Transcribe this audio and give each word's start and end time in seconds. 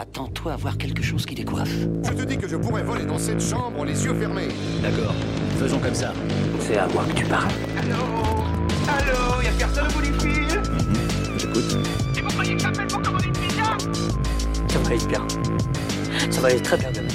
Attends-toi 0.00 0.52
à 0.52 0.56
voir 0.56 0.78
quelque 0.78 1.02
chose 1.02 1.26
qui 1.26 1.34
décoiffe. 1.34 1.76
Je 2.04 2.12
te 2.12 2.22
dis 2.22 2.38
que 2.38 2.46
je 2.46 2.54
pourrais 2.54 2.84
voler 2.84 3.04
dans 3.04 3.18
cette 3.18 3.40
chambre 3.40 3.84
les 3.84 4.04
yeux 4.04 4.14
fermés. 4.14 4.46
D'accord, 4.80 5.12
faisons 5.58 5.80
comme 5.80 5.92
ça. 5.92 6.12
C'est 6.60 6.76
à 6.76 6.86
moi 6.86 7.04
que 7.04 7.14
tu 7.14 7.24
parles. 7.24 7.50
Allô 7.76 7.96
Allô 8.86 9.42
Y'a 9.42 9.50
personne 9.58 9.88
au 9.88 9.92
bout 9.94 10.02
du 10.02 10.12
fil 10.20 10.62
J'écoute. 11.36 11.78
Et 12.16 12.20
vous 12.20 12.28
croyez 12.28 12.54
que 12.54 12.62
j'appelle 12.62 12.86
pour 12.86 13.02
commander 13.02 13.26
une 13.26 13.32
pizza 13.32 13.76
Ça 14.68 14.78
va 14.78 14.86
aller 14.86 15.06
bien. 15.06 15.26
Ça 16.30 16.40
va 16.42 16.48
aller 16.48 16.62
très 16.62 16.76
bien 16.76 16.92
demain. 16.92 17.08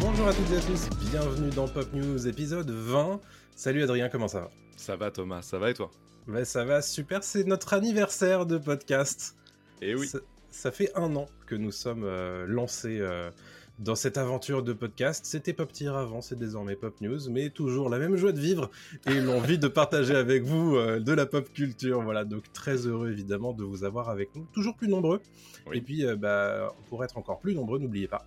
Bonjour 0.00 0.26
à 0.26 0.32
toutes 0.32 0.52
et 0.52 0.56
à 0.56 0.60
tous, 0.60 0.88
bienvenue 1.10 1.50
dans 1.50 1.68
Pop 1.68 1.92
News 1.92 2.26
épisode 2.26 2.70
20. 2.70 3.20
Salut 3.56 3.82
Adrien, 3.82 4.08
comment 4.08 4.28
ça 4.28 4.40
va? 4.40 4.50
Ça 4.78 4.96
va 4.96 5.10
Thomas, 5.10 5.42
ça 5.42 5.58
va 5.58 5.68
et 5.68 5.74
toi? 5.74 5.90
Ouais, 6.26 6.46
ça 6.46 6.64
va 6.64 6.80
super, 6.80 7.22
c'est 7.22 7.44
notre 7.44 7.74
anniversaire 7.74 8.46
de 8.46 8.56
podcast. 8.56 9.36
Eh 9.82 9.94
oui. 9.94 10.10
Ça, 10.50 10.70
fait 10.70 10.90
un 10.94 11.14
an 11.16 11.26
que 11.46 11.54
nous 11.54 11.70
sommes 11.70 12.04
euh, 12.04 12.44
lancés 12.46 12.98
euh, 13.00 13.30
dans 13.78 13.94
cette 13.94 14.18
aventure 14.18 14.62
de 14.62 14.72
podcast. 14.72 15.24
C'était 15.24 15.52
Pop 15.52 15.72
Tier 15.72 15.88
avant, 15.88 16.20
c'est 16.20 16.38
désormais 16.38 16.76
Pop 16.76 17.00
News, 17.00 17.30
mais 17.30 17.50
toujours 17.50 17.88
la 17.88 17.98
même 17.98 18.16
joie 18.16 18.32
de 18.32 18.40
vivre 18.40 18.70
et 19.06 19.20
l'envie 19.20 19.58
de 19.58 19.68
partager 19.68 20.14
avec 20.14 20.42
vous 20.42 20.76
euh, 20.76 21.00
de 21.00 21.12
la 21.12 21.26
pop 21.26 21.50
culture. 21.52 22.02
Voilà, 22.02 22.24
donc 22.24 22.52
très 22.52 22.86
heureux 22.86 23.10
évidemment 23.10 23.52
de 23.52 23.64
vous 23.64 23.84
avoir 23.84 24.08
avec 24.08 24.34
nous, 24.34 24.46
toujours 24.52 24.76
plus 24.76 24.88
nombreux. 24.88 25.20
Oui. 25.66 25.78
Et 25.78 25.80
puis, 25.80 26.04
bah, 26.16 26.74
pour 26.88 27.04
être 27.04 27.16
encore 27.16 27.40
plus 27.40 27.54
nombreux, 27.54 27.78
n'oubliez 27.78 28.08
pas 28.08 28.26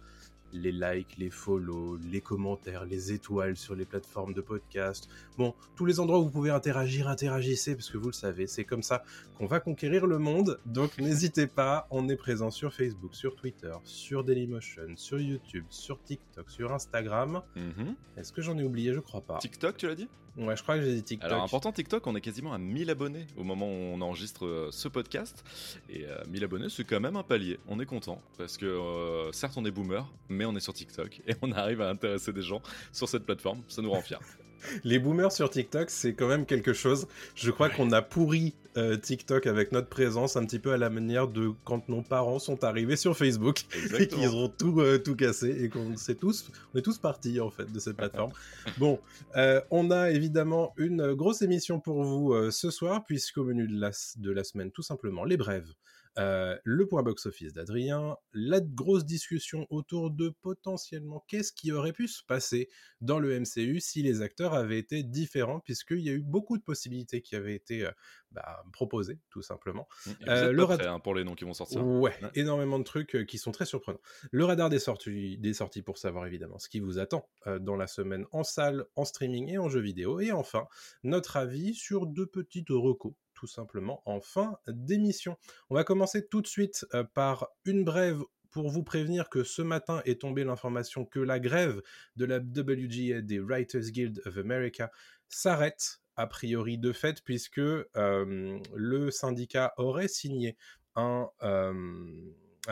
les 0.53 0.71
likes, 0.71 1.17
les 1.17 1.29
follow, 1.29 1.97
les 1.97 2.21
commentaires, 2.21 2.85
les 2.85 3.11
étoiles 3.11 3.57
sur 3.57 3.75
les 3.75 3.85
plateformes 3.85 4.33
de 4.33 4.41
podcast. 4.41 5.09
Bon, 5.37 5.53
tous 5.75 5.85
les 5.85 5.99
endroits 5.99 6.19
où 6.19 6.25
vous 6.25 6.31
pouvez 6.31 6.51
interagir, 6.51 7.07
interagissez, 7.07 7.75
parce 7.75 7.89
que 7.89 7.97
vous 7.97 8.07
le 8.07 8.13
savez, 8.13 8.47
c'est 8.47 8.63
comme 8.63 8.83
ça 8.83 9.03
qu'on 9.37 9.45
va 9.45 9.59
conquérir 9.59 10.05
le 10.05 10.19
monde. 10.19 10.59
Donc 10.65 10.97
n'hésitez 10.97 11.47
pas, 11.47 11.87
on 11.91 12.07
est 12.09 12.15
présent 12.15 12.51
sur 12.51 12.73
Facebook, 12.73 13.15
sur 13.15 13.35
Twitter, 13.35 13.73
sur 13.83 14.23
Dailymotion, 14.23 14.95
sur 14.95 15.19
YouTube, 15.19 15.65
sur 15.69 16.01
TikTok, 16.01 16.49
sur 16.49 16.71
Instagram. 16.73 17.41
Mhm. 17.55 17.95
Est-ce 18.17 18.31
que 18.31 18.41
j'en 18.41 18.57
ai 18.57 18.63
oublié? 18.63 18.93
Je 18.93 18.99
crois 18.99 19.21
pas. 19.21 19.37
TikTok, 19.39 19.77
tu 19.77 19.87
l'as 19.87 19.95
dit? 19.95 20.07
Ouais, 20.35 20.55
je 20.55 20.63
crois 20.63 20.77
que 20.77 20.83
j'ai 20.83 20.95
dit 20.95 21.03
TikTok. 21.03 21.31
Alors 21.31 21.43
important 21.43 21.71
TikTok, 21.71 22.07
on 22.07 22.15
est 22.15 22.21
quasiment 22.21 22.53
à 22.53 22.57
1000 22.57 22.89
abonnés 22.89 23.27
au 23.37 23.43
moment 23.43 23.67
où 23.67 23.93
on 23.93 24.01
enregistre 24.01 24.45
euh, 24.45 24.69
ce 24.71 24.87
podcast. 24.87 25.43
Et 25.89 26.05
euh, 26.05 26.23
1000 26.29 26.43
abonnés, 26.43 26.69
c'est 26.69 26.83
quand 26.83 26.99
même 26.99 27.15
un 27.15 27.23
palier. 27.23 27.59
On 27.67 27.79
est 27.79 27.85
content 27.85 28.19
parce 28.37 28.57
que 28.57 28.65
euh, 28.65 29.31
certes 29.31 29.53
on 29.57 29.65
est 29.65 29.71
boomer, 29.71 30.11
mais 30.29 30.45
on 30.45 30.55
est 30.55 30.59
sur 30.59 30.73
TikTok 30.73 31.21
et 31.27 31.35
on 31.43 31.51
arrive 31.51 31.81
à 31.81 31.89
intéresser 31.89 32.33
des 32.33 32.41
gens 32.41 32.61
sur 32.91 33.07
cette 33.07 33.25
plateforme. 33.25 33.61
Ça 33.67 33.81
nous 33.81 33.91
rend 33.91 34.01
fiers. 34.01 34.17
Les 34.83 34.97
boomers 34.97 35.31
sur 35.31 35.49
TikTok, 35.49 35.89
c'est 35.89 36.13
quand 36.13 36.27
même 36.27 36.45
quelque 36.45 36.73
chose. 36.73 37.07
Je 37.35 37.51
crois 37.51 37.69
qu'on 37.69 37.91
a 37.91 38.01
pourri 38.01 38.53
euh, 38.77 38.97
TikTok 38.97 39.47
avec 39.47 39.71
notre 39.71 39.87
présence 39.87 40.35
un 40.35 40.45
petit 40.45 40.59
peu 40.59 40.71
à 40.71 40.77
la 40.77 40.89
manière 40.89 41.27
de 41.27 41.51
quand 41.63 41.87
nos 41.89 42.01
parents 42.01 42.39
sont 42.39 42.63
arrivés 42.63 42.95
sur 42.95 43.15
Facebook 43.15 43.63
et 43.99 44.07
qu'ils 44.07 44.29
ont 44.29 44.49
tout, 44.49 44.79
euh, 44.79 44.97
tout 44.97 45.15
cassé 45.15 45.49
et 45.63 45.69
qu'on 45.69 45.95
sait 45.95 46.15
tous, 46.15 46.49
on 46.73 46.79
est 46.79 46.81
tous 46.81 46.97
partis 46.97 47.39
en 47.39 47.49
fait 47.49 47.71
de 47.71 47.79
cette 47.79 47.97
plateforme. 47.97 48.31
bon, 48.77 48.99
euh, 49.35 49.61
on 49.71 49.91
a 49.91 50.11
évidemment 50.11 50.73
une 50.77 51.13
grosse 51.13 51.41
émission 51.41 51.79
pour 51.79 52.03
vous 52.03 52.33
ce 52.51 52.71
soir 52.71 53.05
puisqu'au 53.05 53.43
menu 53.43 53.67
de 53.67 53.79
la, 53.79 53.91
de 54.17 54.31
la 54.31 54.43
semaine, 54.43 54.71
tout 54.71 54.81
simplement, 54.81 55.23
les 55.23 55.37
brèves. 55.37 55.73
Euh, 56.19 56.57
le 56.63 56.85
point 56.87 57.01
box-office 57.01 57.53
d'Adrien, 57.53 58.17
la 58.33 58.61
grosse 58.61 59.03
discussion 59.05 59.65
autour 59.71 60.11
de 60.11 60.29
potentiellement 60.29 61.23
qu'est-ce 61.27 61.51
qui 61.51 61.71
aurait 61.71 61.93
pu 61.93 62.07
se 62.07 62.23
passer 62.23 62.69
dans 63.01 63.17
le 63.19 63.39
MCU 63.39 63.79
si 63.79 64.03
les 64.03 64.21
acteurs 64.21 64.53
avaient 64.53 64.77
été 64.77 65.01
différents, 65.03 65.59
puisqu'il 65.59 66.01
y 66.01 66.09
a 66.09 66.13
eu 66.13 66.21
beaucoup 66.21 66.57
de 66.57 66.63
possibilités 66.63 67.21
qui 67.21 67.35
avaient 67.35 67.55
été 67.55 67.85
euh, 67.85 67.91
bah, 68.31 68.63
proposées, 68.71 69.19
tout 69.29 69.41
simplement. 69.41 69.87
Vous 70.05 70.13
Euh, 70.27 70.51
le 70.51 70.63
prêts, 70.65 70.85
hein, 70.85 70.99
pour 70.99 71.15
les 71.15 71.23
noms 71.23 71.33
qui 71.35 71.45
vont 71.45 71.53
sortir. 71.53 71.83
Ouais, 71.85 72.13
Ouais. 72.21 72.29
énormément 72.35 72.77
de 72.77 72.83
trucs 72.83 73.25
qui 73.27 73.37
sont 73.39 73.51
très 73.51 73.65
surprenants. 73.65 74.01
Le 74.31 74.45
radar 74.45 74.69
des 74.69 74.79
sorties, 74.79 75.37
des 75.39 75.53
sorties 75.53 75.81
pour 75.81 75.97
savoir 75.97 76.25
évidemment 76.27 76.59
ce 76.59 76.69
qui 76.69 76.79
vous 76.79 76.99
attend 76.99 77.27
dans 77.59 77.75
la 77.75 77.87
semaine 77.87 78.25
en 78.31 78.43
salle, 78.43 78.85
en 78.95 79.05
streaming 79.05 79.49
et 79.49 79.57
en 79.57 79.69
jeu 79.69 79.79
vidéo. 79.79 80.19
Et 80.19 80.31
enfin, 80.31 80.67
notre 81.03 81.37
avis 81.37 81.73
sur 81.73 82.05
deux 82.05 82.27
petites 82.27 82.69
recos 82.69 83.13
tout 83.43 83.47
simplement 83.47 84.01
en 84.05 84.21
fin 84.21 84.57
d'émission. 84.69 85.35
On 85.69 85.75
va 85.75 85.83
commencer 85.83 86.25
tout 86.25 86.39
de 86.39 86.47
suite 86.47 86.85
euh, 86.93 87.03
par 87.03 87.49
une 87.65 87.83
brève 87.83 88.21
pour 88.51 88.69
vous 88.69 88.83
prévenir 88.83 89.27
que 89.27 89.43
ce 89.43 89.61
matin 89.61 90.01
est 90.05 90.21
tombée 90.21 90.45
l'information 90.45 91.03
que 91.03 91.19
la 91.19 91.41
grève 91.41 91.81
de 92.15 92.23
la 92.23 92.37
WGA 92.37 93.19
des 93.19 93.39
Writers 93.39 93.91
Guild 93.91 94.21
of 94.25 94.37
America 94.37 94.93
s'arrête 95.27 95.99
a 96.15 96.25
priori 96.25 96.77
de 96.77 96.93
fait 96.93 97.21
puisque 97.25 97.57
euh, 97.59 98.59
le 98.73 99.11
syndicat 99.11 99.73
aurait 99.75 100.07
signé 100.07 100.55
un, 100.95 101.27
euh, 101.41 101.83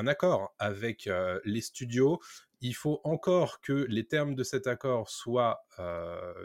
accord 0.07 0.55
avec 0.57 1.09
les 1.43 1.61
studios. 1.61 2.21
Il 2.61 2.75
faut 2.75 3.01
encore 3.03 3.59
que 3.59 3.85
les 3.89 4.07
termes 4.07 4.35
de 4.35 4.43
cet 4.43 4.67
accord 4.67 5.09
soient 5.09 5.65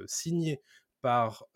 signés 0.07 0.61
par, 1.01 1.47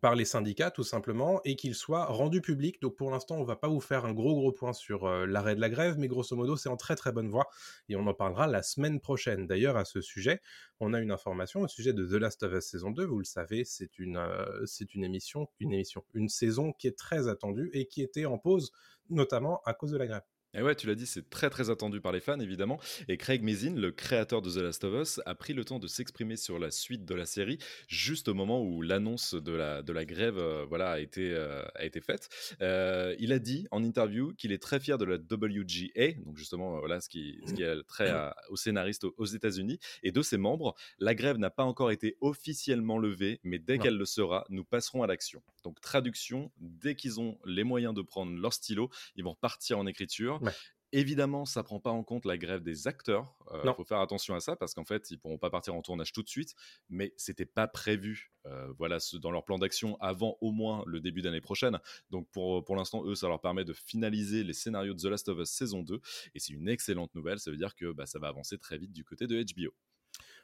par 0.00 0.14
les 0.14 0.24
syndicats, 0.24 0.70
tout 0.70 0.84
simplement, 0.84 1.40
et 1.44 1.56
qu'ils 1.56 1.74
soient 1.74 2.06
rendus 2.06 2.40
publics. 2.40 2.80
Donc 2.80 2.96
pour 2.96 3.10
l'instant, 3.10 3.36
on 3.36 3.44
va 3.44 3.56
pas 3.56 3.68
vous 3.68 3.80
faire 3.80 4.04
un 4.04 4.12
gros 4.12 4.34
gros 4.34 4.52
point 4.52 4.72
sur 4.72 5.04
euh, 5.04 5.26
l'arrêt 5.26 5.54
de 5.54 5.60
la 5.60 5.68
grève, 5.68 5.96
mais 5.98 6.08
grosso 6.08 6.34
modo, 6.36 6.56
c'est 6.56 6.68
en 6.68 6.76
très 6.76 6.96
très 6.96 7.12
bonne 7.12 7.28
voie, 7.28 7.48
et 7.88 7.96
on 7.96 8.06
en 8.06 8.14
parlera 8.14 8.46
la 8.46 8.62
semaine 8.62 9.00
prochaine. 9.00 9.46
D'ailleurs, 9.46 9.76
à 9.76 9.84
ce 9.84 10.00
sujet, 10.00 10.40
on 10.80 10.94
a 10.94 11.00
une 11.00 11.10
information 11.10 11.60
au 11.60 11.68
sujet 11.68 11.92
de 11.92 12.06
The 12.06 12.20
Last 12.20 12.42
of 12.42 12.52
Us 12.52 12.64
saison 12.64 12.90
2. 12.90 13.04
Vous 13.04 13.18
le 13.18 13.24
savez, 13.24 13.64
c'est 13.64 13.90
euh, 14.00 14.66
c'est 14.66 14.94
une 14.94 15.04
émission, 15.04 15.48
une 15.60 15.72
émission, 15.72 16.04
une 16.14 16.28
saison 16.28 16.72
qui 16.72 16.86
est 16.86 16.98
très 16.98 17.28
attendue 17.28 17.70
et 17.72 17.86
qui 17.86 18.02
était 18.02 18.26
en 18.26 18.38
pause, 18.38 18.72
notamment 19.10 19.60
à 19.64 19.74
cause 19.74 19.92
de 19.92 19.98
la 19.98 20.06
grève. 20.06 20.31
Et 20.54 20.60
ouais, 20.62 20.74
tu 20.74 20.86
l'as 20.86 20.94
dit, 20.94 21.06
c'est 21.06 21.30
très 21.30 21.48
très 21.48 21.70
attendu 21.70 22.00
par 22.02 22.12
les 22.12 22.20
fans 22.20 22.38
évidemment. 22.38 22.78
Et 23.08 23.16
Craig 23.16 23.42
Mazin, 23.42 23.74
le 23.74 23.90
créateur 23.90 24.42
de 24.42 24.50
The 24.50 24.56
Last 24.56 24.84
of 24.84 25.00
Us, 25.00 25.20
a 25.24 25.34
pris 25.34 25.54
le 25.54 25.64
temps 25.64 25.78
de 25.78 25.86
s'exprimer 25.86 26.36
sur 26.36 26.58
la 26.58 26.70
suite 26.70 27.06
de 27.06 27.14
la 27.14 27.24
série, 27.24 27.56
juste 27.88 28.28
au 28.28 28.34
moment 28.34 28.62
où 28.62 28.82
l'annonce 28.82 29.34
de 29.34 29.52
la, 29.52 29.82
de 29.82 29.92
la 29.94 30.04
grève 30.04 30.36
euh, 30.36 30.66
voilà, 30.68 30.90
a, 30.90 30.98
été, 31.00 31.32
euh, 31.32 31.62
a 31.74 31.84
été 31.86 32.02
faite. 32.02 32.28
Euh, 32.60 33.16
il 33.18 33.32
a 33.32 33.38
dit 33.38 33.66
en 33.70 33.82
interview 33.82 34.34
qu'il 34.34 34.52
est 34.52 34.62
très 34.62 34.78
fier 34.78 34.98
de 34.98 35.06
la 35.06 35.16
WGA, 35.16 36.12
donc 36.24 36.36
justement 36.36 36.78
voilà, 36.80 37.00
ce 37.00 37.08
qui, 37.08 37.40
ce 37.46 37.54
qui 37.54 37.62
est 37.62 37.82
trait 37.84 38.10
à- 38.10 38.36
aux 38.50 38.56
scénaristes 38.56 39.04
aux, 39.04 39.14
aux 39.16 39.24
États-Unis, 39.26 39.78
et 40.02 40.12
de 40.12 40.20
ses 40.20 40.36
membres. 40.36 40.74
La 40.98 41.14
grève 41.14 41.38
n'a 41.38 41.50
pas 41.50 41.64
encore 41.64 41.90
été 41.90 42.16
officiellement 42.20 42.98
levée, 42.98 43.40
mais 43.42 43.58
dès 43.58 43.78
qu'elle 43.78 43.96
le 43.96 44.04
sera, 44.04 44.44
nous 44.50 44.64
passerons 44.64 45.02
à 45.02 45.06
l'action. 45.06 45.42
Donc 45.64 45.80
traduction, 45.80 46.50
dès 46.58 46.94
qu'ils 46.94 47.20
ont 47.20 47.38
les 47.46 47.64
moyens 47.64 47.94
de 47.94 48.02
prendre 48.02 48.36
leur 48.38 48.52
stylo, 48.52 48.90
ils 49.16 49.24
vont 49.24 49.34
partir 49.34 49.78
en 49.78 49.86
écriture. 49.86 50.40
Ouais. 50.42 50.52
Évidemment, 50.94 51.46
ça 51.46 51.62
prend 51.62 51.80
pas 51.80 51.90
en 51.90 52.04
compte 52.04 52.26
la 52.26 52.36
grève 52.36 52.62
des 52.62 52.86
acteurs. 52.86 53.34
Il 53.64 53.64
Non. 53.64 53.74
faut 53.74 53.84
faire 53.84 54.00
attention 54.00 54.34
à 54.34 54.40
ça 54.40 54.56
parce 54.56 54.74
qu'en 54.74 54.84
fait, 54.84 55.10
ils 55.10 55.18
pourront 55.18 55.38
pas 55.38 55.48
partir 55.48 55.74
en 55.74 55.80
tournage 55.80 56.12
tout 56.12 56.22
de 56.22 56.28
suite, 56.28 56.54
mais 56.90 57.14
c'était 57.16 57.46
pas 57.46 57.66
prévu. 57.66 58.30
euh, 58.44 58.72
voilà, 58.76 58.98
ce- 58.98 59.16
dans 59.16 59.30
leur 59.30 59.44
plan 59.44 59.56
d'action 59.58 59.96
avant 60.00 60.36
au 60.40 60.50
moins 60.50 60.82
le 60.86 61.00
début 61.00 61.22
d'année 61.22 61.40
prochaine. 61.40 61.78
Donc 62.10 62.28
pour, 62.32 62.64
pour 62.64 62.74
l'instant, 62.76 63.04
eux, 63.06 63.14
ça 63.14 63.28
leur 63.28 63.40
permet 63.40 63.64
de 63.64 63.72
finaliser 63.72 64.42
les 64.42 64.52
scénarios 64.52 64.94
de 64.94 64.98
The 65.00 65.04
Last 65.04 65.28
of 65.28 65.38
Us 65.38 65.48
saison 65.50 65.82
2 65.84 66.00
et 66.34 66.40
c'est 66.40 66.52
une 66.52 66.68
excellente 66.68 67.14
nouvelle. 67.14 67.38
Ça 67.38 67.52
veut 67.52 67.56
dire 67.56 67.76
que 67.76 67.92
bah, 67.92 68.04
ça 68.06 68.18
va 68.18 68.26
avancer 68.28 68.58
très 68.58 68.78
vite 68.78 68.92
du 68.92 69.04
côté 69.04 69.28
de 69.28 69.40
HBO. 69.40 69.72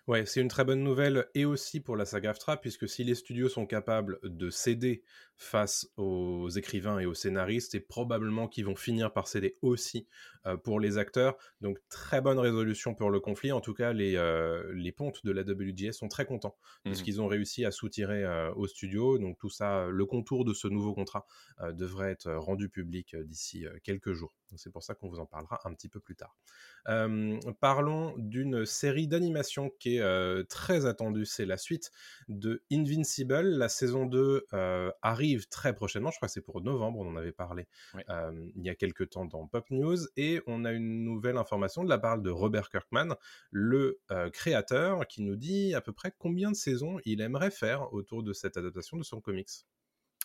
Ouais, 0.07 0.25
c'est 0.25 0.41
une 0.41 0.49
très 0.49 0.65
bonne 0.65 0.83
nouvelle 0.83 1.29
et 1.35 1.45
aussi 1.45 1.81
pour 1.81 1.97
la 1.97 2.07
saga 2.07 2.31
AFTRA, 2.31 2.57
puisque 2.61 2.89
si 2.89 3.05
les 3.05 3.15
studios 3.15 3.49
sont 3.49 3.67
capables 3.67 4.19
de 4.23 4.49
céder 4.49 5.03
face 5.39 5.89
aux 5.97 6.49
écrivains 6.51 6.99
et 6.99 7.07
aux 7.07 7.15
scénaristes, 7.15 7.71
c'est 7.73 7.81
probablement 7.81 8.49
qu'ils 8.49 8.67
vont 8.67 8.75
finir 8.77 9.13
par 9.13 9.29
céder 9.29 9.57
aussi 9.63 10.07
euh, 10.47 10.57
pour 10.57 10.81
les 10.81 10.99
acteurs. 10.99 11.37
Donc 11.61 11.79
très 11.89 12.21
bonne 12.21 12.39
résolution 12.41 12.95
pour 12.95 13.11
le 13.11 13.21
conflit. 13.21 13.53
En 13.53 13.61
tout 13.61 13.73
cas, 13.73 13.93
les, 13.93 14.17
euh, 14.17 14.73
les 14.75 14.91
pontes 14.93 15.25
de 15.25 15.31
la 15.31 15.43
WGS 15.43 15.93
sont 15.93 16.09
très 16.09 16.27
contents 16.27 16.57
de 16.89 16.95
ce 16.95 16.99
Mhm. 16.99 17.05
qu'ils 17.05 17.21
ont 17.23 17.29
réussi 17.29 17.65
à 17.65 17.71
soutirer 17.71 18.25
euh, 18.25 18.53
aux 18.55 18.67
studios. 18.67 19.19
Donc 19.19 19.39
tout 19.39 19.49
ça, 19.49 19.85
euh, 19.85 19.91
le 19.91 20.07
contour 20.07 20.45
de 20.45 20.53
ce 20.55 20.67
nouveau 20.69 20.93
contrat 20.93 21.27
devrait 21.73 22.11
être 22.11 22.33
rendu 22.33 22.69
public 22.69 23.15
d'ici 23.17 23.65
quelques 23.85 24.13
jours. 24.13 24.35
C'est 24.57 24.73
pour 24.73 24.83
ça 24.83 24.95
qu'on 24.95 25.09
vous 25.09 25.19
en 25.21 25.27
parlera 25.27 25.61
un 25.65 25.73
petit 25.75 25.89
peu 25.89 26.01
plus 26.01 26.17
tard. 26.17 26.37
Parlons 27.61 28.15
d'une 28.19 28.65
série 28.65 29.09
d'animation 29.09 29.71
qui 29.79 29.97
est 29.99 30.45
très 30.49 30.87
attendue. 30.87 31.27
C'est 31.27 31.47
la 31.47 31.57
suite 31.57 31.91
de 32.29 32.63
Invincible. 32.73 33.41
La 33.43 33.69
saison 33.69 34.07
2 34.07 34.47
euh, 34.53 34.91
arrive 35.29 35.49
très 35.49 35.75
prochainement. 35.75 36.11
Je 36.11 36.17
crois 36.17 36.29
que 36.29 36.33
c'est 36.33 36.41
pour 36.41 36.63
novembre. 36.63 37.01
On 37.01 37.09
en 37.09 37.17
avait 37.17 37.33
parlé 37.33 37.67
euh, 38.09 38.51
il 38.55 38.65
y 38.65 38.71
a 38.71 38.75
quelques 38.75 39.11
temps 39.11 39.27
dans 39.27 39.47
Pop 39.47 39.69
News. 39.71 39.99
Et 40.17 40.41
on 40.47 40.65
a 40.65 40.73
une 40.73 41.05
nouvelle 41.05 41.37
information 41.37 41.85
de 41.85 41.89
la 41.89 41.99
part 41.99 42.19
de 42.19 42.31
Robert 42.31 42.71
Kirkman, 42.71 43.15
le 43.51 44.01
euh, 44.11 44.31
créateur, 44.31 45.07
qui 45.07 45.23
nous 45.23 45.37
dit 45.37 45.75
à 45.75 45.81
peu 45.81 45.93
près 45.93 46.13
combien 46.19 46.51
de 46.51 46.57
saisons 46.57 46.99
il 47.05 47.21
aimerait 47.21 47.51
faire 47.51 47.93
autour 47.93 48.23
de 48.23 48.33
cette 48.33 48.57
adaptation 48.57 48.97
de 48.97 49.05
son 49.05 49.21
comics. 49.21 49.51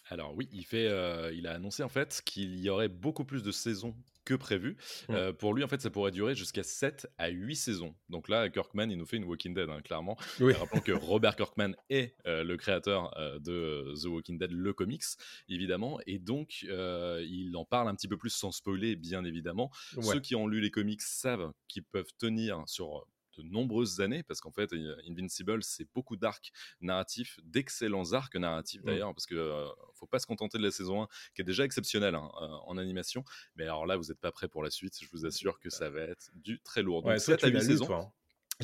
Alors 0.09 0.35
oui, 0.35 0.50
il, 0.51 0.65
fait, 0.65 0.88
euh, 0.88 1.31
il 1.33 1.47
a 1.47 1.53
annoncé 1.53 1.81
en 1.81 1.89
fait 1.89 2.21
qu'il 2.25 2.59
y 2.59 2.69
aurait 2.69 2.89
beaucoup 2.89 3.23
plus 3.23 3.41
de 3.41 3.51
saisons 3.51 3.95
que 4.25 4.34
prévu. 4.34 4.78
Mm. 5.10 5.14
Euh, 5.14 5.34
pour 5.34 5.54
lui, 5.54 5.64
en 5.64 5.68
fait, 5.68 5.81
ça 5.81 5.90
pourrait 5.90 6.12
durer 6.12 6.36
jusqu'à 6.36 6.64
7 6.64 7.08
à 7.18 7.30
8 7.30 7.56
saisons. 7.56 7.96
Donc 8.10 8.30
là, 8.30 8.50
Kirkman, 8.50 8.90
il 8.90 8.98
nous 8.98 9.06
fait 9.06 9.18
une 9.18 9.25
Walking 9.25 9.54
Dead, 9.54 9.70
hein, 9.70 9.81
clairement. 9.81 10.18
Oui. 10.40 10.54
Rappelons 10.54 10.81
que 10.81 10.92
Robert 10.92 11.36
Kirkman 11.36 11.75
est 11.90 12.16
euh, 12.25 12.44
le 12.44 12.58
créateur 12.58 13.18
euh, 13.18 13.40
de 13.40 13.94
The 14.02 14.06
Walking 14.06 14.38
Dead, 14.38 14.52
le 14.52 14.74
comics, 14.74 15.04
évidemment. 15.50 16.00
Et 16.08 16.20
donc, 16.20 16.64
il 16.64 17.54
en 17.56 17.66
parle 17.66 17.90
un 17.90 17.96
petit 17.96 18.08
peu 18.08 18.18
plus 18.18 18.30
sans 18.30 18.52
spoiler, 18.52 18.96
bien 18.96 19.24
évidemment. 19.24 19.72
Ouais. 19.96 20.04
Ceux 20.04 20.20
qui 20.20 20.36
ont 20.36 20.48
lu 20.48 20.62
les 20.62 20.72
comics 20.72 21.02
savent 21.02 21.52
qu'ils 21.68 21.84
peuvent 21.84 22.12
tenir 22.18 22.64
sur 22.68 23.06
de 23.41 23.47
nombreuses 23.47 24.01
années, 24.01 24.24
parce 24.24 24.41
qu'en 24.41 24.51
fait, 24.51 24.71
Invincible, 25.09 25.63
c'est 25.63 25.88
beaucoup 25.94 26.15
d'arcs 26.18 26.51
narratifs, 26.81 27.39
d'excellents 27.44 28.13
arcs 28.13 28.35
narratifs 28.35 28.81
Mm. 28.81 28.85
d'ailleurs, 28.85 29.13
parce 29.13 29.25
que 29.25 29.35
euh, 29.35 29.68
faut 29.94 30.07
pas 30.07 30.19
se 30.19 30.27
contenter 30.27 30.57
de 30.57 30.63
la 30.63 30.71
saison 30.71 31.03
1, 31.03 31.07
qui 31.35 31.41
est 31.41 31.45
déjà 31.45 31.63
exceptionnelle 31.65 32.15
hein, 32.15 32.30
euh, 32.41 32.47
en 32.65 32.77
animation, 32.77 33.24
mais 33.56 33.63
alors 33.63 33.85
là, 33.85 33.97
vous 33.97 34.06
n'êtes 34.06 34.19
pas 34.19 34.31
prêt 34.31 34.47
pour 34.47 34.63
la 34.63 34.69
suite, 34.69 34.97
je 35.01 35.07
vous 35.12 35.25
assure 35.25 35.59
que 35.59 35.69
ça 35.69 35.89
va 35.89 36.01
être 36.01 36.30
du 36.35 36.59
très 36.62 36.81
lourd. 36.83 37.01
Donc, 37.01 37.09
Ouais, 37.12 37.15
toi, 37.18 37.38
7 37.38 37.44
à 37.44 37.47
tu 37.47 37.53
8 37.53 37.53
l'as 37.53 37.59
lu, 37.63 37.65
saisons. 37.68 37.85
toi. 37.85 38.00
hein. 38.07 38.12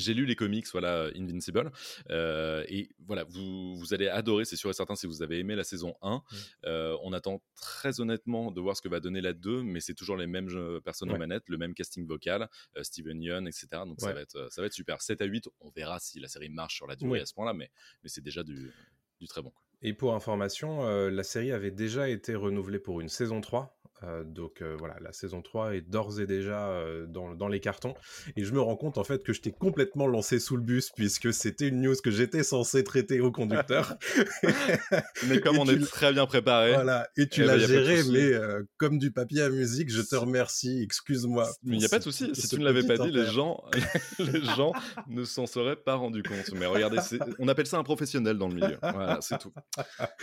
J'ai 0.00 0.14
lu 0.14 0.24
les 0.26 0.34
comics, 0.36 0.66
voilà, 0.72 1.10
Invincible. 1.16 1.70
euh, 2.10 2.64
et 2.68 2.88
voilà, 3.06 3.24
vous, 3.24 3.76
vous 3.76 3.94
allez 3.94 4.08
adorer, 4.08 4.44
c'est 4.44 4.56
sûr 4.56 4.70
et 4.70 4.72
certain, 4.72 4.94
si 4.96 5.06
vous 5.06 5.22
avez 5.22 5.38
aimé 5.38 5.54
la 5.56 5.64
saison 5.64 5.94
1. 6.02 6.16
Mm. 6.16 6.20
Euh, 6.66 6.96
on 7.02 7.12
attend 7.12 7.42
très 7.56 8.00
honnêtement 8.00 8.50
de 8.50 8.60
voir 8.60 8.76
ce 8.76 8.82
que 8.82 8.88
va 8.88 9.00
donner 9.00 9.20
la 9.20 9.32
2, 9.32 9.62
mais 9.62 9.80
c'est 9.80 9.94
toujours 9.94 10.16
les 10.16 10.26
mêmes 10.26 10.48
personnes 10.84 11.10
aux 11.10 11.12
Ouais. 11.12 11.18
manettes, 11.18 11.48
le 11.48 11.58
même 11.58 11.74
casting 11.74 12.06
vocal, 12.06 12.48
euh, 12.76 12.82
Steven 12.82 13.22
Yeun, 13.22 13.46
etc. 13.46 13.66
Donc 13.86 14.00
ça, 14.00 14.12
va 14.12 14.20
être, 14.20 14.48
ça 14.50 14.60
va 14.62 14.66
être 14.66 14.72
super. 14.72 15.00
7 15.02 15.20
à 15.22 15.24
8, 15.26 15.48
on 15.60 15.70
verra 15.70 15.98
si 16.00 16.18
la 16.20 16.28
série 16.28 16.48
marche 16.48 16.76
sur 16.76 16.86
la 16.86 16.96
durée 16.96 17.20
à 17.20 17.26
ce 17.26 17.34
point-là, 17.34 17.52
mais, 17.52 17.70
mais 18.02 18.08
c'est 18.08 18.22
déjà 18.22 18.42
du, 18.42 18.72
du 19.20 19.26
très 19.28 19.42
bon. 19.42 19.50
quoi. 19.50 19.62
Et 19.82 19.94
pour 19.94 20.14
information, 20.14 21.08
la 21.08 21.22
série 21.22 21.52
avait 21.52 21.70
déjà 21.70 22.08
été 22.08 22.34
renouvelée 22.34 22.78
pour 22.78 23.00
une 23.00 23.08
saison 23.08 23.40
3. 23.40 23.76
Euh, 24.04 24.24
donc 24.24 24.62
euh, 24.62 24.76
voilà, 24.78 24.96
la 25.00 25.12
saison 25.12 25.42
3 25.42 25.74
est 25.76 25.80
d'ores 25.82 26.20
et 26.20 26.26
déjà 26.26 26.68
euh, 26.68 27.06
dans, 27.06 27.34
dans 27.34 27.48
les 27.48 27.60
cartons. 27.60 27.94
Et 28.36 28.44
je 28.44 28.52
me 28.52 28.60
rends 28.60 28.76
compte 28.76 28.98
en 28.98 29.04
fait 29.04 29.22
que 29.22 29.32
je 29.32 29.40
t'ai 29.40 29.52
complètement 29.52 30.06
lancé 30.06 30.38
sous 30.38 30.56
le 30.56 30.62
bus 30.62 30.90
puisque 30.90 31.32
c'était 31.32 31.68
une 31.68 31.80
news 31.82 31.94
que 32.02 32.10
j'étais 32.10 32.42
censé 32.42 32.82
traiter 32.84 33.20
au 33.20 33.30
conducteur. 33.30 33.96
Mais 35.28 35.40
comme 35.40 35.56
Et 35.56 35.60
on 35.60 35.64
tu 35.64 35.74
est 35.74 35.86
très 35.90 36.12
bien 36.12 36.26
préparé, 36.26 36.72
Voilà, 36.74 37.08
et 37.16 37.28
tu 37.28 37.42
Eh 37.42 37.46
ben, 37.46 37.56
l'as 37.56 37.66
géré, 37.66 38.02
mais 38.10 38.32
comme 38.78 38.98
du 38.98 39.10
papier 39.12 39.42
à 39.42 39.50
musique, 39.50 39.90
je 39.90 40.00
te 40.02 40.16
remercie, 40.16 40.82
excuse-moi. 40.82 41.48
Mais 41.62 41.76
il 41.76 41.78
n'y 41.78 41.84
a 41.84 41.88
pas 41.88 41.98
de 41.98 42.04
souci. 42.04 42.30
Si 42.34 42.48
tu 42.48 42.58
ne 42.58 42.64
l'avais 42.64 42.82
pas 42.86 42.96
dit, 42.98 43.10
les 43.10 43.26
gens, 43.26 43.62
les 44.18 44.42
gens 44.56 44.72
ne 45.08 45.24
s'en 45.24 45.46
seraient 45.46 45.76
pas 45.76 45.94
rendus 45.94 46.22
compte. 46.22 46.52
Mais 46.58 46.66
regardez, 46.66 46.98
on 47.38 47.48
appelle 47.48 47.66
ça 47.66 47.78
un 47.78 47.82
professionnel 47.84 48.38
dans 48.38 48.48
le 48.48 48.54
milieu. 48.54 48.78
Voilà, 48.82 49.18
c'est 49.20 49.38
tout. 49.38 49.52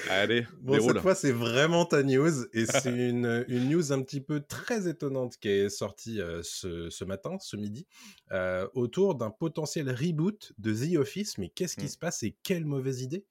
Allez, 0.09 0.45
Bon, 0.61 0.73
déroule. 0.73 0.93
cette 0.93 1.01
fois, 1.01 1.15
c'est 1.15 1.31
vraiment 1.31 1.85
ta 1.85 2.03
news, 2.03 2.45
et 2.53 2.65
c'est 2.65 2.89
une, 2.89 3.45
une 3.47 3.66
news 3.67 3.91
un 3.91 4.01
petit 4.03 4.21
peu 4.21 4.41
très 4.41 4.87
étonnante 4.89 5.37
qui 5.37 5.49
est 5.49 5.69
sortie 5.69 6.21
euh, 6.21 6.41
ce, 6.43 6.89
ce 6.89 7.03
matin, 7.05 7.37
ce 7.39 7.55
midi, 7.57 7.87
euh, 8.31 8.67
autour 8.73 9.15
d'un 9.15 9.31
potentiel 9.31 9.89
reboot 9.91 10.53
de 10.57 10.73
The 10.73 10.97
Office. 10.97 11.37
Mais 11.37 11.49
qu'est-ce 11.49 11.77
qui 11.77 11.87
Mm. 11.87 11.89
se 11.89 11.97
passe 11.97 12.23
et 12.23 12.37
quelle 12.43 12.65
mauvaise 12.65 13.01
idée? 13.01 13.25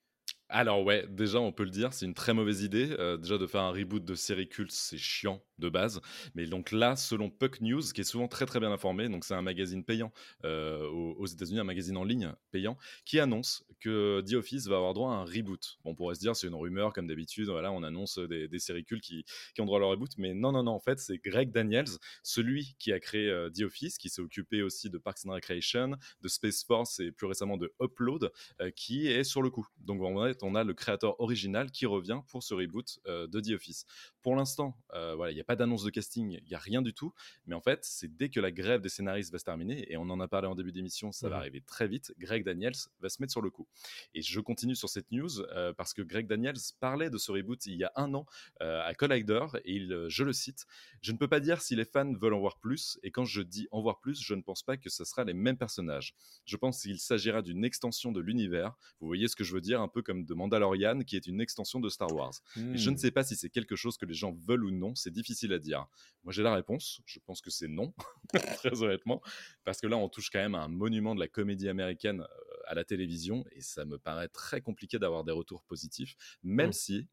Alors 0.48 0.84
ouais, 0.84 1.04
déjà 1.08 1.40
on 1.40 1.50
peut 1.50 1.64
le 1.64 1.70
dire, 1.70 1.92
c'est 1.92 2.06
une 2.06 2.14
très 2.14 2.32
mauvaise 2.32 2.62
idée. 2.62 2.94
Euh, 3.00 3.16
déjà 3.16 3.36
de 3.36 3.46
faire 3.48 3.62
un 3.62 3.72
reboot 3.72 4.04
de 4.04 4.14
série 4.14 4.48
culte, 4.48 4.70
c'est 4.70 4.96
chiant 4.96 5.42
de 5.58 5.68
base. 5.68 6.00
Mais 6.36 6.46
donc 6.46 6.70
là, 6.70 6.94
selon 6.94 7.30
Puck 7.30 7.60
News, 7.60 7.82
qui 7.92 8.02
est 8.02 8.04
souvent 8.04 8.28
très 8.28 8.46
très 8.46 8.60
bien 8.60 8.70
informé, 8.70 9.08
donc 9.08 9.24
c'est 9.24 9.34
un 9.34 9.42
magazine 9.42 9.82
payant 9.84 10.12
euh, 10.44 10.86
aux, 10.88 11.26
États-Unis, 11.26 11.58
un 11.58 11.64
magazine 11.64 11.96
en 11.96 12.04
ligne 12.04 12.32
payant, 12.52 12.76
qui 13.04 13.18
annonce 13.18 13.64
que 13.80 14.20
The 14.20 14.34
Office 14.34 14.68
va 14.68 14.76
avoir 14.76 14.94
droit 14.94 15.10
à 15.10 15.14
un 15.14 15.24
reboot. 15.24 15.78
Bon, 15.84 15.90
on 15.90 15.94
pourrait 15.96 16.14
se 16.14 16.20
dire 16.20 16.36
c'est 16.36 16.46
une 16.46 16.54
rumeur 16.54 16.92
comme 16.92 17.08
d'habitude. 17.08 17.48
Voilà, 17.48 17.72
on 17.72 17.82
annonce 17.82 18.18
des, 18.18 18.46
des 18.46 18.58
séries 18.60 18.84
cultes 18.84 19.02
qui, 19.02 19.24
qui 19.52 19.60
ont 19.60 19.66
droit 19.66 19.78
à 19.78 19.80
leur 19.80 19.90
reboot, 19.90 20.10
mais 20.16 20.32
non 20.32 20.52
non 20.52 20.62
non, 20.62 20.72
en 20.72 20.80
fait 20.80 21.00
c'est 21.00 21.18
Greg 21.18 21.50
Daniels, 21.50 21.98
celui 22.22 22.76
qui 22.78 22.92
a 22.92 23.00
créé 23.00 23.28
euh, 23.28 23.50
The 23.50 23.62
Office, 23.62 23.98
qui 23.98 24.10
s'est 24.10 24.22
occupé 24.22 24.62
aussi 24.62 24.90
de 24.90 24.98
Parks 24.98 25.26
and 25.26 25.32
Recreation, 25.32 25.96
de 26.20 26.28
Space 26.28 26.62
Force 26.62 27.00
et 27.00 27.10
plus 27.10 27.26
récemment 27.26 27.56
de 27.56 27.72
Upload, 27.80 28.30
euh, 28.60 28.70
qui 28.70 29.08
est 29.08 29.24
sur 29.24 29.42
le 29.42 29.50
coup. 29.50 29.66
Donc 29.78 30.00
en 30.02 30.14
fait, 30.36 30.42
on 30.42 30.54
a 30.54 30.64
le 30.64 30.74
créateur 30.74 31.18
original 31.20 31.70
qui 31.70 31.86
revient 31.86 32.20
pour 32.28 32.42
ce 32.42 32.54
reboot 32.54 32.98
euh, 33.06 33.26
de 33.26 33.40
The 33.40 33.50
Office. 33.50 33.86
Pour 34.22 34.36
l'instant, 34.36 34.76
euh, 34.94 35.14
voilà, 35.14 35.32
il 35.32 35.34
n'y 35.34 35.40
a 35.40 35.44
pas 35.44 35.56
d'annonce 35.56 35.84
de 35.84 35.90
casting, 35.90 36.38
il 36.42 36.48
n'y 36.48 36.54
a 36.54 36.58
rien 36.58 36.82
du 36.82 36.92
tout. 36.92 37.12
Mais 37.46 37.54
en 37.54 37.60
fait, 37.60 37.80
c'est 37.84 38.16
dès 38.16 38.28
que 38.28 38.40
la 38.40 38.50
grève 38.50 38.80
des 38.80 38.88
scénaristes 38.88 39.32
va 39.32 39.38
se 39.38 39.44
terminer, 39.44 39.90
et 39.90 39.96
on 39.96 40.02
en 40.10 40.20
a 40.20 40.28
parlé 40.28 40.48
en 40.48 40.54
début 40.54 40.72
d'émission, 40.72 41.12
ça 41.12 41.28
va 41.28 41.36
Mhm. 41.36 41.40
arriver 41.40 41.60
très 41.62 41.88
vite, 41.88 42.12
Greg 42.18 42.44
Daniels 42.44 42.74
va 43.00 43.08
se 43.08 43.20
mettre 43.22 43.32
sur 43.32 43.42
le 43.42 43.50
coup. 43.50 43.66
Et 44.14 44.22
je 44.22 44.40
continue 44.40 44.74
sur 44.76 44.88
cette 44.88 45.10
news 45.12 45.40
euh, 45.40 45.72
parce 45.72 45.94
que 45.94 46.02
Greg 46.02 46.26
Daniels 46.26 46.56
parlait 46.80 47.10
de 47.10 47.18
ce 47.18 47.30
reboot 47.32 47.64
il 47.66 47.76
y 47.76 47.84
a 47.84 47.92
un 47.96 48.12
an 48.14 48.26
à 48.60 48.94
Collider, 48.94 49.46
et 49.64 49.74
il, 49.76 50.06
je 50.08 50.24
le 50.24 50.32
cite, 50.32 50.66
je 51.02 51.12
ne 51.12 51.18
peux 51.18 51.28
pas 51.28 51.40
dire 51.40 51.60
si 51.60 51.76
les 51.76 51.84
fans 51.84 52.12
veulent 52.14 52.34
en 52.34 52.40
voir 52.40 52.58
plus, 52.58 52.98
et 53.02 53.10
quand 53.10 53.24
je 53.24 53.42
dis 53.42 53.68
en 53.70 53.80
voir 53.82 54.00
plus, 54.00 54.20
je 54.22 54.34
ne 54.34 54.42
pense 54.42 54.62
pas 54.62 54.76
que 54.76 54.90
ce 54.90 55.04
sera 55.04 55.24
les 55.24 55.34
mêmes 55.34 55.56
personnages. 55.58 56.14
Je 56.44 56.56
pense 56.56 56.82
qu'il 56.82 56.98
s'agira 56.98 57.42
d'une 57.42 57.64
extension 57.64 58.12
de 58.12 58.20
l'univers. 58.20 58.76
Vous 59.00 59.06
voyez 59.06 59.28
ce 59.28 59.36
que 59.36 59.44
je 59.44 59.54
veux 59.54 59.60
dire, 59.60 59.80
un 59.80 59.88
peu 59.88 60.02
comme 60.02 60.24
de 60.26 60.34
Mandalorian, 60.34 61.00
qui 61.00 61.16
est 61.16 61.26
une 61.26 61.40
extension 61.40 61.80
de 61.80 61.88
Star 61.88 62.12
Wars. 62.12 62.34
Et 62.72 62.78
je 62.78 62.90
ne 62.90 62.96
Hmm. 62.96 62.98
sais 62.98 63.10
pas 63.10 63.24
si 63.24 63.36
c'est 63.36 63.50
quelque 63.50 63.76
chose 63.76 63.96
que 63.96 64.06
les 64.06 64.14
gens 64.14 64.32
veulent 64.32 64.64
ou 64.64 64.70
non, 64.70 64.94
c'est 64.94 65.10
difficile 65.12 65.52
à 65.52 65.58
dire. 65.58 65.86
Moi 66.24 66.32
j'ai 66.32 66.42
la 66.42 66.54
réponse, 66.54 67.00
je 67.06 67.18
pense 67.24 67.40
que 67.40 67.50
c'est 67.50 67.68
non, 67.68 67.94
très 68.52 68.82
honnêtement, 68.82 69.22
parce 69.64 69.80
que 69.80 69.86
là 69.86 69.96
on 69.96 70.08
touche 70.08 70.30
quand 70.30 70.38
même 70.38 70.54
à 70.54 70.62
un 70.62 70.68
monument 70.68 71.14
de 71.14 71.20
la 71.20 71.28
comédie 71.28 71.68
américaine 71.68 72.20
euh, 72.22 72.26
à 72.66 72.74
la 72.74 72.84
télévision, 72.84 73.44
et 73.52 73.60
ça 73.60 73.84
me 73.84 73.98
paraît 73.98 74.28
très 74.28 74.60
compliqué 74.60 74.98
d'avoir 74.98 75.24
des 75.24 75.32
retours 75.32 75.62
positifs, 75.64 76.16
même 76.42 76.72
Mm. 76.72 76.72
si, 76.72 77.08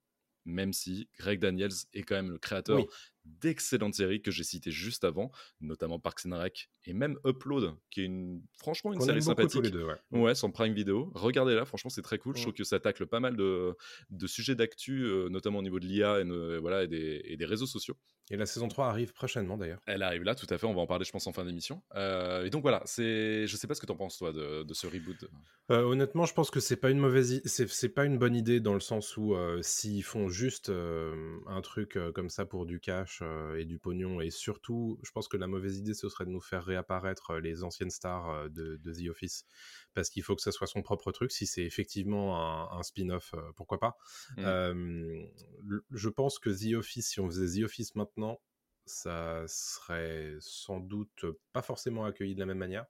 même 0.46 0.74
si 0.74 1.10
Greg 1.18 1.40
Daniels 1.40 1.72
est 1.94 2.04
quand 2.04 2.16
même 2.16 2.32
le 2.32 2.38
créateur 2.40 2.86
Oui. 2.86 2.94
D'excellentes 3.26 3.96
séries 3.96 4.22
que 4.22 4.32
j'ai 4.32 4.44
citées 4.44 4.72
juste 4.72 5.04
avant, 5.04 5.32
notamment 5.62 6.00
Parks 6.00 6.26
and 6.26 6.38
Rec, 6.38 6.70
et 6.86 6.94
même 6.94 7.18
Upload, 7.26 7.76
qui 7.90 8.02
est 8.02 8.06
une, 8.06 8.42
franchement 8.58 8.92
une 8.94 9.00
série 9.02 9.22
sympathique. 9.22 9.64
les 9.64 9.72
deux, 9.72 9.84
ouais. 9.86 9.96
Ouais, 10.12 10.36
sur 10.36 10.52
Prime 10.52 10.74
Video. 10.74 11.12
Regardez-la, 11.16 11.66
franchement, 11.66 11.90
c'est 11.90 12.02
très 12.02 12.18
cool. 12.18 12.36
Je 12.36 12.42
Mm. 12.42 12.44
trouve 12.44 12.54
que 12.54 12.64
ça 12.64 12.80
tacle 12.80 13.06
pas 13.08 13.20
mal 13.20 13.36
de, 13.38 13.76
de 14.10 14.28
sujets 14.28 14.56
d'actu, 14.56 15.04
euh, 15.04 15.30
notamment 15.30 15.60
au 15.60 15.64
niveau 15.64 15.80
de 15.80 15.86
l'IA 15.86 16.20
et, 16.22 16.60
voilà, 16.60 16.84
et, 16.84 16.88
des, 16.88 17.22
et 17.26 17.38
des 17.38 17.46
réseaux 17.46 17.66
sociaux. 17.68 17.96
Et 18.32 18.38
la 18.38 18.46
saison 18.46 18.70
3 18.70 18.88
arrive 18.88 19.14
prochainement 19.14 19.58
d'ailleurs. 19.58 19.82
Elle 19.86 20.02
arrive 20.02 20.24
là, 20.24 20.34
tout 20.34 20.48
à 20.50 20.58
fait. 20.58 20.66
On 20.66 20.74
va 20.74 20.82
en 20.82 20.88
parler, 20.88 21.04
je 21.04 21.12
pense, 21.12 21.28
en 21.28 21.34
fin 21.34 21.44
d'émission. 21.44 21.82
Euh, 21.96 22.46
et 22.46 22.50
donc 22.50 22.62
voilà, 22.62 22.82
c'est, 22.86 23.46
je 23.48 23.58
sais 23.58 23.68
pas 23.68 23.76
ce 23.76 23.82
que 23.82 23.86
t'en 23.86 23.98
penses, 23.98 24.18
toi, 24.18 24.32
de, 24.32 24.64
de 24.64 24.74
ce 24.74 24.88
reboot. 24.88 25.26
Euh, 25.72 25.82
honnêtement, 25.82 26.26
je 26.26 26.34
pense 26.34 26.50
que 26.50 26.62
c'est 26.62 26.78
pas 26.78 26.90
une 26.90 27.00
mauvaise, 27.00 27.42
c'est 27.46 27.90
pas 27.90 28.06
une 28.06 28.18
bonne 28.18 28.36
idée 28.36 28.62
dans 28.62 28.74
le 28.74 28.80
sens 28.80 29.18
où 29.18 29.36
euh, 29.36 29.62
s'ils 29.62 30.04
font 30.04 30.30
juste 30.30 30.70
un 30.70 31.62
truc 31.62 31.98
comme 32.16 32.30
ça 32.30 32.46
pour 32.46 32.66
du 32.66 32.80
cash 32.80 33.22
et 33.58 33.66
du 33.66 33.78
pognon, 33.78 34.22
et 34.22 34.30
surtout, 34.30 35.00
je 35.04 35.12
pense 35.12 35.28
que 35.28 35.38
la 35.38 35.48
mauvaise 35.48 35.78
idée 35.78 35.94
ce 35.94 36.10
serait 36.10 36.26
de 36.26 36.30
nous 36.30 36.42
faire 36.42 36.64
réapparaître 36.64 37.36
les 37.36 37.64
anciennes 37.64 37.90
stars 37.90 38.50
de, 38.50 38.78
de 38.78 38.94
The 38.94 39.10
Office, 39.10 39.46
parce 39.94 40.10
qu'il 40.10 40.24
faut 40.24 40.36
que 40.36 40.42
ça 40.42 40.52
soit 40.52 40.68
son 40.68 40.82
propre 40.82 41.12
truc. 41.12 41.32
Si 41.32 41.46
c'est 41.48 41.64
effectivement 41.64 42.38
un, 42.72 42.78
un 42.80 42.84
spin-off, 42.84 43.34
euh, 43.36 43.42
pourquoi 43.56 43.80
pas. 43.80 43.98
Mm. 44.38 44.44
Euh, 44.46 45.24
le- 45.64 45.86
je 45.92 46.10
pense 46.10 46.40
que 46.40 46.50
The 46.50 46.76
Office, 46.76 47.10
si 47.10 47.20
on 47.20 47.28
faisait 47.30 47.60
The 47.62 47.66
Office 47.66 47.96
maintenant, 47.96 48.40
ça 48.86 49.44
serait 49.48 50.34
sans 50.42 50.80
doute 50.82 51.26
pas 51.54 51.62
forcément 51.62 52.04
accueilli 52.04 52.36
de 52.36 52.42
la 52.42 52.46
même 52.46 52.58
manière. 52.58 52.86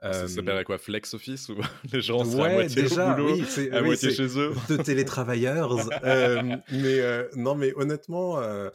Ah, 0.00 0.12
Ça 0.14 0.20
Euh, 0.22 0.26
s'appellerait 0.28 0.64
quoi 0.64 0.78
Flex 0.78 1.12
Office 1.12 1.50
Ou 1.50 1.56
les 1.92 2.00
gens 2.00 2.24
seraient 2.24 2.42
à 2.42 2.46
Ouais, 2.46 2.52
moitié 2.54 2.82
déjà, 2.82 3.12
au 3.12 3.14
boulot, 3.14 3.34
oui, 3.34 3.68
à 3.70 3.80
oui, 3.80 3.86
moitié 3.88 4.10
chez 4.10 4.38
eux 4.38 4.54
de 4.70 4.76
télétravailleurs. 4.78 5.72
euh, 6.04 6.42
mais 6.72 6.98
euh, 7.00 7.28
non, 7.36 7.54
mais 7.54 7.74
honnêtement, 7.76 8.38
euh, 8.40 8.70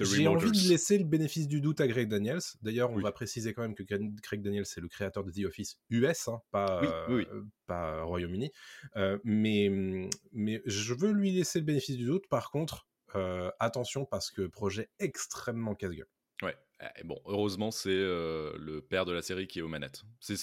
j'ai 0.00 0.26
envie 0.28 0.50
de 0.50 0.68
laisser 0.68 0.98
le 0.98 1.04
bénéfice 1.04 1.48
du 1.48 1.60
doute 1.60 1.80
à 1.80 1.88
Greg 1.88 2.08
Daniels. 2.08 2.40
D'ailleurs, 2.62 2.90
on 2.90 2.96
Oui. 2.96 3.02
va 3.02 3.12
préciser 3.12 3.52
quand 3.52 3.62
même 3.62 3.74
que 3.74 3.82
Greg 3.82 4.42
Daniels 4.42 4.66
c'est 4.66 4.80
le 4.80 4.88
créateur 4.88 5.24
de 5.24 5.30
The 5.30 5.44
Office 5.46 5.78
US, 5.90 6.28
hein, 6.28 6.40
pas 6.50 6.80
Oui, 6.82 6.88
oui, 7.08 7.14
oui. 7.14 7.26
euh, 7.32 7.42
pas 7.66 8.02
Royaume-Uni. 8.02 8.50
Euh, 8.96 9.18
mais 9.24 9.70
mais 10.32 10.62
je 10.66 10.94
veux 10.94 11.12
lui 11.12 11.32
laisser 11.32 11.58
le 11.58 11.64
bénéfice 11.64 11.96
du 11.96 12.06
doute. 12.06 12.28
Par 12.28 12.50
contre, 12.50 12.86
euh, 13.16 13.50
attention 13.58 14.04
parce 14.04 14.30
que 14.30 14.46
projet 14.46 14.88
extrêmement 14.98 15.74
casse-gueule. 15.74 16.08
Ouais. 16.42 16.56
Et 16.98 17.04
bon, 17.04 17.20
heureusement, 17.26 17.70
c'est 17.70 17.90
euh, 17.90 18.56
le 18.58 18.80
père 18.80 19.04
de 19.04 19.12
la 19.12 19.22
série 19.22 19.46
qui 19.46 19.58
est 19.58 19.62
aux 19.62 19.68
manettes. 19.68 20.02
C'est, 20.20 20.36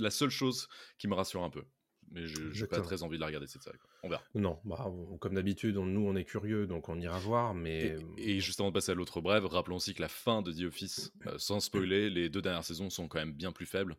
la 0.00 0.10
seule 0.10 0.30
chose 0.30 0.68
qui 0.98 1.06
me 1.06 1.14
rassure 1.14 1.42
un 1.44 1.50
peu. 1.50 1.64
Mais 2.12 2.26
je 2.26 2.40
n'ai 2.62 2.66
pas 2.66 2.80
très 2.82 3.02
envie 3.02 3.16
de 3.16 3.20
la 3.20 3.26
regarder 3.26 3.46
cette 3.46 3.62
série. 3.62 3.78
quoi. 3.78 3.88
On 4.04 4.08
verra. 4.08 4.22
Non, 4.34 4.58
bah, 4.64 4.90
comme 5.20 5.34
d'habitude, 5.34 5.76
nous 5.76 6.00
on 6.06 6.14
est 6.16 6.24
curieux, 6.24 6.66
donc 6.66 6.88
on 6.88 6.98
ira 7.00 7.18
voir. 7.18 7.52
Mais 7.54 7.96
Et, 8.16 8.36
et 8.36 8.40
juste 8.40 8.60
avant 8.60 8.70
de 8.70 8.74
passer 8.74 8.92
à 8.92 8.94
l'autre 8.94 9.20
brève, 9.20 9.44
rappelons 9.46 9.76
aussi 9.76 9.92
que 9.94 10.02
la 10.02 10.08
fin 10.08 10.40
de 10.42 10.52
The 10.52 10.62
Office, 10.68 11.12
euh, 11.26 11.34
sans 11.38 11.60
spoiler, 11.60 12.08
les 12.10 12.28
deux 12.28 12.42
dernières 12.42 12.64
saisons 12.64 12.90
sont 12.90 13.08
quand 13.08 13.18
même 13.18 13.32
bien 13.32 13.52
plus 13.52 13.66
faibles. 13.66 13.96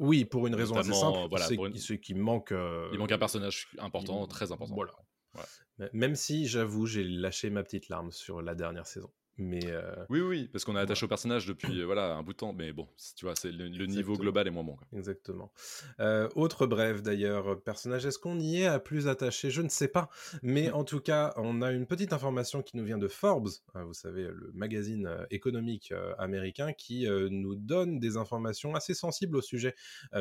Oui, 0.00 0.24
pour 0.24 0.46
une 0.46 0.54
raison 0.54 0.74
assez 0.76 0.92
simple, 1.00 1.18
voilà, 1.28 1.46
c'est 1.46 1.56
une- 1.56 1.98
qu'il 2.00 2.16
manque. 2.16 2.52
euh, 2.52 2.88
Il 2.92 2.98
manque 2.98 3.12
un 3.12 3.18
personnage 3.18 3.68
important, 3.78 4.24
il- 4.24 4.28
très 4.28 4.52
important. 4.52 4.74
Voilà. 4.74 5.48
Même 5.92 6.14
si, 6.14 6.46
j'avoue, 6.46 6.86
j'ai 6.86 7.02
lâché 7.04 7.50
ma 7.50 7.62
petite 7.62 7.88
larme 7.88 8.12
sur 8.12 8.40
la 8.42 8.54
dernière 8.54 8.86
saison. 8.86 9.10
Mais 9.38 9.66
euh, 9.66 9.94
Oui, 10.10 10.20
oui, 10.20 10.48
parce 10.52 10.64
qu'on 10.64 10.76
est 10.76 10.80
attaché 10.80 11.06
au 11.06 11.08
personnage 11.08 11.46
depuis 11.46 11.80
euh, 11.80 11.84
voilà 11.84 12.14
un 12.16 12.22
bout 12.22 12.32
de 12.32 12.36
temps, 12.38 12.52
mais 12.52 12.72
bon, 12.72 12.86
tu 13.16 13.24
vois, 13.24 13.34
c'est 13.34 13.50
le, 13.50 13.68
le 13.68 13.86
niveau 13.86 14.16
global 14.16 14.46
est 14.46 14.50
moins 14.50 14.62
bon. 14.64 14.76
quoi. 14.76 14.86
Exactement. 14.92 15.52
Euh, 16.00 16.28
autre 16.34 16.66
bref 16.66 17.02
d'ailleurs, 17.02 17.60
personnage, 17.62 18.04
est-ce 18.04 18.18
qu'on 18.18 18.38
y 18.38 18.60
est 18.62 18.66
à 18.66 18.78
plus 18.78 19.08
attaché? 19.08 19.50
Je 19.50 19.62
ne 19.62 19.68
sais 19.70 19.88
pas. 19.88 20.10
Mais 20.42 20.70
en 20.72 20.84
tout 20.84 21.00
cas, 21.00 21.32
on 21.36 21.62
a 21.62 21.72
une 21.72 21.86
petite 21.86 22.12
information 22.12 22.62
qui 22.62 22.76
nous 22.76 22.84
vient 22.84 22.98
de 22.98 23.08
Forbes, 23.08 23.48
hein, 23.74 23.84
vous 23.84 23.94
savez, 23.94 24.24
le 24.24 24.50
magazine 24.54 25.08
économique 25.30 25.92
euh, 25.92 26.14
américain, 26.18 26.72
qui 26.72 27.06
nous 27.30 27.54
donne 27.54 27.98
des 27.98 28.16
informations 28.16 28.74
assez 28.74 28.94
sensibles 28.94 29.36
au 29.36 29.42
sujet 29.42 29.74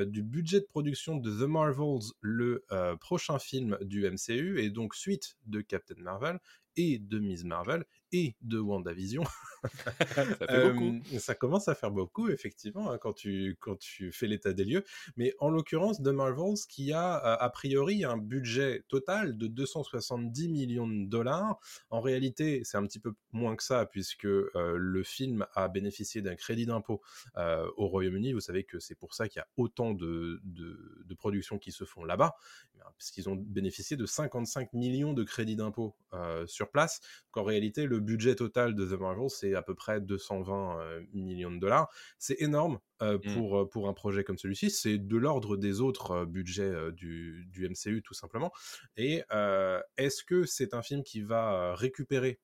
du 0.06 0.24
budget 0.24 0.62
de 0.62 0.66
production 0.66 1.18
de 1.18 1.30
The 1.30 1.48
Marvels, 1.48 2.00
le 2.22 2.66
prochain 3.00 3.40
film 3.40 3.78
du 3.82 4.10
MCU, 4.10 4.60
et 4.62 4.70
donc 4.70 4.96
suite 4.96 5.36
de 5.48 5.62
Captain 5.62 5.96
Marvel 5.98 6.40
et 6.78 7.00
de 7.00 7.20
Ms. 7.20 7.44
Marvel 7.46 7.86
et 8.14 8.36
de 8.42 8.60
WandaVision. 8.60 9.24
Ça 9.86 9.92
fait 10.26 10.50
Euh, 10.50 10.74
beaucoup. 10.74 11.20
ça 11.20 11.36
commence 11.36 11.68
à 11.68 11.76
faire 11.76 11.92
beaucoup, 11.92 12.30
effectivement, 12.30 12.92
hein, 12.92 12.98
quand, 12.98 13.14
tu, 13.14 13.58
quand 13.60 13.78
tu 13.78 14.12
fais 14.12 14.28
l'état 14.28 14.54
des 14.54 14.66
lieux. 14.66 14.84
Mais 15.18 15.34
en 15.40 15.50
l'occurrence, 15.50 16.02
The 16.02 16.08
Marvels, 16.08 16.58
qui 16.68 16.92
a 16.92 17.18
euh, 17.18 17.38
a 17.40 17.50
priori 17.50 18.04
un 18.04 18.18
budget 18.18 18.84
total 18.90 19.38
de 19.38 19.48
270 19.48 20.50
millions 20.50 20.88
de 20.88 21.06
dollars. 21.08 21.60
En 21.90 22.02
réalité, 22.02 22.62
c'est 22.64 22.78
un 22.78 22.86
petit 22.86 23.00
peu 23.00 23.14
moins 23.32 23.56
que 23.56 23.64
ça, 23.64 23.86
puisque 23.86 24.26
euh, 24.26 24.50
le 24.78 25.04
film 25.04 25.46
a 25.54 25.68
bénéficié 25.68 26.22
d'un 26.22 26.36
crédit 26.36 26.66
d'impôt 26.66 27.02
euh, 27.38 27.70
au 27.78 27.88
Royaume-Uni. 27.88 28.34
Vous 28.34 28.40
savez 28.42 28.64
que 28.64 28.80
c'est 28.80 28.96
pour 28.96 29.14
ça 29.14 29.28
qu'il 29.30 29.40
y 29.40 29.44
a 29.44 29.48
autant 29.58 29.92
de, 29.94 30.42
de, 30.44 31.04
de 31.06 31.14
productions 31.14 31.60
qui 31.60 31.72
se 31.72 31.86
font 31.86 32.04
là-bas, 32.04 32.36
puisqu'ils 32.98 33.30
ont 33.30 33.36
bénéficié 33.36 33.96
de 33.96 34.06
55 34.08 34.74
millions 34.74 35.14
de 35.14 35.24
crédits 35.24 35.56
d'impôt 35.56 35.96
euh, 36.14 36.48
sur 36.48 36.71
place. 36.72 37.00
qu'en 37.32 37.44
réalité, 37.44 37.86
le 37.86 38.00
budget 38.00 38.36
total 38.36 38.76
de 38.76 38.86
The 38.86 39.00
Marvels, 39.00 39.30
c'est 39.30 39.56
à 39.56 39.62
peu 39.62 39.76
près 39.76 40.02
220 40.02 40.80
euh, 40.82 41.02
millions 41.14 41.52
de 41.52 41.60
dollars. 41.60 41.90
C'est 42.18 42.42
énorme 42.42 42.80
euh, 43.02 43.18
Mm. 43.24 43.34
pour, 43.34 43.58
euh, 43.60 43.70
pour 43.70 43.88
un 43.88 43.94
projet 43.94 44.24
comme 44.24 44.38
celui-ci. 44.38 44.70
C'est 44.70 44.98
de 44.98 45.18
l'ordre 45.18 45.58
des 45.58 45.82
autres 45.82 46.26
budgets 46.26 46.92
du, 46.94 47.46
du 47.50 47.66
MCU, 47.66 48.02
tout 48.02 48.14
simplement. 48.14 48.52
Et 48.98 49.24
est-ce 49.98 50.24
que 50.24 50.46
c'est 50.46 50.74
un 50.74 50.82
film 50.82 51.04
qui 51.04 51.22
va 51.22 51.76
récupérer 51.76 52.40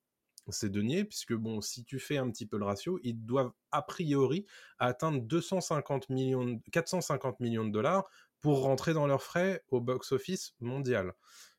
ces 0.49 0.69
deniers, 0.69 1.03
puisque 1.03 1.33
bon, 1.33 1.59
si 1.61 1.83
tu 1.83 1.99
fais 1.99 2.17
un 2.17 2.29
petit 2.31 2.45
peu 2.45 2.57
le 2.57 2.63
ratio, 2.65 2.99
ils 3.03 3.25
doivent 3.25 3.51
a 3.71 3.81
priori 3.81 4.45
atteindre 4.79 5.21
250 5.21 6.09
millions, 6.09 6.45
de- 6.45 6.61
450 6.71 7.39
millions 7.41 7.65
de 7.65 7.71
dollars 7.71 8.09
pour 8.39 8.61
rentrer 8.61 8.93
dans 8.93 9.07
leurs 9.07 9.23
frais 9.23 9.63
au 9.67 9.81
box-office 9.81 10.55
mondial. 10.61 11.13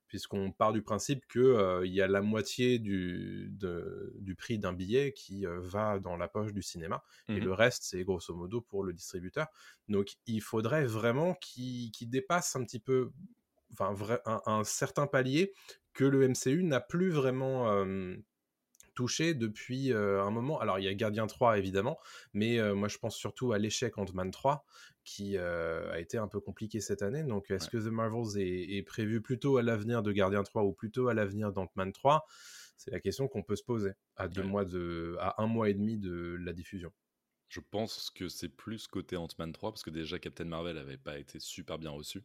Puisqu'on 0.08 0.52
part 0.52 0.72
du 0.72 0.82
principe 0.82 1.26
qu'il 1.28 1.80
y 1.84 2.00
a 2.00 2.08
la 2.08 2.22
moitié 2.22 2.78
du, 2.78 3.48
de- 3.52 4.14
du 4.20 4.34
prix 4.34 4.58
d'un 4.58 4.72
billet 4.72 5.12
qui 5.12 5.46
euh, 5.46 5.60
va 5.60 5.98
dans 5.98 6.16
la 6.16 6.28
poche 6.28 6.52
du 6.52 6.62
cinéma, 6.62 7.02
et 7.34 7.40
Mhm. 7.40 7.48
le 7.48 7.52
reste, 7.52 7.82
c'est 7.84 8.02
grosso 8.04 8.34
modo 8.34 8.60
pour 8.62 8.84
le 8.84 8.92
distributeur. 8.94 9.48
Donc 9.88 10.16
il 10.26 10.40
faudrait 10.42 10.86
vraiment 10.86 11.34
qu'il 11.34 11.92
dépasse 12.08 12.56
un 12.56 12.64
petit 12.64 12.80
peu, 12.80 13.12
enfin 13.72 13.92
vrai- 13.92 14.20
un, 14.26 14.40
un 14.46 14.64
certain 14.64 15.06
palier 15.06 15.52
que 15.92 16.04
le 16.04 16.22
MCU 16.22 16.62
n'a 16.64 16.80
plus 16.80 17.10
vraiment 17.10 17.70
euh, 17.72 18.16
touché 18.98 19.32
depuis 19.34 19.92
euh, 19.92 20.24
un 20.24 20.30
moment. 20.32 20.58
Alors 20.58 20.80
il 20.80 20.84
y 20.84 20.88
a 20.88 20.94
Gardien 20.94 21.28
3 21.28 21.56
évidemment, 21.56 22.00
mais 22.32 22.58
euh, 22.58 22.74
moi 22.74 22.88
je 22.88 22.98
pense 22.98 23.14
surtout 23.16 23.52
à 23.52 23.58
l'échec 23.58 23.96
Ant-Man 23.96 24.32
3 24.32 24.64
qui 25.04 25.36
euh, 25.36 25.88
a 25.92 26.00
été 26.00 26.18
un 26.18 26.26
peu 26.26 26.40
compliqué 26.40 26.80
cette 26.80 27.02
année. 27.02 27.22
Donc 27.22 27.48
est-ce 27.52 27.68
que 27.68 27.76
The 27.78 27.92
Marvels 27.92 28.42
est, 28.42 28.76
est 28.76 28.82
prévu 28.82 29.20
plutôt 29.22 29.56
à 29.56 29.62
l'avenir 29.62 30.02
de 30.02 30.10
Gardien 30.10 30.42
3 30.42 30.64
ou 30.64 30.72
plutôt 30.72 31.06
à 31.06 31.14
l'avenir 31.14 31.52
d'Ant-Man 31.52 31.92
3 31.92 32.26
C'est 32.76 32.90
la 32.90 32.98
question 32.98 33.28
qu'on 33.28 33.44
peut 33.44 33.54
se 33.54 33.62
poser 33.62 33.92
à 34.16 34.26
deux 34.26 34.42
Ouais. 34.42 34.48
mois 34.48 34.64
de, 34.64 35.16
à 35.20 35.40
un 35.40 35.46
mois 35.46 35.68
et 35.68 35.74
demi 35.74 35.96
de 35.96 36.36
la 36.40 36.52
diffusion. 36.52 36.92
Je 37.48 37.60
pense 37.60 38.10
que 38.10 38.28
c'est 38.28 38.50
plus 38.50 38.88
côté 38.88 39.16
Ant-Man 39.16 39.52
3, 39.52 39.70
parce 39.70 39.82
que 39.82 39.88
déjà 39.90 40.18
Captain 40.18 40.44
Marvel 40.44 40.76
avait 40.76 40.98
pas 40.98 41.18
été 41.18 41.38
super 41.40 41.78
bien 41.78 41.90
reçu. 41.90 42.22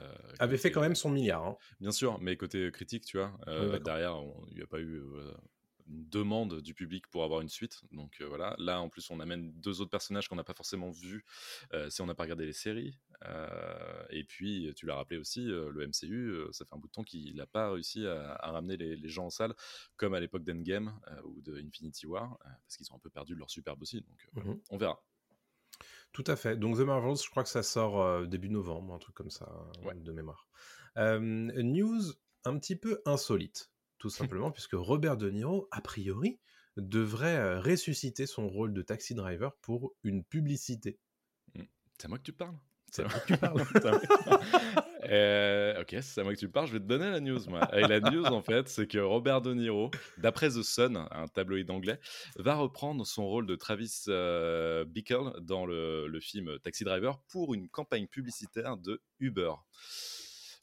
Euh, 0.00 0.10
Avait 0.38 0.56
fait 0.56 0.70
quand 0.70 0.80
même 0.80 0.94
son 0.94 1.10
milliard. 1.10 1.44
hein. 1.44 1.56
Bien 1.80 1.92
sûr, 1.92 2.18
mais 2.20 2.36
côté 2.38 2.70
critique, 2.72 3.04
tu 3.04 3.18
vois, 3.18 3.36
euh, 3.48 3.72
Oui, 3.74 3.80
derrière, 3.82 4.16
il 4.50 4.56
n'y 4.56 4.62
a 4.62 4.66
pas 4.66 4.80
eu 4.80 5.02
euh, 5.02 5.32
une 5.86 6.08
demande 6.08 6.60
du 6.62 6.72
public 6.74 7.06
pour 7.08 7.24
avoir 7.24 7.40
une 7.40 7.48
suite. 7.48 7.82
Donc 7.92 8.20
euh, 8.20 8.26
voilà, 8.26 8.54
là 8.58 8.80
en 8.80 8.88
plus, 8.88 9.10
on 9.10 9.20
amène 9.20 9.52
deux 9.60 9.80
autres 9.80 9.90
personnages 9.90 10.28
qu'on 10.28 10.36
n'a 10.36 10.44
pas 10.44 10.54
forcément 10.54 10.90
vus 10.90 11.24
euh, 11.72 11.90
si 11.90 12.00
on 12.00 12.06
n'a 12.06 12.14
pas 12.14 12.22
regardé 12.24 12.46
les 12.46 12.52
séries. 12.52 12.98
Euh, 13.26 14.04
et 14.10 14.24
puis, 14.24 14.72
tu 14.76 14.86
l'as 14.86 14.96
rappelé 14.96 15.18
aussi, 15.18 15.44
le 15.44 15.86
MCU, 15.86 16.46
ça 16.52 16.64
fait 16.64 16.74
un 16.74 16.78
bout 16.78 16.88
de 16.88 16.92
temps 16.92 17.04
qu'il 17.04 17.34
n'a 17.36 17.46
pas 17.46 17.70
réussi 17.70 18.06
à, 18.06 18.32
à 18.34 18.50
ramener 18.52 18.76
les, 18.76 18.96
les 18.96 19.08
gens 19.08 19.26
en 19.26 19.30
salle, 19.30 19.54
comme 19.96 20.14
à 20.14 20.20
l'époque 20.20 20.44
d'Endgame 20.44 20.98
ou 21.24 21.40
de 21.42 21.56
Infinity 21.60 22.06
War, 22.06 22.38
parce 22.40 22.76
qu'ils 22.76 22.90
ont 22.92 22.96
un 22.96 23.00
peu 23.00 23.10
perdu 23.10 23.34
leur 23.34 23.50
superbe 23.50 23.80
aussi. 23.82 24.00
Donc 24.02 24.28
voilà, 24.32 24.50
Mhm. 24.50 24.60
on 24.70 24.76
verra. 24.76 25.02
Tout 26.12 26.24
à 26.28 26.36
fait. 26.36 26.56
Donc 26.56 26.76
The 26.76 26.80
Marvels, 26.80 27.16
je 27.22 27.28
crois 27.30 27.42
que 27.42 27.48
ça 27.48 27.62
sort 27.62 28.26
début 28.26 28.48
novembre, 28.50 28.94
un 28.94 28.98
truc 28.98 29.14
comme 29.14 29.30
ça, 29.30 29.50
Ouais. 29.82 29.94
de 29.94 30.12
mémoire. 30.12 30.46
News 30.96 32.02
un 32.44 32.58
petit 32.58 32.76
peu 32.76 33.00
insolite, 33.06 33.72
tout 34.04 34.10
simplement, 34.10 34.50
puisque 34.50 34.74
Robert 34.74 35.16
De 35.16 35.30
Niro, 35.30 35.66
a 35.70 35.80
priori, 35.80 36.38
devrait 36.76 37.38
euh, 37.38 37.58
ressusciter 37.58 38.26
son 38.26 38.50
rôle 38.50 38.74
de 38.74 38.82
taxi 38.82 39.14
driver 39.14 39.56
pour 39.62 39.94
une 40.02 40.22
publicité. 40.22 40.98
C'est 41.54 42.04
à 42.04 42.08
moi 42.08 42.18
que 42.18 42.22
tu 42.24 42.34
parles 42.34 42.58
C'est 42.92 43.02
à 43.02 43.08
moi 43.08 43.18
que 43.18 43.72
tu 43.72 43.80
parles. 43.80 44.00
Euh, 45.06 45.82
ok, 45.82 45.96
c'est 46.00 46.22
à 46.22 46.24
moi 46.24 46.32
que 46.32 46.38
tu 46.38 46.48
parles. 46.48 46.66
Je 46.66 46.72
vais 46.72 46.80
te 46.80 46.86
donner 46.86 47.10
la 47.10 47.20
news, 47.20 47.38
moi. 47.48 47.68
Et 47.76 47.82
la 47.82 48.00
news, 48.00 48.24
en 48.24 48.40
fait, 48.40 48.70
c'est 48.70 48.86
que 48.86 48.96
Robert 48.96 49.42
De 49.42 49.52
Niro, 49.52 49.90
d'après 50.16 50.48
The 50.48 50.62
Sun, 50.62 50.96
un 51.10 51.28
tabloïd 51.28 51.70
anglais, 51.70 52.00
va 52.36 52.54
reprendre 52.54 53.06
son 53.06 53.26
rôle 53.26 53.46
de 53.46 53.54
Travis 53.54 54.04
euh, 54.08 54.86
Bickle 54.86 55.42
dans 55.42 55.66
le, 55.66 56.06
le 56.08 56.20
film 56.20 56.58
Taxi 56.60 56.84
Driver 56.84 57.20
pour 57.28 57.52
une 57.52 57.68
campagne 57.68 58.06
publicitaire 58.06 58.78
de 58.78 59.02
Uber. 59.20 59.52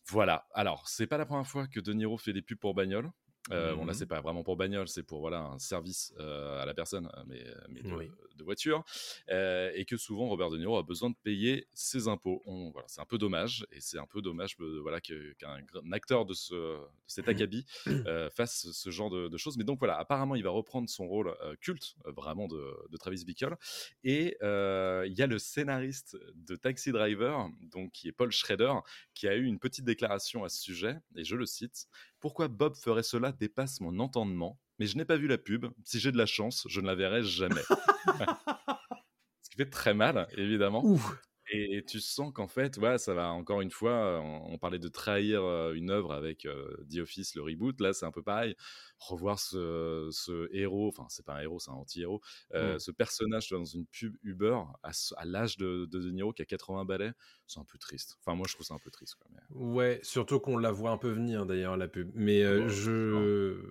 Voilà. 0.10 0.48
Alors, 0.54 0.88
c'est 0.88 1.08
pas 1.08 1.18
la 1.18 1.26
première 1.26 1.48
fois 1.48 1.68
que 1.68 1.80
De 1.80 1.94
Niro 1.94 2.18
fait 2.18 2.34
des 2.34 2.42
pubs 2.42 2.58
pour 2.58 2.74
bagnole. 2.74 3.12
Euh, 3.52 3.74
Bon, 3.76 3.86
là, 3.86 3.94
Mhm. 3.94 3.98
c'est 3.98 4.06
pas 4.06 4.22
vraiment 4.22 4.44
pour 4.44 4.56
bagnole, 4.56 4.88
c'est 4.88 5.02
pour 5.04 5.20
voilà 5.20 5.40
un 5.42 5.58
service 5.60 6.14
euh, 6.20 6.62
à 6.62 6.66
la 6.66 6.74
personne, 6.76 7.10
euh, 7.18 7.24
mais, 7.26 7.44
mais 7.70 7.82
de, 7.82 7.92
Oui. 7.92 8.12
de 8.36 8.44
voiture, 8.44 8.84
Euh, 9.30 9.72
et 9.74 9.86
que 9.86 9.98
souvent 9.98 10.28
Robert 10.28 10.50
De 10.52 10.58
Niro 10.60 10.78
a 10.78 10.84
besoin 10.84 11.10
de 11.10 11.16
payer 11.24 11.68
ses 11.74 12.08
impôts. 12.08 12.42
On- 12.46 12.70
voilà, 12.72 12.88
c'est 12.88 13.02
un 13.02 13.06
peu 13.06 13.18
dommage, 13.18 13.66
et 13.72 13.82
c'est 13.82 13.98
un 13.98 14.06
peu 14.06 14.22
dommage 14.22 14.56
voilà 14.60 15.02
qu'un 15.02 15.92
acteur 15.92 16.26
de, 16.26 16.34
ce, 16.36 16.54
de 16.54 16.80
cet 17.08 17.28
acabit 17.30 17.66
euh, 18.08 18.30
fasse 18.30 18.72
ce 18.72 18.90
genre 18.92 19.10
de, 19.10 19.28
de 19.28 19.38
choses. 19.38 19.58
Mais 19.58 19.64
donc 19.64 19.80
voilà, 19.80 19.98
apparemment, 19.98 20.36
il 20.36 20.44
va 20.44 20.52
reprendre 20.52 20.88
son 20.90 21.08
rôle 21.08 21.36
culte, 21.62 21.96
vraiment 22.06 22.48
de, 22.48 22.98
Travis 23.00 23.26
Bickle, 23.26 23.56
et 24.04 24.38
il 24.42 25.14
y 25.18 25.22
a 25.24 25.28
le 25.28 25.40
scénariste 25.40 26.16
de 26.36 26.56
Taxi 26.56 26.92
Driver, 26.92 27.50
donc 27.62 27.92
qui 27.92 28.08
est 28.08 28.12
Paul 28.12 28.32
Schrader, 28.32 28.74
qui 29.16 29.28
a 29.28 29.36
eu 29.36 29.46
une 29.46 29.58
petite 29.60 29.86
déclaration 29.86 30.44
à 30.44 30.50
ce 30.50 30.62
sujet, 30.62 30.98
et 31.16 31.24
je 31.24 31.36
le 31.36 31.46
cite. 31.48 31.88
Pourquoi 32.22 32.48
Bob 32.48 32.76
ferait 32.76 33.04
cela 33.04 33.32
dépasse 33.32 33.82
mon 33.82 34.00
entendement, 34.00 34.60
mais 34.80 34.86
je 34.86 34.96
n'ai 34.96 35.06
pas 35.06 35.18
vu 35.18 35.28
la 35.28 35.38
pub. 35.38 35.66
Si 35.84 36.00
j'ai 36.00 36.12
de 36.12 36.18
la 36.18 36.28
chance, 36.28 36.66
je 36.70 36.80
ne 36.80 36.86
la 36.86 36.96
verrai 36.96 37.24
jamais. 37.24 37.64
Ce 39.42 39.50
qui 39.50 39.58
fait 39.58 39.70
très 39.70 39.94
mal, 39.94 40.28
évidemment. 40.38 40.86
Ouh. 40.86 41.04
Et, 41.54 41.78
et 41.78 41.84
tu 41.84 42.00
sens 42.00 42.32
qu'en 42.34 42.48
fait, 42.48 42.78
ouais, 42.78 42.98
ça 42.98 43.14
va 43.14 43.30
encore 43.32 43.60
une 43.62 43.72
fois, 43.72 44.22
on, 44.24 44.54
on 44.54 44.58
parlait 44.58 44.80
de 44.80 44.88
trahir 44.88 45.44
euh, 45.44 45.74
une 45.74 45.90
œuvre 45.92 46.14
avec 46.14 46.46
euh, 46.46 46.76
The 46.90 47.00
Office, 47.00 47.36
le 47.36 47.42
reboot, 47.44 47.80
là 47.82 47.92
c'est 47.94 48.06
un 48.06 48.12
peu 48.12 48.24
pareil. 48.24 48.56
Revoir 49.00 49.38
ce, 49.40 50.08
ce 50.12 50.48
héros, 50.56 50.88
enfin 50.88 51.06
c'est 51.10 51.26
pas 51.26 51.36
un 51.36 51.42
héros, 51.42 51.60
c'est 51.60 51.72
un 51.72 51.76
anti-héros, 51.76 52.22
euh, 52.54 52.76
Mm. 52.76 52.80
ce 52.80 52.92
personnage 52.92 53.50
dans 53.50 53.66
une 53.66 53.86
pub 53.86 54.16
Uber 54.24 54.60
à, 54.84 54.92
l'âge 55.26 55.58
de, 55.58 55.86
de 55.86 56.00
De 56.00 56.10
Niro 56.12 56.32
qui 56.34 56.42
a 56.42 56.46
80 56.46 56.86
balais, 56.86 57.12
c'est 57.48 57.60
un 57.60 57.66
peu 57.66 57.78
triste. 57.78 58.18
Enfin 58.20 58.36
moi 58.36 58.46
je 58.48 58.54
trouve 58.56 58.66
ça 58.66 58.74
un 58.76 58.80
peu 58.80 58.92
triste. 58.92 59.16
Quoi, 59.16 59.28
mais- 59.34 59.56
Ouais, 59.56 60.00
surtout 60.04 60.40
qu'on 60.40 60.58
la 60.58 60.72
voit 60.72 60.92
un 60.92 60.98
peu 60.98 61.10
venir 61.12 61.46
d'ailleurs, 61.46 61.76
la 61.78 61.88
pub. 61.90 62.12
Mais 62.16 62.44
euh, 62.44 62.64
Ouais, 62.64 62.70
je 62.70 63.66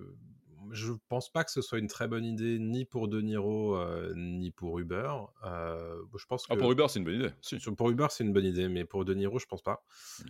je 0.70 0.92
pense 1.08 1.30
pas 1.32 1.44
que 1.44 1.50
ce 1.50 1.62
soit 1.62 1.78
une 1.78 1.88
très 1.88 2.08
bonne 2.08 2.24
idée 2.24 2.58
ni 2.58 2.84
pour 2.84 3.08
De 3.08 3.20
Niro 3.20 3.76
euh, 3.76 4.12
ni 4.16 4.50
pour 4.50 4.78
Uber. 4.78 5.12
Euh, 5.44 5.96
je 6.16 6.26
pense 6.26 6.46
que 6.46 6.52
Ah, 6.52 6.56
pour 6.56 6.70
Uber 6.72 6.86
c'est 6.88 6.98
une 6.98 7.04
bonne 7.04 7.14
idée. 7.14 7.30
Si. 7.40 7.58
Pour 7.76 7.90
Uber, 7.90 8.06
c'est 8.10 8.24
une 8.24 8.32
bonne 8.32 8.44
idée, 8.44 8.68
mais 8.68 8.84
pour 8.84 9.04
De 9.04 9.14
Niro, 9.14 9.38
je 9.38 9.46
pense 9.46 9.62
pas. 9.62 9.84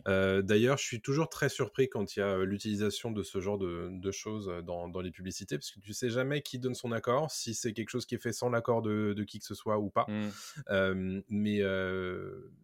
Euh, 0.08 0.42
D'ailleurs, 0.42 0.78
je 0.78 0.84
suis 0.84 1.00
toujours 1.00 1.28
très 1.28 1.48
surpris 1.48 1.88
quand 1.88 2.16
il 2.16 2.20
y 2.20 2.22
a 2.22 2.44
l'utilisation 2.44 3.10
de 3.10 3.22
ce 3.22 3.40
genre 3.40 3.58
de, 3.58 3.88
de 3.90 4.10
choses 4.10 4.52
dans, 4.64 4.88
dans 4.88 5.00
les 5.00 5.10
publicités, 5.10 5.56
parce 5.58 5.70
que 5.70 5.80
tu 5.80 5.92
sais 5.92 6.10
jamais 6.10 6.42
qui 6.42 6.58
donne 6.58 6.74
son 6.74 6.92
accord, 6.92 7.30
si 7.30 7.54
c'est 7.54 7.72
quelque 7.72 7.90
chose 7.90 8.06
qui 8.06 8.14
est 8.14 8.22
fait 8.22 8.32
sans 8.32 8.50
l'accord 8.50 8.82
de, 8.82 9.14
de 9.16 9.24
qui 9.24 9.38
que 9.38 9.44
ce 9.44 9.54
soit 9.54 9.78
ou 9.78 9.90
pas. 9.90 10.06
Mm. 10.08 11.22
Mais 11.28 11.60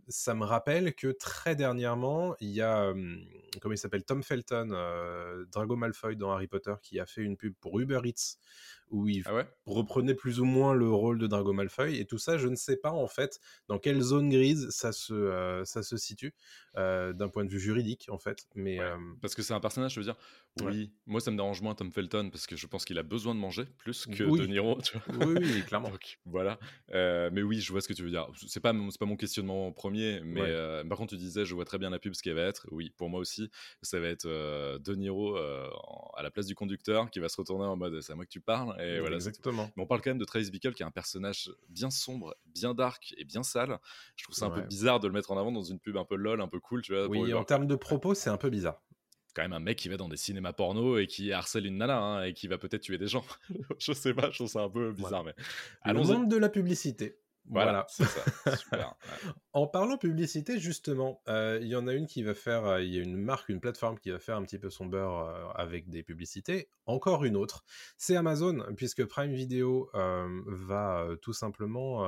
ça 0.09 0.35
me 0.35 0.45
rappelle 0.45 0.95
que 0.95 1.09
très 1.09 1.57
dernièrement, 1.57 2.35
il 2.41 2.51
y 2.51 2.63
a, 2.63 2.93
comment 3.61 3.75
il 3.75 3.79
s'appelle, 3.79 4.05
Tom 4.05 4.23
Felton, 4.23 4.69
Drago 5.53 5.77
Malfoy 5.77 6.17
dans 6.17 6.31
Harry 6.31 6.47
Potter, 6.47 6.75
qui 6.83 7.01
a 7.01 7.07
fait 7.07 7.23
une 7.23 7.37
pub 7.37 7.55
pour 7.61 7.66
Uber 7.73 8.05
Eats, 8.07 8.37
où 8.91 9.09
il 9.09 9.23
Ah 9.25 9.35
ouais? 9.35 9.47
reprenait 9.67 10.15
plus 10.15 10.41
ou 10.41 10.45
moins 10.45 10.75
le 10.75 10.89
rôle 10.91 11.19
de 11.19 11.27
Drago 11.27 11.53
Malfoy. 11.53 11.99
Et 11.99 12.05
tout 12.07 12.19
ça, 12.19 12.39
je 12.39 12.49
ne 12.49 12.57
sais 12.57 12.77
pas 12.77 12.91
en 12.93 13.09
fait 13.09 13.41
dans 13.69 13.79
quelle 13.79 14.01
zone 14.01 14.29
grise 14.31 14.69
ça 14.71 14.93
se, 14.93 15.13
euh, 15.13 15.65
ça 15.65 15.83
se 15.83 15.97
situe 15.97 16.35
euh, 16.77 17.13
d'un 17.13 17.29
point 17.29 17.45
de 17.45 17.51
vue 17.51 17.61
juridique 17.61 18.07
en 18.11 18.19
fait. 18.19 18.47
Mais 18.55 18.79
Ouais. 18.79 18.85
euh, 18.85 18.97
Parce 19.21 19.35
que 19.35 19.43
c'est 19.43 19.55
un 19.55 19.61
personnage, 19.61 19.95
je 19.95 20.01
veux 20.01 20.05
dire, 20.05 20.17
Ouais. 20.61 20.73
oui, 20.73 20.93
moi 21.07 21.21
ça 21.21 21.31
me 21.31 21.37
dérange 21.37 21.61
moins 21.63 21.75
Tom 21.75 21.91
Felton 21.93 22.31
parce 22.31 22.47
que 22.47 22.57
je 22.57 22.67
pense 22.67 22.85
qu'il 22.85 22.99
a 22.99 23.03
besoin 23.03 23.35
de 23.35 23.41
manger 23.41 23.65
plus 23.79 24.07
que 24.07 24.25
Oui. 24.25 24.41
De 24.41 24.47
Niro, 24.47 24.81
tu 24.83 24.97
vois? 24.97 25.03
oui, 25.27 25.35
oui, 25.53 25.65
clairement. 25.65 25.91
Donc 25.91 26.19
voilà. 26.25 26.59
Mais 26.93 27.43
oui, 27.43 27.61
je 27.61 27.73
vois 27.73 27.81
ce 27.81 27.89
que 27.89 27.93
tu 27.93 28.03
veux 28.03 28.11
dire. 28.11 28.29
C'est 28.47 28.61
pas, 28.61 28.73
mon- 28.73 28.91
pas 28.91 29.07
mon 29.07 29.17
questionnement 29.17 29.73
premier, 29.73 30.21
mais 30.25 30.53
par 30.89 30.99
contre, 30.99 31.11
tu 31.11 31.17
disais, 31.19 31.45
je 31.45 31.55
vois 31.55 31.65
très 31.65 31.79
bien 31.79 31.91
la 31.91 31.99
pub 31.99 32.15
ce 32.15 32.23
qu'elle 32.23 32.35
va 32.35 32.43
être. 32.43 32.67
Oui, 32.71 32.91
pour 32.97 33.09
moi 33.11 33.21
aussi, 33.21 33.51
ça 33.83 33.99
va 34.01 34.09
être 34.09 34.27
De 34.27 34.95
Niro 34.95 35.37
à 35.37 36.23
la 36.23 36.31
place 36.31 36.47
du 36.47 36.55
conducteur 36.55 37.11
qui 37.11 37.19
va 37.19 37.29
se 37.29 37.37
retourner 37.37 37.65
en 37.65 37.77
mode 37.77 38.01
c'est 38.01 38.13
à 38.13 38.17
moi 38.17 38.25
que 38.25 38.31
tu 38.31 38.41
parles. 38.41 38.76
Et 38.79 39.01
voilà. 39.01 39.17
Exactement. 39.17 39.71
Mais 39.77 39.83
on 39.83 39.87
parle 39.87 40.03
quand 40.03 40.11
même 40.11 40.19
de 40.19 40.25
Travis 40.25 40.51
Bickle 40.51 40.75
qui 40.75 40.83
est 40.83 40.87
un 40.87 40.91
personnage 40.91 41.51
bien 41.69 41.91
sombre, 41.91 42.37
bien 42.47 42.75
dark 42.75 43.15
et 43.17 43.25
bien 43.25 43.43
sale. 43.43 43.79
Je 44.17 44.25
trouve 44.25 44.35
ça 44.35 44.47
un 44.47 44.51
peu 44.51 44.63
bizarre 44.63 45.01
de 45.01 45.07
le 45.07 45.13
mettre 45.13 45.31
en 45.31 45.39
avant 45.39 45.53
dans 45.53 45.63
une 45.63 45.79
pub 45.79 45.97
un 45.97 46.05
peu 46.05 46.17
lol, 46.17 46.41
un 46.41 46.49
peu 46.49 46.61
cool, 46.61 46.83
tu 46.83 46.93
vois. 46.95 47.05
pour 47.05 47.13
Oui, 47.13 47.33
en 47.35 47.45
termes 47.45 47.67
de 47.67 47.77
propos, 47.77 48.15
c'est 48.15 48.31
un 48.31 48.37
peu 48.37 48.51
bizarre. 48.51 48.83
quand 49.35 49.43
même 49.43 49.53
un 49.53 49.61
mec 49.61 49.79
qui 49.79 49.89
va 49.89 49.97
dans 49.97 50.09
des 50.09 50.17
cinémas 50.17 50.53
porno 50.53 50.99
et 50.99 51.07
qui 51.07 51.33
harcèle 51.33 51.67
une 51.67 51.79
nana 51.79 51.99
hein, 51.99 52.23
et 52.25 52.33
qui 52.33 52.49
va 52.49 52.59
peut-être 52.59 52.83
tuer 52.83 52.99
des 52.99 53.09
gens. 53.09 53.25
je 53.79 53.93
sais 53.93 54.15
pas, 54.15 54.31
je 54.31 54.37
trouve 54.37 54.49
ça 54.49 54.63
un 54.63 54.71
peu 54.71 54.93
bizarre, 54.93 55.25
mais 55.25 55.35
Le 55.85 56.03
monde 56.03 56.29
de 56.29 56.37
la 56.37 56.49
publicité. 56.49 57.19
Voilà, 57.49 57.71
Voilà. 57.71 57.87
c'est 57.89 58.05
ça. 58.05 58.57
Super. 58.57 58.97
ouais. 59.25 59.31
En 59.53 59.67
parlant 59.67 59.97
publicité, 59.99 60.59
justement, 60.59 61.23
euh, 61.29 61.59
il 61.63 61.69
y 61.69 61.77
en 61.77 61.87
a 61.87 61.93
une 61.95 62.07
qui 62.07 62.23
va 62.23 62.35
faire, 62.35 62.67
euh, 62.67 62.83
il 62.83 62.93
y 62.93 62.99
a 62.99 63.03
une 63.03 63.17
marque, 63.17 63.49
une 63.49 63.61
plateforme 63.61 63.99
qui 63.99 64.11
va 64.11 64.19
faire 64.19 64.37
un 64.37 64.43
petit 64.43 64.59
peu 64.59 64.69
son 64.71 64.87
beurre 64.87 65.19
euh, 65.19 65.49
avec 65.55 65.89
des 65.89 66.03
publicités. 66.03 66.69
Encore 66.87 67.25
une 67.25 67.37
autre, 67.37 67.65
c'est 67.97 68.17
Amazon, 68.17 68.65
puisque 68.77 69.05
Prime 69.07 69.33
Video 69.33 69.91
va 69.95 71.07
tout 71.23 71.33
simplement 71.33 72.07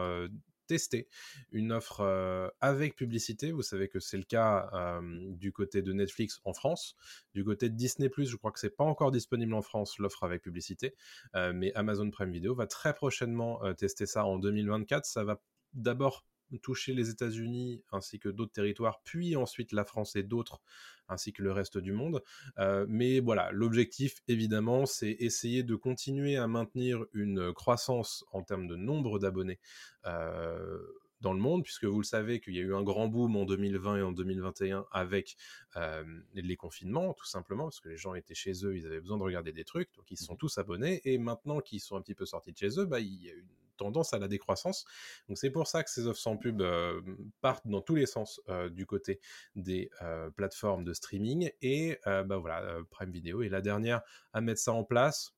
tester 0.68 1.08
une 1.50 1.72
offre 1.72 2.52
avec 2.60 2.94
publicité. 2.94 3.50
Vous 3.50 3.62
savez 3.62 3.88
que 3.88 3.98
c'est 3.98 4.16
le 4.16 4.22
cas 4.22 4.70
du 5.02 5.50
côté 5.50 5.82
de 5.82 5.92
Netflix 5.92 6.40
en 6.44 6.52
France, 6.52 6.94
du 7.34 7.44
côté 7.44 7.68
de 7.68 7.74
Disney+, 7.74 8.08
je 8.16 8.36
crois 8.36 8.52
que 8.52 8.60
c'est 8.60 8.76
pas 8.76 8.84
encore 8.84 9.10
disponible 9.10 9.54
en 9.54 9.62
France 9.62 9.98
l'offre 9.98 10.22
avec 10.22 10.42
publicité, 10.42 10.94
mais 11.34 11.72
Amazon 11.74 12.08
Prime 12.10 12.30
Video 12.30 12.54
va 12.54 12.68
très 12.68 12.94
prochainement 12.94 13.60
tester 13.74 14.06
ça 14.06 14.24
en 14.24 14.38
2024. 14.38 15.04
Ça 15.04 15.24
va 15.24 15.42
d'abord 15.72 16.24
toucher 16.62 16.94
les 16.94 17.10
États-Unis 17.10 17.82
ainsi 17.92 18.18
que 18.18 18.28
d'autres 18.28 18.52
territoires, 18.52 19.02
puis 19.04 19.36
ensuite 19.36 19.72
la 19.72 19.84
France 19.84 20.16
et 20.16 20.22
d'autres, 20.22 20.62
ainsi 21.08 21.32
que 21.32 21.42
le 21.42 21.52
reste 21.52 21.78
du 21.78 21.92
monde. 21.92 22.22
Euh, 22.58 22.86
mais 22.88 23.20
voilà, 23.20 23.50
l'objectif, 23.52 24.22
évidemment, 24.28 24.86
c'est 24.86 25.10
essayer 25.10 25.62
de 25.62 25.74
continuer 25.74 26.36
à 26.36 26.46
maintenir 26.46 27.04
une 27.12 27.52
croissance 27.52 28.24
en 28.32 28.42
termes 28.42 28.66
de 28.66 28.76
nombre 28.76 29.18
d'abonnés 29.18 29.58
euh, 30.06 30.78
dans 31.20 31.32
le 31.32 31.40
monde, 31.40 31.64
puisque 31.64 31.84
vous 31.84 31.98
le 31.98 32.04
savez 32.04 32.40
qu'il 32.40 32.54
y 32.54 32.58
a 32.58 32.62
eu 32.62 32.74
un 32.74 32.82
grand 32.82 33.08
boom 33.08 33.36
en 33.36 33.44
2020 33.44 33.96
et 33.96 34.02
en 34.02 34.12
2021 34.12 34.86
avec 34.92 35.36
euh, 35.76 36.04
les 36.34 36.56
confinements, 36.56 37.12
tout 37.14 37.26
simplement, 37.26 37.64
parce 37.64 37.80
que 37.80 37.88
les 37.88 37.96
gens 37.96 38.14
étaient 38.14 38.34
chez 38.34 38.64
eux, 38.64 38.76
ils 38.76 38.86
avaient 38.86 39.00
besoin 39.00 39.18
de 39.18 39.24
regarder 39.24 39.52
des 39.52 39.64
trucs, 39.64 39.92
donc 39.96 40.10
ils 40.10 40.16
se 40.16 40.24
sont 40.24 40.36
tous 40.36 40.58
abonnés, 40.58 41.00
et 41.04 41.18
maintenant 41.18 41.60
qu'ils 41.60 41.80
sont 41.80 41.96
un 41.96 42.02
petit 42.02 42.14
peu 42.14 42.24
sortis 42.24 42.52
de 42.52 42.58
chez 42.58 42.78
eux, 42.78 42.86
bah, 42.86 43.00
il 43.00 43.22
y 43.22 43.30
a 43.30 43.34
une 43.34 43.48
tendance 43.78 44.12
à 44.12 44.18
la 44.18 44.28
décroissance. 44.28 44.84
Donc 45.28 45.38
c'est 45.38 45.50
pour 45.50 45.66
ça 45.66 45.82
que 45.82 45.90
ces 45.90 46.06
offres 46.06 46.20
sans 46.20 46.36
pub 46.36 46.60
euh, 46.60 47.00
partent 47.40 47.66
dans 47.66 47.80
tous 47.80 47.94
les 47.94 48.06
sens 48.06 48.40
euh, 48.48 48.68
du 48.68 48.84
côté 48.84 49.20
des 49.54 49.90
euh, 50.02 50.30
plateformes 50.30 50.84
de 50.84 50.92
streaming, 50.92 51.50
et 51.62 51.98
bah 52.04 52.36
voilà, 52.36 52.78
Prime 52.90 53.10
Video 53.10 53.42
est 53.42 53.48
la 53.48 53.60
dernière 53.60 54.02
à 54.32 54.40
mettre 54.40 54.60
ça 54.60 54.72
en 54.72 54.84
place. 54.84 55.34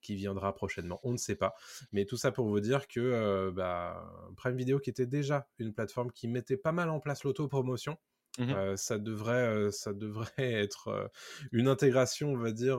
Qui 0.00 0.14
viendra 0.14 0.54
prochainement, 0.54 1.00
on 1.02 1.10
ne 1.10 1.16
sait 1.16 1.34
pas. 1.34 1.54
Mais 1.90 2.04
tout 2.04 2.16
ça 2.16 2.30
pour 2.30 2.46
vous 2.46 2.60
dire 2.60 2.86
que 2.86 3.00
euh, 3.00 3.50
bah, 3.50 4.08
Prime 4.36 4.56
Video, 4.56 4.78
qui 4.78 4.90
était 4.90 5.06
déjà 5.06 5.48
une 5.58 5.74
plateforme 5.74 6.12
qui 6.12 6.28
mettait 6.28 6.56
pas 6.56 6.70
mal 6.70 6.88
en 6.88 7.00
place 7.00 7.24
l'autopromotion, 7.24 7.98
Mhm. 8.38 8.50
euh, 8.50 8.76
ça 8.76 8.98
devrait, 8.98 9.48
euh, 9.48 9.70
ça 9.72 9.92
devrait 9.92 10.30
être 10.38 11.10
une 11.50 11.66
intégration, 11.66 12.30
on 12.32 12.36
va 12.38 12.52
dire, 12.52 12.78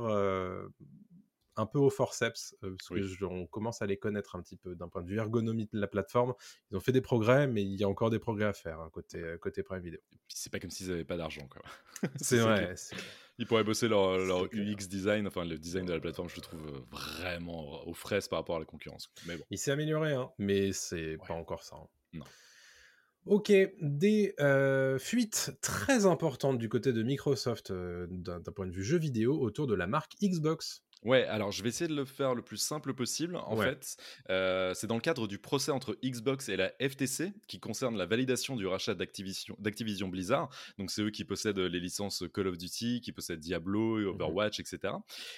un 1.59 1.65
peu 1.65 1.77
au 1.79 1.89
forceps, 1.89 2.55
parce 2.61 2.89
Oui. 2.89 3.01
que 3.01 3.07
je- 3.07 3.25
on 3.25 3.45
commence 3.47 3.81
à 3.81 3.85
les 3.85 3.97
connaître 3.97 4.35
un 4.35 4.41
petit 4.41 4.55
peu 4.57 4.75
d'un 4.75 4.87
point 4.87 5.01
de 5.03 5.07
vue 5.09 5.17
ergonomie 5.17 5.69
de 5.71 5.79
la 5.79 5.87
plateforme. 5.87 6.33
Ils 6.71 6.77
ont 6.77 6.79
fait 6.79 6.91
des 6.91 7.01
progrès, 7.01 7.47
mais 7.47 7.61
il 7.63 7.75
y 7.79 7.83
a 7.83 7.87
encore 7.89 8.09
des 8.09 8.19
progrès 8.19 8.45
à 8.45 8.53
faire 8.53 8.79
hein, 8.79 8.89
côté, 8.93 9.21
côté 9.41 9.61
Prime 9.63 9.81
Video. 9.81 9.99
C'est 10.27 10.51
pas 10.51 10.59
comme 10.59 10.69
s'ils 10.71 10.91
avaient 10.91 11.03
pas 11.05 11.17
d'argent, 11.17 11.47
quoi. 11.47 11.61
C'est 12.23 12.39
vrai. 12.39 12.73
Ils 13.37 13.45
pourraient 13.47 13.63
bosser 13.63 13.87
leur. 13.87 14.17
UX 14.53 14.87
design, 14.89 15.27
enfin 15.27 15.45
le 15.45 15.57
design 15.57 15.85
de 15.85 15.93
la 15.93 15.99
plateforme, 15.99 16.27
je 16.29 16.35
le 16.35 16.41
trouve 16.41 16.83
vraiment 16.91 17.85
aux 17.87 17.93
fraises 17.93 18.27
par 18.27 18.39
rapport 18.39 18.55
à 18.57 18.59
la 18.59 18.65
concurrence. 18.65 19.09
Mais 19.27 19.37
bon, 19.37 19.43
Il 19.49 19.57
s'est 19.57 19.71
amélioré, 19.71 20.13
hein, 20.13 20.29
mais 20.37 20.71
c'est 20.73 21.11
Ouais. 21.17 21.27
pas 21.27 21.33
encore 21.35 21.63
ça. 21.63 21.75
hein. 21.77 21.87
Non. 22.13 22.25
Ok, 23.25 23.51
des 23.81 24.33
euh, 24.39 24.97
fuites 24.97 25.51
très 25.61 26.05
importantes 26.05 26.57
du 26.57 26.67
côté 26.69 26.93
de 26.93 27.03
Microsoft 27.03 27.69
euh, 27.69 28.07
d'un 28.09 28.41
point 28.41 28.65
de 28.65 28.71
vue 28.71 28.83
jeu 28.83 28.97
vidéo 28.97 29.39
autour 29.39 29.67
de 29.67 29.75
la 29.75 29.87
marque 29.87 30.13
Xbox. 30.21 30.83
Ouais, 31.03 31.23
alors 31.23 31.51
je 31.53 31.63
vais 31.63 31.69
essayer 31.69 31.87
de 31.87 31.95
le 31.95 32.03
faire 32.03 32.35
le 32.35 32.41
plus 32.41 32.57
simple 32.57 32.93
possible. 32.93 33.37
En 33.37 33.55
Ouais. 33.57 33.67
fait, 33.69 33.95
euh, 34.29 34.73
c'est 34.73 34.85
dans 34.87 34.95
le 34.95 35.01
cadre 35.01 35.27
du 35.29 35.37
procès 35.39 35.71
entre 35.71 35.97
Xbox 36.03 36.49
et 36.49 36.57
la 36.57 36.73
FTC 36.81 37.31
qui 37.47 37.61
concerne 37.61 37.95
la 37.97 38.05
validation 38.05 38.57
du 38.57 38.67
rachat 38.67 38.95
d'Activision 38.95 39.55
d'Activision 39.59 40.09
Blizzard. 40.09 40.49
Donc 40.77 40.91
c'est 40.91 41.01
eux 41.01 41.09
qui 41.09 41.23
possèdent 41.23 41.57
les 41.57 41.79
licences 41.79 42.25
Call 42.33 42.47
of 42.47 42.57
Duty, 42.57 42.99
qui 42.99 43.13
possèdent 43.13 43.39
Diablo, 43.39 44.01
et 44.01 44.03
Overwatch, 44.05 44.59
etc. 44.59 44.93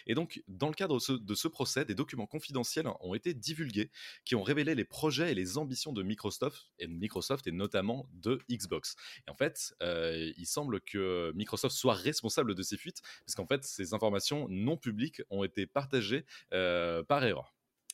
Et 0.08 0.16
donc 0.16 0.42
dans 0.48 0.68
le 0.68 0.74
cadre 0.74 0.96
de 0.96 1.00
ce, 1.00 1.12
de 1.14 1.36
ce 1.36 1.48
procès, 1.48 1.86
des 1.86 1.94
documents 1.96 2.26
confidentiels 2.26 2.88
ont 3.00 3.14
été 3.14 3.36
divulgués 3.36 3.92
qui 4.26 4.34
ont 4.34 4.44
révélé 4.44 4.74
les 4.74 4.86
projets 4.86 5.32
et 5.32 5.36
les 5.36 5.60
ambitions 5.60 5.94
de 5.94 6.02
Microsoft 6.02 6.72
et 6.80 6.88
de 6.88 6.94
Microsoft 6.94 7.46
et 7.46 7.52
notamment 7.52 8.10
de 8.14 8.40
Xbox. 8.50 8.96
Et 9.28 9.30
en 9.30 9.36
fait, 9.36 9.76
euh, 9.84 10.32
il 10.38 10.48
semble 10.48 10.82
que 10.82 11.32
Microsoft 11.36 11.76
soit 11.76 11.94
responsable 11.94 12.56
de 12.56 12.64
ces 12.64 12.78
fuites 12.78 13.02
parce 13.28 13.36
qu'en 13.36 13.46
fait, 13.46 13.64
ces 13.64 13.94
informations 13.94 14.48
non 14.50 14.76
publiques 14.76 15.22
ont 15.30 15.44
été 15.44 15.51
partagées 15.74 16.26
euh, 16.54 17.04
par 17.04 17.24
erreur. 17.24 17.54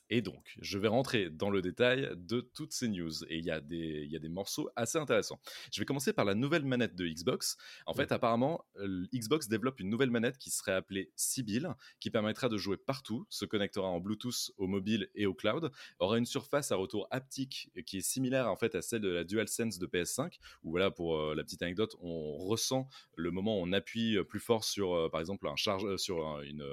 Et 0.10 0.22
donc, 0.22 0.56
je 0.62 0.78
vais 0.78 0.88
rentrer 0.88 1.30
dans 1.30 1.50
le 1.50 1.62
détail 1.62 2.10
de 2.16 2.40
toutes 2.42 2.72
ces 2.72 2.88
news. 2.88 3.24
Et 3.26 3.38
il 3.38 3.46
y, 3.46 3.52
a 3.52 3.60
des- 3.60 4.04
il 4.06 4.12
y 4.12 4.16
a 4.16 4.20
des 4.20 4.30
morceaux 4.30 4.70
assez 4.76 4.98
intéressants. 4.98 5.40
Je 5.72 5.82
vais 5.82 5.86
commencer 5.86 6.14
par 6.14 6.24
la 6.24 6.34
nouvelle 6.34 6.64
manette 6.66 6.96
de 6.96 7.06
Xbox. 7.08 7.58
En 7.86 7.94
fait, 7.94 8.12
apparemment, 8.14 8.66
Xbox 9.14 9.48
développe 9.50 9.80
une 9.82 9.90
nouvelle 9.90 10.12
manette 10.12 10.38
qui 10.38 10.50
serait 10.50 10.72
appelée 10.74 11.12
Sibyl, 11.16 11.74
qui 12.00 12.10
permettra 12.10 12.48
de 12.48 12.58
jouer 12.58 12.78
partout, 12.78 13.26
se 13.30 13.44
connectera 13.46 13.88
en 13.88 14.00
Bluetooth 14.00 14.52
au 14.58 14.68
mobile 14.68 15.10
et 15.16 15.26
au 15.26 15.34
cloud, 15.34 15.72
aura 16.00 16.18
une 16.18 16.26
surface 16.26 16.72
à 16.72 16.76
retour 16.78 17.08
haptique 17.12 17.70
qui 17.86 17.98
est 17.98 18.02
similaire 18.02 18.48
en 18.50 18.56
fait 18.56 18.76
à 18.76 18.82
celle 18.82 19.02
de 19.02 19.10
la 19.10 19.24
DualSense 19.26 19.78
de 19.78 19.88
PS5, 19.88 20.40
où 20.64 20.72
voilà, 20.72 20.90
pour 20.90 21.18
euh, 21.18 21.36
la 21.36 21.44
petite 21.44 21.62
anecdote, 21.64 21.96
on 22.00 22.38
ressent 22.38 22.88
le 23.16 23.32
moment 23.32 23.60
où 23.60 23.64
on 23.64 23.74
appuie 23.74 24.18
euh, 24.18 24.24
plus 24.24 24.40
fort 24.40 24.64
sur, 24.64 24.94
euh, 24.94 25.10
par 25.10 25.20
exemple, 25.20 25.48
un 25.48 25.56
charge, 25.58 25.98
sur 25.98 26.26
un- 26.26 26.42
une, 26.44 26.64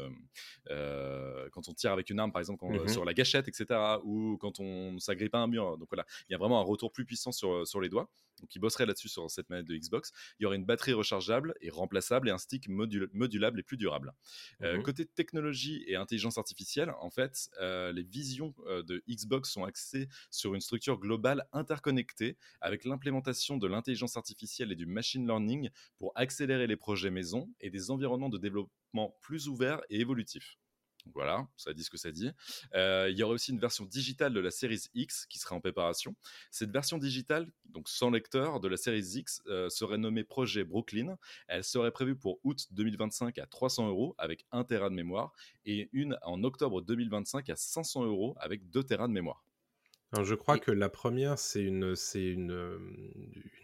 euh, 0.70 1.48
quand 1.50 1.68
on 1.68 1.74
tire 1.74 1.92
avec 1.92 2.10
une 2.10 2.18
arme, 2.20 2.32
par 2.32 2.40
exemple, 2.40 2.60
quand- 2.60 2.70
Mhm. 2.70 2.88
sur 2.88 3.04
la 3.04 3.12
gâchette, 3.12 3.23
etc., 3.24 4.00
ou 4.04 4.36
quand 4.38 4.60
on 4.60 4.98
s'agrippe 4.98 5.34
à 5.34 5.38
un 5.38 5.46
mur. 5.46 5.76
Donc 5.78 5.88
voilà, 5.90 6.04
il 6.28 6.32
y 6.32 6.34
a 6.34 6.38
vraiment 6.38 6.60
un 6.60 6.64
retour 6.64 6.92
plus 6.92 7.04
puissant 7.04 7.32
sur, 7.32 7.66
sur 7.66 7.80
les 7.80 7.88
doigts. 7.88 8.10
Donc 8.40 8.54
il 8.54 8.58
bosserait 8.58 8.84
là-dessus 8.84 9.08
sur 9.08 9.30
cette 9.30 9.48
manette 9.48 9.66
de 9.66 9.76
Xbox. 9.76 10.12
Il 10.38 10.42
y 10.42 10.46
aurait 10.46 10.56
une 10.56 10.64
batterie 10.64 10.92
rechargeable 10.92 11.54
et 11.60 11.70
remplaçable 11.70 12.28
et 12.28 12.32
un 12.32 12.38
stick 12.38 12.68
modul- 12.68 13.08
modulable 13.12 13.60
et 13.60 13.62
plus 13.62 13.76
durable. 13.76 14.12
Euh, 14.62 14.76
Mhm. 14.76 14.82
côté 14.82 15.06
technologie 15.06 15.84
et 15.86 15.94
intelligence 15.96 16.36
artificielle, 16.36 16.92
en 17.00 17.10
fait, 17.10 17.48
euh, 17.60 17.92
les 17.92 18.02
visions 18.02 18.52
euh, 18.66 18.82
de 18.82 19.02
Xbox 19.08 19.50
sont 19.50 19.64
axées 19.64 20.08
sur 20.30 20.54
une 20.54 20.60
structure 20.60 20.98
globale 20.98 21.46
interconnectée 21.52 22.36
avec 22.60 22.84
l'implémentation 22.84 23.56
de 23.56 23.66
l'intelligence 23.68 24.16
artificielle 24.16 24.72
et 24.72 24.76
du 24.76 24.86
machine 24.86 25.26
learning 25.26 25.70
pour 25.98 26.12
accélérer 26.16 26.66
les 26.66 26.76
projets 26.76 27.10
maison 27.10 27.48
et 27.60 27.70
des 27.70 27.90
environnements 27.92 28.28
de 28.28 28.38
développement 28.38 29.16
plus 29.20 29.48
ouverts 29.48 29.80
et 29.90 30.00
évolutifs. 30.00 30.56
Donc 31.06 31.14
Voilà, 31.14 31.46
ça 31.56 31.72
dit 31.74 31.84
ce 31.84 31.90
que 31.90 31.98
ça 31.98 32.10
dit. 32.10 32.30
Euh, 32.74 33.08
il 33.10 33.18
y 33.18 33.22
aurait 33.22 33.34
aussi 33.34 33.50
une 33.52 33.58
version 33.58 33.84
digitale 33.84 34.32
de 34.32 34.40
la 34.40 34.50
Series 34.50 34.84
X 34.94 35.26
qui 35.26 35.38
serait 35.38 35.54
en 35.54 35.60
préparation. 35.60 36.14
Cette 36.50 36.70
version 36.70 36.96
digitale, 36.98 37.46
donc 37.66 37.88
sans 37.88 38.10
lecteur, 38.10 38.58
de 38.60 38.68
la 38.68 38.76
Series 38.78 39.18
X 39.18 39.42
euh, 39.46 39.68
serait 39.68 39.98
nommée 39.98 40.24
projet 40.24 40.64
Brooklyn. 40.64 41.18
Elle 41.46 41.62
serait 41.64 41.90
prévue 41.90 42.16
pour 42.16 42.40
août 42.42 42.66
2025 42.70 43.38
à 43.38 43.46
300 43.46 43.88
euros 43.88 44.14
avec 44.18 44.46
1 44.52 44.64
Tera 44.64 44.88
de 44.88 44.94
mémoire 44.94 45.32
et 45.66 45.90
une 45.92 46.16
en 46.22 46.42
octobre 46.42 46.80
2025 46.80 47.50
à 47.50 47.56
500 47.56 48.04
euros 48.06 48.34
avec 48.40 48.70
2 48.70 48.82
Tera 48.82 49.06
de 49.06 49.12
mémoire. 49.12 49.44
Alors, 50.12 50.24
je 50.24 50.34
crois 50.34 50.56
Et- 50.56 50.60
que 50.60 50.70
la 50.70 50.88
première, 50.88 51.38
c'est 51.38 51.62
une, 51.62 51.94
c'est 51.96 52.24
une, 52.24 52.52
euh, 52.52 52.78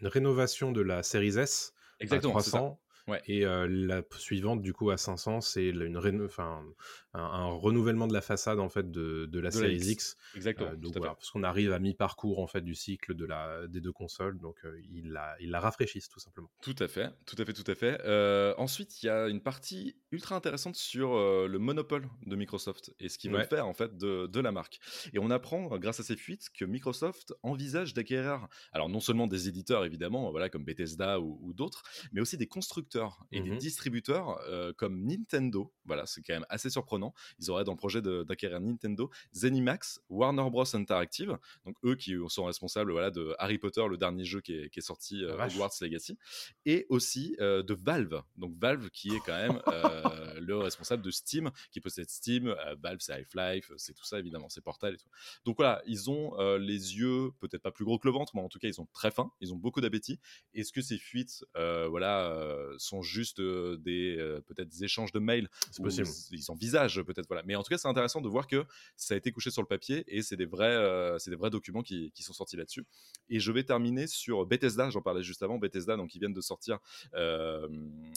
une 0.01 0.07
rénovation 0.07 0.71
de 0.71 0.81
la 0.81 1.01
Series 1.01 1.37
S 1.39 1.73
à 1.99 2.03
Exactement, 2.03 2.39
ça. 2.39 2.49
300. 2.51 2.79
Ouais. 3.07 3.19
Et 3.25 3.45
euh, 3.47 3.67
la 3.67 4.03
suivante, 4.17 4.61
du 4.61 4.73
coup, 4.73 4.91
à 4.91 4.97
500, 4.97 5.41
c'est 5.41 5.65
une 5.69 5.97
réno- 5.97 6.25
enfin, 6.25 6.63
un, 7.13 7.45
renouvellement 7.45 8.07
de 8.07 8.13
la 8.13 8.21
façade 8.21 8.59
en 8.59 8.69
fait 8.69 8.89
de, 8.91 9.25
de 9.25 9.39
la 9.39 9.49
De 9.49 9.53
série 9.55 9.75
X. 9.77 10.15
Exactement. 10.35 10.69
Euh, 10.69 10.75
donc 10.75 10.95
voilà, 10.97 11.15
parce 11.15 11.29
qu'on 11.31 11.43
arrive 11.43 11.73
à 11.73 11.79
mi-parcours 11.79 12.39
en 12.39 12.47
fait 12.47 12.61
du 12.61 12.75
cycle 12.75 13.13
de 13.15 13.25
la, 13.25 13.67
des 13.67 13.81
deux 13.81 13.91
consoles, 13.91 14.39
donc 14.39 14.57
euh, 14.65 14.79
ils 14.91 15.11
la, 15.11 15.35
ils 15.39 15.49
la 15.49 15.59
rafraîchissent 15.59 16.09
tout 16.09 16.19
simplement. 16.19 16.49
Tout 16.61 16.75
à 16.79 16.87
fait, 16.87 17.11
tout 17.25 17.35
à 17.37 17.45
fait, 17.45 17.53
tout 17.53 17.69
à 17.69 17.75
fait. 17.75 17.99
Euh, 18.05 18.53
ensuite, 18.57 19.03
il 19.03 19.07
y 19.07 19.09
a 19.09 19.27
une 19.27 19.41
partie 19.41 19.97
ultra 20.11 20.35
intéressante 20.35 20.75
sur 20.75 21.11
le 21.15 21.57
monopole 21.59 22.09
de 22.25 22.35
Microsoft 22.35 22.93
et 22.99 23.09
ce 23.09 23.17
qu'ils 23.17 23.31
veulent 23.31 23.41
Ouais. 23.41 23.47
faire 23.47 23.65
en 23.67 23.73
fait 23.73 23.97
de, 23.97 24.27
de 24.27 24.39
la 24.39 24.51
marque. 24.51 24.79
Et 25.13 25.19
on 25.19 25.29
apprend, 25.31 25.77
grâce 25.79 25.99
à 25.99 26.03
ces 26.03 26.15
fuites, 26.17 26.49
que 26.53 26.65
Microsoft 26.65 27.33
envisage 27.43 27.93
d'acquérir, 27.93 28.47
alors 28.73 28.89
non 28.89 28.99
seulement 28.99 29.27
des 29.27 29.47
éditeurs 29.47 29.85
évidemment, 29.85 30.29
voilà 30.31 30.49
comme 30.49 30.63
Bethesda 30.65 31.19
ou, 31.19 31.39
ou 31.41 31.53
d'autres, 31.53 31.83
mais 32.11 32.21
aussi 32.21 32.37
des 32.37 32.47
constructeurs 32.47 33.25
et 33.31 33.41
des 33.41 33.51
Mhm. 33.51 33.57
distributeurs 33.57 34.39
euh, 34.49 34.73
comme 34.73 35.01
Nintendo. 35.05 35.73
Voilà, 35.85 36.05
c'est 36.05 36.21
quand 36.21 36.33
même 36.33 36.45
assez 36.49 36.69
surprenant. 36.69 37.00
Ils 37.39 37.49
auraient 37.51 37.63
dans 37.63 37.73
le 37.73 37.77
projet 37.77 38.01
d'acquérir 38.01 38.59
Nintendo, 38.59 39.09
Zenimax, 39.33 40.01
Warner 40.09 40.49
Bros 40.49 40.75
Interactive, 40.75 41.37
donc 41.65 41.75
eux 41.83 41.95
qui 41.95 42.15
sont 42.27 42.45
responsables 42.45 42.91
voilà 42.91 43.11
de 43.11 43.35
Harry 43.39 43.57
Potter, 43.57 43.83
le 43.89 43.97
dernier 43.97 44.25
jeu 44.25 44.41
qui 44.41 44.53
est, 44.53 44.69
qui 44.69 44.79
est 44.79 44.83
sorti, 44.83 45.23
euh. 45.23 45.37
Hogwarts 45.37 45.71
Legacy, 45.81 46.17
et 46.65 46.85
aussi 46.89 47.35
euh, 47.39 47.63
de 47.63 47.73
Valve. 47.73 48.21
Donc 48.37 48.55
Valve 48.57 48.89
qui 48.89 49.09
est 49.09 49.19
quand 49.25 49.37
même 49.37 49.61
euh, 49.67 50.39
le 50.39 50.57
responsable 50.57 51.03
de 51.03 51.11
Steam, 51.11 51.51
qui 51.71 51.79
possède 51.79 52.09
Steam. 52.09 52.47
euh, 52.47 52.75
Valve 52.81 52.99
c'est 52.99 53.13
Half-Life, 53.13 53.71
c'est 53.77 53.93
tout 53.93 54.05
ça 54.05 54.19
évidemment, 54.19 54.49
c'est 54.49 54.61
Portal 54.61 54.93
et 54.93 54.97
tout. 54.97 55.09
Donc 55.45 55.57
voilà, 55.57 55.81
ils 55.85 56.09
ont 56.09 56.37
les 56.57 56.97
yeux 56.97 57.31
peut-être 57.39 57.61
pas 57.61 57.71
plus 57.71 57.85
gros 57.85 57.97
que 57.99 58.07
le 58.07 58.13
ventre, 58.13 58.35
mais 58.35 58.41
en 58.41 58.49
tout 58.49 58.59
cas 58.59 58.67
ils 58.67 58.73
sont 58.73 58.87
très 58.93 59.11
fins, 59.11 59.31
ils 59.39 59.53
ont 59.53 59.57
beaucoup 59.57 59.81
d'appétit. 59.81 60.19
Est-ce 60.53 60.71
que 60.71 60.81
ces 60.81 60.97
fuites, 60.97 61.43
voilà, 61.55 62.37
sont 62.77 63.01
juste 63.01 63.41
des 63.41 64.17
peut-être 64.47 64.69
des 64.69 64.83
échanges 64.83 65.11
de 65.11 65.19
mails 65.19 65.49
C'est 65.71 65.83
possible. 65.83 66.07
Ils, 66.31 66.37
ils 66.37 66.51
peut-être 66.99 67.27
voilà. 67.27 67.43
Mais 67.45 67.55
en 67.55 67.63
tout 67.63 67.69
cas, 67.69 67.77
c'est 67.77 67.87
intéressant 67.87 68.21
de 68.21 68.27
voir 68.27 68.47
que 68.47 68.65
ça 68.95 69.13
a 69.13 69.17
été 69.17 69.31
couché 69.31 69.51
sur 69.51 69.61
le 69.61 69.67
papier 69.67 70.03
et 70.07 70.21
c'est 70.21 70.35
des 70.35 70.45
vrais, 70.45 70.75
euh, 70.75 71.17
c'est 71.17 71.29
des 71.29 71.37
vrais 71.37 71.49
documents 71.49 71.83
qui, 71.83 72.11
qui 72.11 72.23
sont 72.23 72.33
sortis 72.33 72.57
là-dessus. 72.57 72.85
Et 73.29 73.39
je 73.39 73.51
vais 73.51 73.63
terminer 73.63 74.07
sur 74.07 74.45
Bethesda. 74.45 74.89
J'en 74.89 75.01
parlais 75.01 75.23
juste 75.23 75.43
avant. 75.43 75.57
Bethesda, 75.57 75.95
donc 75.95 76.13
ils 76.15 76.19
viennent 76.19 76.33
de 76.33 76.41
sortir 76.41 76.79
euh, 77.13 77.67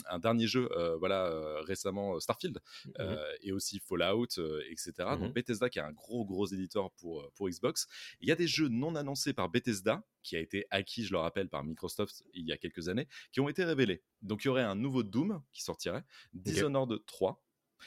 un 0.09 0.19
dernier 0.19 0.47
jeu, 0.47 0.69
euh, 0.73 0.97
voilà, 0.97 1.61
récemment 1.61 2.19
Starfield 2.19 2.59
euh, 2.99 3.17
et 3.41 3.51
aussi 3.51 3.79
Fallout, 3.79 4.39
etc. 4.69 4.91
Mhm. 4.99 5.19
Donc 5.19 5.33
Bethesda 5.33 5.69
qui 5.69 5.79
est 5.79 5.83
un 5.83 5.93
gros 5.93 6.25
gros 6.25 6.45
éditeur 6.47 6.91
pour 6.91 7.31
pour 7.33 7.49
Xbox. 7.49 7.87
Il 8.19 8.27
y 8.27 8.31
a 8.31 8.35
des 8.35 8.47
jeux 8.47 8.67
non 8.67 8.95
annoncés 8.95 9.33
par 9.33 9.49
Bethesda 9.49 10.03
qui 10.23 10.35
a 10.35 10.39
été 10.39 10.65
acquis, 10.71 11.05
je 11.05 11.11
le 11.11 11.19
rappelle, 11.19 11.49
par 11.49 11.63
Microsoft 11.63 12.23
il 12.33 12.45
y 12.47 12.51
a 12.51 12.57
quelques 12.57 12.89
années, 12.89 13.07
qui 13.31 13.39
ont 13.39 13.47
été 13.47 13.63
révélés. 13.63 14.01
Donc 14.21 14.43
il 14.43 14.47
y 14.47 14.49
aurait 14.49 14.63
un 14.63 14.75
nouveau 14.75 15.03
Doom 15.03 15.41
qui 15.53 15.63
sortirait, 15.63 16.03
Dishonored 16.33 17.05
3 17.05 17.44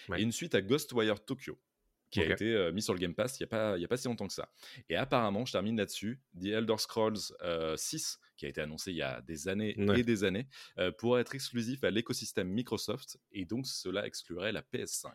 Ouais. 0.08 0.20
et 0.20 0.22
une 0.22 0.32
suite 0.32 0.54
à 0.54 0.62
Ghostwire 0.62 1.24
Tokyo 1.24 1.58
qui 2.10 2.20
a 2.20 2.32
été 2.32 2.46
euh, 2.54 2.72
mis 2.72 2.80
sur 2.80 2.94
le 2.94 2.98
Game 3.00 3.14
Pass 3.14 3.38
il 3.38 3.46
n'y 3.46 3.54
a, 3.54 3.72
a 3.74 3.86
pas 3.86 3.96
si 3.98 4.08
longtemps 4.08 4.26
que 4.26 4.32
ça. 4.32 4.50
Et 4.88 4.96
apparemment, 4.96 5.44
je 5.44 5.52
termine 5.52 5.76
là-dessus, 5.76 6.22
The 6.40 6.46
Elder 6.46 6.78
Scrolls 6.78 7.18
euh, 7.42 7.76
6, 7.76 8.18
qui 8.38 8.46
a 8.46 8.48
été 8.48 8.62
annoncé 8.62 8.92
il 8.92 8.96
y 8.96 9.02
a 9.02 9.20
des 9.20 9.46
années 9.48 9.74
Ouais. 9.76 10.00
et 10.00 10.02
des 10.04 10.24
années, 10.24 10.46
euh, 10.78 10.90
pourrait 10.90 11.20
être 11.20 11.34
exclusif 11.34 11.84
à 11.84 11.90
l'écosystème 11.90 12.48
Microsoft, 12.48 13.18
et 13.32 13.44
donc 13.44 13.66
cela 13.66 14.06
exclurait 14.06 14.52
la 14.52 14.62
PS5. 14.62 15.10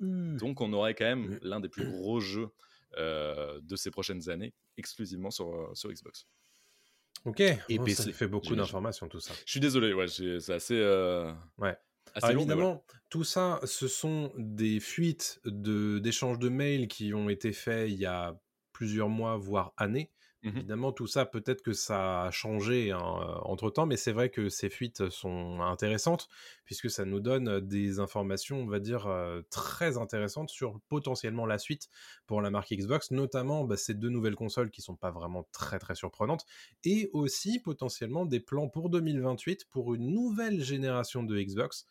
Donc 0.00 0.62
on 0.62 0.72
aurait 0.72 0.94
quand 0.94 1.04
même 1.04 1.34
Mm. 1.34 1.38
l'un 1.42 1.60
des 1.60 1.68
plus 1.68 1.84
gros 1.86 2.18
jeux 2.20 2.48
euh, 2.96 3.60
de 3.62 3.76
ces 3.76 3.90
prochaines 3.90 4.30
années, 4.30 4.54
exclusivement 4.78 5.30
sur, 5.30 5.52
euh, 5.54 5.74
sur 5.74 5.92
Xbox. 5.92 6.26
Ok, 7.26 7.40
Et 7.40 7.58
Oh, 7.78 7.84
PC, 7.84 8.04
ça 8.04 8.12
fait 8.12 8.26
beaucoup 8.28 8.54
d'informations 8.56 9.08
tout 9.08 9.20
ça. 9.20 9.34
Je 9.44 9.50
suis 9.50 9.60
désolé, 9.60 9.92
ouais, 9.92 10.08
c'est 10.08 10.50
assez... 10.54 10.78
euh, 10.78 11.30
Ouais. 11.58 11.76
Long, 12.32 12.40
évidemment, 12.40 12.84
tout 13.10 13.24
ça, 13.24 13.60
ce 13.64 13.88
sont 13.88 14.32
des 14.36 14.80
fuites 14.80 15.40
de- 15.44 15.98
d'échanges 15.98 16.38
de 16.38 16.48
mails 16.48 16.88
qui 16.88 17.14
ont 17.14 17.28
été 17.28 17.52
faits 17.52 17.90
il 17.90 17.98
y 17.98 18.06
a 18.06 18.38
plusieurs 18.72 19.08
mois, 19.08 19.36
voire 19.36 19.72
années. 19.76 20.10
Mhm. 20.42 20.56
Évidemment, 20.56 20.92
tout 20.92 21.06
ça, 21.06 21.26
peut-être 21.26 21.62
que 21.62 21.72
ça 21.72 22.22
a 22.22 22.30
changé 22.30 22.92
entre 22.92 23.70
temps, 23.70 23.86
mais 23.86 23.96
c'est 23.96 24.12
vrai 24.12 24.30
que 24.30 24.48
ces 24.48 24.70
fuites 24.70 25.08
sont 25.10 25.60
intéressantes, 25.60 26.28
puisque 26.64 26.90
ça 26.90 27.04
nous 27.04 27.20
donne 27.20 27.60
des 27.60 27.98
informations, 27.98 28.60
on 28.60 28.66
va 28.66 28.78
dire, 28.78 29.08
très 29.50 29.98
intéressantes 29.98 30.50
sur 30.50 30.80
potentiellement 30.88 31.46
la 31.46 31.58
suite 31.58 31.88
pour 32.26 32.40
la 32.40 32.50
marque 32.50 32.72
Xbox, 32.72 33.10
notamment 33.10 33.64
bah, 33.64 33.76
ces 33.76 33.94
deux 33.94 34.10
nouvelles 34.10 34.36
consoles 34.36 34.70
qui 34.70 34.80
sont 34.82 34.96
pas 34.96 35.10
vraiment 35.10 35.48
très 35.52 35.78
très 35.78 35.94
surprenantes, 35.94 36.44
et 36.84 37.10
aussi 37.12 37.58
potentiellement 37.58 38.26
des 38.26 38.40
plans 38.40 38.68
pour 38.68 38.90
2028 38.90 39.66
pour 39.70 39.94
une 39.94 40.12
nouvelle 40.12 40.62
génération 40.62 41.22
de 41.22 41.40
Xbox. 41.40 41.86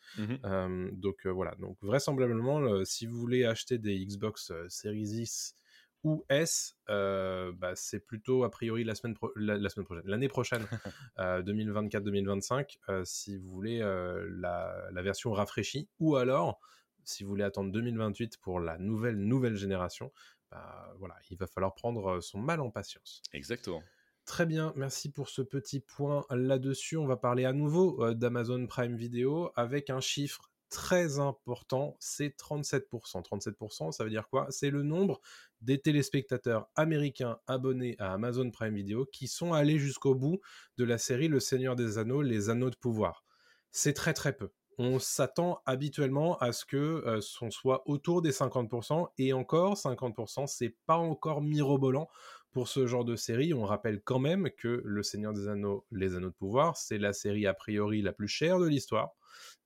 Euh, 0.46 0.90
donc 0.94 1.26
euh, 1.26 1.30
voilà, 1.30 1.56
donc 1.56 1.78
vraisemblablement, 1.82 2.60
euh, 2.62 2.84
si 2.86 3.06
vous 3.06 3.18
voulez 3.18 3.46
acheter 3.46 3.78
des 3.78 4.06
Xbox 4.06 4.52
Series 4.70 5.22
X 5.22 5.56
ou 6.04 6.26
S, 6.30 6.76
euh, 6.90 7.52
bah, 7.56 7.76
c'est 7.76 8.00
plutôt 8.00 8.44
a 8.44 8.50
priori 8.52 8.84
la 8.84 8.96
semaine, 8.96 9.14
pro- 9.16 9.32
la, 9.36 9.58
la 9.58 9.70
semaine 9.70 9.86
prochaine, 9.86 10.06
l'année 10.08 10.28
prochaine, 10.30 10.66
euh, 11.20 11.42
2024-2025, 11.42 12.78
euh, 12.90 13.04
si 13.06 13.38
vous 13.38 13.50
voulez 13.50 13.82
euh, 13.82 14.28
la, 14.40 14.90
la 14.92 15.02
version 15.02 15.32
rafraîchie, 15.34 15.90
ou 16.00 16.16
alors 16.16 16.60
si 17.04 17.24
vous 17.24 17.30
voulez 17.30 17.44
attendre 17.44 17.72
2028 17.72 18.38
pour 18.38 18.60
la 18.60 18.78
nouvelle 18.78 19.18
nouvelle 19.18 19.56
génération, 19.56 20.12
bah, 20.52 20.94
voilà, 21.00 21.16
il 21.30 21.38
va 21.38 21.48
falloir 21.48 21.74
prendre 21.74 22.18
euh, 22.18 22.22
son 22.22 22.40
mal 22.40 22.62
en 22.62 22.70
patience. 22.70 23.22
Exactement. 23.34 23.84
Très 24.26 24.46
bien, 24.46 24.74
merci 24.76 25.10
pour 25.10 25.30
ce 25.30 25.42
petit 25.42 25.80
point 25.80 26.26
là-dessus. 26.30 26.98
On 26.98 27.06
va 27.08 27.16
parler 27.16 27.46
à 27.46 27.54
nouveau 27.54 28.04
euh, 28.04 28.14
d'Amazon 28.14 28.68
Prime 28.68 28.96
Video 28.96 29.52
avec 29.56 29.90
un 29.90 30.02
chiffre 30.02 30.52
très 30.70 31.20
important, 31.20 31.96
c'est 32.00 32.38
37%. 32.38 33.24
37%, 33.24 33.92
ça 33.92 34.04
veut 34.04 34.10
dire 34.10 34.28
quoi? 34.30 34.48
C'est 34.50 34.70
le 34.70 34.84
nombre 34.84 35.20
des 35.62 35.80
téléspectateurs 35.80 36.70
américains 36.76 37.40
abonnés 37.48 37.96
à 38.00 38.14
Amazon 38.14 38.50
Prime 38.52 38.76
Video 38.76 39.06
qui 39.06 39.28
sont 39.28 39.54
allés 39.54 39.80
jusqu'au 39.80 40.16
bout 40.16 40.40
de 40.78 40.84
la 40.84 40.98
série 40.98 41.28
Le 41.28 41.40
Seigneur 41.40 41.76
des 41.76 41.98
Anneaux, 41.98 42.22
les 42.22 42.50
Anneaux 42.50 42.70
de 42.70 42.76
pouvoir. 42.76 43.24
C'est 43.72 43.94
très 43.94 44.14
très 44.14 44.34
peu. 44.34 44.52
On 44.80 45.00
s'attend 45.00 45.60
habituellement 45.66 46.38
à 46.38 46.52
ce 46.52 46.64
que 46.64 46.78
euh, 46.78 47.20
soit 47.22 47.82
autour 47.90 48.22
des 48.22 48.32
50% 48.32 49.08
et 49.18 49.34
encore 49.34 49.74
50%, 49.74 50.46
c'est 50.46 50.76
pas 50.86 50.98
encore 50.98 51.42
mirobolant 51.42 52.08
pour 52.52 52.68
ce 52.68 52.86
genre 52.86 53.06
de 53.06 53.16
série. 53.16 53.54
On 53.56 53.66
rappelle 53.66 54.02
quand 54.02 54.20
même 54.20 54.50
que 54.56 54.82
Le 54.86 55.02
Seigneur 55.02 55.34
des 55.34 55.48
Anneaux, 55.48 55.86
les 55.92 56.16
Anneaux 56.16 56.30
de 56.30 56.36
pouvoir, 56.36 56.78
c'est 56.78 57.00
la 57.00 57.14
série 57.14 57.48
a 57.48 57.56
priori 57.56 58.02
la 58.04 58.14
plus 58.14 58.28
chère 58.28 58.60
de 58.60 58.68
l'histoire. 58.68 59.12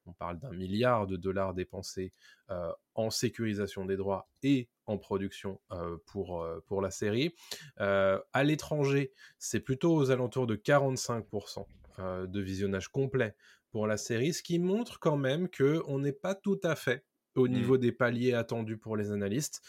On 0.06 0.14
parle 0.14 0.40
d'un 0.40 0.52
milliard 0.52 1.08
de 1.08 1.16
dollars 1.16 1.54
dépensés 1.54 2.14
euh, 2.50 2.72
en 2.96 3.10
sécurisation 3.10 3.86
des 3.86 3.96
droits 3.98 4.28
et 4.44 4.68
en 4.86 4.98
production 4.98 5.62
euh, 5.72 5.98
pour, 6.08 6.42
euh, 6.42 6.60
pour 6.66 6.82
la 6.82 6.92
série. 6.92 7.34
À 7.78 8.44
l'étranger, 8.44 9.12
c'est 9.38 9.60
plutôt 9.60 9.96
aux 9.96 10.12
alentours 10.12 10.48
de 10.48 10.56
45% 10.56 11.66
euh, 12.00 12.28
de 12.28 12.42
visionnage 12.42 12.88
complet 12.90 13.36
pour 13.70 13.88
la 13.88 13.98
série, 13.98 14.34
ce 14.34 14.44
qui 14.44 14.60
montre 14.60 15.00
quand 15.00 15.18
même 15.18 15.48
que 15.50 15.82
on 15.88 16.00
n'est 16.00 16.12
pas 16.12 16.36
tout 16.36 16.60
à 16.64 16.76
fait 16.76 17.06
au 17.36 17.48
Mm. 17.48 17.52
niveau 17.52 17.78
des 17.78 17.92
paliers 17.92 18.34
attendus 18.34 18.78
pour 18.78 18.98
les 18.98 19.12
analystes. 19.12 19.62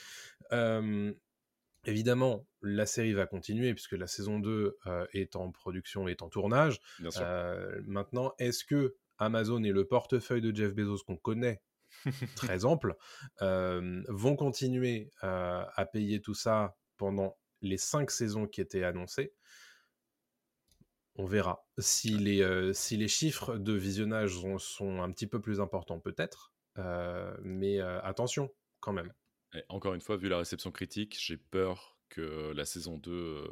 Évidemment, 1.85 2.47
la 2.61 2.87
série 2.87 3.13
va 3.13 3.27
continuer 3.27 3.75
puisque 3.75 3.93
la 3.93 4.07
saison 4.07 4.39
2 4.39 4.79
euh, 4.87 5.07
est 5.15 5.35
en 5.35 5.51
production, 5.51 6.07
est 6.07 6.23
en 6.23 6.29
tournage. 6.29 6.79
Bien 7.01 7.11
sûr. 7.11 7.23
Euh, 7.25 7.81
maintenant, 7.87 8.33
est-ce 8.39 8.65
que 8.65 8.95
Amazon 9.25 9.63
et 9.63 9.73
le 9.73 9.87
portefeuille 9.87 10.41
de 10.41 10.55
Jeff 10.55 10.75
Bezos 10.75 11.05
qu'on 11.07 11.17
connaît 11.17 11.63
très 12.37 12.65
ample 12.65 12.97
euh, 13.43 14.03
vont 14.09 14.37
continuer 14.37 15.11
euh, 15.25 15.65
à 15.75 15.87
payer 15.87 16.21
tout 16.21 16.35
ça 16.35 16.77
pendant 16.97 17.37
les 17.61 17.77
cinq 17.77 18.11
saisons 18.11 18.47
qui 18.47 18.61
étaient 18.61 18.85
annoncées 18.85 19.35
on 21.17 21.27
verra. 21.27 21.67
Si 21.77 22.17
les, 22.17 22.41
euh, 22.41 22.73
si 22.73 22.97
les 22.97 23.07
chiffres 23.07 23.59
de 23.59 23.75
visionnage 23.75 24.39
sont, 24.39 24.57
sont 24.57 25.03
un 25.03 25.13
petit 25.13 25.27
peu 25.27 25.43
plus 25.43 25.61
importants, 25.61 26.01
peut-être. 26.01 26.55
Mais 27.43 27.81
attention, 27.81 28.51
quand 28.81 28.95
même. 28.95 29.13
Et 29.55 29.63
encore 29.69 29.93
une 29.93 30.01
fois, 30.01 30.17
vu 30.17 30.31
la 30.31 30.39
réception 30.39 30.71
critique, 30.71 31.19
j'ai 31.21 31.37
peur 31.37 31.92
que 32.13 32.53
la 32.53 32.65
saison 32.65 32.99
2 32.99 33.13
euh, 33.13 33.49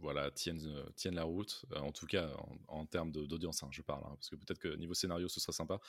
voilà, 0.00 0.30
tienne, 0.30 0.60
euh, 0.66 0.84
tienne 0.96 1.14
la 1.16 1.24
route, 1.24 1.64
euh, 1.72 1.78
en 1.80 1.92
tout 1.92 2.06
cas 2.06 2.30
en, 2.38 2.80
en 2.80 2.86
termes 2.86 3.12
d'audience, 3.12 3.62
hein, 3.62 3.68
je 3.72 3.82
parle, 3.82 4.04
hein, 4.06 4.14
parce 4.16 4.30
que 4.30 4.36
peut-être 4.36 4.58
que 4.58 4.68
niveau 4.76 4.94
scénario 4.94 5.28
ce 5.28 5.40
sera 5.40 5.52
sympa. 5.52 5.80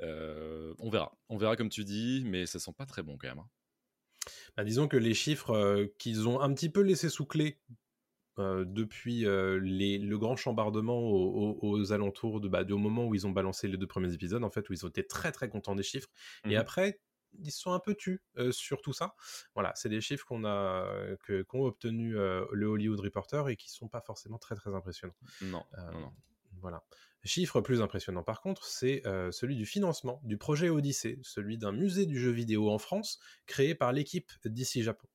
Euh, 0.00 0.74
on 0.78 0.90
verra, 0.90 1.18
on 1.28 1.36
verra 1.36 1.56
comme 1.56 1.70
tu 1.70 1.84
dis, 1.84 2.22
mais 2.26 2.46
ça 2.46 2.58
sent 2.58 2.72
pas 2.76 2.86
très 2.86 3.02
bon 3.02 3.18
quand 3.18 3.28
même. 3.28 3.40
hein. 3.40 3.50
Bah, 4.56 4.64
disons 4.64 4.88
que 4.88 4.96
les 4.96 5.14
chiffres 5.14 5.86
qu'ils 5.98 6.28
ont 6.28 6.40
un 6.40 6.52
petit 6.54 6.70
peu 6.70 6.80
laissé 6.80 7.08
sous 7.08 7.26
clé 7.26 7.60
euh, 8.38 8.64
depuis 8.66 9.26
euh, 9.26 9.60
les, 9.60 9.98
le 9.98 10.18
grand 10.18 10.36
chambardement 10.36 10.98
aux, 11.00 11.58
aux- 11.62 11.70
aux 11.70 11.92
alentours 11.92 12.40
de, 12.40 12.48
bah, 12.48 12.64
du 12.64 12.74
moment 12.74 13.06
où 13.06 13.14
ils 13.14 13.26
ont 13.26 13.32
balancé 13.32 13.68
les 13.68 13.78
deux 13.78 13.86
premiers 13.86 14.14
épisodes, 14.14 14.44
en 14.44 14.50
fait, 14.50 14.68
où 14.70 14.74
ils 14.74 14.84
ont 14.86 14.88
été 14.88 15.06
très 15.06 15.32
très 15.32 15.48
contents 15.48 15.76
des 15.76 15.82
chiffres. 15.84 16.10
Et 16.48 16.56
Mhm. 16.56 16.58
après, 16.58 17.00
ils 17.40 17.50
se 17.50 17.60
sont 17.60 17.72
un 17.72 17.78
peu 17.78 17.94
tus 17.94 18.22
euh, 18.38 18.52
sur 18.52 18.82
tout 18.82 18.92
ça. 18.92 19.14
Voilà, 19.54 19.72
c'est 19.74 19.88
des 19.88 20.00
chiffres 20.00 20.24
qu'on 20.26 20.44
a 20.44 20.86
qu'ont 21.48 21.64
obtenu 21.64 22.16
euh, 22.16 22.44
le 22.52 22.66
Hollywood 22.66 23.00
Reporter 23.00 23.48
et 23.48 23.56
qui 23.56 23.70
sont 23.70 23.88
pas 23.88 24.00
forcément 24.00 24.38
très 24.38 24.54
très 24.54 24.74
impressionnants. 24.74 25.16
Non, 25.42 25.64
Euh, 25.78 25.92
non, 25.92 26.00
non. 26.00 26.12
Voilà. 26.60 26.82
Chiffre 27.24 27.60
plus 27.60 27.80
impressionnant 27.80 28.22
par 28.22 28.40
contre, 28.40 28.64
c'est 28.64 29.02
celui 29.30 29.56
du 29.56 29.64
financement 29.66 30.20
du 30.24 30.36
projet 30.36 30.68
Odyssée, 30.68 31.18
celui 31.22 31.58
d'un 31.58 31.72
musée 31.72 32.06
du 32.06 32.18
jeu 32.18 32.30
vidéo 32.30 32.70
en 32.70 32.78
France 32.78 33.18
créé 33.46 33.74
par 33.74 33.92
l'équipe 33.92 34.30
d'ici 34.44 34.82
Japon. 34.82 35.08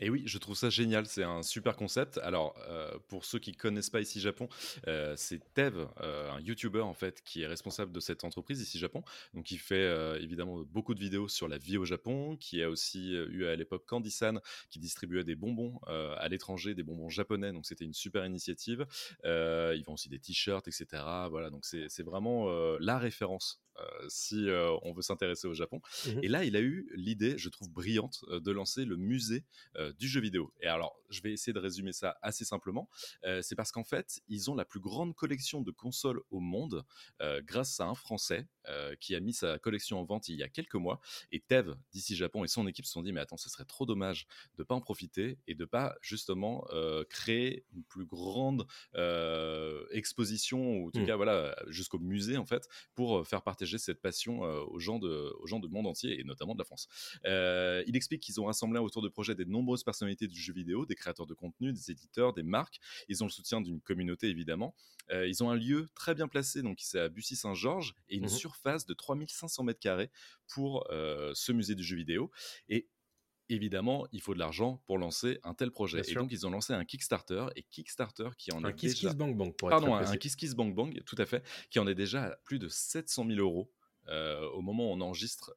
Et 0.00 0.10
oui, 0.10 0.22
je 0.26 0.38
trouve 0.38 0.56
ça 0.56 0.70
génial, 0.70 1.06
c'est 1.06 1.24
un 1.24 1.42
super 1.42 1.74
concept. 1.76 2.18
Alors, 2.18 2.54
euh, 2.68 2.96
pour 3.08 3.24
ceux 3.24 3.38
qui 3.38 3.52
connaissent 3.52 3.90
pas 3.90 4.00
ici 4.00 4.20
Japon, 4.20 4.48
euh, 4.86 5.14
c'est 5.16 5.40
Tev, 5.54 5.88
euh, 6.00 6.30
un 6.30 6.40
YouTuber 6.40 6.80
en 6.80 6.94
fait, 6.94 7.22
qui 7.24 7.42
est 7.42 7.46
responsable 7.46 7.90
de 7.90 8.00
cette 8.00 8.22
entreprise 8.22 8.60
ici 8.60 8.78
Japon. 8.78 9.02
Donc, 9.34 9.50
il 9.50 9.58
fait 9.58 9.88
évidemment 10.20 10.60
beaucoup 10.60 10.94
de 10.94 11.00
vidéos 11.00 11.28
sur 11.28 11.48
la 11.48 11.58
vie 11.58 11.76
au 11.78 11.84
Japon, 11.84 12.36
qui 12.36 12.62
a 12.62 12.70
aussi 12.70 13.12
eu 13.12 13.46
à 13.46 13.56
l'époque 13.56 13.86
Candy-san, 13.86 14.40
qui 14.70 14.78
distribuait 14.78 15.24
des 15.24 15.34
bonbons 15.34 15.80
à 15.86 16.28
l'étranger, 16.28 16.74
des 16.74 16.82
bonbons 16.82 17.08
japonais. 17.08 17.52
Donc, 17.52 17.66
c'était 17.66 17.84
une 17.84 17.94
super 17.94 18.24
initiative. 18.24 18.86
ils 19.24 19.82
font 19.84 19.94
aussi 19.94 20.08
des 20.08 20.18
t-shirts, 20.18 20.68
etc. 20.68 20.86
Voilà, 21.30 21.50
donc 21.50 21.64
c'est 21.64 22.02
vraiment 22.02 22.48
la 22.78 22.98
référence 22.98 23.62
si 24.08 24.48
on 24.82 24.92
veut 24.92 25.02
s'intéresser 25.02 25.46
au 25.46 25.54
Japon. 25.54 25.80
Mmh 26.06 26.20
Et 26.22 26.28
là, 26.28 26.44
il 26.44 26.56
a 26.56 26.60
eu 26.60 26.88
l'idée, 26.94 27.38
je 27.38 27.48
trouve 27.48 27.70
brillante, 27.70 28.24
de 28.28 28.50
lancer 28.50 28.84
le 28.84 28.96
musée 28.96 29.44
du 29.98 30.08
jeu 30.08 30.20
vidéo. 30.20 30.52
Et 30.60 30.66
alors, 30.66 30.98
je 31.10 31.20
vais 31.22 31.32
essayer 31.32 31.52
de 31.52 31.58
résumer 31.58 31.92
ça 31.92 32.18
assez 32.22 32.44
simplement. 32.44 32.88
c'est 33.42 33.54
parce 33.54 33.72
qu'en 33.72 33.84
fait, 33.84 34.20
ils 34.28 34.50
ont 34.50 34.54
la 34.54 34.64
plus 34.64 34.80
grande 34.80 35.14
collection 35.14 35.62
de 35.62 35.70
consoles 35.70 36.20
au 36.30 36.40
monde 36.40 36.84
grâce 37.42 37.80
à 37.80 37.86
un 37.86 37.94
Français 37.94 38.46
qui 39.00 39.14
a 39.14 39.20
mis 39.20 39.32
sa 39.32 39.58
collection 39.58 39.98
en 39.98 40.04
vente 40.04 40.28
il 40.28 40.36
y 40.36 40.42
a 40.42 40.48
quelques 40.48 40.74
mois. 40.74 41.00
Et 41.32 41.40
Tev, 41.40 41.74
d'ici 41.92 42.16
Japon, 42.16 42.44
et 42.44 42.48
son 42.48 42.66
équipe 42.66 42.84
se 42.84 42.92
sont 42.92 43.02
dit, 43.02 43.12
mais 43.12 43.20
attends, 43.20 43.36
ce 43.36 43.48
serait 43.48 43.64
trop 43.64 43.86
dommage 43.86 44.26
de 44.56 44.62
pas 44.62 44.74
en 44.74 44.80
profiter 44.80 45.38
et 45.46 45.54
de 45.54 45.64
pas 45.64 45.96
justement 46.00 46.66
créer 47.08 47.64
une 47.72 47.84
plus 47.84 48.06
grande 48.06 48.66
exposition, 49.90 50.78
ou 50.78 50.88
en 50.88 50.90
tout 50.90 51.00
mmh. 51.00 51.06
cas, 51.06 51.16
voilà, 51.16 51.56
jusqu'au 51.68 51.98
musée, 51.98 52.36
en 52.36 52.46
fait, 52.46 52.68
pour 52.94 53.26
faire 53.26 53.42
partager 53.42 53.78
cette 53.78 54.00
passion 54.00 54.40
aux, 54.40 54.78
gens 54.78 54.98
de, 54.98 55.34
aux 55.40 55.46
gens 55.46 55.60
de 55.60 55.68
monde 55.68 55.86
entier, 55.86 56.20
et 56.20 56.24
notamment 56.24 56.54
de 56.54 56.58
la 56.58 56.64
France. 56.64 56.88
il 57.24 57.96
explique 57.96 58.22
qu'ils 58.22 58.40
ont 58.40 58.46
rassemblé 58.46 58.78
autour 58.78 59.02
de 59.02 59.08
projets 59.08 59.34
des 59.34 59.44
nombreuses 59.78 59.84
personnalités 59.84 60.26
du 60.26 60.40
jeu 60.40 60.52
vidéo, 60.52 60.86
des 60.86 60.94
créateurs 60.94 61.26
de 61.26 61.34
contenu, 61.34 61.72
des 61.72 61.90
éditeurs, 61.90 62.32
des 62.32 62.42
marques. 62.42 62.80
Ils 63.08 63.22
ont 63.22 63.26
le 63.26 63.32
soutien 63.32 63.60
d'une 63.60 63.80
communauté, 63.80 64.28
évidemment. 64.28 64.74
ils 65.10 65.42
ont 65.42 65.50
un 65.50 65.56
lieu 65.56 65.88
très 65.94 66.14
bien 66.14 66.28
placé, 66.28 66.62
donc 66.62 66.78
c'est 66.80 67.00
à 67.00 67.08
Bussy-Saint-Georges, 67.08 67.94
et 68.08 68.16
une 68.16 68.24
mmh 68.24 68.28
surface 68.28 68.86
de 68.86 68.94
3500 68.94 69.64
mètres 69.64 69.80
carrés 69.80 70.10
pour 70.46 70.86
ce 70.90 71.52
musée 71.52 71.74
du 71.74 71.82
jeu 71.82 71.96
vidéo. 71.96 72.30
Et 72.68 72.88
évidemment, 73.48 74.06
il 74.12 74.20
faut 74.20 74.34
de 74.34 74.38
l'argent 74.38 74.82
pour 74.86 74.98
lancer 74.98 75.40
un 75.42 75.54
tel 75.54 75.70
projet. 75.70 76.02
et 76.06 76.14
donc, 76.14 76.30
ils 76.30 76.46
ont 76.46 76.50
lancé 76.50 76.72
un 76.72 76.84
Kickstarter, 76.84 77.46
et 77.56 77.62
Kickstarter 77.62 78.30
qui 78.36 78.52
en 78.52 78.64
un 78.64 78.70
est 78.70 78.74
Kiss 78.74 78.94
déjà... 78.94 79.08
Kiss 79.08 79.16
Bang 79.16 79.36
Bang, 79.36 79.54
pour 79.56 79.70
Pardon, 79.70 79.98
être 79.98 80.10
un 80.10 80.16
Kiss 80.16 80.36
Kiss 80.36 80.54
Bang 80.54 80.74
Bang, 80.74 81.02
tout 81.04 81.16
à 81.18 81.26
fait, 81.26 81.44
qui 81.70 81.78
en 81.78 81.86
est 81.86 81.94
déjà 81.94 82.24
à 82.24 82.36
plus 82.44 82.58
de 82.58 82.68
700 82.68 83.26
000 83.26 83.38
euros. 83.38 83.72
Au 84.08 84.60
moment 84.60 84.90
où 84.90 84.94
on 84.94 85.00
enregistre 85.00 85.54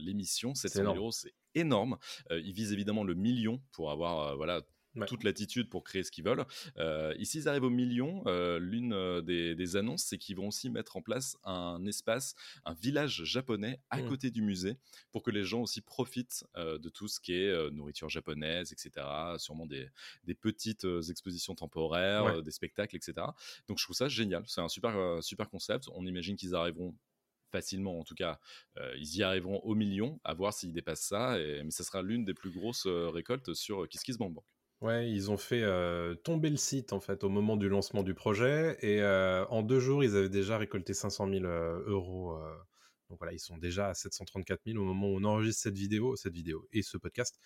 l'émission, 0.00 0.54
700 0.54 0.82
000 0.82 0.94
euros, 0.94 1.12
c'est 1.12 1.34
énorme. 1.54 1.98
ils 2.30 2.52
visent 2.52 2.72
évidemment 2.72 3.04
le 3.04 3.14
million 3.14 3.60
pour 3.72 3.90
avoir 3.90 4.36
voilà 4.36 4.62
toute 5.06 5.24
l'attitude 5.24 5.68
pour 5.68 5.84
créer 5.84 6.02
ce 6.02 6.10
qu'ils 6.10 6.24
veulent. 6.24 6.44
Euh, 6.78 7.14
ici, 7.18 7.38
ils 7.38 7.48
arrivent 7.48 7.64
au 7.64 7.70
million. 7.70 8.22
Euh, 8.26 8.58
l'une 8.58 8.92
euh, 8.92 9.22
des, 9.22 9.76
annonces, 9.76 10.04
c'est 10.04 10.18
qu'ils 10.18 10.36
vont 10.36 10.48
aussi 10.48 10.68
mettre 10.68 10.96
en 10.96 11.02
place 11.02 11.36
un 11.44 11.84
espace, 11.86 12.34
un 12.64 12.74
village 12.74 13.22
japonais 13.24 13.78
à 13.90 13.98
mmh. 13.98 14.08
côté 14.08 14.30
du 14.30 14.42
musée 14.42 14.76
pour 15.12 15.22
que 15.22 15.30
les 15.30 15.44
gens 15.44 15.62
aussi 15.62 15.80
profitent 15.80 16.44
de 16.56 16.88
tout 16.88 17.06
ce 17.06 17.20
qui 17.20 17.34
est 17.34 17.70
nourriture 17.70 18.08
japonaise, 18.08 18.72
etc. 18.72 19.06
Sûrement 19.38 19.66
des, 19.66 19.88
petites 20.40 20.86
expositions 21.08 21.54
temporaires, 21.54 22.42
des 22.42 22.50
spectacles, 22.50 22.96
etc. 22.96 23.26
Donc, 23.68 23.78
je 23.78 23.84
trouve 23.84 23.96
ça 23.96 24.08
génial. 24.08 24.42
C'est 24.46 24.60
un 24.60 24.68
super, 24.68 25.22
super 25.22 25.48
concept. 25.48 25.88
On 25.94 26.04
imagine 26.06 26.36
qu'ils 26.36 26.54
arriveront 26.54 26.94
facilement, 27.50 27.98
en 27.98 28.04
tout 28.04 28.14
cas, 28.14 28.38
ils 28.96 29.16
y 29.16 29.22
arriveront 29.22 29.60
au 29.60 29.74
million, 29.74 30.20
à 30.24 30.34
voir 30.34 30.52
s'ils 30.52 30.72
dépassent 30.72 31.06
ça, 31.06 31.36
mais 31.38 31.70
ça 31.70 31.84
sera 31.84 32.02
l'une 32.02 32.24
des 32.24 32.34
plus 32.34 32.50
grosses 32.50 32.86
récoltes 32.86 33.54
sur 33.54 33.88
Kiss 33.88 34.02
Kiss 34.02 34.18
Bank 34.18 34.34
Bank. 34.34 34.44
Ouais, 34.80 35.10
ils 35.10 35.30
ont 35.30 35.36
fait 35.36 35.62
tomber 36.24 36.48
le 36.48 36.56
site 36.56 36.94
en 36.94 37.00
fait 37.00 37.22
au 37.22 37.28
moment 37.28 37.58
du 37.58 37.68
lancement 37.68 38.02
du 38.02 38.14
projet 38.14 38.78
et 38.80 39.04
en 39.04 39.62
deux 39.62 39.78
jours 39.78 40.02
ils 40.02 40.16
avaient 40.16 40.30
déjà 40.30 40.56
récolté 40.56 40.94
500 40.94 41.28
000 41.28 41.44
euros. 41.44 42.38
donc 43.10 43.18
voilà, 43.18 43.34
ils 43.34 43.40
sont 43.40 43.58
déjà 43.58 43.88
à 43.88 43.94
734 43.94 44.62
000 44.64 44.78
au 44.78 44.86
moment 44.86 45.08
où 45.08 45.18
on 45.20 45.24
enregistre 45.24 45.64
cette 45.64 45.76
vidéo, 45.76 46.16
cette 46.16 46.32
vidéo 46.32 46.66
et 46.72 46.80
ce 46.80 46.96
podcast. 46.96 47.38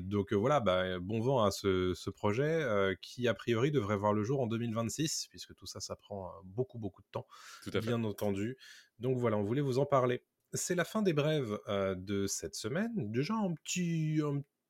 donc 0.00 0.32
voilà, 0.32 0.60
bah, 0.60 1.00
bon 1.00 1.20
vent 1.20 1.42
à 1.42 1.50
ce, 1.50 2.10
projet 2.10 2.64
qui 3.02 3.26
a 3.26 3.34
priori 3.34 3.72
devrait 3.72 3.96
voir 3.96 4.12
le 4.12 4.22
jour 4.22 4.40
en 4.40 4.46
2026 4.46 5.26
puisque 5.28 5.56
tout 5.56 5.66
ça, 5.66 5.80
ça 5.80 5.96
prend 5.96 6.30
beaucoup 6.44 6.78
beaucoup 6.78 7.02
de 7.02 7.08
temps, 7.10 7.26
tout 7.64 7.70
à 7.70 7.80
fait. 7.80 7.88
bien 7.88 8.04
entendu. 8.04 8.56
Donc 9.00 9.18
voilà, 9.18 9.36
on 9.36 9.42
voulait 9.42 9.60
vous 9.60 9.78
en 9.78 9.86
parler. 9.86 10.22
C'est 10.52 10.74
la 10.74 10.84
fin 10.84 11.02
des 11.02 11.12
brèves 11.12 11.58
de 11.68 12.26
cette 12.26 12.54
semaine. 12.54 12.90
Déjà 12.96 13.34
un 13.34 13.54
petit, 13.54 14.20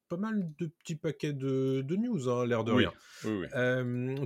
pas 0.08 0.16
mal 0.16 0.52
de 0.58 0.66
petits 0.66 0.96
paquets 0.96 1.32
de, 1.32 1.84
news, 1.88 2.28
hein, 2.28 2.46
l'air 2.46 2.64
de 2.64 2.72
rien. 2.72 2.92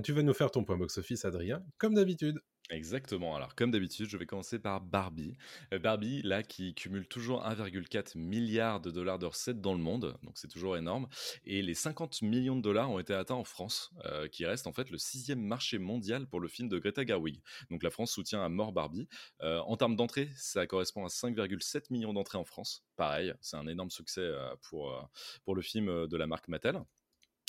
tu 0.01 0.13
vas 0.13 0.23
nous 0.23 0.33
faire 0.33 0.51
ton 0.51 0.63
point 0.63 0.77
box-office, 0.77 1.23
Adrien, 1.25 1.63
comme 1.77 1.93
d'habitude. 1.93 2.41
Exactement. 2.71 3.35
Alors, 3.35 3.53
comme 3.53 3.69
d'habitude, 3.69 4.09
je 4.09 4.17
vais 4.17 4.25
commencer 4.25 4.57
par 4.57 4.81
Barbie. 4.81 5.33
Euh, 5.71 5.77
Barbie, 5.77 6.23
là, 6.23 6.41
qui 6.41 6.73
cumule 6.73 7.07
toujours 7.07 7.43
1,4 7.45 8.17
milliard 8.17 8.81
de 8.81 8.89
dollars 8.89 9.19
de 9.19 9.27
recettes 9.27 9.61
dans 9.61 9.73
le 9.73 9.79
monde, 9.79 10.17
donc 10.23 10.33
c'est 10.35 10.47
toujours 10.47 10.75
énorme. 10.75 11.07
Et 11.45 11.61
les 11.61 11.75
50 11.75 12.23
millions 12.23 12.55
de 12.55 12.61
dollars 12.61 12.89
ont 12.89 12.97
été 12.97 13.13
atteints 13.13 13.35
en 13.35 13.43
France, 13.43 13.91
euh, 14.05 14.27
qui 14.27 14.47
reste 14.47 14.65
en 14.65 14.73
fait 14.73 14.89
le 14.89 14.97
sixième 14.97 15.41
marché 15.41 15.77
mondial 15.77 16.25
pour 16.25 16.39
le 16.39 16.47
film 16.47 16.67
de 16.67 16.79
Greta 16.79 17.05
Gerwig. 17.05 17.39
Donc 17.69 17.83
la 17.83 17.91
France 17.91 18.11
soutient 18.11 18.43
à 18.43 18.49
mort 18.49 18.71
Barbie. 18.71 19.07
Euh, 19.43 19.59
en 19.59 19.77
termes 19.77 19.95
d'entrées, 19.95 20.29
ça 20.35 20.65
correspond 20.65 21.05
à 21.05 21.09
5,7 21.09 21.91
millions 21.91 22.13
d'entrées 22.13 22.39
en 22.39 22.45
France. 22.45 22.83
Pareil, 22.95 23.31
c'est 23.41 23.57
un 23.57 23.67
énorme 23.67 23.91
succès 23.91 24.31
pour, 24.63 25.09
pour 25.43 25.55
le 25.55 25.61
film 25.61 26.07
de 26.07 26.17
la 26.17 26.25
marque 26.25 26.47
Mattel. 26.47 26.81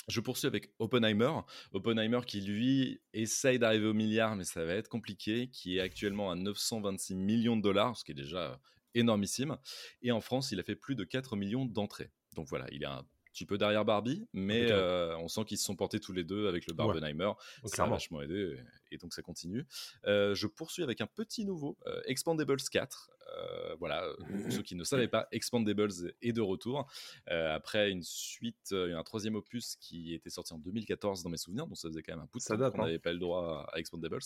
Je 0.07 0.21
poursuis 0.21 0.47
avec 0.47 0.71
Oppenheimer. 0.79 1.31
Oppenheimer 1.73 2.21
qui, 2.25 2.41
lui, 2.41 3.01
essaye 3.13 3.59
d'arriver 3.59 3.87
au 3.87 3.93
milliard, 3.93 4.35
mais 4.35 4.45
ça 4.45 4.63
va 4.63 4.73
être 4.73 4.87
compliqué, 4.87 5.49
qui 5.49 5.77
est 5.77 5.81
actuellement 5.81 6.31
à 6.31 6.35
926 6.35 7.15
millions 7.15 7.57
de 7.57 7.61
dollars, 7.61 7.97
ce 7.97 8.05
qui 8.05 8.11
est 8.11 8.15
déjà 8.15 8.59
énormissime. 8.95 9.57
Et 10.01 10.11
en 10.11 10.21
France, 10.21 10.51
il 10.51 10.59
a 10.59 10.63
fait 10.63 10.75
plus 10.75 10.95
de 10.95 11.03
4 11.03 11.35
millions 11.35 11.65
d'entrées. 11.65 12.11
Donc 12.35 12.47
voilà, 12.47 12.67
il 12.71 12.83
est 12.83 12.87
un 12.87 13.05
petit 13.33 13.45
peu 13.45 13.57
derrière 13.57 13.85
Barbie, 13.85 14.27
mais 14.33 14.71
euh, 14.71 15.15
on 15.17 15.27
sent 15.27 15.45
qu'ils 15.45 15.57
se 15.57 15.65
sont 15.65 15.75
portés 15.75 15.99
tous 15.99 16.13
les 16.13 16.23
deux 16.23 16.47
avec 16.47 16.67
le 16.67 16.73
Barbenheimer. 16.73 17.31
Ça 17.65 17.83
a 17.83 17.87
vachement 17.87 18.21
aidé, 18.21 18.57
et 18.91 18.97
donc 18.97 19.13
ça 19.13 19.21
continue. 19.21 19.65
Euh, 20.05 20.35
je 20.35 20.47
poursuis 20.47 20.83
avec 20.83 21.01
un 21.01 21.07
petit 21.07 21.45
nouveau, 21.45 21.77
euh, 21.87 22.01
Expandables 22.05 22.61
4. 22.71 23.11
Euh, 23.29 23.75
voilà, 23.75 24.07
pour 24.41 24.51
ceux 24.53 24.61
qui 24.61 24.75
ne 24.75 24.85
savaient 24.85 25.09
pas, 25.09 25.27
Expandables 25.33 25.91
est 26.21 26.31
de 26.31 26.39
retour 26.39 26.89
après 27.27 27.91
une 27.91 28.01
suite, 28.01 28.71
un 28.71 29.03
troisième 29.03 29.35
opus 29.35 29.75
qui 29.75 30.13
était 30.13 30.29
sorti 30.29 30.53
en 30.53 30.59
2014 30.59 31.23
dans 31.23 31.29
mes 31.29 31.37
souvenirs, 31.37 31.67
donc 31.67 31.77
ça 31.77 31.89
faisait 31.89 32.01
quand 32.01 32.13
même 32.13 32.23
un 32.23 32.29
bout 32.31 32.39
de 32.39 32.43
temps 32.45 32.71
qu'on 32.71 32.83
hein. 32.83 32.85
n'avait 32.85 32.99
pas 32.99 33.11
le 33.11 33.19
droit 33.19 33.69
à 33.73 33.79
Expandables. 33.79 34.21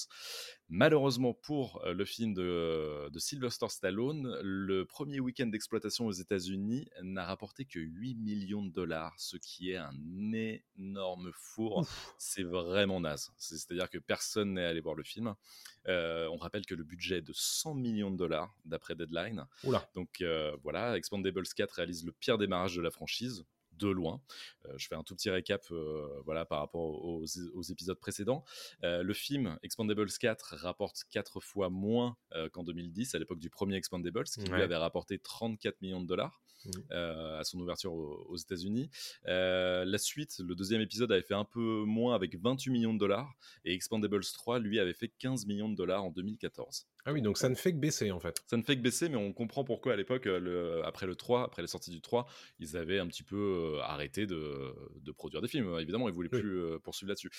Malheureusement 0.70 1.34
pour 1.34 1.82
le 1.84 2.06
film 2.06 2.36
de, 2.36 3.10
de 3.10 3.20
Sylvester 3.20 3.70
Stallone, 3.70 4.38
le 4.44 4.86
premier 4.86 5.20
week-end 5.20 5.48
d'exploitation 5.48 6.06
aux 6.06 6.12
États-Unis 6.12 6.88
n'a 7.02 7.26
rapporté 7.26 7.66
que 7.66 7.80
8 7.80 8.16
millions 8.16 8.64
de 8.64 8.72
dollars, 8.72 9.16
ce 9.18 9.38
qui 9.38 9.72
est 9.72 9.78
un 9.78 9.94
énorme 10.78 11.32
four. 11.34 11.88
C'est 12.18 12.44
vraiment 12.44 13.00
naze. 13.00 13.32
C'est-à-dire 13.38 13.90
que 13.90 13.98
personne 13.98 14.51
n'est 14.52 14.66
allé 14.66 14.82
voir 14.82 14.96
le 14.96 15.04
film. 15.04 15.34
on 15.88 16.38
rappelle 16.38 16.66
que 16.66 16.76
le 16.76 16.84
budget 16.84 17.18
est 17.18 17.22
de 17.22 17.34
100 17.34 17.76
millions 17.76 18.12
de 18.12 18.18
dollars 18.18 18.56
d'après 18.66 18.96
Deadline. 18.96 19.46
Donc 19.96 20.24
voilà, 20.64 20.98
Expandables 20.98 21.48
4 21.48 21.72
réalise 21.72 22.06
le 22.06 22.12
pire 22.12 22.38
démarrage 22.38 22.76
de 22.76 22.82
la 22.82 22.92
franchise 22.92 23.44
de 23.82 23.90
loin. 23.90 24.22
je 24.78 24.88
fais 24.88 24.96
un 24.96 25.04
tout 25.04 25.16
petit 25.16 25.30
récap 25.30 25.66
voilà, 26.26 26.46
par 26.46 26.60
rapport 26.60 27.04
aux, 27.04 27.26
épisodes 27.70 28.00
précédents. 28.00 28.44
le 28.84 29.14
film 29.14 29.58
Expandables 29.64 30.12
4 30.12 30.56
rapporte 30.58 31.04
4 31.10 31.40
fois 31.40 31.70
moins 31.70 32.16
qu'en 32.52 32.64
2010, 32.64 33.16
à 33.16 33.20
l'époque 33.20 33.40
du 33.40 33.50
premier 33.50 33.76
Expandables, 33.76 34.26
qui 34.26 34.42
lui 34.42 34.62
avait 34.62 34.76
rapporté 34.76 35.20
34 35.20 35.82
millions 35.82 36.02
de 36.02 36.08
dollars 36.08 36.42
mmh. 36.66 36.72
à 36.92 37.44
son 37.44 37.60
ouverture 37.60 37.94
aux, 37.94 38.38
États-Unis. 38.38 38.90
la 39.26 39.98
suite, 39.98 40.40
le 40.40 40.56
deuxième 40.56 40.82
épisode, 40.82 41.12
avait 41.12 41.22
fait 41.22 41.34
un 41.34 41.46
peu 41.46 41.84
moins 41.86 42.16
avec 42.16 42.36
28 42.40 42.72
millions 42.72 42.94
de 42.94 43.00
dollars, 43.00 43.34
et 43.66 43.74
Expandables 43.74 44.24
3, 44.24 44.60
lui, 44.60 44.80
avait 44.80 44.94
fait 44.94 45.12
15 45.20 45.46
millions 45.46 45.70
de 45.70 45.76
dollars 45.76 46.04
en 46.04 46.12
2014. 46.12 46.88
Ah 47.06 47.14
oui, 47.14 47.22
donc 47.22 47.38
ça 47.38 47.50
ne 47.50 47.56
fait 47.56 47.72
que 47.72 47.78
baisser 47.78 48.12
en 48.12 48.20
fait. 48.20 48.42
Ça 48.48 48.58
ne 48.58 48.62
fait 48.62 48.76
que 48.76 48.82
baisser, 48.82 49.10
mais 49.10 49.18
on 49.18 49.34
comprend 49.34 49.64
pourquoi 49.64 49.94
à 49.94 49.96
l'époque, 49.96 50.26
le, 50.26 50.84
après 50.86 51.08
le 51.08 51.16
3, 51.16 51.44
après 51.44 51.62
la 51.62 51.68
sortie 51.68 51.92
du 51.92 52.02
3, 52.02 52.28
ils 52.60 52.78
avaient 52.78 53.00
un 53.00 53.08
petit 53.08 53.24
peu 53.24 53.80
arrêté 53.82 54.26
de, 54.26 54.76
de, 55.02 55.12
produire 55.12 55.42
des 55.42 55.48
films. 55.48 55.78
Évidemment, 55.80 56.08
ils 56.10 56.14
voulaient 56.14 56.30
plus 56.30 56.80
poursuivre 56.84 57.10
là-dessus. 57.10 57.32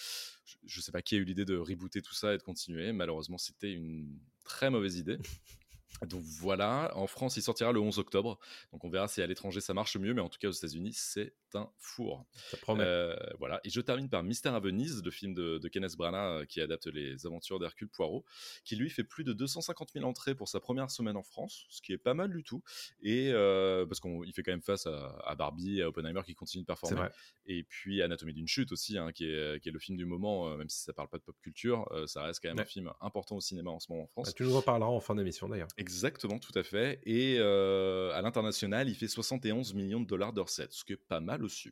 Je 0.66 0.78
ne 0.78 0.82
sais 0.82 0.92
pas 0.92 1.02
qui 1.02 1.14
a 1.14 1.18
eu 1.18 1.24
l'idée 1.24 1.44
de 1.44 1.56
rebooter 1.56 2.02
tout 2.02 2.14
ça 2.14 2.34
et 2.34 2.38
de 2.38 2.42
continuer. 2.42 2.92
Malheureusement, 2.92 3.38
c'était 3.38 3.72
une 3.72 4.18
très 4.44 4.70
mauvaise 4.70 4.96
idée. 4.96 5.18
Donc 6.08 6.22
voilà, 6.22 6.90
en 6.96 7.06
France, 7.06 7.36
il 7.36 7.42
sortira 7.42 7.72
le 7.72 7.80
11 7.80 7.98
octobre. 7.98 8.38
Donc 8.72 8.84
on 8.84 8.90
verra 8.90 9.08
si 9.08 9.22
à 9.22 9.26
l'étranger 9.26 9.60
ça 9.60 9.74
marche 9.74 9.96
mieux, 9.96 10.14
mais 10.14 10.20
en 10.20 10.28
tout 10.28 10.38
cas 10.38 10.48
aux 10.48 10.52
États-Unis, 10.52 10.92
c'est 10.94 11.34
four. 11.78 12.24
Ça 12.50 12.56
promet. 12.56 12.84
Euh, 12.84 13.16
voilà. 13.38 13.60
Et 13.64 13.70
je 13.70 13.80
termine 13.80 14.08
par 14.08 14.22
Mystère 14.22 14.54
à 14.54 14.60
Venise, 14.60 15.02
le 15.04 15.10
film 15.10 15.34
de, 15.34 15.58
de 15.58 15.68
Kenneth 15.68 15.96
Branagh 15.96 16.42
euh, 16.42 16.44
qui 16.44 16.60
adapte 16.60 16.86
les 16.86 17.26
aventures 17.26 17.58
d'Hercule 17.58 17.88
Poirot, 17.88 18.24
qui 18.64 18.76
lui 18.76 18.90
fait 18.90 19.04
plus 19.04 19.24
de 19.24 19.32
250 19.32 19.90
000 19.92 20.04
entrées 20.04 20.34
pour 20.34 20.48
sa 20.48 20.60
première 20.60 20.90
semaine 20.90 21.16
en 21.16 21.22
France, 21.22 21.66
ce 21.68 21.80
qui 21.82 21.92
est 21.92 21.98
pas 21.98 22.14
mal 22.14 22.30
du 22.32 22.42
tout. 22.42 22.62
Et 23.02 23.30
euh, 23.32 23.84
parce 23.86 24.00
qu'il 24.00 24.32
fait 24.32 24.42
quand 24.42 24.52
même 24.52 24.62
face 24.62 24.86
à, 24.86 25.16
à 25.24 25.34
Barbie, 25.34 25.82
à 25.82 25.88
Oppenheimer 25.88 26.22
qui 26.24 26.34
continue 26.34 26.62
de 26.62 26.66
performer. 26.66 26.96
vrai. 26.96 27.12
Et 27.46 27.64
puis 27.64 28.02
Anatomie 28.02 28.32
d'une 28.34 28.48
chute 28.48 28.72
aussi, 28.72 28.96
hein, 28.98 29.12
qui, 29.12 29.24
est, 29.24 29.60
qui 29.62 29.68
est 29.68 29.72
le 29.72 29.78
film 29.78 29.96
du 29.98 30.04
moment, 30.06 30.48
euh, 30.48 30.56
même 30.56 30.68
si 30.68 30.82
ça 30.82 30.92
parle 30.92 31.08
pas 31.08 31.18
de 31.18 31.22
pop 31.22 31.36
culture, 31.42 31.88
ça 32.06 32.22
reste 32.22 32.40
quand 32.42 32.48
même 32.48 32.52
Ouais. 32.56 32.62
un 32.62 32.66
film 32.66 32.92
important 33.00 33.36
au 33.36 33.40
cinéma 33.40 33.70
en 33.70 33.80
ce 33.80 33.90
moment 33.90 34.04
en 34.04 34.06
France. 34.06 34.26
Bah, 34.28 34.32
tu 34.36 34.42
nous 34.44 34.54
en 34.56 34.62
parleras 34.62 34.90
en 34.90 35.00
fin 35.00 35.14
d'émission 35.14 35.48
d'ailleurs. 35.48 35.68
Exactement, 35.78 36.38
tout 36.38 36.52
à 36.54 36.62
fait. 36.62 37.00
Et 37.04 37.36
euh, 37.38 38.12
à 38.12 38.20
l'international, 38.22 38.88
il 38.88 38.94
fait 38.94 39.08
71 39.08 39.74
millions 39.74 40.00
de 40.00 40.06
dollars 40.06 40.32
de 40.32 40.40
recettes, 40.40 40.72
ce 40.72 40.84
qui 40.84 40.92
est 40.92 40.96
pas 40.96 41.20
mal 41.20 41.41
aussi. 41.44 41.70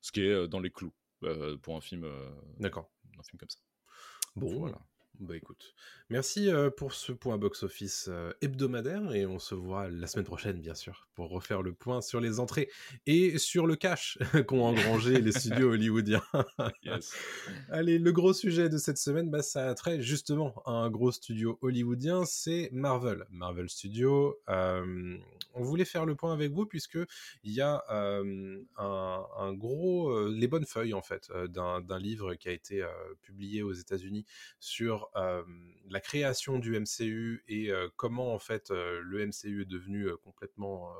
Ce 0.00 0.12
qui 0.12 0.22
est 0.22 0.32
euh, 0.32 0.46
dans 0.46 0.60
les 0.60 0.70
clous 0.70 0.94
euh, 1.24 1.56
pour 1.58 1.76
un 1.76 1.80
film, 1.80 2.04
euh, 2.04 2.30
D'accord. 2.58 2.92
un 3.18 3.22
film 3.22 3.38
comme 3.38 3.50
ça. 3.50 3.60
Bon, 4.36 4.58
Voilà. 4.58 4.78
Bah 5.20 5.36
écoute, 5.36 5.74
merci 6.08 6.50
euh, 6.50 6.70
pour 6.70 6.94
ce 6.94 7.12
point 7.12 7.36
box-office 7.36 8.06
euh, 8.08 8.32
hebdomadaire 8.40 9.12
et 9.12 9.26
on 9.26 9.38
se 9.38 9.54
voit 9.54 9.90
la 9.90 10.06
semaine 10.06 10.24
prochaine 10.24 10.58
bien 10.62 10.74
sûr 10.74 11.10
pour 11.14 11.28
refaire 11.28 11.60
le 11.60 11.74
point 11.74 12.00
sur 12.00 12.20
les 12.20 12.40
entrées 12.40 12.70
et 13.04 13.36
sur 13.36 13.66
le 13.66 13.76
cash 13.76 14.16
qu'ont 14.46 14.64
engrangé 14.64 15.20
les 15.20 15.32
studios 15.32 15.72
hollywoodiens. 15.74 16.22
Yes. 16.82 17.14
Allez, 17.70 17.98
le 17.98 18.12
gros 18.12 18.32
sujet 18.32 18.70
de 18.70 18.78
cette 18.78 18.96
semaine, 18.96 19.28
bah, 19.28 19.42
ça 19.42 19.68
a 19.68 19.74
trait 19.74 20.00
justement 20.00 20.62
à 20.64 20.70
un 20.70 20.88
gros 20.88 21.12
studio 21.12 21.58
hollywoodien, 21.60 22.24
c'est 22.24 22.70
Marvel. 22.72 23.26
Marvel 23.28 23.68
Studios. 23.68 24.40
euh, 24.48 25.18
on 25.52 25.62
voulait 25.62 25.84
faire 25.84 26.06
le 26.06 26.14
point 26.14 26.32
avec 26.32 26.52
vous 26.52 26.64
puisque 26.64 26.98
il 27.42 27.52
y 27.52 27.60
a 27.60 27.84
euh, 27.90 28.62
un, 28.78 29.26
un 29.36 29.52
gros, 29.52 30.10
euh, 30.10 30.32
les 30.34 30.48
bonnes 30.48 30.64
feuilles 30.64 30.94
en 30.94 31.02
fait, 31.02 31.30
d'un 31.48 31.98
livre 31.98 32.34
qui 32.36 32.48
a 32.48 32.52
été 32.52 32.82
publié 33.20 33.62
aux 33.62 33.72
États-Unis 33.72 34.24
sur 34.60 35.09
euh, 35.16 35.42
la 35.88 36.00
création 36.00 36.58
du 36.58 36.78
MCU 36.78 37.42
et 37.48 37.70
euh, 37.70 37.88
comment 37.96 38.32
en 38.34 38.38
fait 38.38 38.70
euh, 38.70 39.00
le 39.02 39.26
MCU 39.26 39.62
est 39.62 39.68
devenu 39.68 40.08
complètement 40.24 40.92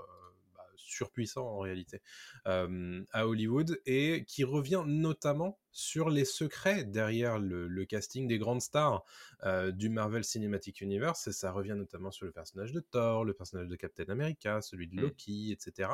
bah, 0.54 0.64
surpuissant 0.76 1.46
en 1.46 1.58
réalité 1.58 2.00
à 2.44 3.26
Hollywood 3.26 3.80
et 3.86 4.24
qui 4.26 4.44
revient 4.44 4.82
notamment 4.86 5.58
sur 5.72 6.10
les 6.10 6.24
secrets 6.24 6.84
derrière 6.84 7.38
le, 7.38 7.68
le 7.68 7.84
casting 7.84 8.26
des 8.26 8.38
grandes 8.38 8.60
stars 8.62 9.04
euh, 9.44 9.70
du 9.70 9.88
Marvel 9.88 10.24
Cinematic 10.24 10.80
Universe 10.80 11.28
et 11.28 11.32
ça 11.32 11.52
revient 11.52 11.74
notamment 11.76 12.10
sur 12.10 12.26
le 12.26 12.32
personnage 12.32 12.72
de 12.72 12.80
Thor, 12.80 13.24
le 13.24 13.34
personnage 13.34 13.68
de 13.68 13.76
Captain 13.76 14.08
America, 14.08 14.60
celui 14.60 14.88
de 14.88 14.96
Mm. 14.96 15.00
Loki, 15.00 15.52
etc. 15.52 15.90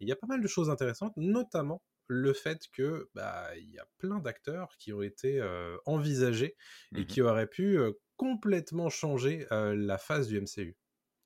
Et 0.00 0.04
il 0.04 0.08
y 0.08 0.12
a 0.12 0.16
pas 0.16 0.26
mal 0.26 0.40
de 0.40 0.48
choses 0.48 0.70
intéressantes, 0.70 1.16
notamment 1.16 1.82
le 2.08 2.32
fait 2.32 2.68
que 2.72 3.10
bah 3.14 3.50
il 3.56 3.70
y 3.70 3.78
a 3.78 3.86
plein 3.98 4.20
d'acteurs 4.20 4.76
qui 4.78 4.92
ont 4.92 5.02
été 5.02 5.40
euh, 5.40 5.76
envisagés 5.86 6.56
et 6.94 7.06
Mhm. 7.06 7.06
qui 7.06 7.22
auraient 7.22 7.48
pu 7.48 7.78
euh, 7.78 7.92
complètement 8.16 8.90
changer 8.90 9.46
euh, 9.52 9.74
la 9.76 9.98
phase 9.98 10.28
du 10.28 10.36
MCU. 10.38 10.76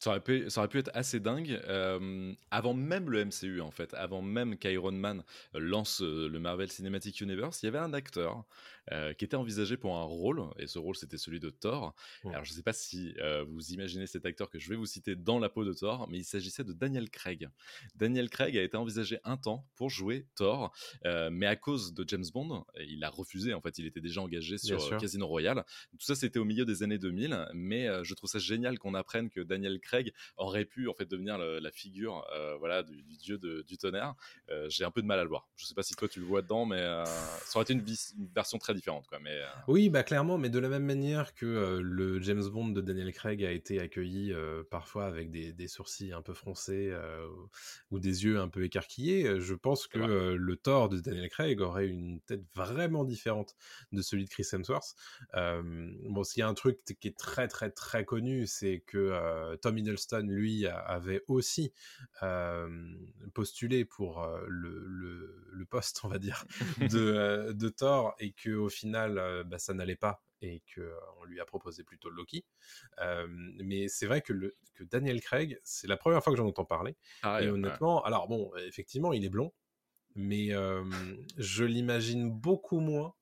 Ça 0.06 0.10
aurait, 0.10 0.20
pu, 0.20 0.48
ça 0.50 0.60
aurait 0.60 0.68
pu 0.68 0.78
être 0.78 0.92
assez 0.94 1.18
dingue 1.18 1.60
euh, 1.66 2.32
avant 2.52 2.74
même 2.74 3.10
le 3.10 3.24
MCU 3.24 3.60
en 3.60 3.72
fait, 3.72 3.92
avant 3.94 4.22
même 4.22 4.56
qu'Iron 4.56 4.92
Man 4.92 5.24
lance 5.52 6.00
euh, 6.00 6.28
le 6.28 6.38
Marvel 6.38 6.70
Cinematic 6.70 7.20
Universe, 7.20 7.60
il 7.64 7.66
y 7.66 7.68
avait 7.70 7.78
un 7.78 7.92
acteur 7.92 8.44
euh, 8.92 9.12
qui 9.14 9.24
était 9.24 9.34
envisagé 9.34 9.76
pour 9.76 9.96
un 9.96 10.04
rôle 10.04 10.44
et 10.60 10.68
ce 10.68 10.78
rôle 10.78 10.94
c'était 10.94 11.18
celui 11.18 11.40
de 11.40 11.50
Thor. 11.50 11.92
Alors 12.24 12.44
je 12.44 12.52
sais 12.52 12.62
pas 12.62 12.72
si 12.72 13.14
euh, 13.18 13.42
vous 13.48 13.72
imaginez 13.72 14.06
cet 14.06 14.26
acteur 14.26 14.48
que 14.48 14.60
je 14.60 14.68
vais 14.68 14.76
vous 14.76 14.86
citer 14.86 15.16
dans 15.16 15.40
la 15.40 15.48
peau 15.48 15.64
de 15.64 15.72
Thor, 15.72 16.06
mais 16.08 16.18
il 16.18 16.24
s'agissait 16.24 16.62
de 16.62 16.72
Daniel 16.72 17.10
Craig. 17.10 17.48
Daniel 17.96 18.30
Craig 18.30 18.56
a 18.56 18.62
été 18.62 18.76
envisagé 18.76 19.18
un 19.24 19.36
temps 19.36 19.66
pour 19.74 19.90
jouer 19.90 20.28
Thor, 20.36 20.72
mais 21.32 21.46
à 21.46 21.56
cause 21.56 21.94
de 21.94 22.04
James 22.06 22.26
Bond, 22.32 22.64
il 22.78 23.02
a 23.02 23.10
refusé 23.10 23.54
en 23.54 23.60
fait, 23.60 23.76
il 23.78 23.86
était 23.86 24.00
déjà 24.00 24.22
engagé 24.22 24.56
sur 24.56 24.96
Casino 24.98 25.26
Royale. 25.26 25.64
Tout 25.98 26.06
ça 26.06 26.14
c'était 26.14 26.38
au 26.38 26.44
milieu 26.44 26.64
des 26.64 26.84
années 26.84 26.98
2000, 26.98 27.48
mais 27.54 27.88
je 28.04 28.14
trouve 28.14 28.30
ça 28.30 28.38
génial 28.38 28.78
qu'on 28.78 28.94
apprenne 28.94 29.30
que 29.30 29.40
Daniel 29.40 29.80
Craig 29.80 29.95
aurait 30.36 30.64
pu 30.64 30.88
en 30.88 30.94
fait 30.94 31.06
devenir 31.06 31.38
le- 31.38 31.58
la 31.58 31.70
figure 31.70 32.26
euh, 32.34 32.56
voilà 32.58 32.82
du, 32.82 33.02
du 33.02 33.16
dieu 33.16 33.38
de- 33.38 33.62
du 33.62 33.78
tonnerre. 33.78 34.14
Euh, 34.50 34.66
J'ai 34.68 34.84
un 34.84 34.90
peu 34.90 35.02
de 35.02 35.06
mal 35.06 35.18
à 35.18 35.22
le 35.22 35.28
voir. 35.28 35.48
Je 35.56 35.66
sais 35.66 35.74
pas 35.74 35.82
si 35.82 35.94
toi 35.94 36.08
tu 36.08 36.20
le 36.20 36.26
vois 36.26 36.42
dedans, 36.42 36.66
mais 36.66 36.80
euh, 36.80 37.04
ça 37.04 37.58
aurait 37.58 37.64
été 37.64 37.72
une, 37.72 37.84
version 38.34 38.58
très 38.58 38.74
différente 38.74 39.06
quoi. 39.06 39.18
Mais 39.20 39.40
Oui, 39.68 39.88
bah 39.88 40.02
clairement, 40.02 40.38
mais 40.38 40.50
de 40.50 40.58
la 40.58 40.68
même 40.68 40.84
manière 40.84 41.34
que 41.34 41.80
le 41.82 42.20
James 42.20 42.44
Bond 42.48 42.68
de 42.68 42.80
Daniel 42.80 43.12
Craig 43.12 43.44
a 43.44 43.50
été 43.50 43.80
accueilli 43.80 44.34
parfois 44.70 45.06
avec 45.06 45.30
des, 45.30 45.52
des 45.52 45.68
sourcils 45.68 46.12
un 46.12 46.22
peu 46.22 46.34
froncés 46.34 46.92
ou 47.90 47.98
des 47.98 48.24
yeux 48.24 48.38
un 48.40 48.48
peu 48.48 48.64
écarquillés, 48.64 49.40
je 49.40 49.54
pense 49.54 49.86
que 49.86 49.98
le 49.98 50.56
Thor 50.56 50.88
de 50.88 51.00
Daniel 51.00 51.28
Craig 51.28 51.60
aurait 51.60 51.86
une 51.86 52.20
tête 52.20 52.42
vraiment 52.54 53.04
différente 53.04 53.54
de 53.92 54.02
celui 54.02 54.24
de 54.24 54.30
Chris 54.30 54.46
Hemsworth. 54.52 54.94
Euh, 55.34 55.62
bon, 56.04 56.24
s'il 56.24 56.40
y 56.40 56.42
a 56.42 56.48
un 56.48 56.54
truc 56.54 56.78
qui 56.84 57.08
est 57.08 57.16
très 57.16 57.48
très 57.48 57.70
très 57.70 58.04
connu, 58.04 58.46
c'est 58.46 58.80
que 58.86 58.98
euh, 58.98 59.56
Tom 59.56 59.75
Hiddleston, 59.78 60.26
lui, 60.28 60.66
avait 60.66 61.22
aussi 61.28 61.72
euh, 62.22 62.94
postulé 63.34 63.84
pour 63.84 64.22
euh, 64.22 64.44
le, 64.48 64.84
le- 64.86 65.44
le 65.52 65.64
poste, 65.66 66.00
on 66.04 66.08
va 66.08 66.18
dire, 66.18 66.44
de, 66.80 66.98
euh, 66.98 67.52
de 67.52 67.68
Thor 67.68 68.14
et 68.18 68.32
que 68.32 68.50
au 68.50 68.68
final 68.68 69.44
bah, 69.46 69.58
ça 69.58 69.72
n'allait 69.74 69.96
pas 69.96 70.22
et 70.42 70.62
que 70.74 70.82
euh, 70.82 70.94
on 71.20 71.24
lui 71.24 71.40
a 71.40 71.44
proposé 71.46 71.82
plutôt 71.82 72.10
Loki. 72.10 72.44
Euh, 73.00 73.26
mais 73.28 73.88
c'est 73.88 74.06
vrai 74.06 74.20
que, 74.20 74.32
le, 74.34 74.54
que 74.74 74.84
Daniel 74.84 75.20
Craig, 75.22 75.58
c'est 75.64 75.86
la 75.86 75.96
première 75.96 76.22
fois 76.22 76.32
que 76.32 76.36
j'en 76.36 76.46
entends 76.46 76.66
parler. 76.66 76.94
pareil, 77.22 77.46
et 77.46 77.48
ouais. 77.50 77.54
honnêtement, 77.54 78.04
alors 78.04 78.28
bon, 78.28 78.52
effectivement, 78.56 79.12
il 79.14 79.24
est 79.24 79.30
blond, 79.30 79.52
mais 80.14 80.52
euh, 80.54 80.84
je 81.38 81.64
l'imagine 81.64 82.30
beaucoup 82.30 82.80
moins 82.80 83.14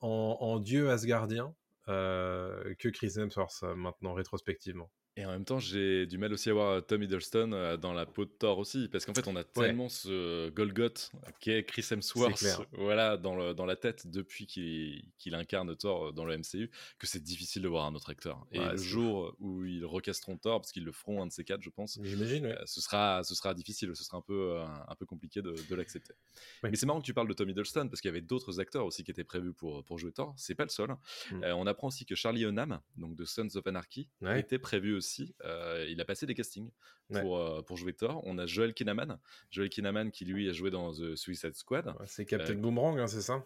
en, 0.00 0.36
en 0.40 0.58
dieu 0.60 0.90
asgardien 0.90 1.54
que 1.86 2.88
Chris 2.90 3.14
Hemsworth 3.16 3.64
maintenant 3.64 4.14
rétrospectivement. 4.14 4.92
Et 5.20 5.26
en 5.26 5.32
même 5.32 5.44
temps, 5.44 5.58
j'ai 5.58 6.06
du 6.06 6.16
mal 6.16 6.32
aussi 6.32 6.48
à 6.48 6.54
voir 6.54 6.84
Tom 6.86 7.02
Hiddleston 7.02 7.52
euh, 7.52 7.76
dans 7.76 7.92
la 7.92 8.06
peau 8.06 8.24
de 8.24 8.30
Thor 8.30 8.58
aussi, 8.58 8.88
parce 8.90 9.04
qu'en 9.04 9.12
fait, 9.12 9.28
on 9.28 9.36
a 9.36 9.44
tellement 9.44 9.90
ce 9.90 10.48
Golgoth 10.48 11.12
qu'est 11.40 11.62
Chris 11.64 11.84
Hemsworth, 11.90 12.38
clair. 12.38 12.64
voilà, 12.72 13.18
dans, 13.18 13.36
le, 13.36 13.52
dans 13.52 13.66
la 13.66 13.76
tête 13.76 14.06
depuis 14.06 14.46
qu'il 14.46 15.34
incarne 15.34 15.76
Thor 15.76 16.14
dans 16.14 16.24
le 16.24 16.38
MCU, 16.38 16.70
que 16.98 17.06
c'est 17.06 17.22
difficile 17.22 17.60
de 17.60 17.68
voir 17.68 17.84
un 17.84 17.94
autre 17.94 18.08
acteur. 18.08 18.46
Et 18.50 18.60
Ouais, 18.60 18.72
le 18.72 18.76
jour 18.78 19.36
où 19.40 19.64
ils 19.66 19.84
recasteront 19.84 20.38
Thor, 20.38 20.62
parce 20.62 20.72
qu'ils 20.72 20.84
le 20.84 20.92
feront 20.92 21.22
un 21.22 21.26
de 21.26 21.32
ces 21.32 21.44
quatre, 21.44 21.60
je 21.62 21.68
pense, 21.68 21.98
J'imagine, 22.02 22.46
ouais. 22.46 22.52
euh, 22.58 22.62
ce 22.64 22.80
sera, 22.80 23.22
ce 23.22 23.34
sera 23.34 23.52
difficile, 23.52 23.94
ce 23.94 24.04
sera 24.04 24.16
un 24.16 24.22
peu, 24.22 24.54
euh, 24.56 24.64
un 24.88 24.94
peu 24.94 25.04
compliqué 25.04 25.42
de, 25.42 25.54
de 25.68 25.74
l'accepter. 25.74 26.14
Mais 26.62 26.76
c'est 26.76 26.86
marrant 26.86 27.00
que 27.00 27.06
tu 27.06 27.12
parles 27.12 27.28
de 27.28 27.34
Tom 27.34 27.48
Hiddleston 27.50 27.88
parce 27.88 28.00
qu'il 28.00 28.08
y 28.08 28.12
avait 28.12 28.22
d'autres 28.22 28.58
acteurs 28.58 28.86
aussi 28.86 29.04
qui 29.04 29.10
étaient 29.10 29.24
prévus 29.24 29.52
pour, 29.52 29.84
pour 29.84 29.98
jouer 29.98 30.12
Thor. 30.12 30.32
C'est 30.38 30.54
pas 30.54 30.64
le 30.64 30.70
seul. 30.70 30.88
Mm. 31.30 31.44
Euh, 31.44 31.54
on 31.56 31.66
apprend 31.66 31.88
aussi 31.88 32.06
que 32.06 32.14
Charlie 32.14 32.44
Hunnam, 32.44 32.80
donc 32.96 33.16
de 33.16 33.24
Sons 33.26 33.48
of 33.54 33.66
Anarchy, 33.66 34.08
était 34.34 34.58
prévu 34.58 34.94
aussi. 34.94 35.09
Euh, 35.44 35.86
il 35.88 36.00
a 36.00 36.04
passé 36.04 36.26
des 36.26 36.34
castings 36.34 36.70
Ouais. 37.10 37.22
pour, 37.22 37.38
euh, 37.38 37.60
pour 37.62 37.76
jouer 37.76 37.92
Thor. 37.92 38.22
On 38.24 38.38
a 38.38 38.46
Joel 38.46 38.72
Kinnaman, 38.72 39.18
Joel 39.50 39.68
Kinnaman 39.68 40.12
qui 40.12 40.24
lui 40.24 40.48
a 40.48 40.52
joué 40.52 40.70
dans 40.70 40.92
The 40.92 41.16
Suicide 41.16 41.54
Squad. 41.56 41.86
Ouais, 41.86 42.06
C'est 42.06 42.24
Captain 42.24 42.52
Euh, 42.52 42.56
Boomerang, 42.56 43.00
hein, 43.00 43.06
c'est 43.08 43.20
ça? 43.22 43.44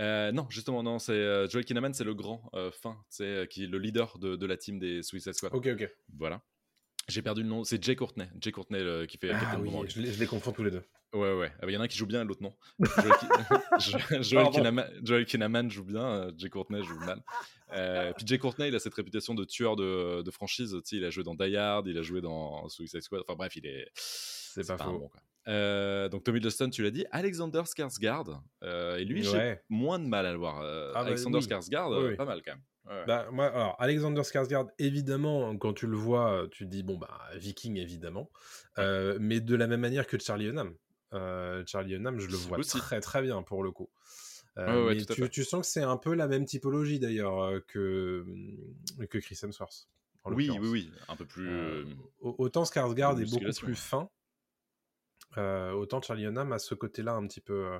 Euh, 0.00 0.32
non, 0.32 0.46
justement, 0.48 0.82
non, 0.82 0.98
c'est 0.98 1.12
euh, 1.12 1.46
Joel 1.48 1.64
Kinnaman, 1.66 1.92
c'est 1.92 2.02
le 2.04 2.14
grand 2.14 2.50
euh, 2.54 2.70
fin, 2.70 2.96
c'est 3.10 3.46
qui 3.50 3.64
est 3.64 3.66
le 3.66 3.78
leader 3.78 4.18
de, 4.18 4.36
de 4.36 4.46
la 4.46 4.56
team 4.56 4.78
des 4.78 5.02
Suicide 5.02 5.34
Squad. 5.34 5.54
Ok, 5.54 5.66
ok. 5.72 5.88
Voilà. 6.18 6.42
J'ai 7.08 7.20
perdu 7.20 7.42
le 7.42 7.48
nom, 7.48 7.62
c'est 7.64 7.82
Jay 7.84 7.94
Courtney. 7.94 8.26
Jay 8.40 8.50
Courtney 8.50 9.06
qui 9.06 9.18
fait 9.18 9.30
Ah 9.30 9.38
Captain 9.38 9.58
oui, 9.60 9.68
Boomerang. 9.68 9.86
je 9.90 10.00
les, 10.00 10.10
je 10.10 10.18
les 10.18 10.26
confonds 10.26 10.52
tous 10.52 10.64
les 10.64 10.70
deux. 10.70 10.82
Ouais, 11.12 11.32
ouais. 11.34 11.52
Ah 11.58 11.66
bah, 11.66 11.70
Il 11.70 11.74
y 11.74 11.76
en 11.76 11.80
a 11.80 11.84
un 11.84 11.88
qui 11.88 11.98
joue 11.98 12.06
bien 12.06 12.22
et 12.22 12.24
l'autre 12.24 12.42
non. 12.42 12.54
Joel, 13.78 14.22
Joel. 14.24 14.48
Kinnaman, 14.50 14.86
Joel 15.02 15.26
Kinnaman 15.26 15.70
joue 15.70 15.84
bien, 15.84 16.32
Jay 16.38 16.48
Courtney 16.48 16.82
joue 16.82 16.98
mal. 17.00 17.22
Euh, 17.74 18.12
puis 18.16 18.26
Jay 18.26 18.38
Courtney, 18.38 18.68
il 18.68 18.74
a 18.74 18.78
cette 18.78 18.94
réputation 18.94 19.34
de 19.34 19.44
tueur 19.44 19.76
de, 19.76 20.22
de 20.22 20.30
franchise. 20.30 20.76
Il 20.92 21.04
a 21.04 21.10
joué 21.10 21.24
dans 21.24 21.34
Die 21.34 21.56
Hard, 21.56 21.86
il 21.86 21.98
a 21.98 22.02
joué 22.02 22.20
dans 22.20 22.68
Suicide 22.68 23.00
Squad. 23.02 23.22
Enfin 23.26 23.36
bref, 23.36 23.56
il 23.56 23.66
est. 23.66 23.88
C'est 23.94 24.66
pas 24.66 24.74
un 24.74 24.78
faux. 24.78 24.98
bon, 24.98 25.08
quoi. 25.08 25.20
Euh, 25.46 26.08
donc 26.08 26.24
Tommy 26.24 26.38
Hiddleston, 26.38 26.70
tu 26.70 26.82
l'as 26.82 26.90
dit. 26.90 27.04
Alexander 27.10 27.62
Skarsgård. 27.66 28.40
euh, 28.62 28.96
et 28.96 29.04
lui, 29.04 29.22
j'ai 29.22 29.58
moins 29.68 29.98
de 29.98 30.06
mal 30.06 30.24
à 30.24 30.32
le 30.32 30.38
voir. 30.38 30.56
Ah 30.60 30.90
bah 30.94 31.00
Alexander 31.08 31.38
oui. 31.38 31.44
Skarsgård, 31.44 32.08
Oui, 32.10 32.16
pas 32.16 32.24
mal 32.24 32.40
quand 32.44 32.52
même. 32.52 32.62
Ouais. 32.86 33.04
Bah, 33.06 33.28
moi, 33.32 33.46
alors, 33.46 33.76
Alexander 33.78 34.22
Skarsgård, 34.22 34.68
évidemment, 34.78 35.56
quand 35.56 35.72
tu 35.72 35.86
le 35.86 35.96
vois, 35.96 36.46
tu 36.50 36.64
te 36.64 36.70
dis, 36.70 36.82
bon, 36.82 36.96
bah, 36.96 37.18
viking, 37.36 37.76
évidemment. 37.78 38.30
Mais 38.78 39.40
de 39.40 39.54
la 39.56 39.66
même 39.66 39.80
manière 39.80 40.06
que 40.06 40.18
Charlie 40.18 40.46
Hunnam. 40.48 40.74
Charlie 41.66 41.94
Hunnam, 41.94 42.18
je 42.20 42.28
le 42.28 42.36
vois 42.36 42.58
Aussi. 42.58 42.78
très, 42.78 43.00
très 43.00 43.20
bien, 43.22 43.42
pour 43.42 43.62
le 43.62 43.70
coup. 43.70 43.90
Euh, 44.58 44.86
Ouais, 44.86 45.28
tu, 45.30 45.44
sens 45.44 45.66
que 45.66 45.72
c'est 45.72 45.82
un 45.82 45.96
peu 45.96 46.14
la 46.14 46.28
même 46.28 46.44
typologie, 46.44 46.98
d'ailleurs, 46.98 47.40
euh, 47.42 47.60
que, 47.66 48.24
que 49.10 49.18
Chris 49.18 49.38
Hemsworth. 49.42 49.88
oui, 50.26 50.48
oui, 50.50 50.68
oui. 50.68 50.90
Un 51.08 51.16
peu 51.16 51.26
plus. 51.26 51.48
Euh, 51.48 51.84
au- 52.20 52.36
autant 52.38 52.62
Skarsgård 52.64 53.20
est 53.20 53.30
beaucoup 53.30 53.52
plus 53.60 53.74
fin, 53.74 54.08
euh, 55.36 55.72
autant 55.72 56.00
Charlie 56.00 56.24
Hunnam 56.26 56.52
a 56.52 56.58
ce 56.58 56.74
côté-là 56.74 57.14
un 57.14 57.26
petit 57.26 57.40
peu. 57.40 57.66
euh, 57.66 57.78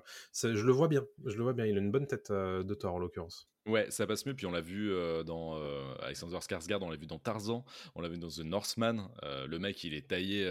je 0.55 0.65
le 0.67 0.73
vois 0.73 0.89
bien, 0.89 1.05
je 1.25 1.37
le 1.37 1.43
vois 1.43 1.53
bien. 1.53 1.67
Il 1.67 1.77
a 1.77 1.81
une 1.81 1.91
bonne 1.93 2.07
tête 2.07 2.31
euh, 2.31 2.63
de 2.63 2.75
Thor 2.75 2.95
en 2.95 2.99
l'occurrence. 2.99 3.49
Ouais, 3.67 3.91
ça 3.91 4.07
passe 4.07 4.27
mieux. 4.27 4.35
Puis 4.35 4.45
on 4.47 4.51
l'a 4.51 4.61
vu 4.61 4.93
euh, 4.93 5.23
dans 5.25 5.57
euh, 5.57 5.95
Alexander 6.03 6.37
Skarsgård, 6.37 6.83
on 6.83 6.91
l'a 6.91 6.97
vu 6.97 7.07
dans 7.07 7.19
Tarzan, 7.19 7.65
on 7.95 8.03
l'a 8.03 8.09
vu 8.09 8.19
dans 8.19 8.29
The 8.29 8.41
Northman. 8.41 9.09
euh, 9.23 9.47
le 9.47 9.59
mec, 9.59 9.83
il 9.85 9.95
est 9.95 10.07
taillé, 10.09 10.45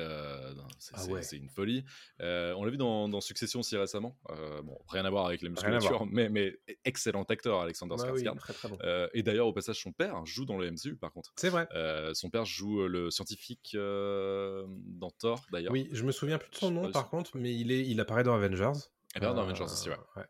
c'est 0.79 0.93
Ah 0.95 1.05
ouais. 1.05 1.21
une 1.33 1.49
folie. 1.49 1.85
On 2.19 2.63
l'a 2.63 2.71
vu 2.71 2.77
dans, 2.77 3.07
dans 3.09 3.21
Succession 3.21 3.59
aussi 3.59 3.77
récemment. 3.77 4.17
Bon, 4.63 4.77
rien 4.87 5.05
à 5.05 5.09
voir 5.09 5.27
avec 5.27 5.41
la 5.43 5.49
musculature, 5.49 6.05
mais, 6.07 6.29
mais 6.29 6.57
excellent 6.85 7.23
acteur, 7.23 7.59
Alexander 7.61 7.95
Bah 7.97 8.11
oui, 8.13 8.21
Skarsgård. 8.23 8.37
très 8.39 8.53
très 8.53 8.67
bon. 8.69 8.77
Et 9.13 9.21
d'ailleurs, 9.23 9.47
au 9.47 9.53
passage, 9.53 9.79
son 9.81 9.91
père 9.91 10.25
joue 10.25 10.45
dans 10.45 10.57
le 10.57 10.71
MCU, 10.71 10.95
par 10.95 11.11
contre. 11.11 11.33
C'est 11.35 11.49
vrai. 11.49 11.67
Son 12.13 12.29
père 12.29 12.45
joue 12.45 12.87
le 12.87 13.11
scientifique 13.11 13.75
dans 13.75 15.11
Thor, 15.19 15.45
d'ailleurs. 15.51 15.71
Oui, 15.71 15.89
je 15.91 16.03
me 16.03 16.11
souviens 16.11 16.37
plus 16.37 16.49
de 16.49 16.55
son 16.55 16.71
nom 16.71 16.91
par 16.91 17.09
contre, 17.09 17.37
mais 17.37 17.53
il, 17.53 17.71
est, 17.71 17.85
il 17.85 17.99
apparaît 17.99 18.23
dans 18.23 18.33
Avengers. 18.35 18.71
Et 19.15 19.19
bien, 19.19 19.33
dans 19.33 19.43
Avengers 19.43 19.63
aussi, 19.63 19.89
ouais. 19.89 19.95
ouais. 20.15 20.23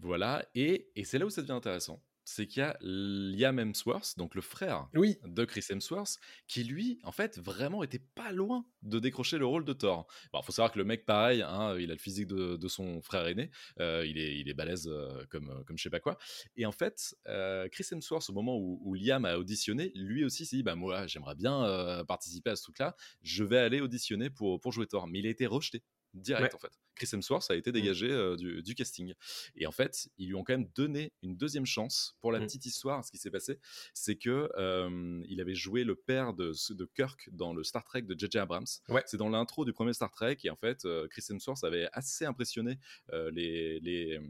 Voilà, 0.00 0.44
et, 0.56 0.88
et 0.96 1.04
c'est 1.04 1.18
là 1.18 1.26
où 1.26 1.30
ça 1.30 1.42
devient 1.42 1.52
intéressant. 1.52 2.02
C'est 2.28 2.48
qu'il 2.48 2.60
y 2.60 2.64
a 2.64 2.76
Liam 2.80 3.60
Hemsworth, 3.60 4.18
donc 4.18 4.34
le 4.34 4.40
frère 4.40 4.88
Oui, 4.94 5.16
de 5.24 5.44
Chris 5.44 5.64
Hemsworth, 5.70 6.18
qui 6.48 6.64
lui, 6.64 6.98
en 7.04 7.12
fait, 7.12 7.38
vraiment 7.38 7.84
était 7.84 8.00
pas 8.00 8.32
loin 8.32 8.66
de 8.82 8.98
décrocher 8.98 9.38
le 9.38 9.46
rôle 9.46 9.64
de 9.64 9.72
Thor. 9.72 10.08
Il 10.34 10.40
faut 10.42 10.50
savoir 10.50 10.72
que 10.72 10.78
le 10.78 10.84
mec, 10.84 11.06
pareil, 11.06 11.42
hein, 11.42 11.76
il 11.78 11.88
a 11.88 11.94
le 11.94 12.00
physique 12.00 12.26
de, 12.26 12.56
de 12.56 12.68
son 12.68 13.00
frère 13.00 13.28
aîné, 13.28 13.50
euh, 13.78 14.04
il, 14.04 14.18
est, 14.18 14.40
il 14.40 14.48
est 14.48 14.54
balèze 14.54 14.88
euh, 14.88 15.24
comme, 15.30 15.50
euh, 15.50 15.62
comme 15.62 15.78
je 15.78 15.84
sais 15.84 15.90
pas 15.90 16.00
quoi. 16.00 16.18
Et 16.56 16.66
en 16.66 16.72
fait, 16.72 17.14
euh, 17.28 17.68
Chris 17.68 17.86
Hemsworth, 17.92 18.28
au 18.28 18.32
moment 18.32 18.56
où, 18.56 18.80
où 18.82 18.94
Liam 18.94 19.24
a 19.24 19.38
auditionné, 19.38 19.92
lui 19.94 20.24
aussi 20.24 20.46
s'est 20.46 20.56
dit, 20.56 20.62
bah 20.64 20.74
moi, 20.74 21.06
j'aimerais 21.06 21.36
bien 21.36 22.04
participer 22.08 22.50
à 22.50 22.56
ce 22.56 22.64
truc-là, 22.64 22.96
je 23.22 23.44
vais 23.44 23.58
aller 23.58 23.80
auditionner 23.80 24.30
pour, 24.30 24.60
pour 24.60 24.72
jouer 24.72 24.88
Thor. 24.88 25.06
Mais 25.06 25.20
il 25.20 25.26
a 25.28 25.30
été 25.30 25.46
rejeté 25.46 25.84
direct 26.12 26.52
Ouais. 26.52 26.54
en 26.54 26.58
fait. 26.58 26.72
Chris 26.96 27.08
Hemsworth 27.12 27.50
a 27.50 27.54
été 27.54 27.70
dégagé 27.72 28.10
euh, 28.10 28.36
du, 28.36 28.62
du 28.62 28.74
casting. 28.74 29.14
Et 29.54 29.66
en 29.66 29.70
fait, 29.72 30.08
ils 30.18 30.26
lui 30.28 30.34
ont 30.34 30.42
quand 30.42 30.54
même 30.54 30.68
donné 30.74 31.12
une 31.22 31.36
deuxième 31.36 31.66
chance. 31.66 32.16
Pour 32.20 32.32
la 32.32 32.40
Mm. 32.40 32.46
petite 32.46 32.66
histoire, 32.66 33.04
ce 33.04 33.10
qui 33.10 33.18
s'est 33.18 33.30
passé, 33.30 33.58
c'est 33.94 34.16
que 34.16 34.50
euh, 34.56 35.22
il 35.28 35.40
avait 35.40 35.54
joué 35.54 35.84
le 35.84 35.94
père 35.94 36.32
de, 36.34 36.52
de 36.74 36.84
Kirk 36.96 37.28
dans 37.32 37.52
le 37.54 37.62
Star 37.62 37.84
Trek 37.84 38.02
de 38.02 38.18
J.J. 38.18 38.38
Abrams. 38.38 38.66
Ouais. 38.88 39.02
C'est 39.06 39.16
dans 39.16 39.28
l'intro 39.28 39.64
du 39.64 39.72
premier 39.72 39.92
Star 39.92 40.10
Trek 40.10 40.38
et 40.44 40.50
en 40.50 40.56
fait, 40.56 40.86
Chris 41.10 41.24
Hemsworth 41.30 41.62
avait 41.64 41.88
assez 41.92 42.24
impressionné 42.24 42.78
les, 43.12 43.78
les, 43.80 44.20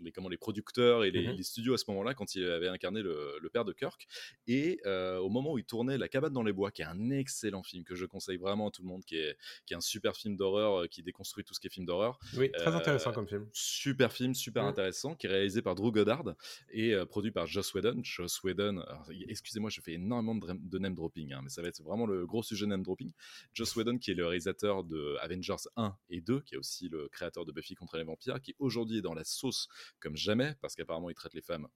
les, 0.00 0.12
comment, 0.12 0.28
les 0.28 0.36
producteurs 0.36 1.04
et 1.04 1.10
les, 1.10 1.28
Mhm. 1.28 1.36
les 1.36 1.42
studios 1.42 1.74
à 1.74 1.78
ce 1.78 1.84
moment-là 1.88 2.14
quand 2.14 2.34
il 2.34 2.44
avait 2.44 2.68
incarné 2.68 3.02
le, 3.02 3.38
le 3.40 3.48
père 3.50 3.64
de 3.64 3.72
Kirk. 3.72 4.06
Et 4.46 4.80
au 4.86 5.28
moment 5.28 5.52
où 5.52 5.58
il 5.58 5.64
tournait 5.64 5.98
La 5.98 6.08
cabane 6.08 6.32
dans 6.32 6.42
les 6.42 6.52
bois, 6.52 6.70
qui 6.70 6.82
est 6.82 6.86
un 6.86 7.10
excellent 7.10 7.62
film 7.62 7.84
que 7.84 7.94
je 7.94 8.06
conseille 8.06 8.36
vraiment 8.38 8.68
à 8.68 8.70
tout 8.70 8.82
le 8.82 8.88
monde, 8.88 9.04
qui 9.04 9.16
est, 9.16 9.36
qui 9.66 9.74
est 9.74 9.76
un 9.76 9.80
super 9.80 10.16
film 10.16 10.36
d'horreur 10.36 10.88
qui 10.88 11.02
déconstruit 11.02 11.44
tout 11.44 11.54
ce 11.54 11.60
qui 11.60 11.66
est 11.66 11.70
film 11.70 11.86
d'horreur. 11.86 12.07
Oui, 12.36 12.50
très 12.52 12.70
Euh, 12.72 12.76
intéressant 12.76 13.12
comme 13.12 13.26
film. 13.28 13.48
Super 13.52 14.12
film, 14.12 14.34
super 14.34 14.64
Mm. 14.64 14.68
intéressant, 14.68 15.14
qui 15.14 15.26
est 15.26 15.30
réalisé 15.30 15.62
par 15.62 15.74
Drew 15.74 15.90
Goddard 15.92 16.34
et 16.70 16.94
euh, 16.94 17.04
produit 17.06 17.30
par 17.30 17.46
Joss 17.46 17.72
Whedon. 17.74 18.00
Joss 18.02 18.42
Whedon, 18.42 18.84
excusez-moi, 19.28 19.70
je 19.70 19.80
fais 19.80 19.92
énormément 19.94 20.34
de, 20.34 20.46
de 20.60 20.78
name 20.78 20.94
dropping, 20.94 21.32
hein, 21.32 21.40
mais 21.42 21.48
ça 21.50 21.62
va 21.62 21.68
être 21.68 21.82
vraiment 21.82 22.06
le 22.06 22.26
gros 22.26 22.42
sujet 22.42 22.66
name 22.66 22.82
dropping. 22.82 23.12
Joss 23.54 23.74
Whedon, 23.76 23.98
qui 23.98 24.10
est 24.10 24.14
le 24.14 24.26
réalisateur 24.26 24.84
de 24.84 25.16
Avengers 25.20 25.56
1 25.76 25.96
et 26.10 26.20
2, 26.20 26.40
qui 26.42 26.54
est 26.54 26.58
aussi 26.58 26.88
le 26.88 27.08
créateur 27.08 27.44
de 27.44 27.52
Buffy 27.52 27.74
contre 27.74 27.96
les 27.96 28.04
vampires, 28.04 28.40
qui 28.40 28.54
aujourd'hui 28.58 28.98
est 28.98 29.02
dans 29.02 29.14
la 29.14 29.24
sauce 29.24 29.68
comme 30.00 30.16
jamais, 30.16 30.54
parce 30.60 30.74
qu'apparemment 30.74 31.10
il 31.10 31.14
traite 31.14 31.34
les 31.34 31.42
femmes. 31.42 31.68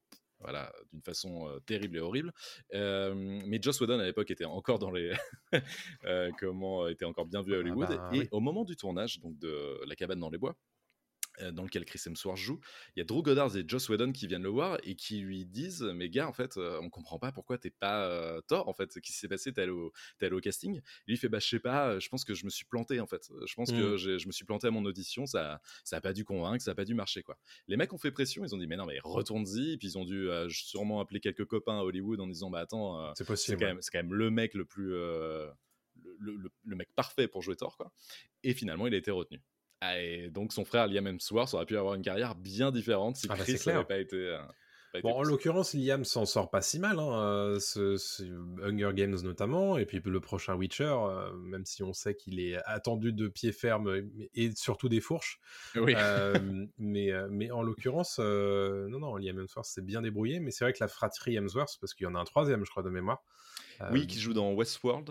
Voilà, 0.43 0.73
d'une 0.93 1.03
façon 1.03 1.49
euh, 1.49 1.61
terrible 1.61 1.97
et 1.97 2.01
horrible. 2.01 2.33
Euh, 2.75 3.15
mais 3.47 3.61
Joss 3.63 3.81
Whedon 3.81 3.99
à 3.99 4.05
l'époque 4.05 4.31
était 4.31 4.45
encore 4.45 4.79
dans 4.79 4.91
les, 4.91 5.13
euh, 6.05 6.31
comment 6.39 6.89
était 6.89 7.05
encore 7.05 7.27
bien 7.27 7.43
vu 7.43 7.55
à 7.55 7.57
Ah 7.57 7.61
Hollywood. 7.61 7.89
bah, 7.89 8.11
et 8.13 8.19
oui. 8.21 8.29
au 8.33 8.41
moment 8.41 8.65
du 8.65 8.77
tournage, 8.77 9.21
donc 9.21 9.39
de 9.39 9.81
La 9.87 9.95
cabane 9.95 10.19
dans 10.21 10.31
les 10.31 10.39
bois, 10.39 10.57
dans 11.53 11.63
lequel 11.65 11.85
Chris 11.85 12.01
Hemsworth 12.07 12.37
joue, 12.39 12.61
il 12.95 13.01
y 13.01 13.03
a 13.03 13.05
Drew 13.05 13.23
Goddard 13.23 13.57
et 13.57 13.65
Joss 13.67 13.89
Whedon 13.89 14.13
qui 14.13 14.27
viennent 14.27 14.43
le 14.43 14.51
voir 14.51 14.79
et 14.83 14.95
qui 14.97 15.21
lui 15.21 15.47
disent 15.47 15.83
mais 15.95 16.11
gars 16.11 16.29
en 16.29 16.33
fait 16.33 16.57
euh, 16.59 16.79
on 16.83 16.91
comprend 16.91 17.19
pas 17.19 17.33
pourquoi 17.33 17.57
t'es 17.59 17.71
pas 17.71 18.07
euh, 18.07 18.41
Thor 18.43 18.69
en 18.69 18.75
fait. 18.75 18.93
Ce 18.93 18.99
qui 18.99 19.13
s'est 19.13 19.29
passé 19.29 19.53
t'es 19.53 19.63
allé, 19.63 19.73
allé 20.21 20.31
au 20.35 20.41
casting. 20.41 20.77
Et 20.77 20.83
lui 21.07 21.15
il 21.15 21.17
fait 21.17 21.29
bah 21.31 21.39
je 21.39 21.49
sais 21.49 21.59
pas 21.59 21.89
euh, 21.89 22.01
je 22.01 22.09
pense 22.11 22.25
que 22.25 22.35
je 22.35 22.45
me 22.45 22.51
suis 22.51 22.67
planté 22.67 23.01
en 23.01 23.07
fait. 23.07 23.31
Je 23.47 23.55
pense 23.55 23.71
que 23.73 23.95
Mm. 23.95 23.97
j'ai- 23.97 24.19
je 24.19 24.27
me 24.27 24.33
suis 24.33 24.45
planté 24.45 24.67
à 24.67 24.71
mon 24.71 24.85
audition. 24.85 25.25
Ça 25.27 25.61
ça 25.85 25.97
a 25.97 26.01
pas 26.01 26.13
dû 26.13 26.25
convaincre 26.25 26.63
ça 26.63 26.73
a 26.73 26.75
pas 26.75 26.85
dû 26.85 26.95
marcher 26.95 27.23
quoi. 27.23 27.39
Les 27.67 27.77
mecs 27.77 27.93
ont 27.93 27.99
fait 27.99 28.11
pression. 28.13 28.45
Ils 28.45 28.55
ont 28.55 28.59
dit 28.59 28.67
mais 28.67 28.77
non 28.77 28.85
mais 28.87 28.99
retourne-y. 29.03 29.73
Et 29.73 29.79
puis 29.79 29.89
ils 29.89 29.99
ont 29.99 30.05
dû 30.05 30.29
euh, 30.29 30.49
sûrement 30.51 31.01
appeler 31.01 31.21
quelques 31.21 31.47
copains 31.47 31.79
à 31.79 31.83
Hollywood 31.83 32.21
en 32.21 32.27
disant 32.27 32.51
bah 32.51 32.61
attends 32.61 33.01
euh, 33.01 33.11
C'est 33.15 33.25
c'est 33.25 33.27
possible. 33.27 33.59
quand, 33.59 33.77
c'est 33.81 33.91
quand 33.91 33.99
même 34.03 34.13
le 34.15 34.31
mec 34.31 34.55
le 34.55 34.65
plus 34.65 34.93
euh, 34.95 35.49
le, 36.19 36.37
le- 36.37 36.51
le 36.65 36.77
mec 36.77 36.89
parfait 36.95 37.29
pour 37.29 37.43
jouer 37.43 37.57
Thor 37.57 37.77
quoi. 37.77 37.93
Et 38.43 38.55
finalement 38.55 38.87
il 38.87 38.95
a 38.95 38.97
été 38.99 39.11
retenu 39.11 39.41
et 39.99 40.31
donc 40.31 40.53
son 40.53 40.65
frère 40.65 40.87
Liam 40.87 41.07
Hemsworth 41.07 41.55
aurait 41.55 41.67
pu 41.67 41.77
avoir 41.77 41.95
une 41.95 42.03
carrière 42.03 42.35
bien 42.35 42.71
différente 42.71 43.17
si 43.17 43.27
Ah 43.29 43.35
bah, 43.37 43.45
Chris 43.45 43.61
n'avait 43.67 43.85
pas 43.85 43.99
été, 43.99 44.17
euh, 44.17 44.39
pas 44.93 44.99
été 44.99 45.09
Bon, 45.09 45.15
en 45.15 45.23
l'occurrence, 45.23 45.75
Liam 45.75 46.05
s'en 46.05 46.27
sort 46.27 46.51
pas 46.51 46.61
si 46.61 46.79
mal, 46.79 46.99
hein, 46.99 47.23
euh, 47.23 47.59
ce, 47.59 47.97
ce 47.97 48.23
Hunger 48.63 48.91
Games 48.95 49.17
notamment, 49.23 49.79
et 49.79 49.87
puis 49.87 50.03
le 50.05 50.21
prochain 50.21 50.55
Witcher, 50.55 50.85
euh, 50.85 51.33
même 51.33 51.65
si 51.65 51.83
on 51.83 51.93
sait 51.93 52.15
qu'il 52.15 52.41
est 52.41 52.57
attendu 52.67 53.13
de 53.13 53.29
pied 53.29 53.53
ferme 53.53 54.03
et, 54.35 54.51
surtout 54.55 54.89
des 54.89 55.01
fourches. 55.01 55.41
oui. 55.77 55.95
Euh, 55.97 56.35
mais, 56.79 57.11
mais 57.31 57.51
en 57.51 57.63
l'occurrence, 57.63 58.19
euh, 58.21 58.87
non, 58.89 58.99
non, 58.99 59.17
Liam 59.17 59.39
Hemsworth 59.39 59.67
s'est 59.67 59.83
bien 59.83 60.03
débrouillé, 60.03 60.41
mais 60.41 60.51
c'est 60.51 60.65
vrai 60.65 60.73
que 60.73 60.81
la 60.81 60.89
fratrie 60.89 61.37
Hemsworth, 61.37 61.79
parce 61.81 61.95
qu'il 61.95 62.05
y 62.05 62.09
en 62.09 62.15
a 62.15 62.19
un 62.19 62.25
troisième, 62.25 62.65
je 62.65 62.71
crois, 62.71 62.83
de 62.83 62.91
mémoire, 62.91 63.23
euh, 63.81 63.89
oui 63.93 64.07
qui 64.07 64.21
joue 64.21 64.35
dans 64.35 64.53
Westworld 64.53 65.11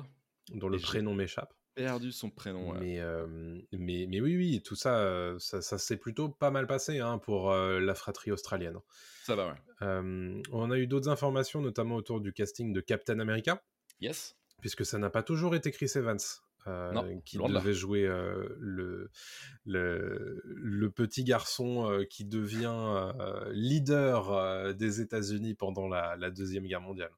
dont 0.54 0.70
le 0.70 0.78
prénom 0.80 1.14
m'échappe. 1.14 1.54
Perdu 1.76 2.12
son 2.12 2.30
prénom 2.30 2.72
ouais. 2.72 2.80
Mais, 2.80 3.00
euh, 3.00 3.26
mais, 3.72 4.06
mais 4.10 4.22
oui, 4.22 4.36
oui, 4.38 4.62
tout 4.62 4.76
ça, 4.76 5.00
euh, 5.00 5.38
ça, 5.40 5.62
ça 5.62 5.78
s'est 5.78 5.98
plutôt 5.98 6.30
pas 6.30 6.52
mal 6.52 6.68
passé 6.68 7.00
hein, 7.00 7.18
pour 7.18 7.52
euh, 7.52 7.80
la 7.80 7.96
fratrie 7.96 8.32
australienne. 8.32 8.78
ça 9.24 9.36
va 9.36 9.48
ouais 9.48 9.56
Euh, 9.82 10.42
on 10.52 10.72
a 10.72 10.78
eu 10.78 10.88
d'autres 10.88 11.10
informations, 11.10 11.62
notamment 11.62 11.96
autour 11.96 12.22
du 12.22 12.34
casting 12.34 12.74
de 12.74 12.82
Captain 12.82 13.20
America, 13.20 13.64
yes 14.00 14.36
puisque 14.60 14.86
ça 14.86 15.00
n'a 15.00 15.10
pas 15.10 15.24
toujours 15.24 15.56
été 15.56 15.72
Chris 15.72 15.92
Evans. 15.96 16.20
Non, 16.68 17.20
qui 17.26 17.40
devait 17.40 17.74
jouer 17.74 18.04
le, 18.04 19.10
le, 19.66 20.44
le 20.46 20.92
petit 20.92 21.24
garçon 21.24 22.06
qui 22.08 22.24
devient 22.24 23.12
leader 23.50 24.76
des 24.76 25.02
États-Unis 25.02 25.56
pendant 25.56 25.88
la, 25.88 26.16
la 26.18 26.30
Deuxième 26.30 26.68
Guerre 26.68 26.82
mondiale. 26.82 27.10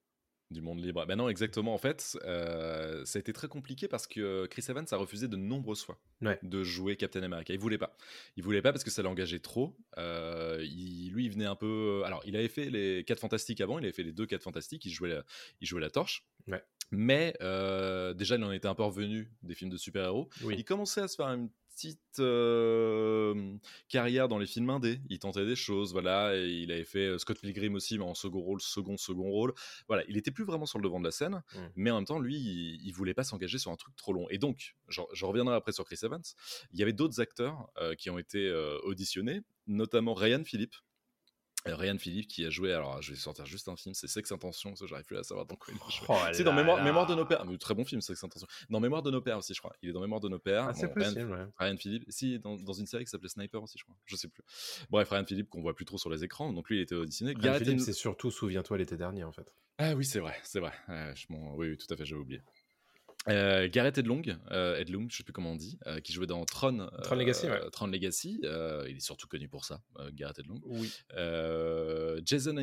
Du 0.53 0.61
monde 0.61 0.79
libre. 0.83 1.05
Ben 1.05 1.15
non 1.17 1.27
exactement. 1.29 1.73
En 1.73 1.77
fait 1.77 2.17
euh, 2.23 3.03
ça 3.05 3.17
a 3.17 3.19
été 3.19 3.33
très 3.33 3.47
compliqué 3.47 3.87
parce 3.87 4.07
que 4.07 4.45
Chris 4.45 4.63
Evans 4.69 4.85
a 4.91 4.95
refusé 4.95 5.27
de 5.27 5.35
nombreuses 5.35 5.83
fois 5.83 5.99
Ouais. 6.21 6.39
de 6.43 6.63
jouer 6.63 6.95
Captain 6.95 7.23
America. 7.23 7.53
Il 7.53 7.59
voulait 7.59 7.77
pas. 7.77 7.97
Il 8.37 8.43
voulait 8.43 8.61
pas 8.61 8.71
parce 8.71 8.83
que 8.85 8.91
ça 8.91 9.01
l'engageait 9.01 9.39
trop. 9.39 9.75
Euh, 9.97 10.59
il- 10.63 11.11
lui 11.11 11.25
il 11.25 11.31
venait 11.31 11.45
un 11.45 11.55
peu 11.55 12.03
alors 12.05 12.21
il 12.25 12.35
avait 12.37 12.47
fait 12.47 12.69
les 12.69 13.03
4 13.03 13.19
fantastiques 13.19 13.59
avant. 13.61 13.77
Il 13.79 13.83
avait 13.85 13.91
fait 13.93 14.03
les 14.03 14.13
deux 14.13 14.25
4 14.25 14.41
fantastiques. 14.43 14.85
Il 14.85 14.91
jouait 14.91 15.09
la, 15.09 15.23
il 15.61 15.67
jouait 15.67 15.81
la 15.81 15.89
torche. 15.89 16.25
Ouais. 16.47 16.61
mais 16.91 17.33
euh, 17.41 18.13
déjà 18.13 18.35
il 18.35 18.43
en 18.43 18.51
était 18.51 18.67
un 18.67 18.75
peu 18.75 18.83
revenu 18.83 19.31
des 19.43 19.55
films 19.55 19.69
de 19.71 19.77
super-héros. 19.77 20.29
Oui. 20.43 20.55
il 20.57 20.63
commençait 20.65 21.01
à 21.01 21.07
se 21.07 21.15
faire 21.15 21.27
une 21.27 21.49
petite 21.73 21.99
euh, 22.19 23.55
carrière 23.89 24.27
dans 24.27 24.37
les 24.37 24.45
films 24.45 24.69
indés. 24.69 24.99
Il 25.09 25.19
tentait 25.19 25.45
des 25.45 25.55
choses, 25.55 25.91
voilà. 25.91 26.35
Et 26.35 26.47
il 26.47 26.71
avait 26.71 26.83
fait 26.83 27.07
euh, 27.07 27.17
Scott 27.17 27.39
Pilgrim 27.39 27.75
aussi, 27.75 27.97
mais 27.97 28.03
en 28.05 28.13
second 28.13 28.39
rôle, 28.41 28.61
second, 28.61 28.97
second 28.97 29.29
rôle. 29.29 29.53
Voilà, 29.87 30.03
il 30.07 30.17
était 30.17 30.31
plus 30.31 30.43
vraiment 30.43 30.65
sur 30.65 30.79
le 30.79 30.83
devant 30.83 30.99
de 30.99 31.05
la 31.05 31.11
scène, 31.11 31.41
Mm. 31.55 31.59
mais 31.75 31.91
en 31.91 31.95
même 31.95 32.05
temps, 32.05 32.19
lui, 32.19 32.35
il, 32.35 32.81
il 32.85 32.91
voulait 32.93 33.13
pas 33.13 33.23
s'engager 33.23 33.57
sur 33.57 33.71
un 33.71 33.75
truc 33.75 33.95
trop 33.95 34.13
long. 34.13 34.27
Et 34.29 34.37
donc, 34.37 34.75
je, 34.87 35.01
je 35.13 35.25
reviendrai 35.25 35.55
après 35.55 35.71
sur 35.71 35.85
Chris 35.85 35.99
Evans. 36.03 36.21
Il 36.71 36.79
y 36.79 36.83
avait 36.83 36.93
d'autres 36.93 37.19
acteurs 37.19 37.69
euh, 37.79 37.95
qui 37.95 38.09
ont 38.09 38.17
été 38.19 38.47
euh, 38.47 38.77
auditionnés, 38.83 39.41
notamment 39.67 40.13
Ryan 40.13 40.43
Philippe. 40.43 40.75
Ryan 41.65 41.97
Philippe 41.97 42.27
qui 42.27 42.45
a 42.45 42.49
joué, 42.49 42.73
alors 42.73 43.01
je 43.01 43.11
vais 43.13 43.17
sortir 43.17 43.45
juste 43.45 43.69
un 43.69 43.75
film, 43.75 43.93
c'est 43.95 44.07
Sex 44.07 44.31
Intention, 44.31 44.75
ça 44.75 44.85
j'arrive 44.85 45.05
plus 45.05 45.17
à 45.17 45.23
savoir 45.23 45.45
dans 45.45 45.55
quoi 45.55 45.73
il 45.73 45.79
a 45.81 45.89
joué. 45.89 46.05
Oh 46.09 46.17
C'est 46.33 46.43
dans 46.43 46.51
Mémoire, 46.53 47.05
de 47.07 47.15
nos 47.15 47.25
pères. 47.25 47.45
Très 47.59 47.73
bon 47.73 47.85
film, 47.85 48.01
Sex 48.01 48.21
Intention. 48.23 48.47
Dans 48.69 48.79
Mémoire 48.79 49.01
de 49.01 49.11
nos 49.11 49.21
pères 49.21 49.37
aussi, 49.37 49.53
je 49.53 49.59
crois. 49.59 49.73
Il 49.81 49.89
est 49.89 49.93
dans 49.93 50.01
Mémoire 50.01 50.19
de 50.19 50.27
nos 50.29 50.39
pères. 50.39 50.65
Ah, 50.67 50.73
Bon, 50.73 50.79
Ryan, 50.81 50.93
possible, 50.93 51.31
ouais. 51.31 51.45
Ryan 51.57 51.77
Philippe. 51.77 52.03
Si, 52.09 52.39
dans, 52.39 52.57
dans 52.57 52.73
une 52.73 52.85
série 52.85 53.05
qui 53.05 53.09
s'appelait 53.11 53.29
Sniper 53.29 53.61
aussi, 53.63 53.77
je 53.77 53.83
crois. 53.83 53.95
Je 54.05 54.15
sais 54.15 54.27
plus. 54.27 54.43
Bref, 54.89 55.09
Ryan 55.09 55.25
Philippe 55.25 55.49
qu'on 55.49 55.61
voit 55.61 55.73
plus 55.75 55.85
trop 55.85 55.97
sur 55.97 56.09
les 56.09 56.23
écrans. 56.23 56.51
Donc 56.51 56.69
lui, 56.69 56.77
il 56.77 56.81
était 56.81 56.95
auditionné. 56.95 57.33
Ryan 57.39 57.53
Edlund- 57.55 57.79
c'est 57.79 57.93
surtout 57.93 58.29
Souviens-toi 58.31 58.77
l'été 58.77 58.97
dernier, 58.97 59.23
en 59.23 59.31
fait. 59.31 59.53
Ah 59.77 59.95
oui, 59.95 60.05
c'est 60.05 60.19
vrai, 60.19 60.35
c'est 60.43 60.59
vrai. 60.59 60.73
Euh, 60.89 61.13
je 61.15 61.25
oui, 61.29 61.69
oui, 61.69 61.77
tout 61.77 61.91
à 61.91 61.97
fait, 61.97 62.05
j'avais 62.05 62.21
oublié. 62.21 62.41
Euh, 63.29 63.69
Gareth 63.71 63.97
Edlong, 63.97 64.21
euh, 64.51 64.75
Edlung, 64.77 65.07
je 65.09 65.17
sais 65.17 65.23
plus 65.23 65.31
comment 65.33 65.51
on 65.53 65.55
dit, 65.55 65.77
euh, 65.87 65.99
qui 66.01 66.11
jouait 66.11 66.27
dans 66.27 66.43
Tron, 66.43 66.79
euh, 66.81 66.87
Tron 67.03 67.15
Legacy, 67.15 67.47
ouais. 67.47 67.61
Tron 67.71 67.87
Legacy. 67.87 68.39
euh, 68.43 68.85
il 68.89 68.97
est 68.97 68.99
surtout 68.99 69.27
connu 69.27 69.47
pour 69.47 69.63
ça, 69.63 69.81
euh, 69.99 70.09
Gareth. 70.13 70.41
Oui. 70.65 70.91
Euh, 71.15 72.19
Jason, 72.25 72.55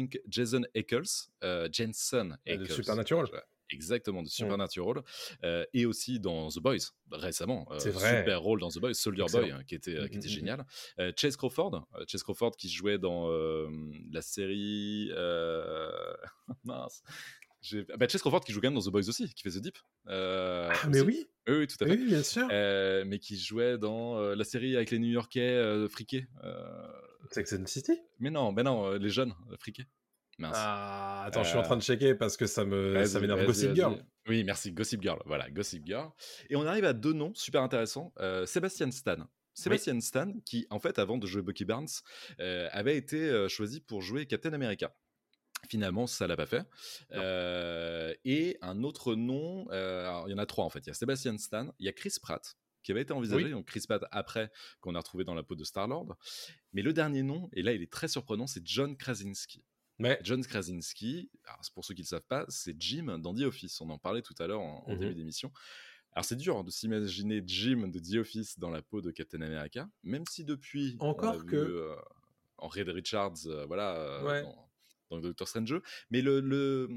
Eccles, 0.74 1.02
euh, 1.44 1.68
Jensen 1.72 2.36
Et 2.46 2.58
de. 2.58 2.64
Supernatural. 2.66 3.26
Exactement, 3.72 4.24
de 4.24 4.28
Supernatural. 4.28 5.02
euh, 5.44 5.64
et 5.72 5.86
aussi 5.86 6.18
dans 6.18 6.48
The 6.48 6.58
Boys, 6.58 6.90
récemment. 7.12 7.68
euh, 7.70 7.78
C'est 7.78 7.90
vrai. 7.90 8.18
Super 8.18 8.40
rôle 8.40 8.58
dans 8.60 8.68
The 8.68 8.80
Boys, 8.80 8.94
Soldier 8.94 9.22
Excellent. 9.22 9.42
Boy, 9.44 9.52
hein, 9.52 9.62
qui 9.64 9.76
était, 9.76 9.94
euh, 9.96 10.08
qui 10.08 10.16
Mm, 10.16 10.18
était 10.18 10.28
mm, 10.28 10.32
mm. 10.32 10.34
génial. 10.34 10.66
Euh, 10.98 11.12
Chase 11.16 11.36
Crawford, 11.36 11.86
euh, 11.94 12.04
Chase 12.08 12.24
Crawford 12.24 12.56
qui 12.56 12.68
jouait 12.68 12.98
dans 12.98 13.30
euh, 13.30 13.68
la 14.10 14.22
série. 14.22 15.10
euh, 15.12 16.12
mince. 16.64 17.02
J'ai- 17.62 17.84
Bah, 17.98 18.06
Chase 18.08 18.20
Crawford 18.22 18.40
qui 18.44 18.52
joue 18.52 18.60
quand 18.60 18.68
même 18.68 18.74
dans 18.74 18.80
The 18.86 18.90
Boys 18.92 19.08
aussi, 19.08 19.32
qui 19.34 19.42
fait 19.42 19.50
The 19.50 19.62
Deep. 19.62 19.76
Euh, 20.08 20.70
Ah, 20.72 20.88
mais 20.88 21.00
oui, 21.00 21.26
Oui, 21.48 21.54
oui, 21.58 21.66
tout 21.66 21.76
à 21.84 21.86
fait. 21.86 21.92
oui, 21.92 22.06
bien 22.06 22.22
sûr. 22.22 22.48
Euh, 22.50 23.04
mais 23.06 23.18
qui 23.18 23.38
jouait 23.38 23.76
dans 23.76 24.18
euh, 24.18 24.34
la 24.34 24.44
série 24.44 24.76
avec 24.76 24.90
les 24.90 24.98
New-Yorkais 24.98 25.40
euh, 25.40 25.88
friqués. 25.88 26.26
Sex 27.30 27.52
and 27.52 27.64
the 27.64 27.68
City? 27.68 27.92
mais 28.18 28.30
non, 28.30 28.52
mais 28.52 28.62
non, 28.62 28.92
les 28.92 29.10
jeunes 29.10 29.34
friqués. 29.58 29.84
Mince. 30.38 30.54
Ah, 30.56 31.24
attends, 31.26 31.42
je 31.42 31.50
suis 31.50 31.58
en 31.58 31.62
train 31.62 31.76
de 31.76 31.82
checker 31.82 32.14
parce 32.14 32.38
que 32.38 32.46
ça 32.46 32.64
me 32.64 33.04
ça 33.04 33.20
m'énerve 33.20 33.44
Gossip 33.44 33.74
Girl. 33.74 34.02
Oui, 34.26 34.42
merci, 34.42 34.72
Gossip 34.72 35.02
Girl. 35.02 35.20
Voilà, 35.26 35.50
Gossip 35.50 35.84
Girl. 35.86 36.08
Et 36.48 36.56
on 36.56 36.64
arrive 36.66 36.86
à 36.86 36.94
deux 36.94 37.12
noms 37.12 37.34
super 37.34 37.62
intéressants. 37.62 38.12
Sébastien 38.46 38.90
Stan. 38.90 39.18
Sébastien 39.52 40.00
Stan, 40.00 40.32
qui 40.46 40.66
en 40.70 40.78
fait, 40.80 40.98
avant 40.98 41.18
de 41.18 41.26
jouer 41.26 41.42
Bucky 41.42 41.66
Barnes, 41.66 41.88
avait 42.38 42.96
été 42.96 43.46
choisi 43.50 43.80
pour 43.82 44.00
jouer 44.00 44.24
Captain 44.24 44.54
America. 44.54 44.94
Finalement, 45.68 46.06
ça 46.06 46.26
l'a 46.26 46.36
pas 46.36 46.46
fait. 46.46 46.66
et 48.24 48.58
un 48.62 48.82
autre 48.82 49.14
nom, 49.14 49.66
il 49.70 50.30
y 50.30 50.34
en 50.34 50.38
a 50.38 50.46
trois 50.46 50.64
en 50.64 50.70
fait. 50.70 50.80
Il 50.80 50.88
y 50.88 50.90
a 50.90 50.94
Sébastien 50.94 51.36
Stan, 51.38 51.72
il 51.78 51.86
y 51.86 51.88
a 51.88 51.92
Chris 51.92 52.14
Pratt, 52.20 52.56
qui 52.82 52.92
avait 52.92 53.02
été 53.02 53.12
envisagé, 53.12 53.50
donc 53.50 53.66
Chris 53.66 53.84
Pratt 53.86 54.02
après, 54.10 54.50
qu'on 54.80 54.94
a 54.94 54.98
retrouvé 54.98 55.24
dans 55.24 55.34
la 55.34 55.42
peau 55.42 55.54
de 55.54 55.64
Star-Lord. 55.64 56.16
Mais 56.72 56.82
le 56.82 56.92
dernier 56.92 57.22
nom, 57.22 57.48
et 57.52 57.62
là 57.62 57.72
il 57.72 57.82
est 57.82 57.92
très 57.92 58.08
surprenant, 58.08 58.46
c'est 58.46 58.66
John 58.66 58.96
Krasinski. 58.96 59.64
John 60.22 60.44
Krasinski, 60.44 61.30
pour 61.74 61.84
ceux 61.84 61.94
qui 61.94 62.00
ne 62.00 62.04
le 62.04 62.08
savent 62.08 62.26
pas, 62.26 62.46
c'est 62.48 62.74
Jim 62.80 63.18
dans 63.18 63.34
The 63.34 63.42
Office. 63.42 63.80
On 63.80 63.90
en 63.90 63.98
parlait 63.98 64.22
tout 64.22 64.34
à 64.38 64.46
l'heure 64.46 64.60
en, 64.60 64.84
mmh 64.88 64.98
début 64.98 65.14
d'émission. 65.14 65.52
Alors 66.12 66.24
c'est 66.24 66.36
dur 66.36 66.56
hein, 66.56 66.64
de 66.64 66.70
s'imaginer 66.70 67.42
Jim 67.46 67.88
de 67.88 67.98
The 67.98 68.16
Office 68.20 68.58
dans 68.58 68.70
la 68.70 68.82
peau 68.82 69.00
de 69.00 69.10
Captain 69.10 69.42
America, 69.42 69.88
même 70.02 70.24
si 70.28 70.44
depuis 70.44 70.96
encore 70.98 71.46
que 71.46 71.56
euh, 71.56 71.94
en 72.58 72.68
Red 72.68 72.88
Richards, 72.88 73.46
euh, 73.46 73.64
voilà, 73.66 73.96
euh, 73.96 74.42
dans, 74.42 74.69
Doctor 75.18 75.48
Strange, 75.48 75.80
mais 76.10 76.22
le, 76.22 76.40
le, 76.40 76.88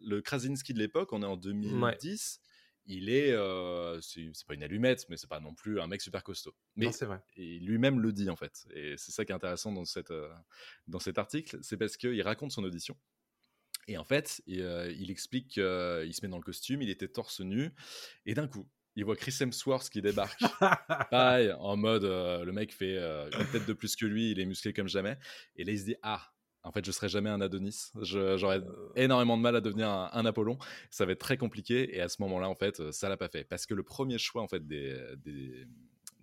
le 0.00 0.20
Krasinski 0.20 0.74
de 0.74 0.78
l'époque, 0.78 1.12
on 1.12 1.22
est 1.22 1.26
en 1.26 1.36
2010 1.36 2.40
il 2.86 3.10
est, 3.10 3.32
c'est 4.00 4.46
pas 4.46 4.54
une 4.54 4.62
allumette, 4.62 5.06
mais 5.08 5.16
c'est 5.16 5.28
pas 5.28 5.40
non 5.40 5.54
plus 5.54 5.80
un 5.80 5.86
mec 5.86 6.00
super 6.00 6.24
costaud. 6.24 6.54
Mais 6.76 6.90
c'est 6.92 7.06
vrai. 7.06 7.22
Lui-même 7.36 8.00
le 8.00 8.12
dit 8.12 8.28
en 8.28 8.36
fait. 8.36 8.66
Et 8.74 8.96
c'est 8.96 9.12
ça 9.12 9.24
qui 9.24 9.32
est 9.32 9.34
intéressant 9.34 9.72
dans, 9.72 9.84
cette, 9.84 10.12
dans 10.88 10.98
cet 10.98 11.18
article, 11.18 11.58
c'est 11.62 11.76
parce 11.76 11.96
qu'il 11.96 12.20
raconte 12.22 12.52
son 12.52 12.64
audition. 12.64 12.96
Et 13.88 13.98
en 13.98 14.04
fait, 14.04 14.42
il, 14.46 15.10
explique 15.10 15.48
qu'il 15.48 15.62
se 16.14 16.20
met 16.22 16.28
dans 16.28 16.38
le 16.38 16.42
costume, 16.42 16.82
il 16.82 16.90
était 16.90 17.08
torse 17.08 17.40
nu, 17.40 17.70
et 18.26 18.34
d'un 18.34 18.46
coup, 18.46 18.68
il 18.94 19.04
voit 19.04 19.16
Chris 19.16 19.34
Hemsworth 19.40 19.88
qui 19.88 20.02
débarque. 20.02 20.40
Pareil, 21.10 21.52
en 21.52 21.76
mode, 21.76 22.04
le 22.04 22.52
mec 22.52 22.72
fait 22.72 22.98
une 22.98 23.46
tête 23.50 23.66
de 23.66 23.72
plus 23.72 23.96
que 23.96 24.06
lui, 24.06 24.30
il 24.30 24.40
est 24.40 24.46
musclé 24.46 24.72
comme 24.72 24.88
jamais. 24.88 25.18
Et 25.56 25.64
là, 25.64 25.72
il 25.72 25.78
se 25.78 25.84
dit, 25.84 25.96
ah, 26.02 26.31
en 26.64 26.72
fait, 26.72 26.84
je 26.84 26.92
serai 26.92 27.08
jamais 27.08 27.30
un 27.30 27.40
Adonis. 27.40 27.90
J'aurais 28.02 28.62
énormément 28.94 29.36
de 29.36 29.42
mal 29.42 29.56
à 29.56 29.60
devenir 29.60 29.88
un, 29.88 30.24
Apollon. 30.24 30.58
Ça 30.90 31.04
va 31.04 31.12
être 31.12 31.20
très 31.20 31.36
compliqué. 31.36 31.96
Et 31.96 32.00
à 32.00 32.08
ce 32.08 32.22
moment-là, 32.22 32.48
en 32.48 32.54
fait, 32.54 32.92
ça 32.92 33.08
l'a 33.08 33.16
pas 33.16 33.28
fait. 33.28 33.44
Parce 33.44 33.66
que 33.66 33.74
le 33.74 33.82
premier 33.82 34.18
choix, 34.18 34.42
en 34.42 34.48
fait, 34.48 34.66
des, 34.66 34.96
des, 35.16 35.66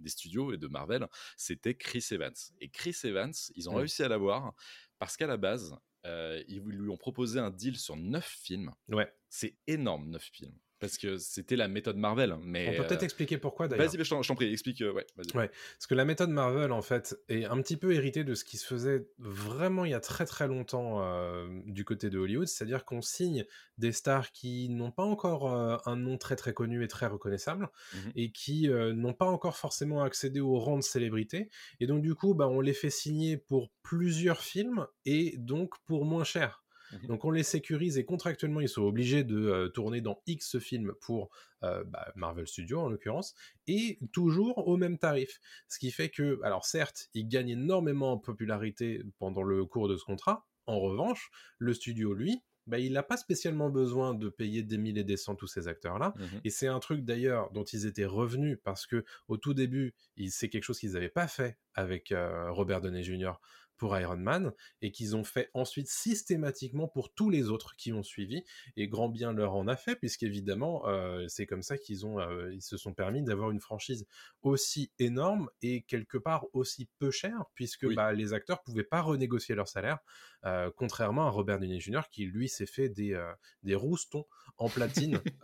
studios 0.06 0.54
et 0.54 0.58
de 0.58 0.68
Marvel, 0.68 1.08
c'était 1.36 1.76
Chris 1.76 2.06
Evans. 2.12 2.34
Et 2.62 2.70
Chris 2.70 2.96
Evans, 3.04 3.34
ils 3.56 3.70
ont 3.70 3.74
mmh. 3.74 3.78
réussi 3.78 4.04
à 4.04 4.08
l'avoir 4.08 4.54
parce 4.98 5.18
qu'à 5.18 5.28
la 5.28 5.38
base, 5.38 5.76
euh, 6.06 6.42
ils 6.48 6.62
lui 6.62 6.90
ont 6.90 6.98
proposé 6.98 7.40
un 7.40 7.52
deal 7.52 7.78
sur 7.78 7.98
neuf 7.98 8.26
films. 8.26 8.74
Ouais. 8.88 9.12
C'est 9.30 9.58
énorme, 9.68 10.10
neuf 10.10 10.24
films 10.24 10.58
parce 10.80 10.98
que 10.98 11.18
c'était 11.18 11.56
la 11.56 11.68
méthode 11.68 11.98
Marvel. 11.98 12.38
Mais 12.42 12.70
on 12.70 12.82
peut 12.82 12.88
peut-être 12.88 13.02
euh, 13.02 13.06
expliquer 13.06 13.38
pourquoi 13.38 13.68
d'ailleurs. 13.68 13.88
Vas-y, 13.88 14.04
je 14.04 14.28
t'en 14.28 14.36
prie, 14.36 14.52
explique. 14.52 14.82
Euh, 14.82 14.94
ouais, 14.94 15.06
ouais, 15.36 15.50
parce 15.50 15.88
que 15.88 15.96
la 15.96 16.06
méthode 16.06 16.30
Marvel 16.30 16.72
en 16.72 16.82
fait 16.82 17.18
est 17.28 17.46
un 17.46 17.62
petit 17.62 17.78
peu 17.78 17.94
héritée 17.94 18.24
de 18.24 18.34
ce 18.36 18.44
qui 18.44 18.58
se 18.58 18.66
faisait 18.66 19.08
vraiment 19.18 19.86
il 19.86 19.92
y 19.92 19.94
a 19.94 20.00
très 20.00 20.26
très 20.26 20.48
longtemps 20.48 21.02
euh, 21.02 21.48
du 21.66 21.86
côté 21.86 22.10
de 22.10 22.18
Hollywood, 22.18 22.48
c'est-à-dire 22.48 22.86
qu'on 22.86 23.02
signe 23.02 23.46
des 23.78 23.92
stars 23.92 24.32
qui 24.32 24.70
n'ont 24.70 24.92
pas 24.92 25.04
encore 25.04 25.50
un 25.50 25.96
nom 25.96 26.18
très 26.18 26.36
très 26.36 26.54
connu 26.54 26.84
et 26.84 26.88
très 26.88 27.08
reconnaissable 27.08 27.70
mmh 27.94 27.98
et 28.16 28.32
qui 28.32 28.68
n'ont 28.68 29.14
pas 29.14 29.28
encore 29.28 29.56
forcément 29.56 30.02
accédé 30.02 30.40
au 30.40 30.58
rang 30.58 30.78
de 30.78 30.84
célébrité 30.84 31.50
et 31.80 31.88
donc 31.88 32.02
du 32.02 32.16
coup 32.16 32.34
bah, 32.34 32.48
on 32.48 32.60
les 32.60 32.74
fait 32.74 32.90
signer 32.90 33.38
pour 33.38 33.70
plusieurs 33.84 34.42
films 34.42 34.88
et 35.06 35.36
donc 35.38 35.76
pour 35.86 36.06
moins 36.06 36.24
cher. 36.24 36.64
Donc 37.08 37.26
on 37.26 37.32
les 37.32 37.44
sécurise 37.44 37.98
et 37.98 38.06
contractuellement 38.06 38.62
ils 38.62 38.70
sont 38.70 38.84
obligés 38.84 39.24
de 39.24 39.72
tourner 39.74 40.02
dans 40.02 40.22
X 40.28 40.60
films 40.60 40.94
pour 41.02 41.30
bah, 41.62 42.12
Marvel 42.16 42.48
Studios 42.48 42.80
en 42.80 42.90
l'occurrence 42.90 43.36
et 43.68 44.00
toujours 44.12 44.68
au 44.68 44.78
même 44.78 44.98
tarif. 44.98 45.40
Ce 45.68 45.78
qui 45.80 45.92
fait 45.92 46.10
que, 46.10 46.40
alors 46.44 46.66
certes, 46.66 47.10
ils 47.14 47.28
gagnent 47.28 47.50
énormément 47.50 48.14
en 48.14 48.18
popularité 48.18 49.04
pendant 49.18 49.44
le 49.44 49.66
cours 49.66 49.88
de 49.88 49.98
ce 49.98 50.06
contrat. 50.06 50.48
En 50.66 50.80
revanche, 50.80 51.30
le 51.58 51.74
studio 51.74 52.14
lui, 52.14 52.44
bah, 52.68 52.78
il 52.78 52.94
n'a 52.94 53.02
pas 53.02 53.18
spécialement 53.18 53.70
besoin 53.70 54.14
de 54.14 54.30
payer 54.30 54.62
des 54.62 54.78
mille 54.78 55.00
et 55.00 55.04
des 55.04 55.18
cents 55.18 55.36
tous 55.36 55.48
ces 55.48 55.68
acteurs-là. 55.68 56.14
Mmh 56.16 56.24
et 56.44 56.50
c'est 56.52 56.68
un 56.68 56.80
truc 56.80 57.04
d'ailleurs 57.04 57.52
dont 57.52 57.64
ils 57.64 57.86
étaient 57.86 58.06
revenus 58.06 58.60
parce 58.64 58.86
que 58.86 59.04
au 59.28 59.38
tout 59.38 59.54
début, 59.54 59.96
c'est 60.30 60.50
quelque 60.50 60.64
chose 60.64 60.80
qu'ils 60.80 60.94
n'avaient 60.94 61.10
pas 61.10 61.28
fait 61.28 61.58
avec 61.74 62.14
Robert 62.50 62.82
Downey 62.82 63.04
Jr 63.04 63.34
pour 63.80 63.98
Iron 63.98 64.18
Man 64.18 64.52
et 64.82 64.92
qu'ils 64.92 65.16
ont 65.16 65.24
fait 65.24 65.50
ensuite 65.56 65.88
systématiquement 65.88 66.88
pour 66.88 67.12
tous 67.12 67.32
les 67.32 67.50
autres 67.50 67.76
qui 67.76 67.92
ont 67.92 68.04
suivi 68.04 68.44
et 68.76 68.88
grand 68.88 69.10
bien 69.10 69.34
leur 69.34 69.56
en 69.56 69.68
a 69.68 69.76
fait 69.76 69.96
puisqu'évidemment 69.96 70.88
euh, 70.88 71.26
c'est 71.28 71.48
comme 71.48 71.64
ça 71.64 71.78
qu'ils 71.78 72.06
ont 72.06 72.20
euh, 72.20 72.54
ils 72.54 72.62
se 72.62 72.78
sont 72.78 72.94
permis 72.94 73.24
d'avoir 73.24 73.50
une 73.50 73.62
franchise 73.62 74.06
aussi 74.44 74.92
énorme 75.00 75.50
et 75.64 75.82
quelque 75.84 76.18
part 76.18 76.46
aussi 76.54 76.88
peu 77.00 77.10
chère 77.10 77.46
puisque 77.56 77.92
bah, 77.96 78.14
les 78.14 78.34
acteurs 78.34 78.62
pouvaient 78.62 78.84
pas 78.84 79.02
renégocier 79.02 79.56
leur 79.56 79.68
salaire 79.68 80.00
euh, 80.46 80.70
contrairement 80.76 81.26
à 81.26 81.30
Robert 81.30 81.60
Downey 81.60 81.80
Jr. 81.80 82.02
qui 82.12 82.26
lui 82.26 82.50
s'est 82.50 82.66
fait 82.66 82.90
des, 82.90 83.20
des 83.64 83.76
roustons 83.76 84.26
en 84.58 84.70
platine 84.70 85.22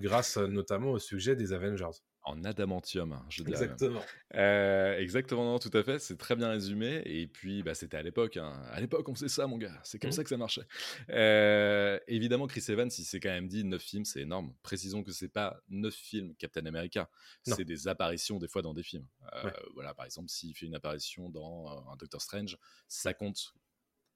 grâce 0.00 0.38
notamment 0.38 0.92
au 0.92 0.98
sujet 0.98 1.36
des 1.36 1.52
Avengers 1.52 2.00
en 2.26 2.42
adamantium, 2.44 3.12
hein, 3.12 3.24
je 3.28 3.44
dirais. 3.44 3.62
Exactement. 3.62 4.02
Euh, 4.34 4.98
exactement, 4.98 5.44
non, 5.44 5.58
tout 5.60 5.70
à 5.72 5.82
fait. 5.84 6.00
C'est 6.00 6.16
très 6.16 6.34
bien 6.34 6.50
résumé. 6.50 7.00
Et 7.04 7.28
puis, 7.28 7.62
bah, 7.62 7.74
c'était 7.74 7.96
à 7.96 8.02
l'époque. 8.02 8.36
Hein. 8.36 8.60
À 8.72 8.80
l'époque, 8.80 9.08
on 9.08 9.14
faisait 9.14 9.28
ça, 9.28 9.46
mon 9.46 9.56
gars. 9.58 9.80
C'est 9.84 10.00
comme 10.00 10.10
mmh. 10.10 10.12
ça 10.12 10.22
que 10.24 10.28
ça 10.28 10.36
marchait. 10.36 10.66
Euh, 11.10 11.98
évidemment, 12.08 12.48
Chris 12.48 12.64
Evans, 12.68 12.90
il 12.98 13.04
s'est 13.04 13.20
quand 13.20 13.30
même 13.30 13.46
dit 13.46 13.62
9 13.64 13.80
films, 13.80 14.04
c'est 14.04 14.22
énorme. 14.22 14.52
Précisons 14.64 15.04
que 15.04 15.12
c'est 15.12 15.28
pas 15.28 15.62
9 15.68 15.94
films 15.94 16.34
Captain 16.34 16.66
America. 16.66 17.08
C'est 17.42 17.64
des 17.64 17.86
apparitions, 17.86 18.38
des 18.38 18.48
fois, 18.48 18.60
dans 18.60 18.74
des 18.74 18.82
films. 18.82 19.06
Euh, 19.44 19.50
voilà, 19.74 19.94
par 19.94 20.04
exemple, 20.04 20.28
s'il 20.28 20.54
fait 20.56 20.66
une 20.66 20.74
apparition 20.74 21.30
dans 21.30 21.86
un 21.90 21.96
Doctor 21.96 22.20
Strange, 22.20 22.58
ça 22.88 23.14
compte 23.14 23.54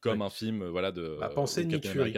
comme 0.01 0.23
un 0.23 0.31
film 0.31 0.67
voilà, 0.67 0.91
de, 0.91 1.17
bah, 1.21 1.29
pensez 1.29 1.65
Nick 1.65 1.87
Fury. 1.87 2.13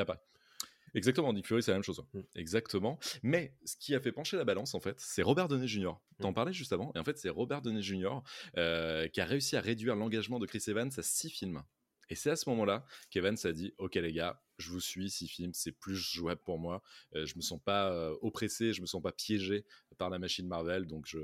Exactement, 0.95 1.32
Nick 1.32 1.47
Fury, 1.47 1.62
c'est 1.62 1.70
la 1.70 1.76
même 1.76 1.84
chose. 1.84 2.03
Mmh. 2.12 2.20
Exactement. 2.36 2.99
Mais 3.22 3.57
ce 3.64 3.76
qui 3.76 3.95
a 3.95 4.01
fait 4.01 4.12
pencher 4.12 4.36
la 4.36 4.45
balance, 4.45 4.74
en 4.74 4.80
fait, 4.80 4.99
c'est 4.99 5.22
Robert 5.22 5.49
Downey 5.49 5.66
Jr. 5.66 5.93
T'en 6.20 6.30
mmh. 6.30 6.34
parlais 6.34 6.53
juste 6.53 6.72
avant. 6.72 6.93
Et 6.95 6.99
en 6.99 7.05
fait, 7.05 7.18
c'est 7.18 7.30
Robert 7.30 7.62
Downey 7.62 7.82
Jr. 7.82 8.20
Euh, 8.57 9.09
qui 9.09 9.20
a 9.20 9.24
réussi 9.24 9.57
à 9.57 9.61
réduire 9.61 9.97
l'engagement 9.97 10.38
de 10.38 10.47
Chris 10.47 10.62
Evans 10.66 10.90
à 10.97 11.03
six 11.03 11.30
films. 11.30 11.62
Et 12.09 12.14
c'est 12.14 12.30
à 12.30 12.36
ce 12.36 12.49
moment-là 12.51 12.84
qu'Evans 13.11 13.34
a 13.45 13.53
dit 13.53 13.72
Ok, 13.78 13.95
les 13.95 14.12
gars, 14.12 14.43
je 14.59 14.68
vous 14.68 14.80
suis, 14.80 15.09
six 15.09 15.28
films, 15.28 15.55
c'est 15.55 15.72
plus 15.72 15.97
jouable 15.97 16.43
pour 16.45 16.59
moi. 16.59 16.82
Euh, 17.14 17.24
je 17.24 17.36
me 17.36 17.40
sens 17.40 17.61
pas 17.64 17.90
euh, 17.90 18.14
oppressé, 18.20 18.72
je 18.72 18.82
me 18.82 18.86
sens 18.86 19.01
pas 19.01 19.12
piégé 19.12 19.64
par 19.97 20.11
la 20.11 20.18
machine 20.18 20.47
Marvel, 20.47 20.86
donc 20.86 21.07
je, 21.07 21.18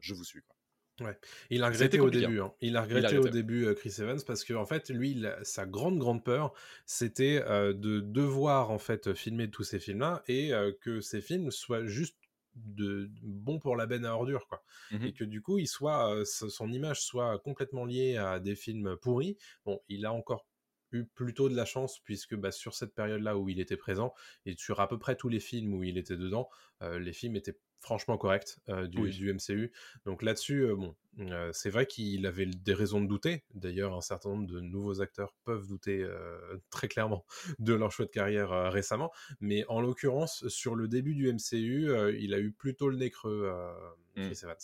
je 0.00 0.12
vous 0.12 0.24
suis. 0.24 0.42
Quoi. 0.42 0.53
Ouais. 1.00 1.18
Il 1.50 1.62
a 1.64 1.68
regretté 1.68 1.98
au 1.98 2.08
début. 2.08 2.40
Hein. 2.40 2.52
Il 2.60 2.76
a 2.76 2.82
regretté 2.82 3.18
au 3.18 3.28
début 3.28 3.66
euh, 3.66 3.74
Chris 3.74 3.94
Evans 3.98 4.20
parce 4.24 4.44
que 4.44 4.54
en 4.54 4.64
fait, 4.64 4.90
lui, 4.90 5.24
sa 5.42 5.66
grande 5.66 5.98
grande 5.98 6.22
peur, 6.22 6.52
c'était 6.86 7.42
euh, 7.46 7.72
de 7.72 8.00
devoir 8.00 8.70
en 8.70 8.78
fait 8.78 9.12
filmer 9.14 9.50
tous 9.50 9.64
ces 9.64 9.80
films-là 9.80 10.22
et 10.28 10.54
euh, 10.54 10.72
que 10.80 11.00
ces 11.00 11.20
films 11.20 11.50
soient 11.50 11.84
juste 11.84 12.16
de 12.54 13.10
bons 13.22 13.58
pour 13.58 13.74
la 13.74 13.86
benne 13.86 14.04
à 14.04 14.14
ordures 14.14 14.46
quoi 14.46 14.62
mmh 14.92 15.06
et 15.06 15.12
que 15.12 15.24
du 15.24 15.42
coup 15.42 15.58
il 15.58 15.66
soit 15.66 16.22
son 16.24 16.70
image 16.70 17.00
soit 17.00 17.40
complètement 17.40 17.84
liée 17.84 18.16
à 18.16 18.38
des 18.38 18.54
films 18.54 18.96
pourris 19.02 19.36
bon 19.64 19.80
il 19.88 20.06
a 20.06 20.12
encore 20.12 20.46
eu 20.92 21.04
plutôt 21.04 21.48
de 21.48 21.56
la 21.56 21.64
chance 21.64 21.98
puisque 22.04 22.36
bah, 22.36 22.52
sur 22.52 22.76
cette 22.76 22.94
période 22.94 23.22
là 23.22 23.36
où 23.36 23.48
il 23.48 23.58
était 23.58 23.76
présent 23.76 24.14
et 24.46 24.54
sur 24.56 24.78
à 24.78 24.86
peu 24.86 25.00
près 25.00 25.16
tous 25.16 25.28
les 25.28 25.40
films 25.40 25.74
où 25.74 25.82
il 25.82 25.98
était 25.98 26.16
dedans 26.16 26.48
les 26.80 27.12
films 27.12 27.34
étaient 27.34 27.58
franchement 27.84 28.16
correct 28.16 28.58
euh, 28.70 28.88
du, 28.88 29.32
MCU. 29.32 29.70
Donc 30.06 30.22
là-dessus, 30.22 30.62
euh, 30.62 30.74
bon, 30.74 30.96
euh, 31.18 31.50
c'est 31.52 31.68
vrai 31.68 31.84
qu'il 31.84 32.26
avait 32.26 32.46
des 32.46 32.72
raisons 32.72 33.02
de 33.02 33.06
douter. 33.06 33.44
D'ailleurs, 33.52 33.94
un 33.94 34.00
certain 34.00 34.30
nombre 34.30 34.46
de 34.46 34.58
nouveaux 34.60 35.02
acteurs 35.02 35.34
peuvent 35.44 35.66
douter 35.66 36.04
très 36.70 36.88
clairement 36.88 37.24
de 37.58 37.74
leur 37.74 37.92
choix 37.92 38.06
de 38.06 38.10
carrière 38.10 38.72
récemment. 38.72 39.12
Mais 39.40 39.64
en 39.68 39.80
l'occurrence, 39.80 40.48
sur 40.48 40.74
le 40.74 40.88
début 40.88 41.14
du 41.14 41.30
MCU, 41.30 41.90
il 42.18 42.32
a 42.34 42.38
eu 42.38 42.52
plutôt 42.52 42.88
le 42.88 42.96
nez 42.96 43.10
creux, 43.10 43.52
mmh. 44.16 44.28
Chris 44.28 44.40
Evans. 44.42 44.56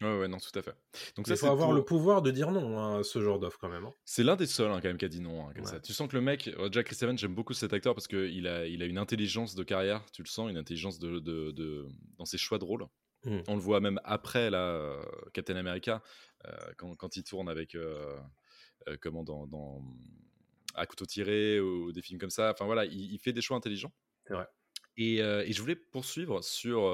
Ouais, 0.00 0.18
ouais, 0.18 0.28
non, 0.28 0.38
tout 0.38 0.56
à 0.56 0.62
fait. 0.62 0.74
Donc 1.16 1.26
il 1.26 1.36
faut 1.36 1.46
avoir 1.46 1.72
le 1.72 1.84
pouvoir 1.84 2.22
de 2.22 2.30
dire 2.30 2.52
non 2.52 2.78
à 2.78 2.82
hein, 2.82 3.02
ce 3.02 3.20
genre 3.20 3.38
d'offre 3.38 3.58
quand 3.58 3.68
même. 3.68 3.84
Hein. 3.84 3.94
C'est 4.04 4.22
l'un 4.22 4.36
des 4.36 4.46
seuls 4.46 4.70
hein, 4.70 4.80
quand 4.80 4.88
même 4.88 4.96
qui 4.96 5.04
a 5.04 5.08
dit 5.08 5.20
non. 5.20 5.52
comme 5.52 5.64
ça. 5.64 5.80
Tu 5.80 5.92
sens 5.92 6.08
que 6.08 6.16
le 6.16 6.22
mec, 6.22 6.48
euh, 6.58 6.68
Jack 6.70 6.86
Chris 6.86 6.98
Evans, 7.02 7.18
j'aime 7.18 7.34
beaucoup 7.34 7.52
cet 7.52 7.72
acteur 7.72 7.94
parce 7.94 8.06
qu'il 8.06 8.46
a, 8.46 8.66
il 8.66 8.82
a 8.82 8.86
une 8.86 8.98
intelligence 8.98 9.54
de 9.54 9.64
carrière, 9.64 10.04
tu 10.12 10.22
le 10.22 10.28
sens, 10.28 10.50
une 10.50 10.56
intelligence 10.56 10.98
de, 10.98 11.18
de, 11.18 11.50
de 11.50 11.88
dans 12.16 12.24
ses 12.24 12.38
choix 12.38 12.58
de 12.58 12.64
rôle. 12.64 12.86
Mmh. 13.24 13.38
On 13.48 13.54
le 13.56 13.60
voit 13.60 13.80
même 13.80 14.00
après 14.04 14.50
la 14.50 14.68
euh, 14.68 15.02
Captain 15.32 15.56
America, 15.56 16.00
euh, 16.46 16.52
quand, 16.76 16.94
quand, 16.94 17.16
il 17.16 17.24
tourne 17.24 17.48
avec, 17.48 17.76
comment, 19.00 19.24
dans, 19.24 19.48
dans, 19.48 19.82
à 20.74 20.86
couteau 20.86 21.06
tiré 21.06 21.58
ou 21.58 21.90
des 21.90 22.02
films 22.02 22.20
comme 22.20 22.30
ça. 22.30 22.52
Enfin 22.52 22.66
voilà, 22.66 22.84
il, 22.84 23.12
il 23.12 23.18
fait 23.18 23.32
des 23.32 23.40
choix 23.40 23.56
intelligents. 23.56 23.92
C'est 24.26 24.34
vrai. 24.34 24.46
Et, 24.96 25.16
et, 25.16 25.52
je 25.52 25.60
voulais 25.60 25.76
poursuivre 25.76 26.42
sur 26.44 26.92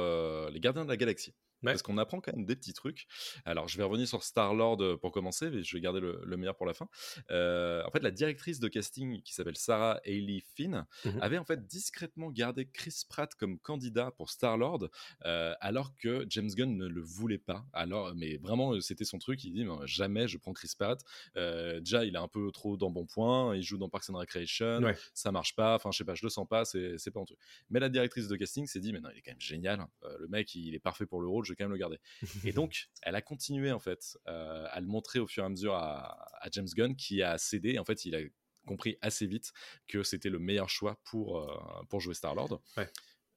les 0.50 0.60
Gardiens 0.60 0.84
de 0.84 0.90
la 0.90 0.96
Galaxie. 0.96 1.34
Parce 1.64 1.82
qu'on 1.82 1.98
apprend 1.98 2.20
quand 2.20 2.34
même 2.34 2.46
des 2.46 2.56
petits 2.56 2.72
trucs. 2.72 3.06
Alors, 3.44 3.68
je 3.68 3.76
vais 3.76 3.84
revenir 3.84 4.08
sur 4.08 4.22
Star-Lord 4.22 4.82
euh, 4.82 4.96
pour 4.96 5.12
commencer, 5.12 5.50
mais 5.50 5.62
je 5.62 5.76
vais 5.76 5.80
garder 5.80 6.00
le, 6.00 6.36
meilleur 6.36 6.56
pour 6.56 6.66
la 6.66 6.74
fin. 6.74 6.88
Euh, 7.30 7.82
en 7.86 7.90
fait, 7.90 8.02
la 8.02 8.10
directrice 8.10 8.60
de 8.60 8.68
casting, 8.68 9.22
qui 9.22 9.34
s'appelle 9.34 9.56
Sarah 9.56 10.00
Hailey 10.04 10.42
Finn, 10.54 10.84
mmh 11.04 11.10
avait 11.20 11.38
en 11.38 11.44
fait 11.44 11.66
discrètement 11.66 12.30
gardé 12.30 12.66
Chris 12.66 13.04
Pratt 13.08 13.34
comme 13.34 13.58
candidat 13.58 14.10
pour 14.10 14.30
Star-Lord, 14.30 14.90
euh, 15.24 15.54
alors 15.60 15.94
que 15.96 16.26
James 16.28 16.50
Gunn 16.50 16.76
ne 16.76 16.86
le 16.86 17.00
voulait 17.00 17.38
pas. 17.38 17.64
Alors, 17.72 18.14
mais 18.14 18.36
vraiment, 18.38 18.78
c'était 18.80 19.04
son 19.04 19.18
truc. 19.18 19.42
Il 19.44 19.52
dit 19.52 19.66
jamais 19.86 20.28
je 20.28 20.36
prends 20.36 20.52
Chris 20.52 20.72
Pratt. 20.78 21.02
déjà, 21.34 22.04
il 22.04 22.14
est 22.14 22.18
un 22.18 22.28
peu 22.28 22.50
trop 22.50 22.76
dans 22.76 22.90
bon 22.90 23.06
point. 23.06 23.56
Il 23.56 23.62
joue 23.62 23.78
dans 23.78 23.88
Parks 23.88 24.10
and 24.10 24.18
Recreation. 24.18 24.80
Ça 25.14 25.32
marche 25.32 25.54
pas. 25.54 25.76
Enfin, 25.76 25.90
je 25.92 25.98
sais 25.98 26.04
pas, 26.04 26.14
je 26.14 26.24
le 26.24 26.30
sens 26.30 26.46
pas. 26.46 26.64
C'est 26.64 27.10
pas 27.10 27.20
un 27.20 27.24
truc. 27.24 27.38
Mais 27.70 27.80
la 27.80 27.88
directrice 27.88 28.28
de 28.28 28.36
casting 28.36 28.66
s'est 28.66 28.80
dit, 28.80 28.92
mais 28.92 29.00
non, 29.00 29.08
il 29.14 29.18
est 29.18 29.22
quand 29.22 29.32
même 29.32 29.40
génial. 29.40 29.86
le 30.18 30.26
mec, 30.28 30.54
il 30.54 30.74
est 30.74 30.80
parfait 30.80 31.06
pour 31.06 31.20
le 31.20 31.28
rôle. 31.28 31.44
Je 31.44 31.53
vais 31.54 31.56
quand 31.56 31.64
même 31.64 31.72
le 31.72 31.78
garder. 31.78 31.98
et 32.44 32.52
donc, 32.52 32.88
elle 33.02 33.14
a 33.14 33.22
continué 33.22 33.72
en 33.72 33.78
fait 33.78 34.18
à 34.26 34.80
le 34.80 34.86
montrer 34.86 35.18
au 35.18 35.26
fur 35.26 35.42
et 35.42 35.46
à 35.46 35.48
mesure 35.48 35.74
à, 35.74 36.28
James 36.52 36.68
Gunn, 36.74 36.96
qui 36.96 37.22
a 37.22 37.38
cédé. 37.38 37.78
En 37.78 37.84
fait, 37.84 38.04
il 38.04 38.14
a 38.14 38.20
compris 38.66 38.96
assez 39.02 39.26
vite 39.26 39.52
que 39.88 40.02
c'était 40.02 40.30
le 40.30 40.38
meilleur 40.38 40.70
choix 40.70 41.00
pour, 41.04 41.86
pour 41.88 42.00
jouer 42.00 42.14
Star 42.14 42.34
Lord. 42.34 42.60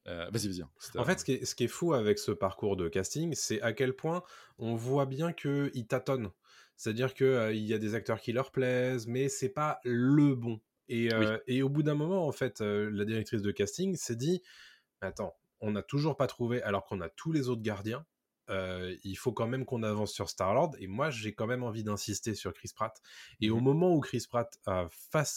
vas-y, 0.04 0.48
vas-y. 0.48 0.62
Hein. 0.62 0.70
En 0.96 1.04
fait, 1.04 1.20
ce 1.20 1.24
qui, 1.24 1.32
est, 1.32 1.44
ce 1.44 1.54
qui, 1.54 1.64
est, 1.64 1.68
fou 1.68 1.94
avec 1.94 2.18
ce 2.18 2.32
parcours 2.32 2.76
de 2.76 2.88
casting, 2.88 3.34
c'est 3.34 3.60
à 3.62 3.72
quel 3.72 3.94
point 3.94 4.22
on 4.58 4.74
voit 4.74 5.06
bien 5.06 5.32
qu'il 5.32 5.86
tâtonne. 5.86 6.30
C'est-à-dire 6.76 7.12
qu'il 7.14 7.50
il 7.54 7.66
y 7.66 7.74
a 7.74 7.78
des 7.78 7.94
acteurs 7.94 8.20
qui 8.20 8.32
leur 8.32 8.52
plaisent, 8.52 9.06
mais 9.06 9.28
c'est 9.28 9.48
pas 9.48 9.80
le 9.84 10.34
bon. 10.34 10.60
Et, 10.88 11.10
et 11.46 11.62
au 11.62 11.68
bout 11.68 11.82
d'un 11.82 11.94
moment, 11.94 12.26
en 12.26 12.32
fait, 12.32 12.60
la 12.60 13.04
directrice 13.04 13.42
de 13.42 13.50
casting 13.50 13.96
s'est 13.96 14.16
dit 14.16 14.42
Attends, 15.00 15.36
on 15.60 15.72
n'a 15.72 15.82
toujours 15.82 16.16
pas 16.16 16.26
trouvé, 16.26 16.62
alors 16.62 16.84
qu'on 16.84 17.00
a 17.00 17.08
tous 17.08 17.32
les 17.32 17.48
autres 17.48 17.62
gardiens, 17.62 18.06
il 18.50 19.16
faut 19.16 19.32
quand 19.32 19.46
même 19.46 19.66
qu'on 19.66 19.82
avance 19.82 20.12
sur 20.12 20.30
Star-Lord. 20.30 20.74
Et 20.78 20.86
moi, 20.86 21.10
j'ai 21.10 21.34
quand 21.34 21.46
même 21.46 21.62
envie 21.62 21.84
d'insister 21.84 22.34
sur 22.34 22.54
Chris 22.54 22.70
Pratt. 22.74 22.98
Et 23.40 23.50
au 23.50 23.60
mmh 23.60 23.64
moment 23.64 23.94
où 23.94 24.00
Chris 24.00 24.24
Pratt 24.28 24.58
a, 24.66 24.88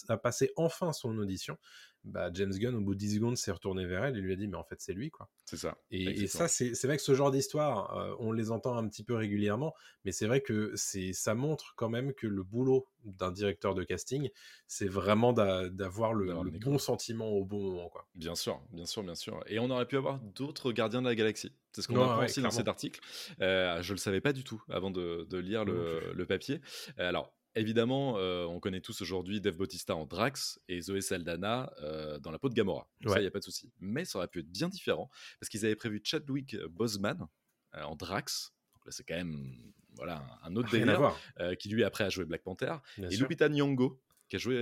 a 0.07 0.17
passé 0.17 0.51
enfin 0.55 0.93
son 0.93 1.17
audition, 1.17 1.57
bah, 2.03 2.29
James 2.33 2.53
Gunn, 2.53 2.75
au 2.75 2.81
bout 2.81 2.93
de 2.93 2.99
10 2.99 3.15
secondes, 3.15 3.37
s'est 3.37 3.51
retourné 3.51 3.85
vers 3.85 4.05
elle 4.05 4.17
et 4.17 4.21
lui 4.21 4.33
a 4.33 4.35
dit 4.35 4.47
Mais 4.47 4.57
en 4.57 4.63
fait, 4.63 4.79
c'est 4.79 4.93
lui, 4.93 5.11
quoi. 5.11 5.29
C'est 5.45 5.57
ça. 5.57 5.77
Et, 5.91 6.27
ça, 6.27 6.47
c'est 6.47 6.83
vrai 6.85 6.97
que 6.97 7.03
ce 7.03 7.13
genre 7.13 7.31
d'histoire, 7.31 8.15
on 8.19 8.31
les 8.31 8.51
entend 8.51 8.77
un 8.77 8.87
petit 8.87 9.03
peu 9.03 9.15
régulièrement, 9.15 9.73
mais 10.05 10.11
c'est 10.11 10.27
vrai 10.27 10.41
que 10.41 10.73
ça 10.75 11.35
montre 11.35 11.73
quand 11.75 11.89
même 11.89 12.13
que 12.13 12.27
le 12.27 12.43
boulot 12.43 12.87
d'un 13.03 13.31
directeur 13.31 13.75
de 13.75 13.83
casting, 13.83 14.29
c'est 14.67 14.87
vraiment 14.87 15.33
d'avoir 15.33 16.13
le, 16.13 16.33
bon 16.59 16.77
sentiment 16.77 17.29
au 17.29 17.45
bon 17.45 17.71
moment, 17.71 17.89
quoi. 17.89 18.07
Bien 18.15 18.35
sûr, 18.35 18.61
bien 18.71 18.85
sûr, 18.85 19.03
bien 19.03 19.15
sûr. 19.15 19.43
Et 19.47 19.59
on 19.59 19.69
aurait 19.69 19.87
pu 19.87 19.97
avoir 19.97 20.19
d'autres 20.19 20.71
gardiens 20.71 21.01
de 21.01 21.07
la 21.07 21.15
galaxie. 21.15 21.53
C'est 21.73 21.81
ce 21.81 21.87
qu'on 21.87 22.01
apprend 22.01 22.23
aussi 22.23 22.41
dans 22.41 22.51
cet 22.51 22.67
article. 22.67 22.99
Euh, 23.41 23.81
je 23.81 23.93
le 23.93 23.97
savais 23.97 24.21
pas 24.21 24.33
du 24.33 24.43
tout 24.43 24.61
avant 24.69 24.91
de, 24.91 25.27
lire 25.37 25.65
le, 25.65 26.13
le, 26.13 26.25
papier. 26.25 26.61
Alors, 26.97 27.33
Évidemment, 27.55 28.17
euh, 28.17 28.45
on 28.45 28.59
connaît 28.59 28.79
tous 28.79 29.01
aujourd'hui 29.01 29.41
Dave 29.41 29.57
Bautista 29.57 29.95
en 29.95 30.05
Drax 30.05 30.59
et 30.69 30.79
Zoé 30.81 31.01
Saldana 31.01 31.71
euh, 31.81 32.17
dans 32.19 32.31
la 32.31 32.39
peau 32.39 32.47
de 32.47 32.53
Gamora. 32.53 32.87
Ça, 33.05 33.17
il 33.17 33.21
n'y 33.21 33.27
a 33.27 33.31
pas 33.31 33.39
de 33.39 33.43
souci. 33.43 33.71
Mais 33.79 34.05
ça 34.05 34.19
aurait 34.19 34.29
pu 34.29 34.39
être 34.39 34.49
bien 34.49 34.69
différent 34.69 35.09
parce 35.39 35.49
qu'ils 35.49 35.65
avaient 35.65 35.75
prévu 35.75 35.99
Chadwick 36.03 36.55
Boseman 36.69 37.27
euh, 37.75 37.83
en 37.83 37.95
Drax. 37.95 38.53
Donc 38.73 38.85
là, 38.85 38.91
c'est 38.91 39.03
quand 39.03 39.15
même 39.15 39.53
voilà, 39.95 40.23
un 40.43 40.55
autre 40.55 40.71
délire 40.71 41.13
qui 41.59 41.67
lui 41.67 41.83
après 41.83 42.05
a 42.05 42.09
joué 42.09 42.23
Black 42.23 42.43
Panther. 42.43 42.75
et 42.97 43.15
Lupita 43.17 43.49
Nyong'o 43.49 44.01
qui 44.29 44.37
a 44.37 44.39
joué, 44.39 44.55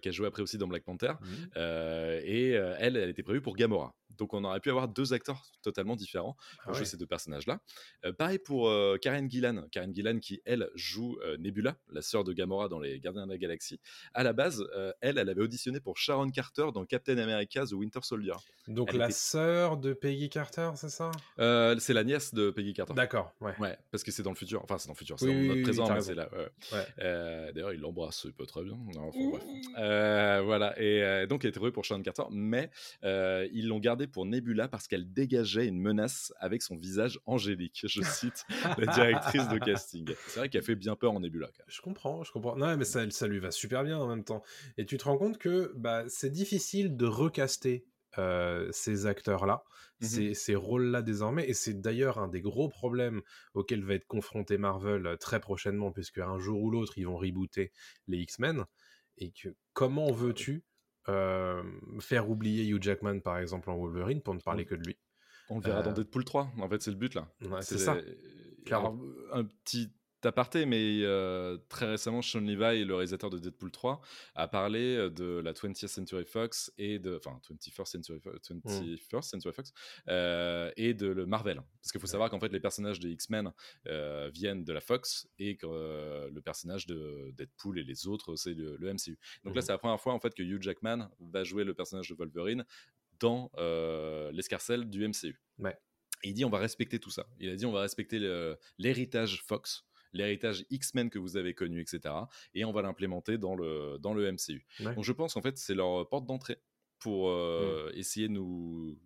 qui 0.00 0.08
a 0.08 0.12
joué 0.12 0.26
après 0.26 0.40
aussi 0.40 0.56
dans 0.56 0.66
Black 0.66 0.82
Panther. 0.82 1.12
Mmh. 1.20 1.58
et 2.24 2.52
elle, 2.52 2.96
elle 2.96 3.10
était 3.10 3.22
prévue 3.22 3.42
pour 3.42 3.54
Gamora. 3.54 3.94
Donc 4.18 4.34
on 4.34 4.44
aurait 4.44 4.60
pu 4.60 4.70
avoir 4.70 4.88
deux 4.88 5.12
acteurs 5.12 5.42
totalement 5.62 5.96
différents 5.96 6.36
pour 6.62 6.72
ah 6.72 6.76
jouer 6.76 6.84
ces 6.84 6.96
deux 6.96 7.06
personnages-là. 7.06 7.60
Euh, 8.04 8.12
pareil 8.12 8.38
pour 8.38 8.68
euh, 8.68 8.96
Karen 9.00 9.30
Gillan. 9.30 9.66
Karen 9.70 9.94
Gillan 9.94 10.18
qui, 10.18 10.40
elle, 10.44 10.70
joue 10.74 11.18
euh, 11.24 11.36
Nebula, 11.38 11.76
la 11.90 12.02
sœur 12.02 12.24
de 12.24 12.32
Gamora 12.32 12.68
dans 12.68 12.78
Les 12.78 13.00
Gardiens 13.00 13.26
de 13.26 13.32
la 13.32 13.38
Galaxie. 13.38 13.80
À 14.12 14.22
la 14.22 14.32
base, 14.32 14.64
elle, 15.00 15.18
elle 15.18 15.28
avait 15.28 15.42
auditionné 15.42 15.80
pour 15.80 15.96
Sharon 15.96 16.30
Carter 16.30 16.66
dans 16.72 16.84
Captain 16.84 17.18
America 17.18 17.64
The 17.66 17.72
Winter 17.72 18.00
Soldier. 18.02 18.34
Donc 18.68 18.92
la 18.92 19.10
sœur 19.10 19.76
de 19.76 19.92
Peggy 19.92 20.28
Carter, 20.28 20.70
c'est 20.76 20.88
ça? 20.88 21.10
C'est 21.36 21.92
la 21.92 22.04
nièce 22.04 22.34
de 22.34 22.50
Peggy 22.50 22.72
Carter. 22.72 22.94
D'accord, 22.94 23.32
ouais. 23.40 23.54
Ouais, 23.58 23.78
parce 23.90 24.02
que 24.02 24.10
c'est 24.10 24.22
dans 24.22 24.30
le 24.30 24.36
futur. 24.36 24.62
Enfin, 24.62 24.78
c'est 24.78 24.88
dans 24.88 24.94
le 24.94 24.98
futur, 24.98 25.18
c'est 25.18 25.26
dans 25.26 25.54
notre 25.54 25.62
présent, 25.62 25.92
mais 25.92 26.00
c'est 26.00 26.14
là. 26.14 26.28
D'ailleurs, 27.52 27.72
il 27.72 27.80
l'embrasse, 27.80 28.22
c'est 28.22 28.34
pas 28.34 28.46
très 28.46 28.62
bien. 28.62 28.78
voilà, 30.42 30.74
et 30.80 31.26
donc 31.26 31.44
elle 31.44 31.50
était 31.50 31.60
prévue 31.60 31.72
pour 31.72 31.84
Sharon 31.84 32.02
Carter, 32.02 32.24
mais 32.30 32.70
ils 33.02 33.66
l'ont 33.68 33.80
gardé 33.80 34.03
pour 34.06 34.26
Nebula 34.26 34.68
parce 34.68 34.86
qu'elle 34.86 35.12
dégageait 35.12 35.66
une 35.66 35.80
menace 35.80 36.32
avec 36.38 36.62
son 36.62 36.76
visage 36.76 37.20
angélique. 37.26 37.82
Je 37.84 38.02
cite 38.02 38.44
la 38.78 38.86
directrice 38.92 39.48
de 39.48 39.58
casting. 39.58 40.14
C'est 40.26 40.40
vrai 40.40 40.48
qu'elle 40.48 40.62
fait 40.62 40.74
bien 40.74 40.96
peur 40.96 41.12
en 41.12 41.20
Nebula. 41.20 41.50
Je 41.68 41.80
comprends, 41.80 42.22
je 42.24 42.32
comprends. 42.32 42.56
Non, 42.56 42.76
mais 42.76 42.84
ça, 42.84 43.08
ça 43.10 43.26
lui 43.26 43.38
va 43.38 43.50
super 43.50 43.84
bien 43.84 43.98
en 43.98 44.08
même 44.08 44.24
temps. 44.24 44.42
Et 44.76 44.86
tu 44.86 44.96
te 44.98 45.04
rends 45.04 45.18
compte 45.18 45.38
que 45.38 45.72
bah, 45.76 46.04
c'est 46.08 46.30
difficile 46.30 46.96
de 46.96 47.06
recaster 47.06 47.86
euh, 48.18 48.68
ces 48.70 49.06
acteurs-là, 49.06 49.64
mmh 50.00 50.04
ces, 50.04 50.34
ces 50.34 50.54
rôles-là 50.54 51.02
désormais. 51.02 51.48
Et 51.48 51.54
c'est 51.54 51.80
d'ailleurs 51.80 52.18
un 52.18 52.28
des 52.28 52.40
gros 52.40 52.68
problèmes 52.68 53.22
auxquels 53.54 53.84
va 53.84 53.94
être 53.94 54.06
confronté 54.06 54.58
Marvel 54.58 55.06
euh, 55.06 55.16
très 55.16 55.40
prochainement, 55.40 55.90
puisque 55.90 56.18
un 56.18 56.38
jour 56.38 56.62
ou 56.62 56.70
l'autre, 56.70 56.96
ils 56.96 57.06
vont 57.06 57.16
rebooter 57.16 57.72
les 58.06 58.18
X-Men. 58.18 58.64
Et 59.18 59.32
que 59.32 59.48
comment 59.72 60.12
veux-tu 60.12 60.64
faire 62.00 62.30
oublier 62.30 62.66
Hugh 62.66 62.82
Jackman 62.82 63.20
par 63.20 63.38
exemple 63.38 63.70
en 63.70 63.76
Wolverine 63.76 64.20
pour 64.20 64.34
ne 64.34 64.40
parler 64.40 64.64
que 64.64 64.74
de 64.74 64.84
lui. 64.84 64.96
On 65.50 65.56
le 65.56 65.62
verra 65.62 65.82
dans 65.82 65.90
euh, 65.90 65.94
Deadpool 65.94 66.24
3, 66.24 66.52
en 66.58 66.68
fait 66.68 66.82
c'est 66.82 66.90
le 66.90 66.96
but 66.96 67.14
là. 67.14 67.28
c'est 67.60 67.78
ça. 67.78 67.96
un 69.32 69.44
petit 69.44 69.92
aparté, 70.26 70.66
mais 70.66 71.00
euh, 71.02 71.58
très 71.68 71.86
récemment, 71.86 72.22
Sean 72.22 72.40
Levi, 72.40 72.84
le 72.84 72.94
réalisateur 72.94 73.30
de 73.30 73.38
Deadpool 73.38 73.70
3, 73.70 74.00
a 74.34 74.48
parlé 74.48 74.96
euh, 74.96 75.10
de 75.10 75.40
la 75.42 75.52
20th 75.52 75.86
Century 75.86 76.24
Fox 76.24 76.72
et 76.78 76.98
de, 76.98 77.16
enfin 77.16 77.40
21st 77.50 77.84
Century, 77.86 78.18
21st 78.18 79.22
Century 79.22 79.54
Fox 79.54 79.72
euh, 80.08 80.70
et 80.76 80.94
de 80.94 81.06
le 81.06 81.26
Marvel. 81.26 81.62
Parce 81.80 81.92
qu'il 81.92 82.00
faut 82.00 82.06
savoir 82.06 82.30
qu'en 82.30 82.40
fait, 82.40 82.52
les 82.52 82.60
personnages 82.60 83.00
de 83.00 83.08
X-Men 83.08 83.52
viennent 84.32 84.64
de 84.64 84.72
la 84.72 84.80
Fox 84.80 85.28
et 85.38 85.56
que 85.56 85.66
le 85.66 86.40
personnage 86.40 86.86
de 86.86 87.32
Deadpool 87.36 87.78
et 87.78 87.84
les 87.84 88.06
autres, 88.06 88.36
c'est 88.36 88.54
le, 88.54 88.78
MCU. 88.78 89.18
Donc 89.44 89.54
là, 89.54 89.60
mmh 89.60 89.64
c'est 89.64 89.72
la 89.72 89.78
première 89.78 90.00
fois 90.00 90.12
en 90.12 90.20
fait 90.20 90.34
que 90.34 90.42
Hugh 90.42 90.62
Jackman 90.62 91.08
va 91.20 91.42
jouer 91.42 91.64
le 91.64 91.72
personnage 91.74 92.08
de 92.08 92.14
Wolverine 92.14 92.64
dans 93.18 93.50
l'escarcelle 94.32 94.88
du 94.88 95.06
MCU. 95.06 95.40
Ouais. 95.58 95.76
il 96.22 96.34
dit 96.34 96.44
on 96.44 96.50
va 96.50 96.58
respecter 96.58 96.98
tout 96.98 97.10
ça. 97.10 97.26
Il 97.38 97.48
a 97.48 97.56
dit 97.56 97.66
on 97.66 97.72
va 97.72 97.80
respecter 97.80 98.18
l'héritage 98.78 99.42
Fox 99.42 99.84
l'héritage 100.14 100.64
X-Men 100.70 101.10
que 101.10 101.18
vous 101.18 101.36
avez 101.36 101.54
connu, 101.54 101.80
etc. 101.80 102.14
Et 102.54 102.64
on 102.64 102.72
va 102.72 102.82
l'implémenter 102.82 103.38
dans 103.38 103.54
le, 103.54 103.98
dans 104.00 104.14
le 104.14 104.30
MCU. 104.32 104.64
Donc 104.80 105.04
je 105.04 105.12
pense 105.12 105.34
qu'en 105.34 105.42
fait, 105.42 105.58
c'est 105.58 105.74
leur 105.74 106.08
porte 106.08 106.26
d'entrée 106.26 106.58
pour 106.98 107.28
euh, 107.28 107.90
mmh. 107.92 107.98
essayer 107.98 108.28
de 108.28 108.32
nous 108.32 108.98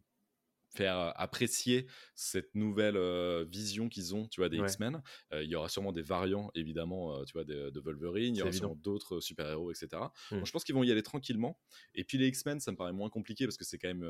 faire 0.78 1.12
apprécier 1.16 1.86
cette 2.14 2.54
nouvelle 2.54 2.96
euh, 2.96 3.44
vision 3.48 3.88
qu'ils 3.88 4.14
ont, 4.14 4.26
tu 4.28 4.40
vois, 4.40 4.48
des 4.48 4.58
X-Men. 4.58 5.02
Euh, 5.32 5.42
il 5.42 5.50
y 5.50 5.54
aura 5.56 5.68
sûrement 5.68 5.92
des 5.92 6.02
variants, 6.02 6.50
évidemment, 6.54 7.24
tu 7.24 7.32
vois, 7.32 7.44
de, 7.44 7.80
Wolverine. 7.80 8.34
Il 8.34 8.38
y 8.38 8.42
aura 8.42 8.52
sûrement 8.52 8.76
d'autres 8.76 9.20
super-héros, 9.20 9.70
etc. 9.70 9.88
Donc, 10.30 10.42
mmh. 10.42 10.46
je 10.46 10.52
pense 10.52 10.64
qu'ils 10.64 10.74
vont 10.74 10.82
y 10.82 10.90
aller 10.90 11.02
tranquillement. 11.02 11.58
Et 11.94 12.04
puis 12.04 12.18
les 12.18 12.28
X-Men, 12.28 12.60
ça 12.60 12.72
me 12.72 12.76
paraît 12.76 12.92
moins 12.92 13.10
compliqué 13.10 13.46
parce 13.46 13.56
que 13.56 13.64
c'est 13.64 13.78
quand 13.78 13.88
même 13.88 14.06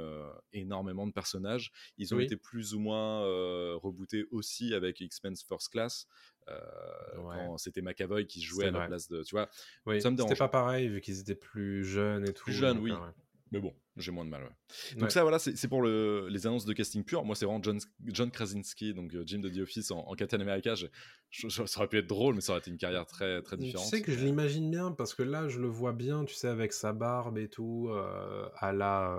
énormément 0.52 1.06
de 1.06 1.12
personnages. 1.12 1.72
Ils 1.96 2.14
ont 2.14 2.20
été 2.20 2.36
plus 2.36 2.74
ou 2.74 2.80
moins 2.80 3.22
rebootés 3.76 4.26
aussi 4.30 4.74
avec 4.74 5.00
X-Men 5.00 5.34
First 5.36 5.70
Class. 5.70 6.06
Euh, 6.50 6.58
quand 7.14 7.58
c'était 7.58 7.82
McAvoy 7.82 8.26
qui 8.26 8.40
jouait 8.40 8.66
à 8.66 8.70
la 8.70 8.86
place 8.86 9.08
de. 9.08 9.22
Tu 9.22 9.34
vois, 9.34 9.48
oui, 9.86 10.00
c'était 10.00 10.34
pas 10.36 10.48
pareil 10.48 10.88
vu 10.88 11.00
qu'ils 11.00 11.20
étaient 11.20 11.34
plus 11.34 11.84
jeunes 11.84 12.28
et 12.28 12.32
tout. 12.32 12.44
Plus 12.44 12.54
jeunes, 12.54 12.78
oui. 12.78 12.92
Mais 13.50 13.60
bon, 13.60 13.74
j'ai 13.96 14.12
moins 14.12 14.24
de 14.24 14.30
mal. 14.30 14.42
Donc 14.96 15.10
ça, 15.10 15.22
voilà, 15.22 15.38
c'est 15.38 15.68
pour 15.68 15.82
le, 15.82 16.28
les 16.28 16.46
annonces 16.46 16.64
de 16.64 16.72
casting 16.72 17.04
pur. 17.04 17.24
Moi, 17.24 17.34
c'est 17.34 17.44
vraiment 17.44 17.62
John, 17.62 17.78
John 18.06 18.30
Krasinski, 18.30 18.94
donc 18.94 19.14
euh, 19.14 19.22
Jim 19.26 19.38
de 19.38 19.48
The 19.48 19.58
Office 19.58 19.90
en, 19.90 20.14
Captain 20.14 20.40
America. 20.40 20.74
ça 20.76 21.62
aurait 21.76 21.88
pu 21.88 21.98
être 21.98 22.06
drôle, 22.06 22.34
mais 22.34 22.40
ça 22.40 22.52
aurait 22.52 22.60
été 22.60 22.70
une 22.70 22.78
carrière 22.78 23.06
très, 23.06 23.42
très 23.42 23.56
différente. 23.56 23.86
Tu 23.88 23.96
sais 23.96 24.02
que 24.02 24.12
je 24.12 24.24
l'imagine 24.24 24.70
bien, 24.70 24.92
parce 24.92 25.14
que 25.14 25.22
là, 25.22 25.48
je 25.48 25.60
le 25.60 25.68
vois 25.68 25.92
bien, 25.92 26.24
tu 26.24 26.34
sais, 26.34 26.48
avec 26.48 26.72
sa 26.72 26.92
barbe 26.92 27.38
et 27.38 27.48
tout, 27.48 27.88
euh, 27.90 28.48
à 28.56 28.72
la... 28.72 29.16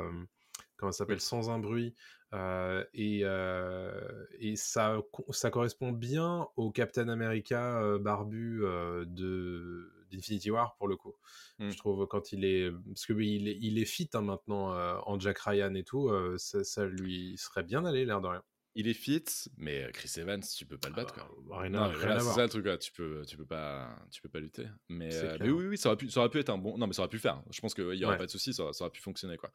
comment 0.78 0.92
ça 0.92 1.00
s'appelle 1.00 1.22
Sans 1.22 1.50
un 1.50 1.60
bruit. 1.60 1.96
Euh, 2.34 2.84
et, 2.94 3.22
euh, 3.24 4.26
et 4.40 4.56
ça, 4.56 4.98
ça 5.32 5.50
correspond 5.50 5.92
bien 5.92 6.48
au 6.58 6.72
Captain 6.72 7.10
America 7.10 7.82
euh, 7.82 7.98
barbu 7.98 8.62
de 9.08 9.92
d'Infinity 10.10 10.52
War 10.52 10.76
pour 10.78 10.88
le 10.88 10.96
coup. 10.98 11.16
Mmh. 11.60 11.70
Je 11.72 11.78
trouve 11.78 12.06
quand 12.08 12.32
il 12.32 12.44
est 12.46 12.72
parce 12.88 13.06
que 13.06 13.14
il 13.14 13.48
est, 13.48 13.58
il 13.62 13.78
est 13.80 13.86
fit 13.86 14.10
hein, 14.14 14.22
maintenant 14.22 14.70
en 15.06 15.20
Jack 15.20 15.40
Ryan 15.40 15.74
et 15.76 15.84
tout, 15.84 16.12
ça, 16.38 16.64
ça, 16.64 16.86
lui 16.86 17.36
serait 17.38 17.64
bien 17.64 17.86
allé 17.86 18.06
l'air 18.06 18.22
de 18.22 18.28
rien. 18.28 18.44
il 18.76 18.88
est 18.88 18.94
fit, 18.94 19.26
mais 19.58 19.90
Chris 19.94 20.12
Evans, 20.18 20.42
tu 20.42 20.66
peux 20.66 20.78
pas 20.78 20.88
le 20.90 20.96
battre. 20.96 21.16
Ah, 21.18 21.28
Quoi. 21.48 21.60
rien 21.62 21.70
Non, 21.72 21.80
à- 21.82 21.88
mais 21.90 21.96
rien 21.96 22.00
voilà, 22.06 22.16
à 22.16 22.20
c'est 22.20 22.34
ça 22.36 22.44
le 22.44 22.50
truc. 22.50 22.80
Tu 22.80 22.92
peux, 22.94 23.24
tu 23.28 23.36
peux 23.36 23.46
pas, 23.46 23.94
tu 24.12 24.22
peux 24.22 24.30
pas 24.30 24.40
lutter. 24.40 24.68
Mais, 24.88 25.14
euh, 25.16 25.38
mais 25.42 25.50
oui, 25.50 25.66
oui, 25.68 25.78
ça 25.78 25.90
aurait 25.90 25.98
pu, 25.98 26.10
ça 26.10 26.22
aurait 26.22 26.30
pu 26.30 26.38
être 26.40 26.50
un 26.52 26.58
bon. 26.58 26.78
Non, 26.78 26.88
mais 26.88 26.94
ça 26.94 27.02
aurait 27.02 27.10
pu 27.10 27.18
le 27.18 27.22
faire. 27.22 27.42
Je 27.52 27.60
pense 27.60 27.74
qu'il 27.74 27.84
y 27.96 28.06
aurait 28.06 28.14
Ouais. 28.14 28.18
pas 28.18 28.26
de 28.28 28.32
souci, 28.32 28.54
ça, 28.54 28.64
aurait- 28.64 28.74
ça 28.74 28.86
aurait 28.86 28.92
pu 28.92 29.02
fonctionner 29.02 29.36
quoi. 29.38 29.52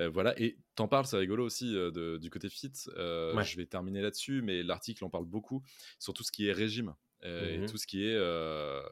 Euh, 0.00 0.08
voilà. 0.08 0.34
Et 0.40 0.58
t'en 0.74 0.88
parles, 0.88 1.04
c'est 1.06 1.18
rigolo 1.18 1.44
aussi 1.44 1.76
euh, 1.76 1.90
de- 1.92 2.16
du 2.16 2.30
côté 2.30 2.48
fit. 2.48 2.72
Euh, 2.96 3.34
Ouais. 3.36 3.44
Je 3.44 3.56
vais 3.56 3.66
terminer 3.66 4.00
là-dessus, 4.00 4.40
mais 4.42 4.62
l'article 4.64 5.04
en 5.04 5.10
parle 5.10 5.26
beaucoup 5.26 5.62
sur 6.00 6.12
tout 6.14 6.24
ce 6.24 6.32
qui 6.32 6.48
est 6.48 6.52
régime 6.52 6.94
euh, 7.24 7.62
et 7.62 7.66
tout 7.66 7.76
ce 7.78 7.86
qui 7.86 8.04
est 8.04 8.14
euh, 8.16 8.82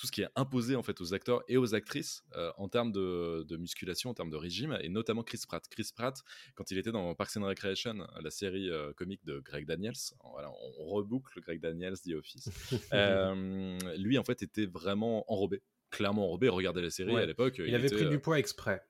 tout 0.00 0.06
ce 0.06 0.12
qui 0.12 0.22
est 0.22 0.28
imposé 0.34 0.76
en 0.76 0.82
fait 0.82 0.98
aux 1.02 1.12
acteurs 1.12 1.42
et 1.46 1.58
aux 1.58 1.74
actrices 1.74 2.24
euh, 2.34 2.50
en 2.56 2.68
termes 2.68 2.90
de, 2.90 3.44
de 3.46 3.56
musculation, 3.58 4.08
en 4.08 4.14
termes 4.14 4.30
de 4.30 4.36
régime, 4.36 4.78
et 4.80 4.88
notamment 4.88 5.22
Chris 5.22 5.42
Pratt. 5.46 5.62
Chris 5.68 5.90
Pratt, 5.94 6.16
quand 6.54 6.70
il 6.70 6.78
était 6.78 6.90
dans 6.90 7.14
Parks 7.14 7.36
and 7.36 7.44
Recreation, 7.44 8.06
la 8.22 8.30
série 8.30 8.70
euh, 8.70 8.94
comique 8.94 9.22
de 9.26 9.40
Greg 9.40 9.66
Daniels, 9.66 9.92
voilà, 10.32 10.50
on 10.50 10.86
reboucle 10.86 11.38
Greg 11.42 11.60
Daniels, 11.60 11.98
The 11.98 12.14
Office. 12.14 12.48
Euh, 12.92 13.78
lui, 13.98 14.18
en 14.18 14.24
fait, 14.24 14.42
était 14.42 14.66
vraiment 14.66 15.24
enrobé, 15.30 15.62
clairement 15.90 16.24
enrobé. 16.24 16.48
Regardez 16.48 16.82
la 16.82 16.90
série 16.90 17.12
Ouais. 17.12 17.22
à 17.22 17.26
l'époque. 17.26 17.56
Il, 17.58 17.74
avait 17.74 17.86
était, 17.86 17.96
pris 17.96 18.04
euh, 18.06 18.10
du 18.10 18.18
poids 18.18 18.38
exprès. 18.38 18.82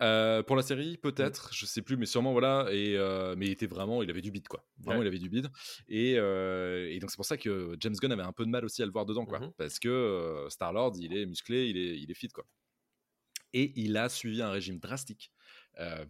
Euh, 0.00 0.42
pour 0.42 0.54
la 0.56 0.62
série, 0.62 0.96
peut-être, 0.96 1.52
je 1.52 1.66
sais 1.66 1.82
plus, 1.82 1.96
mais 1.96 2.06
sûrement 2.06 2.32
voilà. 2.32 2.68
Et 2.72 2.96
euh, 2.96 3.34
mais 3.36 3.46
il 3.46 3.52
était 3.52 3.66
vraiment, 3.66 4.02
il 4.02 4.10
avait 4.10 4.20
du 4.20 4.30
bide 4.30 4.46
quoi. 4.48 4.64
Vraiment, 4.78 5.00
Ouais. 5.00 5.04
il 5.04 5.08
avait 5.08 5.18
du 5.18 5.28
bide. 5.28 5.48
Et, 5.88 6.14
euh, 6.18 6.88
et 6.90 6.98
donc 7.00 7.10
c'est 7.10 7.16
pour 7.16 7.24
ça 7.24 7.36
que 7.36 7.76
James 7.80 7.94
Gunn 8.00 8.12
avait 8.12 8.22
un 8.22 8.32
peu 8.32 8.44
de 8.44 8.50
mal 8.50 8.64
aussi 8.64 8.82
à 8.82 8.86
le 8.86 8.92
voir 8.92 9.06
dedans 9.06 9.26
quoi, 9.26 9.40
Mhm. 9.40 9.52
parce 9.56 9.78
que 9.78 10.46
Star 10.50 10.72
Lord, 10.72 10.92
il 11.00 11.16
est 11.16 11.26
musclé, 11.26 11.66
il 11.68 11.76
est, 11.76 11.98
il 11.98 12.10
est 12.10 12.14
fit 12.14 12.28
quoi. 12.28 12.44
Et 13.54 13.72
il 13.76 13.96
a 13.96 14.08
suivi 14.10 14.42
un 14.42 14.50
régime 14.50 14.78
drastique. 14.78 15.32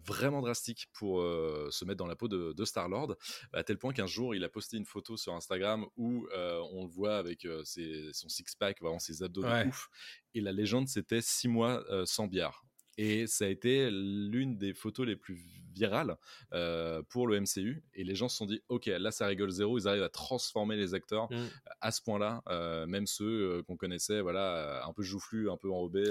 vraiment 0.05 0.41
drastique 0.41 0.87
pour 0.93 1.21
se 1.21 1.85
mettre 1.85 1.97
dans 1.97 2.07
la 2.07 2.15
peau 2.15 2.27
de, 2.27 2.53
de 2.53 2.65
Star 2.65 2.89
Lord, 2.89 3.15
à 3.53 3.63
tel 3.63 3.77
point 3.77 3.93
qu'un 3.93 4.07
jour 4.07 4.33
il 4.33 4.43
a 4.43 4.49
posté 4.49 4.77
une 4.77 4.85
photo 4.85 5.15
sur 5.15 5.33
Instagram 5.35 5.85
où 5.95 6.27
on 6.33 6.83
le 6.85 6.89
voit 6.89 7.17
avec 7.17 7.47
ses- 7.65 8.09
son 8.13 8.29
six 8.29 8.55
pack, 8.57 8.81
vraiment 8.81 8.97
ses 8.99 9.21
abdos 9.23 9.43
Ouais. 9.43 9.65
de 9.65 9.69
ouf. 9.69 9.87
Et 10.33 10.41
la 10.41 10.51
légende 10.51 10.87
c'était 10.87 11.21
six 11.21 11.47
mois 11.47 11.85
sans 12.05 12.25
bière. 12.27 12.63
Et 13.01 13.27
ça 13.27 13.45
a 13.45 13.47
été 13.47 13.89
l'une 13.89 14.57
des 14.57 14.73
photos 14.73 15.07
les 15.07 15.15
plus 15.15 15.39
virales 15.73 16.17
euh, 16.51 17.01
pour 17.07 17.27
le 17.27 17.39
MCU. 17.39 17.81
Et 17.93 18.03
les 18.03 18.13
gens 18.13 18.27
se 18.27 18.35
sont 18.35 18.45
dit, 18.45 18.61
ok, 18.67 18.87
là 18.87 19.11
ça 19.11 19.25
rigole 19.25 19.51
zéro, 19.51 19.77
ils 19.79 19.87
arrivent 19.87 20.03
à 20.03 20.09
transformer 20.09 20.75
les 20.75 20.93
acteurs 20.93 21.31
Mm. 21.31 21.45
à 21.79 21.91
ce 21.91 22.01
point-là, 22.01 22.41
euh, 22.49 22.85
même 22.87 23.07
ceux 23.07 23.63
qu'on 23.63 23.77
connaissait, 23.77 24.19
voilà, 24.19 24.83
un 24.85 24.91
peu 24.91 25.01
joufflus, 25.03 25.49
un 25.49 25.55
peu 25.55 25.71
enrobés. 25.71 26.09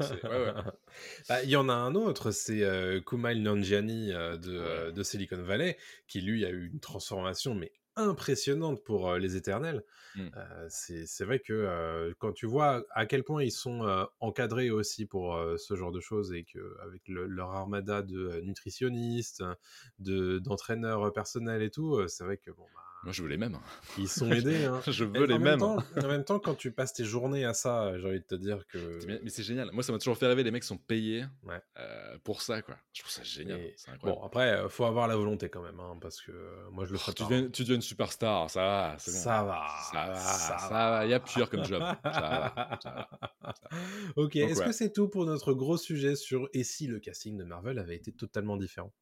c'est- 0.00 0.22
ouais, 0.28 0.44
ouais. 0.44 0.52
Bah, 1.30 1.42
Il 1.44 1.48
y 1.50 1.56
en 1.56 1.70
a 1.70 1.74
un 1.74 1.94
autre, 1.94 2.30
c'est 2.30 2.62
Kumail 3.06 3.40
Nanjiani 3.40 4.08
de, 4.08 4.90
de 4.90 5.02
Silicon 5.02 5.42
Valley, 5.42 5.78
qui 6.08 6.20
lui 6.20 6.44
a 6.44 6.50
eu 6.50 6.66
une 6.72 6.80
transformation 6.80 7.54
mais 7.54 7.72
impressionnante 7.96 8.82
pour 8.84 9.14
les 9.14 9.36
éternels. 9.36 9.84
Mm. 10.14 10.32
Euh, 10.36 10.66
c'est 10.68 11.24
vrai 11.24 11.40
que 11.40 12.14
quand 12.18 12.32
tu 12.32 12.46
vois 12.46 12.84
à 12.90 13.06
quel 13.06 13.22
point 13.24 13.42
ils 13.42 13.52
sont 13.52 14.06
encadrés 14.20 14.70
aussi 14.70 15.06
pour 15.06 15.38
ce 15.58 15.76
genre 15.76 15.92
de 15.92 16.00
choses 16.00 16.32
et 16.32 16.44
que 16.44 16.76
avec 16.82 17.06
le- 17.08 17.26
leur 17.26 17.50
armada 17.50 18.02
de 18.02 18.40
nutritionnistes, 18.42 19.42
de 19.98 20.38
d'entraîneurs 20.38 21.12
personnels 21.12 21.62
et 21.62 21.70
tout, 21.70 22.06
c'est 22.08 22.24
vrai 22.24 22.38
que 22.38 22.50
bon, 22.50 22.70
bah, 22.74 22.80
Moi 23.04 23.12
je 23.12 23.22
veux 23.22 23.28
les 23.28 23.36
mêmes. 23.36 23.58
ils 23.98 24.08
sont 24.08 24.30
aidés. 24.30 24.64
hein. 24.66 24.80
je 24.86 25.02
Et 25.04 25.06
veux 25.08 25.26
les 25.26 25.34
en 25.34 25.38
mêmes. 25.40 25.58
même 25.58 25.58
temps, 25.58 25.76
en 26.02 26.06
même 26.08 26.24
temps, 26.24 26.38
quand 26.38 26.54
tu 26.54 26.70
passes 26.70 26.92
tes 26.92 27.04
journées 27.04 27.44
à 27.44 27.52
ça, 27.52 27.98
j'ai 27.98 28.06
envie 28.06 28.20
de 28.20 28.24
te 28.24 28.36
dire 28.36 28.64
que 28.68 29.04
Mais, 29.06 29.28
c'est 29.28 29.42
génial. 29.42 29.70
Moi, 29.72 29.82
ça 29.82 29.92
m'a 29.92 29.98
toujours 29.98 30.16
fait 30.16 30.26
rêver. 30.28 30.44
Les 30.44 30.52
mecs 30.52 30.62
sont 30.62 30.78
payés 30.78 31.24
Ouais. 31.42 31.60
euh, 31.78 32.16
pour 32.22 32.42
ça, 32.42 32.62
quoi. 32.62 32.76
Je 32.92 33.00
trouve 33.00 33.10
ça 33.12 33.24
génial. 33.24 33.58
Et- 33.60 33.74
C'est 33.76 33.90
incroyable. 33.90 34.20
Bon, 34.20 34.26
après, 34.26 34.52
euh, 34.52 34.68
faut 34.68 34.84
avoir 34.84 35.08
la 35.08 35.16
volonté 35.16 35.48
quand 35.48 35.62
même, 35.62 35.80
hein, 35.80 35.98
parce 36.00 36.20
que 36.20 36.30
euh, 36.30 36.70
moi 36.70 36.84
je 36.84 36.92
le 36.92 36.98
Oh, 37.08 37.12
tu, 37.12 37.22
pas. 37.24 37.28
deviens, 37.28 37.50
tu 37.50 37.62
deviens 37.62 37.74
une 37.76 37.82
superstar, 37.82 38.48
ça 38.48 38.60
va, 38.62 38.96
c'est 38.98 39.10
bon. 39.10 39.18
Ça 39.18 39.42
va, 39.42 39.66
Ça 39.90 40.06
va, 40.06 40.14
ça 40.58 40.68
va. 40.70 41.04
Il 41.04 41.10
y 41.10 41.14
a 41.14 41.18
pire 41.20 41.50
comme 41.50 41.64
job. 41.64 41.82
Ça 42.04 42.10
va, 42.12 42.78
ça 42.82 43.08
va. 43.42 43.54
ok, 44.16 44.36
est-ce 44.36 44.60
ouais. 44.60 44.66
que 44.66 44.72
c'est 44.72 44.92
tout 44.92 45.08
pour 45.08 45.26
notre 45.26 45.52
gros 45.54 45.76
sujet 45.76 46.14
sur 46.14 46.48
et 46.52 46.62
si 46.62 46.86
le 46.86 47.00
casting 47.00 47.36
de 47.36 47.44
Marvel 47.44 47.78
avait 47.80 47.96
été 47.96 48.12
totalement 48.12 48.56
différent? 48.56 48.92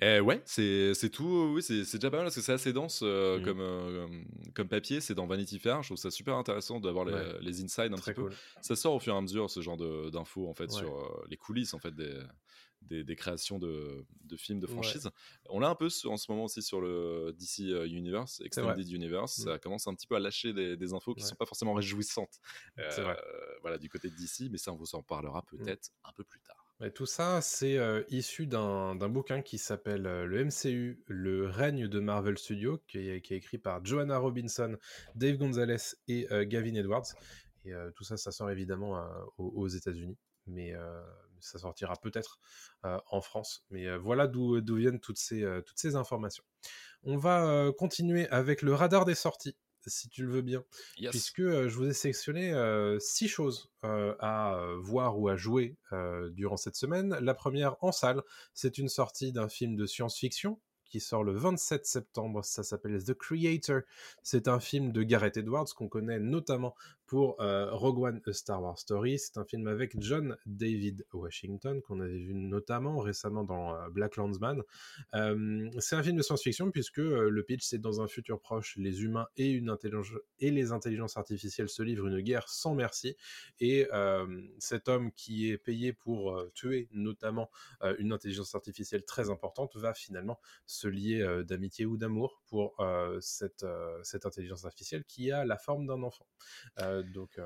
Eh 0.00 0.20
ouais, 0.20 0.42
c'est 0.44 0.94
c'est 0.94 1.10
tout. 1.10 1.52
Oui, 1.54 1.62
c'est 1.62 1.84
c'est 1.84 1.98
déjà 1.98 2.10
pas 2.10 2.18
mal 2.18 2.26
parce 2.26 2.34
que 2.36 2.40
c'est 2.42 2.52
assez 2.52 2.72
dense 2.72 3.00
euh, 3.02 3.38
Mm. 3.38 3.42
comme, 3.44 3.60
euh, 3.60 4.06
comme 4.54 4.68
papier. 4.68 5.00
C'est 5.00 5.14
dans 5.14 5.26
Vanity 5.26 5.58
Fair. 5.58 5.82
Je 5.82 5.88
trouve 5.88 5.98
ça 5.98 6.10
super 6.10 6.34
intéressant 6.36 6.80
d'avoir 6.80 7.04
les, 7.04 7.12
Ouais. 7.14 7.38
les 7.40 7.62
insides 7.62 7.92
un 7.92 7.96
Très 7.96 8.14
petit 8.14 8.22
peu. 8.22 8.30
Ça 8.62 8.76
sort 8.76 8.94
au 8.94 9.00
fur 9.00 9.14
et 9.14 9.16
à 9.16 9.20
mesure 9.20 9.50
ce 9.50 9.60
genre 9.60 9.76
de- 9.76 10.10
d'infos 10.10 10.48
en 10.48 10.54
fait 10.54 10.70
Ouais. 10.72 10.78
sur 10.78 10.96
euh, 10.98 11.24
les 11.28 11.36
coulisses 11.36 11.74
en 11.74 11.78
fait 11.78 11.94
des, 11.94 12.20
des, 12.82 13.02
des 13.04 13.16
créations 13.16 13.58
de, 13.58 14.04
de 14.24 14.36
films, 14.36 14.60
de 14.60 14.66
Ouais. 14.66 14.72
franchises. 14.72 15.10
On 15.50 15.58
l'a 15.60 15.68
un 15.68 15.74
peu 15.74 15.88
en 16.06 16.16
ce 16.16 16.30
moment 16.30 16.44
aussi 16.44 16.62
sur 16.62 16.80
le 16.80 17.34
DC 17.38 17.70
euh, 17.72 17.86
Universe. 17.88 18.40
Extended 18.44 18.88
Universe. 18.90 19.38
Mm. 19.38 19.42
Ça 19.44 19.58
commence 19.58 19.86
un 19.86 19.94
petit 19.94 20.06
peu 20.06 20.14
à 20.16 20.20
lâcher 20.20 20.52
des, 20.52 20.76
des 20.76 20.92
infos 20.92 21.14
qui 21.14 21.22
sont 21.24 21.34
pas 21.36 21.46
forcément 21.46 21.74
réjouissantes. 21.74 22.38
C'est 22.90 23.02
vrai. 23.02 23.16
Euh, 23.18 23.54
Voilà 23.62 23.78
du 23.78 23.88
côté 23.88 24.08
de 24.08 24.14
DC, 24.16 24.48
mais 24.50 24.58
ça 24.58 24.72
on 24.72 24.76
vous 24.76 24.94
en 24.94 25.02
parlera 25.02 25.42
peut-être 25.42 25.90
un 26.04 26.12
peu 26.12 26.24
plus 26.24 26.40
tard. 26.40 26.57
Et 26.80 26.92
tout 26.92 27.06
ça, 27.06 27.40
c'est 27.40 27.76
issu 28.08 28.46
d'un 28.46 28.94
bouquin 29.08 29.42
qui 29.42 29.58
s'appelle 29.58 30.02
le 30.02 30.44
MCU, 30.44 31.02
le 31.06 31.48
règne 31.48 31.88
de 31.88 31.98
Marvel 31.98 32.38
Studios, 32.38 32.78
qui 32.86 32.98
est, 32.98 33.30
écrit 33.32 33.58
par 33.58 33.84
Joanna 33.84 34.18
Robinson, 34.18 34.76
Dave 35.16 35.38
Gonzalez 35.38 35.96
et 36.06 36.28
Gavin 36.46 36.74
Edwards. 36.74 37.06
Et 37.64 37.72
tout 37.96 38.04
ça, 38.04 38.16
ça 38.16 38.30
sort 38.30 38.50
évidemment 38.50 39.02
aux, 39.38 39.66
États-Unis, 39.66 40.16
mais 40.46 40.72
ça 41.40 41.58
sortira 41.58 41.96
peut-être 41.96 42.38
en 42.84 43.20
France. 43.20 43.64
Mais 43.70 43.96
voilà 43.96 44.28
d'où 44.28 44.60
viennent 44.76 45.00
toutes 45.00 45.18
ces, 45.18 45.96
informations. 45.96 46.44
On 47.02 47.16
va 47.16 47.72
continuer 47.76 48.28
avec 48.28 48.62
le 48.62 48.72
radar 48.72 49.04
des 49.04 49.16
sorties, 49.16 49.56
si 49.86 50.08
tu 50.08 50.22
le 50.24 50.30
veux 50.30 50.42
bien 50.42 50.64
Yes. 50.98 51.10
puisque 51.10 51.40
euh, 51.40 51.68
je 51.68 51.76
vous 51.76 51.86
ai 51.86 51.92
sélectionné 51.92 52.52
euh, 52.52 52.98
six 52.98 53.28
choses 53.28 53.70
euh, 53.84 54.14
à 54.18 54.60
voir 54.80 55.18
ou 55.18 55.28
à 55.28 55.36
jouer 55.36 55.76
durant 56.32 56.56
cette 56.56 56.76
semaine. 56.76 57.16
La 57.20 57.34
première 57.34 57.76
en 57.80 57.92
salle, 57.92 58.22
c'est 58.54 58.78
une 58.78 58.88
sortie 58.88 59.32
d'un 59.32 59.48
film 59.48 59.76
de 59.76 59.86
science-fiction 59.86 60.60
qui 60.88 61.00
sort 61.00 61.24
le 61.24 61.32
27 61.32 61.86
septembre. 61.86 62.44
Ça 62.44 62.62
s'appelle 62.62 63.02
The 63.02 63.14
Creator. 63.14 63.82
C'est 64.22 64.48
un 64.48 64.60
film 64.60 64.92
de 64.92 65.02
Gareth 65.02 65.36
Edwards 65.36 65.68
qu'on 65.76 65.88
connaît 65.88 66.18
notamment 66.18 66.74
pour 67.06 67.40
euh, 67.40 67.70
Rogue 67.72 67.98
One 67.98 68.20
A 68.26 68.32
Star 68.32 68.62
Wars 68.62 68.78
Story. 68.78 69.18
C'est 69.18 69.38
un 69.38 69.44
film 69.44 69.66
avec 69.66 69.94
John 69.98 70.36
David 70.46 71.06
Washington 71.12 71.80
qu'on 71.82 72.00
avait 72.00 72.18
vu 72.18 72.34
notamment 72.34 72.98
récemment 72.98 73.44
dans 73.44 73.74
euh, 73.74 73.88
Black 73.88 74.16
Landsman. 74.16 74.62
Euh, 75.14 75.70
c'est 75.78 75.96
un 75.96 76.02
film 76.02 76.16
de 76.16 76.22
science-fiction 76.22 76.70
puisque 76.70 76.98
euh, 76.98 77.30
le 77.30 77.42
pitch 77.42 77.64
c'est 77.64 77.78
dans 77.78 78.02
un 78.02 78.08
futur 78.08 78.40
proche, 78.40 78.76
les 78.76 79.02
humains 79.02 79.26
et, 79.36 79.50
une 79.50 79.70
intelligence, 79.70 80.08
et 80.38 80.50
les 80.50 80.70
intelligences 80.72 81.16
artificielles 81.16 81.70
se 81.70 81.82
livrent 81.82 82.06
une 82.06 82.20
guerre 82.20 82.48
sans 82.48 82.74
merci 82.74 83.16
et 83.60 83.88
cet 84.58 84.88
homme 84.88 85.10
qui 85.12 85.50
est 85.50 85.58
payé 85.58 85.92
pour 85.92 86.38
tuer 86.54 86.88
notamment 86.92 87.50
une 87.98 88.12
intelligence 88.12 88.54
artificielle 88.54 89.04
très 89.04 89.30
importante 89.30 89.76
va 89.76 89.94
finalement 89.94 90.38
se 90.66 90.77
lier 90.86 91.20
euh, 91.20 91.44
d'amitié 91.44 91.86
ou 91.86 91.96
d'amour 91.96 92.42
pour 92.46 92.76
cette, 93.20 93.66
cette 94.02 94.26
intelligence 94.26 94.64
artificielle 94.64 95.04
qui 95.04 95.30
a 95.32 95.44
la 95.44 95.56
forme 95.58 95.86
d'un 95.86 96.02
enfant. 96.02 96.26
Donc 97.14 97.38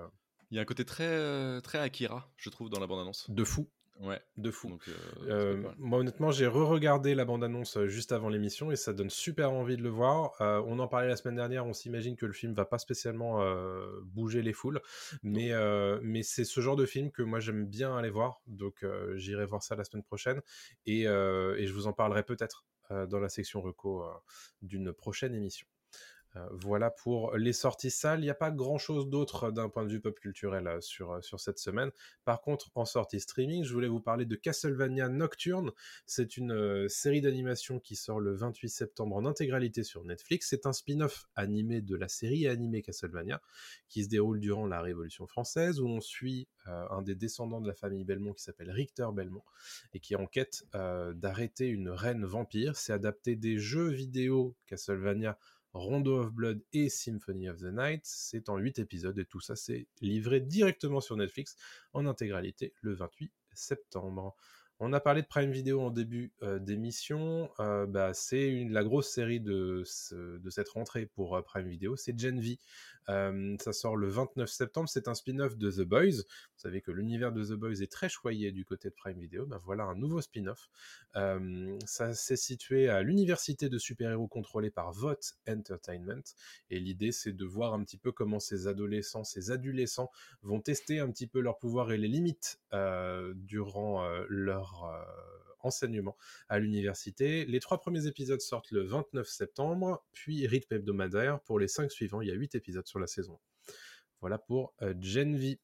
Il 0.50 0.56
y 0.56 0.58
a 0.58 0.62
un 0.62 0.64
côté 0.66 0.84
très, 0.84 1.60
très 1.62 1.78
Akira, 1.78 2.30
je 2.36 2.50
trouve, 2.50 2.68
dans 2.70 2.80
la 2.80 2.86
bande-annonce. 2.86 3.30
de 3.30 3.44
fou, 3.44 3.68
Ouais. 4.00 4.20
de 4.36 4.50
fou. 4.50 4.68
Donc, 4.70 4.88
euh, 4.88 4.92
Euh, 5.28 5.72
moi 5.78 5.98
honnêtement 6.00 6.30
j'ai 6.32 6.46
re-regardé 6.46 7.14
la 7.14 7.24
bande-annonce 7.24 7.78
juste 7.86 8.10
avant 8.10 8.28
l'émission 8.30 8.72
et 8.72 8.76
ça 8.76 8.92
donne 8.92 9.10
super 9.10 9.52
envie 9.52 9.76
de 9.76 9.82
le 9.82 9.90
voir. 9.90 10.32
Euh, 10.40 10.62
on 10.66 10.78
en 10.78 10.88
parlait 10.88 11.08
la 11.08 11.16
semaine 11.16 11.36
dernière, 11.36 11.66
on 11.66 11.72
s'imagine 11.74 12.16
que 12.16 12.26
le 12.26 12.32
film 12.32 12.52
va 12.54 12.64
pas 12.64 12.78
spécialement 12.78 13.40
bouger 14.02 14.42
les 14.42 14.52
foules, 14.54 14.80
mais, 15.22 15.52
mais 16.02 16.22
c'est 16.22 16.44
ce 16.44 16.60
genre 16.60 16.76
de 16.76 16.86
film 16.86 17.10
que 17.12 17.22
moi 17.22 17.38
j'aime 17.38 17.66
bien 17.66 17.96
aller 17.96 18.10
voir, 18.10 18.40
donc 18.46 18.84
j'irai 19.14 19.46
voir 19.46 19.62
ça 19.62 19.76
la 19.76 19.84
semaine 19.84 20.02
prochaine 20.04 20.40
et, 20.86 21.02
et 21.02 21.66
je 21.66 21.72
vous 21.72 21.86
en 21.86 21.92
parlerai 21.92 22.22
peut-être 22.24 22.64
dans 22.90 23.18
la 23.18 23.28
section 23.28 23.60
reco 23.60 24.04
euh, 24.04 24.12
d'une 24.62 24.92
prochaine 24.92 25.34
émission. 25.34 25.66
Euh, 26.36 26.48
voilà 26.50 26.90
pour 26.90 27.36
les 27.36 27.52
sorties 27.52 27.90
salles. 27.90 28.20
Il 28.20 28.24
n'y 28.24 28.30
a 28.30 28.34
pas 28.34 28.50
grand-chose 28.50 29.08
d'autre 29.08 29.50
d'un 29.50 29.68
point 29.68 29.84
de 29.84 29.90
vue 29.90 30.00
pop 30.00 30.18
culturel 30.18 30.66
euh, 30.66 30.80
sur, 30.80 31.12
euh, 31.12 31.20
sur 31.20 31.40
cette 31.40 31.58
semaine. 31.58 31.90
Par 32.24 32.40
contre, 32.40 32.70
en 32.74 32.84
sortie 32.84 33.20
streaming, 33.20 33.64
je 33.64 33.72
voulais 33.72 33.88
vous 33.88 34.00
parler 34.00 34.24
de 34.24 34.34
Castlevania 34.34 35.08
Nocturne. 35.08 35.72
C'est 36.06 36.36
une 36.36 36.88
série 36.88 37.20
d'animation 37.20 37.80
qui 37.80 37.96
sort 37.96 38.20
le 38.20 38.34
28 38.34 38.68
septembre 38.68 39.16
en 39.16 39.26
intégralité 39.26 39.84
sur 39.84 40.04
Netflix. 40.04 40.48
C'est 40.48 40.66
un 40.66 40.72
spin-off 40.72 41.26
animé 41.34 41.82
de 41.82 41.96
la 41.96 42.08
série 42.08 42.46
animée 42.46 42.82
Castlevania 42.82 43.42
qui 43.88 44.04
se 44.04 44.08
déroule 44.08 44.40
durant 44.40 44.66
la 44.66 44.80
Révolution 44.80 45.26
française 45.26 45.80
où 45.80 45.86
on 45.86 46.00
suit 46.00 46.48
un 46.66 47.02
des 47.02 47.14
descendants 47.14 47.60
de 47.60 47.66
la 47.66 47.74
famille 47.74 48.04
Belmont 48.04 48.32
qui 48.32 48.42
s'appelle 48.42 48.70
Richter 48.70 49.08
Belmont 49.12 49.42
et 49.94 50.00
qui 50.00 50.14
est 50.14 50.16
en 50.16 50.26
quête 50.26 50.64
d'arrêter 50.72 51.66
une 51.66 51.90
reine 51.90 52.24
vampire. 52.24 52.76
C'est 52.76 52.92
adapté 52.92 53.36
des 53.36 53.58
jeux 53.58 53.90
vidéo 53.90 54.56
Castlevania 54.66 55.38
Rondo 55.74 56.20
of 56.20 56.32
Blood 56.32 56.62
et 56.72 56.88
Symphony 56.88 57.48
of 57.48 57.60
the 57.60 57.72
Night. 57.72 58.02
C'est 58.04 58.48
en 58.48 58.56
8 58.56 58.78
épisodes 58.78 59.18
et 59.18 59.24
tout 59.24 59.40
ça 59.40 59.56
c'est 59.56 59.86
livré 60.00 60.40
directement 60.40 61.00
sur 61.00 61.16
Netflix 61.16 61.56
en 61.92 62.06
intégralité 62.06 62.74
le 62.80 62.94
28 62.94 63.32
septembre. 63.52 64.36
On 64.84 64.92
a 64.92 64.98
parlé 64.98 65.22
de 65.22 65.28
Prime 65.28 65.52
Video 65.52 65.80
en 65.80 65.90
début 65.90 66.32
d'émission. 66.60 67.48
bah, 67.58 68.12
c'est 68.14 68.66
la 68.68 68.82
grosse 68.82 69.08
série 69.12 69.38
de, 69.38 69.84
cette 69.84 70.68
rentrée 70.70 71.06
pour 71.06 71.40
Prime 71.44 71.68
Video. 71.68 71.94
C'est 71.94 72.18
Gen 72.18 72.40
V. 72.40 72.58
ça 73.06 73.72
sort 73.72 73.96
le 73.96 74.08
29 74.08 74.48
septembre. 74.48 74.88
C'est 74.88 75.08
un 75.08 75.14
spin-off 75.14 75.56
de 75.56 75.70
The 75.70 75.82
Boys. 75.82 76.22
Vous 76.22 76.58
savez 76.58 76.80
que 76.80 76.90
l'univers 76.90 77.32
de 77.32 77.44
The 77.44 77.52
Boys 77.52 77.82
est 77.82 77.90
très 77.90 78.08
choyé 78.08 78.52
du 78.52 78.64
côté 78.64 78.88
de 78.88 78.94
Prime 78.94 79.18
Video. 79.18 79.46
Bah, 79.46 79.60
voilà 79.64 79.84
un 79.84 79.94
nouveau 79.94 80.20
spin-off. 80.20 80.70
ça 81.84 82.14
s'est 82.14 82.36
situé 82.36 82.88
à 82.88 83.02
l'université 83.02 83.68
de 83.68 83.78
super-héros 83.78 84.28
contrôlée 84.28 84.70
par 84.70 84.92
Vote 84.92 85.34
Entertainment. 85.48 86.22
Et 86.70 86.78
l'idée, 86.80 87.12
c'est 87.12 87.32
de 87.32 87.44
voir 87.44 87.74
un 87.74 87.82
petit 87.84 87.98
peu 87.98 88.12
comment 88.12 88.40
ces 88.40 88.66
adolescents, 88.68 89.24
ces 89.24 89.50
adolescents 89.50 90.10
vont 90.42 90.60
tester 90.60 91.00
un 91.00 91.10
petit 91.10 91.26
peu 91.26 91.40
leur 91.40 91.58
pouvoir 91.58 91.92
et 91.92 91.98
les 91.98 92.08
limites 92.08 92.60
durant 93.34 94.06
leur 94.28 94.90
enseignement 95.62 96.16
à 96.48 96.58
l'université. 96.58 97.44
Les 97.44 97.60
trois 97.60 97.80
premiers 97.80 98.06
épisodes 98.06 98.40
sortent 98.40 98.70
le 98.70 98.82
29 98.82 99.26
septembre, 99.28 100.04
puis 100.12 100.46
rythme 100.46 100.74
hebdomadaire. 100.74 101.40
Pour 101.40 101.58
les 101.58 101.68
cinq 101.68 101.90
suivants, 101.90 102.20
il 102.20 102.28
y 102.28 102.32
a 102.32 102.34
huit 102.34 102.54
épisodes 102.54 102.86
sur 102.86 102.98
la 102.98 103.06
saison. 103.06 103.38
Voilà 104.20 104.38
pour 104.38 104.74
euh, 104.82 104.94
Gen 105.00 105.36
V. 105.36 105.60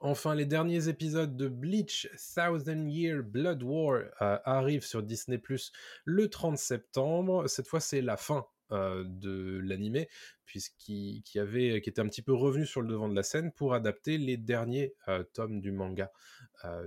Enfin, 0.00 0.34
les 0.34 0.46
derniers 0.46 0.88
épisodes 0.88 1.36
de 1.36 1.48
Bleach 1.48 2.08
Thousand 2.34 2.86
Year 2.86 3.22
Blood 3.22 3.62
War 3.62 4.02
euh, 4.22 4.38
arrivent 4.44 4.84
sur 4.84 5.02
Disney 5.02 5.38
Plus 5.38 5.72
le 6.04 6.28
30 6.28 6.56
septembre. 6.56 7.48
Cette 7.48 7.66
fois, 7.66 7.80
c'est 7.80 8.00
la 8.00 8.16
fin 8.16 8.46
de 8.70 9.60
l'animé, 9.62 10.08
puisqu'il 10.44 11.22
qui 11.22 11.38
avait, 11.38 11.80
qui 11.80 11.90
était 11.90 12.00
un 12.00 12.08
petit 12.08 12.22
peu 12.22 12.32
revenu 12.32 12.66
sur 12.66 12.82
le 12.82 12.88
devant 12.88 13.08
de 13.08 13.14
la 13.14 13.22
scène 13.22 13.52
pour 13.52 13.74
adapter 13.74 14.18
les 14.18 14.36
derniers 14.36 14.94
tomes 15.32 15.60
du 15.60 15.72
manga 15.72 16.10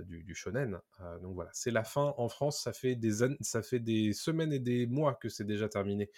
du, 0.06 0.34
shonen. 0.34 0.78
donc 1.22 1.34
voilà, 1.34 1.50
c'est 1.52 1.70
la 1.70 1.84
fin 1.84 2.14
en 2.16 2.28
France. 2.28 2.62
Ça 2.62 2.72
fait 2.72 2.94
des 2.94 3.26
ça 3.40 3.62
fait 3.62 3.80
des 3.80 4.12
semaines 4.12 4.52
et 4.52 4.58
des 4.58 4.86
mois 4.86 5.14
que 5.14 5.28
c'est 5.28 5.44
déjà 5.44 5.68
terminé 5.68 6.10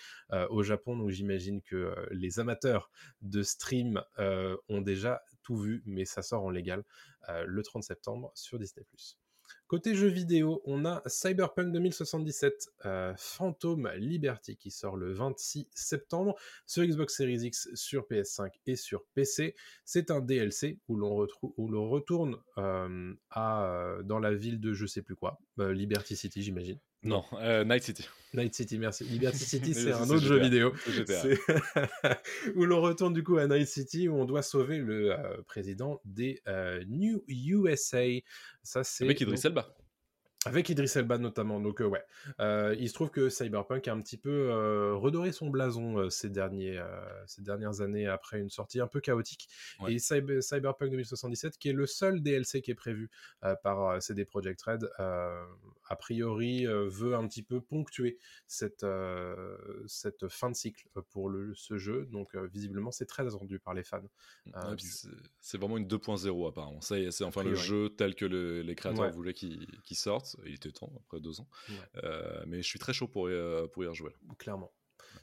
au 0.51 0.63
Japon. 0.63 0.97
Donc 0.97 1.11
j'imagine 1.11 1.63
que 1.63 1.95
les 2.11 2.39
amateurs 2.39 2.91
de 3.23 3.43
stream 3.43 4.03
ont 4.19 4.81
déjà 4.81 5.23
tout 5.43 5.57
vu, 5.57 5.83
mais 5.87 6.05
ça 6.05 6.23
sort 6.23 6.45
en 6.45 6.51
légal 6.51 6.85
le 7.29 7.63
30 7.63 7.83
septembre 7.83 8.33
sur 8.35 8.59
Disney+. 8.59 8.87
Côté 9.69 9.97
jeux 9.97 10.07
vidéo, 10.07 10.63
on 10.65 10.85
a 10.85 11.03
Cyberpunk 11.07 11.73
2077 11.73 12.69
euh, 12.85 13.13
Phantom 13.17 13.91
Liberty 13.97 14.57
qui 14.57 14.71
sort 14.71 14.97
le 14.97 15.13
26 15.13 15.67
septembre 15.75 16.37
sur 16.67 16.85
Xbox 16.85 17.17
Series 17.17 17.47
X, 17.47 17.71
sur 17.75 18.07
PS5 18.09 18.53
et 18.67 18.77
sur 18.77 19.05
PC. 19.15 19.57
C'est 19.85 20.13
un 20.13 20.21
DLC 20.21 20.79
où 20.87 20.97
l'on 20.97 21.89
retourne 21.89 22.37
euh, 22.59 23.13
à, 23.31 23.65
euh, 23.65 24.03
dans 24.05 24.21
la 24.21 24.33
ville 24.33 24.61
de 24.61 24.73
je 24.73 24.87
sais 24.87 25.03
plus 25.03 25.17
quoi, 25.17 25.41
Liberty 25.59 26.15
City 26.15 26.43
j'imagine. 26.43 26.79
Non, 27.07 27.25
Night 27.65 27.83
City. 27.83 28.09
Night 28.35 28.55
City, 28.55 28.79
merci. 28.79 29.05
Liberty 29.05 29.39
City, 29.45 29.75
c'est 29.75 29.93
un 29.93 30.09
autre 30.11 30.25
jeu 30.25 30.39
vidéo. 30.39 30.75
où 32.55 32.65
l'on 32.65 32.81
retourne 32.81 33.15
du 33.15 33.23
coup 33.23 33.39
à 33.39 33.47
Night 33.47 33.69
City, 33.69 34.09
où 34.09 34.17
on 34.17 34.25
doit 34.25 34.43
sauver 34.43 34.79
le 34.79 35.17
président 35.47 36.01
des 36.05 36.43
New 36.89 37.25
USA. 37.29 38.05
Ça, 38.63 38.85
c'est. 38.85 39.05
Avec 39.05 39.21
Idris 39.21 39.41
Elba. 39.45 39.75
Avec 40.47 40.69
Idris 40.69 40.93
Elba 40.95 41.19
notamment, 41.19 41.61
donc 41.61 41.81
ouais. 41.81 42.05
il 42.79 42.89
se 42.89 42.95
trouve 42.95 43.11
que 43.11 43.29
Cyberpunk 43.29 43.89
a 43.89 43.93
un 43.93 44.01
petit 44.01 44.17
peu 44.17 44.95
redoré 44.95 45.33
son 45.33 45.51
blason 45.51 46.09
ces, 46.09 46.31
derniers, 46.31 46.81
ces 47.27 47.43
dernières 47.43 47.81
années 47.81 48.07
après 48.07 48.39
une 48.41 48.51
sortie 48.51 48.81
un 48.81 48.87
peu 48.87 49.01
chaotique. 49.01 49.49
Et 49.89 49.99
Cyberpunk 49.99 50.91
2077, 50.91 51.59
qui 51.59 51.69
est 51.69 51.73
le 51.73 51.87
seul 51.87 52.23
DLC 52.23 52.63
qui 52.63 52.71
est 52.71 52.77
prévu 52.77 53.11
par 53.63 54.01
CD 54.01 54.25
Projekt 54.25 54.63
Red, 54.63 54.89
a 54.99 55.97
priori 55.97 56.67
veut 56.67 57.15
un 57.15 57.27
petit 57.27 57.43
peu 57.43 57.61
ponctuer 57.61 58.19
cette, 58.47 58.87
cette 59.87 60.29
fin 60.29 60.51
de 60.51 60.57
cycle 60.57 60.87
pour 61.11 61.29
le, 61.29 61.55
ce 61.55 61.77
jeu. 61.77 62.07
Donc 62.13 62.37
visiblement, 62.37 62.93
c'est 62.93 63.07
très 63.07 63.27
attendu 63.27 63.59
par 63.59 63.75
les 63.75 63.83
fans. 63.83 64.03
c'est 65.41 65.59
vraiment 65.59 65.77
une 65.77 65.89
2.0 65.89 66.49
apparemment. 66.49 66.81
C'est 66.81 67.25
enfin 67.25 67.43
le 67.43 67.55
jeu 67.55 67.91
tel 67.91 68.15
que 68.15 68.25
les 68.27 68.75
créateurs 68.75 69.11
voulaient 69.11 69.35
qu'il 69.35 69.97
sorte 69.97 70.36
il 70.45 70.55
était 70.55 70.73
temps 70.73 70.93
après 70.97 71.21
deux 71.21 71.41
ans. 71.41 71.49
Euh, 72.03 72.43
mais 72.47 72.63
je 72.63 72.69
suis 72.69 72.79
très 72.79 72.93
chaud 72.93 73.09
pour 73.09 73.31
y, 73.31 73.33
euh, 73.33 73.67
pour 73.67 73.85
y 73.85 73.87
rejouer. 73.87 74.13
Clairement. 74.39 74.73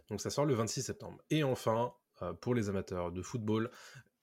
Donc 0.10 0.22
ça 0.22 0.30
sort 0.30 0.46
le 0.46 0.54
26 0.54 0.84
septembre. 0.84 1.22
Et 1.30 1.44
enfin, 1.44 1.94
euh, 2.22 2.34
pour 2.34 2.56
les 2.56 2.70
amateurs 2.70 3.12
de 3.12 3.22
football, 3.22 3.70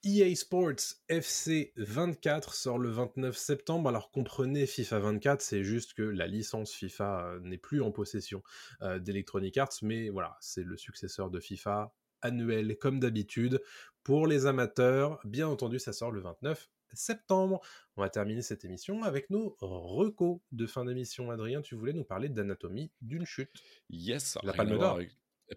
EA 0.03 0.35
Sports 0.35 0.97
FC 1.09 1.73
24 1.77 2.55
sort 2.55 2.79
le 2.79 2.89
29 2.89 3.37
septembre. 3.37 3.89
Alors 3.89 4.11
comprenez 4.11 4.67
FIFA 4.67 4.99
24, 4.99 5.43
c'est 5.43 5.63
juste 5.63 5.95
que 5.95 6.03
la 6.03 6.27
licence 6.27 6.73
FIFA 6.73 7.35
n'est 7.43 7.59
plus 7.59 7.83
en 7.83 7.91
possession 7.93 8.43
d'Electronic 8.81 9.59
Arts, 9.59 9.75
mais 9.83 10.09
voilà, 10.09 10.39
c'est 10.41 10.65
le 10.65 10.79
successeur 10.79 11.31
de 11.31 11.39
FIFA 11.39 11.95
annuel 12.23 12.79
comme 12.79 12.99
d'habitude. 12.99 13.61
Pour 14.03 14.27
les 14.27 14.47
amateurs, 14.47 15.21
bien 15.25 15.49
entendu, 15.49 15.79
ça 15.79 15.93
sort 15.93 16.13
le 16.13 16.21
29 16.21 16.71
septembre. 16.95 17.61
On 17.97 18.03
va 18.03 18.09
terminer 18.09 18.43
cette 18.43 18.65
émission 18.65 19.03
avec 19.03 19.31
nos 19.31 19.57
recos 19.61 20.41
de 20.53 20.67
fin 20.67 20.85
d'émission. 20.85 21.31
Adrien, 21.31 21.63
tu 21.63 21.75
voulais 21.75 21.93
nous 21.93 22.05
parler 22.05 22.29
d'anatomie 22.29 22.91
d'une 23.01 23.25
chute. 23.25 23.63
Yes, 23.89 24.39
la 24.43 24.53
Palme 24.53 24.79
d'Or. 24.79 25.01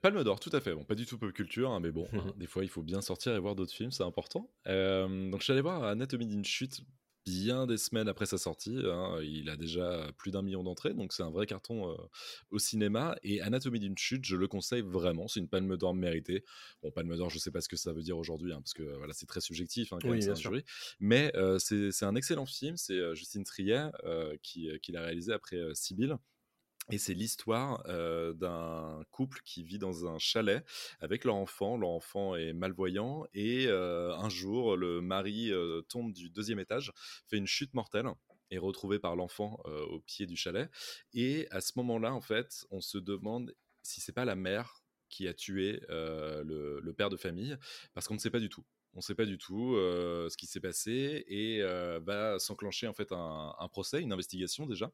Palme 0.02 0.24
d'Or, 0.24 0.40
tout 0.40 0.50
à 0.54 0.60
fait. 0.60 0.74
Bon, 0.74 0.84
pas 0.84 0.96
du 0.96 1.06
tout 1.06 1.18
pop 1.18 1.32
culture, 1.32 1.72
hein, 1.72 1.80
mais 1.80 1.92
bon, 1.92 2.08
hein, 2.14 2.34
des 2.38 2.48
fois 2.48 2.64
il 2.64 2.70
faut 2.70 2.82
bien 2.82 3.02
sortir 3.02 3.36
et 3.36 3.40
voir 3.40 3.56
d'autres 3.56 3.74
films, 3.74 3.92
c'est 3.92 4.04
important. 4.04 4.50
Euh, 4.68 5.30
donc 5.30 5.42
je 5.42 5.46
suis 5.46 5.54
allé 5.54 5.62
voir 5.62 5.84
Anatomie 5.84 6.28
d'une 6.28 6.46
chute 6.46 6.82
bien 7.26 7.68
des 7.68 7.78
semaines 7.78 8.08
après 8.08 8.26
sa 8.26 8.38
sortie. 8.38 8.78
Hein. 8.86 9.20
Il 9.24 9.50
a 9.50 9.56
déjà 9.56 10.12
plus 10.18 10.32
d'un 10.32 10.42
million 10.42 10.64
d'entrées, 10.64 10.94
donc 10.94 11.14
c'est 11.14 11.24
un 11.24 11.30
vrai 11.30 11.46
carton 11.46 11.92
euh, 11.92 11.96
au 12.52 12.60
cinéma. 12.60 13.16
Et 13.24 13.42
Anatomie 13.42 13.80
d'une 13.80 13.98
chute, 13.98 14.26
je 14.26 14.36
le 14.36 14.48
conseille 14.48 14.82
vraiment. 14.82 15.28
C'est 15.28 15.40
une 15.40 15.50
palme 15.50 15.78
d'or 15.78 15.94
méritée. 15.94 16.44
Bon, 16.82 16.92
palme 16.92 17.16
d'or, 17.16 17.30
je 17.30 17.40
sais 17.40 17.52
pas 17.52 17.62
ce 17.62 17.70
que 17.70 17.78
ça 17.78 17.94
veut 17.94 18.04
dire 18.04 18.18
aujourd'hui, 18.18 18.54
hein, 18.54 18.62
parce 18.62 18.74
que 18.74 18.84
voilà, 18.98 19.14
c'est 19.14 19.26
très 19.26 19.42
subjectif, 19.42 19.94
hein, 19.94 19.98
quand 20.02 20.10
même, 20.10 20.36
jury. 20.36 20.64
Mais 21.00 21.32
euh, 21.36 21.60
c'est 21.60 22.06
un 22.06 22.16
excellent 22.16 22.46
film. 22.46 22.78
C'est 22.78 22.94
euh, 22.94 23.16
Justine 23.16 23.44
Trier 23.44 23.88
qui, 24.42 24.70
qui 24.82 24.92
l'a 24.92 25.02
réalisé 25.02 25.34
après 25.34 25.58
Sibyl. 25.74 26.18
Et 26.90 26.98
c'est 26.98 27.14
l'histoire 27.14 27.84
d'un 28.36 29.04
couple 29.12 29.40
qui 29.46 29.64
vit 29.64 29.80
dans 29.80 30.08
un 30.08 30.20
chalet 30.20 30.66
avec 31.00 31.24
leur 31.24 31.36
enfant. 31.36 31.78
Leur 31.78 31.90
enfant 31.90 32.36
est 32.36 32.54
malvoyant 32.54 33.26
et 33.34 33.70
un 33.70 34.30
jour, 34.30 34.76
le 34.76 35.02
mari 35.02 35.52
tombe 35.90 36.14
du 36.14 36.30
deuxième 36.30 36.60
étage, 36.60 36.92
fait 37.28 37.38
une 37.38 37.48
chute 37.48 37.74
mortelle 37.74 38.08
est 38.52 38.58
retrouvé 38.58 39.00
par 39.00 39.16
l'enfant 39.16 39.62
au 39.66 40.00
pied 40.00 40.26
du 40.26 40.36
chalet. 40.36 40.70
Et 41.14 41.48
à 41.52 41.62
ce 41.62 41.72
moment-là, 41.78 42.14
en 42.14 42.22
fait, 42.22 42.66
on 42.72 42.82
se 42.82 42.98
demande 42.98 43.54
si 43.82 44.02
c'est 44.02 44.14
pas 44.14 44.26
la 44.26 44.36
mère 44.36 44.84
qui 45.10 45.28
a 45.28 45.34
tué 45.34 45.82
le, 45.90 46.92
père 46.98 47.10
de 47.10 47.18
famille, 47.18 47.58
parce 47.94 48.08
qu'on 48.08 48.16
ne 48.16 48.20
sait 48.20 48.32
pas 48.32 48.40
du 48.40 48.50
tout. 48.50 48.66
On 48.96 49.00
ne 49.00 49.02
sait 49.02 49.16
pas 49.16 49.26
du 49.26 49.38
tout 49.38 49.76
ce 49.76 50.38
qui 50.38 50.46
s'est 50.46 50.60
passé 50.60 51.26
et 51.28 51.62
va 52.02 52.40
s'enclencher 52.40 52.88
en 52.88 52.94
fait 52.94 53.12
un, 53.12 53.68
procès, 53.70 54.02
une 54.02 54.14
investigation 54.14 54.66
déjà 54.66 54.92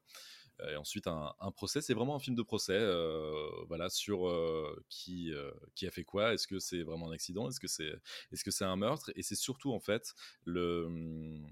et 0.71 0.75
ensuite 0.75 1.07
un, 1.07 1.33
procès. 1.55 1.81
C'est 1.81 1.93
vraiment 1.93 2.15
un 2.15 2.19
film 2.19 2.35
de 2.35 2.43
procès, 2.43 2.77
euh, 2.77 3.49
voilà, 3.67 3.89
sur 3.89 4.27
euh, 4.27 4.83
qui, 4.89 5.33
euh, 5.33 5.51
qui 5.75 5.87
a 5.87 5.91
fait 5.91 6.03
quoi. 6.03 6.33
Est-ce 6.33 6.47
que 6.47 6.59
c'est 6.59 6.83
vraiment 6.83 7.09
un 7.09 7.13
accident? 7.13 7.49
Est-ce 7.49 7.59
que 7.59 7.67
c'est 7.67 7.91
est-ce 8.31 8.43
que 8.43 8.51
c'est 8.51 8.65
un 8.65 8.75
meurtre? 8.75 9.11
Et 9.15 9.23
c'est 9.23 9.35
surtout 9.35 9.73
en 9.73 9.79
fait 9.79 10.13
le 10.45 10.85
hum, 10.85 11.47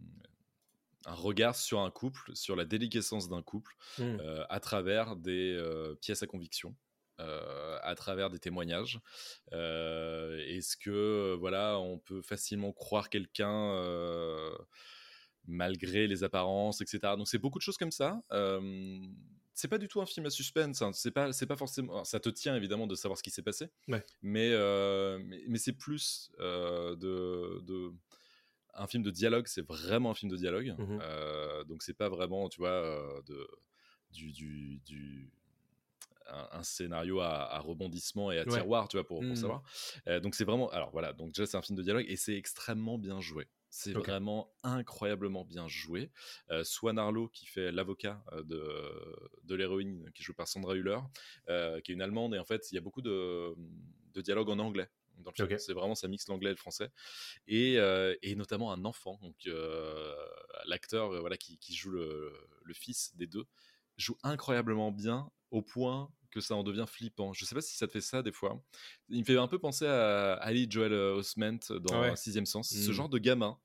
un 1.05 1.13
regard 1.13 1.55
sur 1.55 1.79
un 1.79 1.91
couple, 1.91 2.35
sur 2.35 2.55
la 2.55 2.65
déliquescence 2.65 3.29
d'un 3.29 3.41
couple, 3.41 3.77
mmh. 3.97 4.17
à 4.49 4.59
travers 4.59 5.15
des 5.15 5.57
pièces 6.01 6.21
à 6.21 6.27
conviction. 6.27 6.75
à 7.17 7.95
travers 7.95 8.29
des 8.29 8.39
témoignages. 8.39 8.99
Est-ce 9.53 10.75
que 10.75 11.33
voilà, 11.39 11.79
on 11.79 11.97
peut 11.97 12.21
facilement 12.21 12.73
croire 12.73 13.09
quelqu'un 13.09 13.71
malgré 15.47 16.07
les 16.07 16.23
apparences, 16.23 16.81
etc. 16.81 16.99
Donc 17.17 17.27
c'est 17.27 17.37
beaucoup 17.37 17.57
de 17.57 17.63
choses 17.63 17.77
comme 17.77 17.91
ça. 17.91 18.21
Euh, 18.31 18.99
c'est 19.53 19.69
pas 19.69 19.77
du 19.79 19.87
tout 19.87 20.01
un 20.01 20.05
film 20.05 20.25
à 20.25 20.29
suspense. 20.29 20.81
Hein. 20.81 20.91
C'est 20.93 21.11
pas, 21.11 21.33
c'est 21.33 21.47
pas 21.47 21.55
forcément. 21.55 22.03
ça 22.03 22.19
te 22.19 22.29
tient 22.29 22.55
évidemment 22.55 22.85
de 22.85 22.95
savoir 22.95 23.17
ce 23.17 23.23
qui 23.23 23.31
s'est 23.31 23.41
passé. 23.41 23.69
Mais, 24.21 24.51
mais, 25.47 25.57
c'est 25.57 25.73
plus 25.73 26.31
de, 26.37 27.91
un 28.75 28.87
film 28.87 29.01
de 29.01 29.09
dialogue. 29.09 29.47
C'est 29.47 29.65
vraiment 29.65 30.11
un 30.11 30.13
film 30.13 30.31
de 30.31 30.37
dialogue. 30.37 30.75
Mmh 30.77 30.99
donc 31.67 31.81
c'est 31.81 31.95
pas 31.95 32.09
vraiment, 32.09 32.49
tu 32.49 32.59
vois, 32.59 33.21
de 33.25 33.47
du, 34.11 34.31
du, 34.31 35.31
un, 36.27 36.63
scénario 36.63 37.19
à, 37.19 37.59
rebondissement 37.59 38.31
et 38.31 38.39
à 38.39 38.45
tiroir, 38.45 38.87
tu 38.87 38.97
vois, 38.97 39.05
pour, 39.05 39.21
pour 39.21 39.29
mmh 39.29 39.35
savoir. 39.35 39.63
donc 40.21 40.35
c'est 40.35 40.45
vraiment, 40.45 40.69
alors 40.69 40.91
voilà, 40.91 41.13
donc 41.13 41.29
déjà 41.29 41.45
c'est 41.45 41.57
un 41.57 41.61
film 41.61 41.77
de 41.77 41.83
dialogue 41.83 42.05
et 42.07 42.15
c'est 42.15 42.35
extrêmement 42.35 42.97
bien 42.97 43.21
joué. 43.21 43.47
C'est 43.69 43.93
vraiment 43.93 44.53
incroyablement 44.63 45.45
bien 45.45 45.67
joué. 45.67 46.11
Euh, 46.49 46.63
Swan 46.63 46.97
Arlo, 46.97 47.27
qui 47.27 47.45
fait 47.45 47.71
l'avocat 47.71 48.23
de, 48.43 48.63
de 49.43 49.55
l'héroïne, 49.55 50.09
qui 50.13 50.23
joue 50.23 50.33
par 50.33 50.47
Sandra 50.47 50.75
Hüller, 50.75 50.99
euh, 51.49 51.79
qui 51.81 51.91
est 51.91 51.95
une 51.95 52.01
Allemande, 52.01 52.33
et 52.33 52.39
en 52.39 52.45
fait, 52.45 52.71
il 52.71 52.75
y 52.75 52.77
a 52.77 52.81
beaucoup 52.81 53.01
de, 53.01 53.53
de 54.13 54.21
dialogues 54.21 54.49
en 54.49 54.59
anglais 54.59 54.89
dans 55.19 55.31
le 55.31 55.35
film. 55.35 55.51
Ok. 55.51 55.59
C'est 55.59 55.73
vraiment 55.73 55.95
ça 55.95 56.07
mixe 56.07 56.27
l'anglais 56.27 56.51
et 56.51 56.53
le 56.53 56.57
français 56.57 56.91
et, 57.47 57.79
euh, 57.79 58.15
et 58.21 58.35
notamment 58.35 58.71
un 58.71 58.85
enfant. 58.85 59.19
Donc 59.21 59.35
l'acteur 60.65 61.09
voilà 61.19 61.37
qui, 61.37 61.57
qui 61.57 61.73
joue 61.73 61.91
le, 61.91 62.31
le 62.63 62.73
fils 62.73 63.15
des 63.15 63.27
deux 63.27 63.45
joue 63.97 64.17
incroyablement 64.23 64.91
bien 64.91 65.31
au 65.49 65.61
point 65.63 66.11
que 66.41 66.47
ça 66.47 66.55
en 66.55 66.63
devient 66.63 66.85
flippant. 66.87 67.33
Je 67.33 67.45
sais 67.45 67.55
pas 67.55 67.61
si 67.61 67.75
ça 67.75 67.87
te 67.87 67.91
fait 67.91 68.01
ça 68.01 68.21
des 68.23 68.31
fois. 68.31 68.61
Il 69.09 69.19
me 69.19 69.25
fait 69.25 69.37
un 69.37 69.47
peu 69.47 69.59
penser 69.59 69.85
à 69.85 70.33
Ali 70.35 70.67
Joel 70.69 70.93
Osment 70.93 71.59
dans 71.81 72.01
Ouais. 72.01 72.15
Sixième 72.15 72.45
Sens. 72.45 72.69
Ce 72.69 72.89
Mm. 72.89 72.93
genre 72.93 73.09
de 73.09 73.17
gamin, 73.17 73.57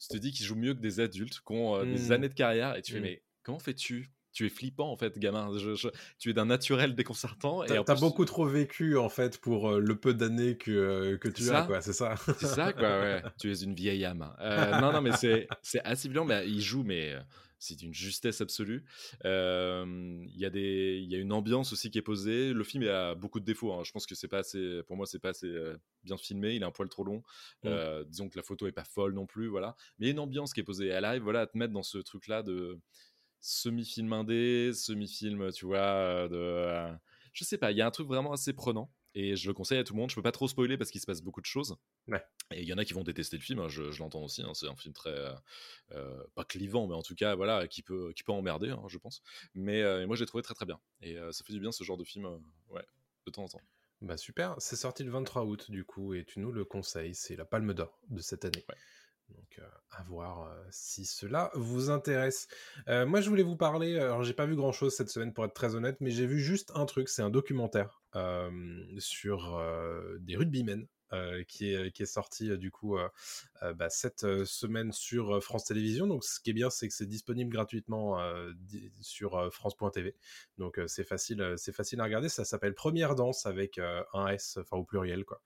tu 0.00 0.08
te 0.08 0.16
dis 0.16 0.32
qu'il 0.32 0.46
joue 0.46 0.56
mieux 0.56 0.74
que 0.74 0.80
des 0.80 1.00
adultes 1.00 1.40
qui 1.46 1.52
ont 1.52 1.76
euh, 1.76 1.84
des 1.84 2.08
Mm. 2.08 2.12
années 2.12 2.28
de 2.28 2.34
carrière 2.34 2.76
et 2.76 2.82
tu 2.82 2.92
fais 2.92 3.00
Mm. 3.00 3.02
mais 3.02 3.22
comment 3.42 3.58
fais-tu? 3.58 4.10
Tu 4.32 4.46
es 4.46 4.48
flippant 4.48 4.92
en 4.92 4.96
fait, 4.96 5.18
gamin. 5.18 5.50
Je- 5.58 5.74
je- 5.74 5.88
tu 6.18 6.30
es 6.30 6.32
d'un 6.32 6.44
naturel 6.46 6.94
déconcertant. 6.94 7.64
Et 7.64 7.66
T'as 7.66 7.82
plus- 7.82 8.00
beaucoup 8.00 8.24
trop 8.24 8.46
vécu 8.46 8.96
en 8.96 9.08
fait 9.08 9.38
pour 9.40 9.68
euh, 9.72 9.80
le 9.80 9.98
peu 9.98 10.14
d'années 10.14 10.56
que, 10.56 10.70
euh, 10.70 11.18
que 11.18 11.28
tu 11.28 11.50
as, 11.50 11.64
quoi, 11.64 11.80
c'est 11.80 11.92
ça? 11.92 12.14
C'est 12.38 12.46
ça, 12.46 12.72
quoi, 12.72 13.00
ouais. 13.00 13.22
tu 13.40 13.50
es 13.50 13.56
une 13.64 13.74
vieille 13.74 14.04
âme. 14.04 14.32
Euh, 14.40 14.78
non, 14.80 14.92
non, 14.92 15.00
mais 15.00 15.10
c'est, 15.16 15.48
c'est 15.62 15.80
assez 15.84 16.08
violent. 16.08 16.26
Mais 16.26 16.46
il 16.48 16.60
joue, 16.60 16.84
mais 16.84 17.14
euh, 17.14 17.20
c'est 17.60 17.76
d'une 17.76 17.94
justesse 17.94 18.40
absolue. 18.40 18.84
Euh, 19.24 19.84
Il 20.32 20.36
y, 20.40 20.44
a 20.44 20.50
des- 20.50 20.98
y 21.08 21.14
a 21.14 21.18
une 21.18 21.32
ambiance 21.32 21.72
aussi 21.72 21.90
qui 21.90 21.98
est 21.98 22.02
posée. 22.02 22.52
Le 22.52 22.64
film 22.64 22.82
a 22.88 23.14
beaucoup 23.14 23.38
de 23.38 23.44
défauts. 23.44 23.72
hein. 23.72 23.82
Je 23.84 23.92
pense 23.92 24.06
que 24.06 24.14
c'est 24.16 24.26
pas 24.28 24.38
assez, 24.38 24.82
pour 24.88 24.96
moi, 24.96 25.06
c'est 25.06 25.18
pas 25.20 25.28
assez 25.30 25.54
bien 26.02 26.16
filmé. 26.16 26.54
Il 26.56 26.62
est 26.62 26.64
un 26.64 26.70
poil 26.72 26.88
trop 26.88 27.04
long. 27.04 27.18
Mm. 27.62 27.68
Euh, 27.68 28.04
disons 28.04 28.28
que 28.28 28.36
la 28.36 28.42
photo 28.42 28.66
est 28.66 28.72
pas 28.72 28.84
folle 28.84 29.12
non 29.14 29.26
plus, 29.26 29.46
voilà. 29.48 29.76
Mais 29.98 30.06
il 30.06 30.08
y 30.08 30.10
a 30.10 30.12
une 30.12 30.18
ambiance 30.20 30.52
qui 30.52 30.60
est 30.60 30.64
posée. 30.64 30.88
Elle 30.88 31.04
arrive, 31.04 31.22
voilà, 31.22 31.42
à 31.42 31.46
te 31.46 31.56
mettre 31.56 31.72
dans 31.74 31.82
ce 31.82 31.98
truc-là 31.98 32.42
de 32.42 32.80
semi-film 33.40 34.12
indé, 34.12 34.72
semi-film, 34.74 35.52
tu 35.52 35.66
vois, 35.66 36.28
de. 36.28 36.36
euh, 36.36 36.92
je 37.32 37.44
sais 37.44 37.58
pas, 37.58 37.70
il 37.70 37.76
y 37.78 37.80
a 37.82 37.86
un 37.86 37.90
truc 37.90 38.08
vraiment 38.08 38.32
assez 38.32 38.52
prenant. 38.52 38.90
Et 39.14 39.34
je 39.36 39.48
le 39.48 39.54
conseille 39.54 39.78
à 39.78 39.84
tout 39.84 39.92
le 39.94 39.98
monde. 40.00 40.10
Je 40.10 40.14
peux 40.14 40.22
pas 40.22 40.32
trop 40.32 40.46
spoiler 40.48 40.78
parce 40.78 40.90
qu'il 40.90 41.00
se 41.00 41.06
passe 41.06 41.22
beaucoup 41.22 41.40
de 41.40 41.46
choses. 41.46 41.76
Ouais. 42.08 42.22
Et 42.52 42.62
il 42.62 42.68
y 42.68 42.72
en 42.72 42.78
a 42.78 42.84
qui 42.84 42.92
vont 42.94 43.02
détester 43.02 43.36
le 43.36 43.42
film, 43.42 43.58
hein, 43.60 43.68
je, 43.68 43.90
je 43.90 43.98
l'entends 44.00 44.22
aussi. 44.22 44.42
hein, 44.42 44.52
c'est 44.54 44.68
un 44.68 44.76
film 44.76 44.94
très. 44.94 45.14
euh, 45.92 46.24
pas 46.34 46.44
clivant, 46.44 46.86
mais 46.86 46.94
en 46.94 47.02
tout 47.02 47.14
cas, 47.14 47.34
voilà, 47.34 47.66
qui 47.68 47.82
peut, 47.82 48.12
qui 48.14 48.22
peut 48.22 48.32
emmerder, 48.32 48.70
hein, 48.70 48.82
je 48.88 48.98
pense. 48.98 49.22
Mais 49.54 49.82
euh, 49.82 50.06
moi, 50.06 50.16
j'ai 50.16 50.26
trouvé 50.26 50.42
très 50.42 50.54
très 50.54 50.66
bien. 50.66 50.80
Et 51.02 51.16
euh, 51.18 51.32
ça 51.32 51.44
fait 51.44 51.52
du 51.52 51.60
bien 51.60 51.72
ce 51.72 51.84
genre 51.84 51.96
de 51.96 52.04
film, 52.04 52.26
ouais, 52.68 52.84
de 53.26 53.30
temps 53.32 53.44
en 53.44 53.48
temps. 53.48 53.62
Bah 54.02 54.16
super, 54.16 54.54
c'est 54.58 54.76
sorti 54.76 55.04
le 55.04 55.10
23 55.10 55.44
août 55.44 55.70
du 55.70 55.84
coup 55.84 56.14
et 56.14 56.24
tu 56.24 56.40
nous 56.40 56.52
le 56.52 56.64
conseilles, 56.64 57.14
c'est 57.14 57.36
la 57.36 57.44
Palme 57.44 57.74
d'Or 57.74 58.00
de 58.08 58.22
cette 58.22 58.46
année. 58.46 58.64
Ouais. 58.66 58.74
Donc 59.36 59.58
euh, 59.58 59.68
à 59.90 60.02
voir 60.04 60.42
euh, 60.42 60.62
si 60.70 61.04
cela 61.04 61.50
vous 61.54 61.90
intéresse. 61.90 62.48
Euh, 62.88 63.06
moi 63.06 63.20
je 63.20 63.28
voulais 63.28 63.42
vous 63.42 63.56
parler, 63.56 63.98
alors 63.98 64.22
j'ai 64.22 64.32
pas 64.32 64.46
vu 64.46 64.56
grand 64.56 64.72
chose 64.72 64.94
cette 64.94 65.10
semaine 65.10 65.32
pour 65.32 65.44
être 65.44 65.54
très 65.54 65.74
honnête, 65.74 65.96
mais 66.00 66.10
j'ai 66.10 66.26
vu 66.26 66.40
juste 66.40 66.72
un 66.74 66.86
truc, 66.86 67.08
c'est 67.08 67.22
un 67.22 67.30
documentaire 67.30 68.02
sur 68.98 69.62
des 70.20 70.36
rugbymen. 70.36 70.86
Euh, 71.12 71.42
qui, 71.44 71.72
est, 71.72 71.90
qui 71.92 72.02
est 72.02 72.06
sorti 72.06 72.50
euh, 72.50 72.56
du 72.56 72.70
coup 72.70 72.96
euh, 72.96 73.08
euh, 73.62 73.74
bah, 73.74 73.90
cette 73.90 74.24
euh, 74.24 74.44
semaine 74.44 74.92
sur 74.92 75.36
euh, 75.36 75.40
France 75.40 75.64
Télévisions. 75.64 76.06
Donc 76.06 76.24
ce 76.24 76.40
qui 76.40 76.50
est 76.50 76.54
bien, 76.54 76.70
c'est 76.70 76.88
que 76.88 76.94
c'est 76.94 77.06
disponible 77.06 77.52
gratuitement 77.52 78.20
euh, 78.20 78.52
sur 79.00 79.36
euh, 79.36 79.50
France.tv. 79.50 80.14
Donc 80.58 80.78
euh, 80.78 80.86
c'est 80.86 81.04
facile, 81.04 81.42
euh, 81.42 81.56
c'est 81.56 81.72
facile 81.72 82.00
à 82.00 82.04
regarder. 82.04 82.28
Ça 82.28 82.44
s'appelle 82.44 82.74
Première 82.74 83.14
Danse 83.14 83.46
avec 83.46 83.78
euh, 83.78 84.02
un 84.12 84.28
S, 84.28 84.58
enfin 84.60 84.76
au 84.76 84.84
pluriel 84.84 85.24
quoi. 85.24 85.42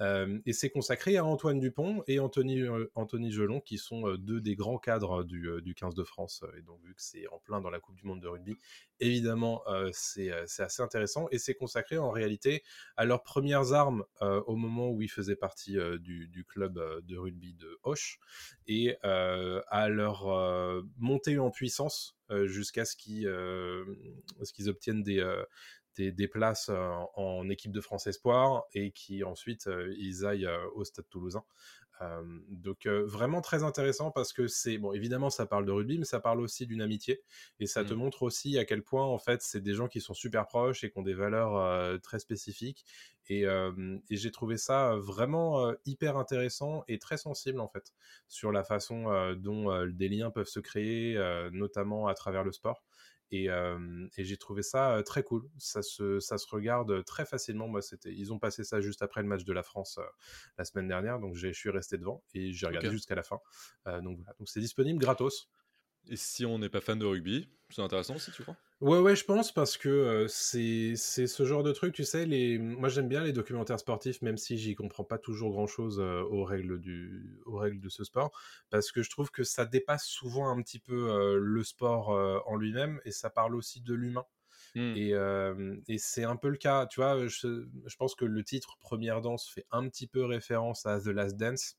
Euh, 0.00 0.38
et 0.46 0.52
c'est 0.52 0.70
consacré 0.70 1.16
à 1.16 1.24
Antoine 1.24 1.58
Dupont 1.58 2.02
et 2.06 2.20
Anthony, 2.20 2.62
euh, 2.62 2.90
Anthony 2.94 3.32
Gelon, 3.32 3.60
qui 3.60 3.78
sont 3.78 4.08
euh, 4.08 4.16
deux 4.16 4.40
des 4.40 4.54
grands 4.54 4.78
cadres 4.78 5.24
du, 5.24 5.48
euh, 5.48 5.60
du 5.60 5.74
15 5.74 5.94
de 5.94 6.04
France. 6.04 6.44
Et 6.56 6.62
donc 6.62 6.80
vu 6.84 6.94
que 6.94 7.02
c'est 7.02 7.26
en 7.28 7.38
plein 7.38 7.60
dans 7.60 7.70
la 7.70 7.80
Coupe 7.80 7.96
du 7.96 8.06
Monde 8.06 8.20
de 8.20 8.28
rugby, 8.28 8.56
évidemment 9.00 9.62
euh, 9.68 9.90
c'est 9.92 10.30
euh, 10.30 10.44
assez 10.58 10.82
intéressant. 10.82 11.26
Et 11.30 11.38
c'est 11.38 11.54
consacré 11.54 11.98
en 11.98 12.10
réalité 12.10 12.62
à 12.96 13.04
leurs 13.04 13.22
premières 13.22 13.72
armes 13.72 14.04
euh, 14.22 14.40
au 14.46 14.56
moment 14.56 14.90
où 14.90 15.02
ils 15.02 15.07
faisaient 15.08 15.36
partie 15.36 15.78
euh, 15.78 15.98
du, 15.98 16.44
club 16.48 16.78
euh, 16.78 17.00
de 17.02 17.16
rugby 17.16 17.54
de 17.54 17.78
Hoche 17.82 18.18
et 18.66 18.96
euh, 19.04 19.62
à 19.68 19.88
leur 19.88 20.26
montée 20.96 21.38
en 21.38 21.50
puissance 21.50 22.16
jusqu'à 22.44 22.84
ce 22.84 22.96
qu'ils 22.96 23.26
obtiennent 24.68 25.02
des, 25.02 26.28
places 26.28 26.70
en 27.14 27.48
équipe 27.48 27.72
de 27.72 27.80
France 27.80 28.06
Espoir 28.06 28.64
et 28.74 28.92
qui 28.92 29.24
ensuite 29.24 29.68
ils 29.96 30.26
aillent 30.26 30.48
au 30.74 30.84
Stade 30.84 31.08
Toulousain. 31.08 31.44
Euh, 32.00 32.22
donc 32.48 32.86
euh, 32.86 33.04
vraiment 33.04 33.40
très 33.40 33.64
intéressant 33.64 34.12
parce 34.12 34.32
que 34.32 34.46
c'est 34.46 34.78
bon 34.78 34.92
évidemment 34.92 35.30
ça 35.30 35.46
parle 35.46 35.64
de 35.66 35.72
rugby 35.72 35.98
mais 35.98 36.04
ça 36.04 36.20
parle 36.20 36.40
aussi 36.40 36.64
d'une 36.64 36.80
amitié 36.80 37.22
et 37.58 37.66
ça 37.66 37.84
te 37.84 37.92
Mm. 37.92 37.96
montre 37.96 38.22
aussi 38.22 38.56
à 38.56 38.64
quel 38.64 38.84
point 38.84 39.04
en 39.04 39.18
fait 39.18 39.42
c'est 39.42 39.60
des 39.60 39.74
gens 39.74 39.88
qui 39.88 40.00
sont 40.00 40.14
super 40.14 40.46
proches 40.46 40.84
et 40.84 40.90
qui 40.92 40.98
ont 40.98 41.02
des 41.02 41.14
valeurs 41.14 41.56
euh, 41.56 41.98
très 41.98 42.20
spécifiques 42.20 42.84
et, 43.30 43.42
et 43.42 44.16
j'ai 44.16 44.30
trouvé 44.30 44.56
ça 44.56 44.96
vraiment 44.96 45.74
hyper 45.84 46.16
intéressant 46.16 46.82
et 46.88 46.98
très 46.98 47.18
sensible 47.18 47.60
en 47.60 47.68
fait 47.68 47.92
sur 48.26 48.52
la 48.52 48.64
façon 48.64 49.34
dont 49.36 49.84
des 49.86 50.08
liens 50.08 50.30
peuvent 50.30 50.48
se 50.48 50.60
créer 50.60 51.14
notamment 51.52 52.06
à 52.08 52.14
travers 52.14 52.42
le 52.42 52.52
sport 52.52 52.86
et, 53.30 53.50
euh, 53.50 54.06
et 54.16 54.24
j'ai 54.24 54.36
trouvé 54.36 54.62
ça 54.62 55.02
très 55.04 55.22
cool. 55.22 55.48
Ça 55.58 55.82
se, 55.82 56.20
ça 56.20 56.38
se 56.38 56.46
regarde 56.48 57.04
très 57.04 57.26
facilement. 57.26 57.68
Moi, 57.68 57.82
c'était, 57.82 58.12
ils 58.14 58.32
ont 58.32 58.38
passé 58.38 58.64
ça 58.64 58.80
juste 58.80 59.02
après 59.02 59.22
le 59.22 59.28
match 59.28 59.44
de 59.44 59.52
la 59.52 59.62
France 59.62 59.98
euh, 59.98 60.04
la 60.58 60.64
semaine 60.64 60.88
dernière, 60.88 61.18
donc 61.20 61.34
j'ai- 61.36 61.52
je 61.52 61.58
suis 61.58 61.70
resté 61.70 61.98
devant 61.98 62.24
et 62.34 62.52
j'ai 62.52 62.66
regardé 62.66 62.90
jusqu'à 62.90 63.14
la 63.14 63.22
fin. 63.22 63.40
Euh, 63.86 64.00
donc 64.00 64.18
voilà, 64.18 64.34
donc 64.38 64.48
c'est 64.48 64.60
disponible 64.60 64.98
gratos. 64.98 65.50
Et 66.08 66.16
si 66.16 66.46
on 66.46 66.58
n'est 66.58 66.70
pas 66.70 66.80
fan 66.80 66.98
de 66.98 67.06
rugby, 67.06 67.50
c'est 67.70 67.82
intéressant 67.82 68.16
aussi, 68.16 68.32
tu 68.32 68.42
crois? 68.42 68.56
Ouais, 68.80 69.00
ouais, 69.00 69.16
je 69.16 69.24
pense 69.24 69.50
parce 69.50 69.76
que 69.76 69.88
euh, 69.88 70.28
c'est 70.28 70.94
c'est 70.94 71.26
ce 71.26 71.44
genre 71.44 71.64
de 71.64 71.72
truc, 71.72 71.92
tu 71.92 72.04
sais. 72.04 72.26
Les... 72.26 72.58
Moi, 72.58 72.88
j'aime 72.88 73.08
bien 73.08 73.24
les 73.24 73.32
documentaires 73.32 73.80
sportifs, 73.80 74.22
même 74.22 74.36
si 74.36 74.56
j'y 74.56 74.76
comprends 74.76 75.02
pas 75.02 75.18
toujours 75.18 75.50
grand 75.50 75.66
chose 75.66 75.98
aux 75.98 76.44
règles 76.44 76.78
du 76.78 77.40
aux 77.44 77.56
règles 77.56 77.80
de 77.80 77.88
ce 77.88 78.04
sport, 78.04 78.30
parce 78.70 78.92
que 78.92 79.02
je 79.02 79.10
trouve 79.10 79.32
que 79.32 79.42
ça 79.42 79.64
dépasse 79.66 80.06
souvent 80.06 80.48
un 80.48 80.62
petit 80.62 80.78
peu 80.78 81.10
euh, 81.10 81.38
le 81.40 81.64
sport 81.64 82.10
en 82.46 82.54
lui-même 82.56 83.00
et 83.04 83.10
ça 83.10 83.30
parle 83.30 83.56
aussi 83.56 83.80
de 83.80 83.94
l'humain. 83.94 84.24
Hmm. 84.76 84.92
Et, 84.96 85.12
et 85.88 85.98
c'est 85.98 86.24
un 86.24 86.36
peu 86.36 86.48
le 86.48 86.56
cas, 86.56 86.86
tu 86.86 87.00
vois, 87.00 87.26
je, 87.26 87.66
je 87.86 87.96
pense 87.96 88.14
que 88.14 88.24
le 88.26 88.44
titre 88.44 88.76
Première 88.80 89.22
Danse 89.22 89.48
fait 89.48 89.66
un 89.72 89.88
petit 89.88 90.06
peu 90.06 90.24
référence 90.24 90.86
à 90.86 91.00
The 91.00 91.06
Last 91.06 91.36
Dance, 91.36 91.76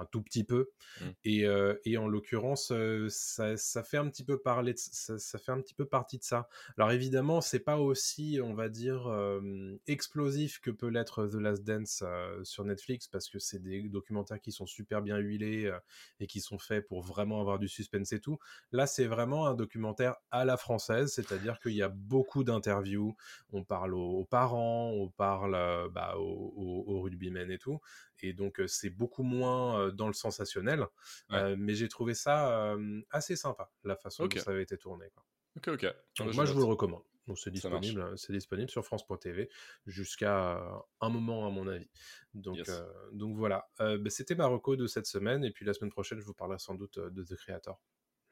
un 0.00 0.06
tout 0.06 0.22
petit 0.22 0.44
peu, 0.44 0.70
Mm. 1.00 1.10
et, 1.24 1.46
euh, 1.46 1.74
et 1.84 1.96
en 1.98 2.08
l'occurrence, 2.08 2.72
euh, 2.72 3.06
ça, 3.10 3.56
ça 3.56 3.82
fait 3.82 3.96
un 3.98 4.08
petit 4.08 4.24
peu 4.24 4.38
parler, 4.38 4.72
de- 4.74 4.78
ça, 4.78 5.18
ça 5.18 5.38
fait 5.38 5.52
un 5.52 5.60
petit 5.60 5.74
peu 5.74 5.86
partie 5.86 6.18
de 6.18 6.24
ça. 6.24 6.48
Alors 6.76 6.90
évidemment, 6.92 7.40
c'est 7.40 7.60
pas 7.60 7.78
aussi, 7.78 8.40
on 8.42 8.54
va 8.54 8.68
dire, 8.68 9.06
euh, 9.08 9.76
explosif 9.86 10.60
que 10.60 10.70
peut 10.70 10.88
l'être 10.88 11.26
The 11.26 11.34
Last 11.34 11.64
Dance 11.64 12.02
sur 12.42 12.64
Netflix, 12.64 13.06
parce 13.08 13.28
que 13.28 13.38
c'est 13.38 13.60
des 13.62 13.82
documentaires 13.88 14.40
qui 14.40 14.52
sont 14.52 14.66
super 14.66 15.02
bien 15.02 15.18
huilés 15.18 15.70
et 16.18 16.26
qui 16.26 16.40
sont 16.40 16.58
faits 16.58 16.86
pour 16.86 17.02
vraiment 17.02 17.40
avoir 17.40 17.58
du 17.58 17.68
suspense 17.68 18.12
et 18.12 18.20
tout. 18.20 18.38
Là, 18.72 18.86
c'est 18.86 19.06
vraiment 19.06 19.46
un 19.46 19.54
documentaire 19.54 20.16
à 20.30 20.44
la 20.44 20.56
française, 20.56 21.12
c'est-à-dire 21.12 21.58
qu'il 21.60 21.72
y 21.72 21.82
a 21.82 21.88
beaucoup 21.88 22.44
d'interviews, 22.44 23.16
on 23.52 23.64
parle 23.64 23.94
aux, 23.94 24.20
aux 24.20 24.24
parents, 24.24 24.90
on 24.92 25.08
parle 25.08 25.52
bah, 25.92 26.14
aux, 26.16 26.52
aux, 26.56 26.84
aux 26.86 27.00
rugbymen 27.02 27.50
et 27.50 27.58
tout, 27.58 27.80
et 28.24 28.32
donc 28.32 28.60
c'est 28.66 28.90
beaucoup 28.90 29.22
moins 29.22 29.90
dans 29.92 30.06
le 30.08 30.12
sensationnel, 30.14 30.86
Ouais. 31.30 31.56
mais 31.56 31.74
j'ai 31.74 31.88
trouvé 31.88 32.14
ça 32.14 32.76
assez 33.10 33.36
sympa, 33.36 33.72
la 33.84 33.96
façon 33.96 34.24
Ok. 34.24 34.34
dont 34.36 34.40
ça 34.42 34.50
avait 34.52 34.62
été 34.62 34.76
tourné. 34.78 35.10
quoi. 35.14 35.24
Ok, 35.56 35.68
ok. 35.68 35.82
Donc 36.18 36.28
Ouais, 36.28 36.34
moi, 36.34 36.44
je 36.44 36.52
vous 36.52 36.60
le 36.60 36.64
recommande. 36.66 37.02
Donc 37.26 37.38
c'est 37.38 37.50
disponible, 37.50 38.18
c'est 38.18 38.32
disponible 38.32 38.70
sur 38.70 38.84
France.tv 38.84 39.50
jusqu'à 39.86 40.60
un 41.00 41.08
moment 41.10 41.46
à 41.46 41.50
mon 41.50 41.68
avis. 41.68 41.90
Donc, 42.34 42.56
Yes. 42.58 42.68
euh, 42.70 42.92
donc 43.12 43.36
voilà, 43.36 43.68
Euh, 43.80 43.98
bah, 43.98 44.10
c'était 44.10 44.34
ma 44.34 44.46
reco 44.46 44.74
de 44.76 44.86
cette 44.86 45.06
semaine 45.06 45.44
et 45.44 45.50
puis 45.52 45.64
la 45.64 45.72
semaine 45.74 45.90
prochaine 45.92 46.18
je 46.18 46.24
vous 46.24 46.34
parlerai 46.34 46.58
sans 46.58 46.74
doute 46.74 46.98
de 46.98 47.22
The 47.22 47.36
Creator. 47.36 47.80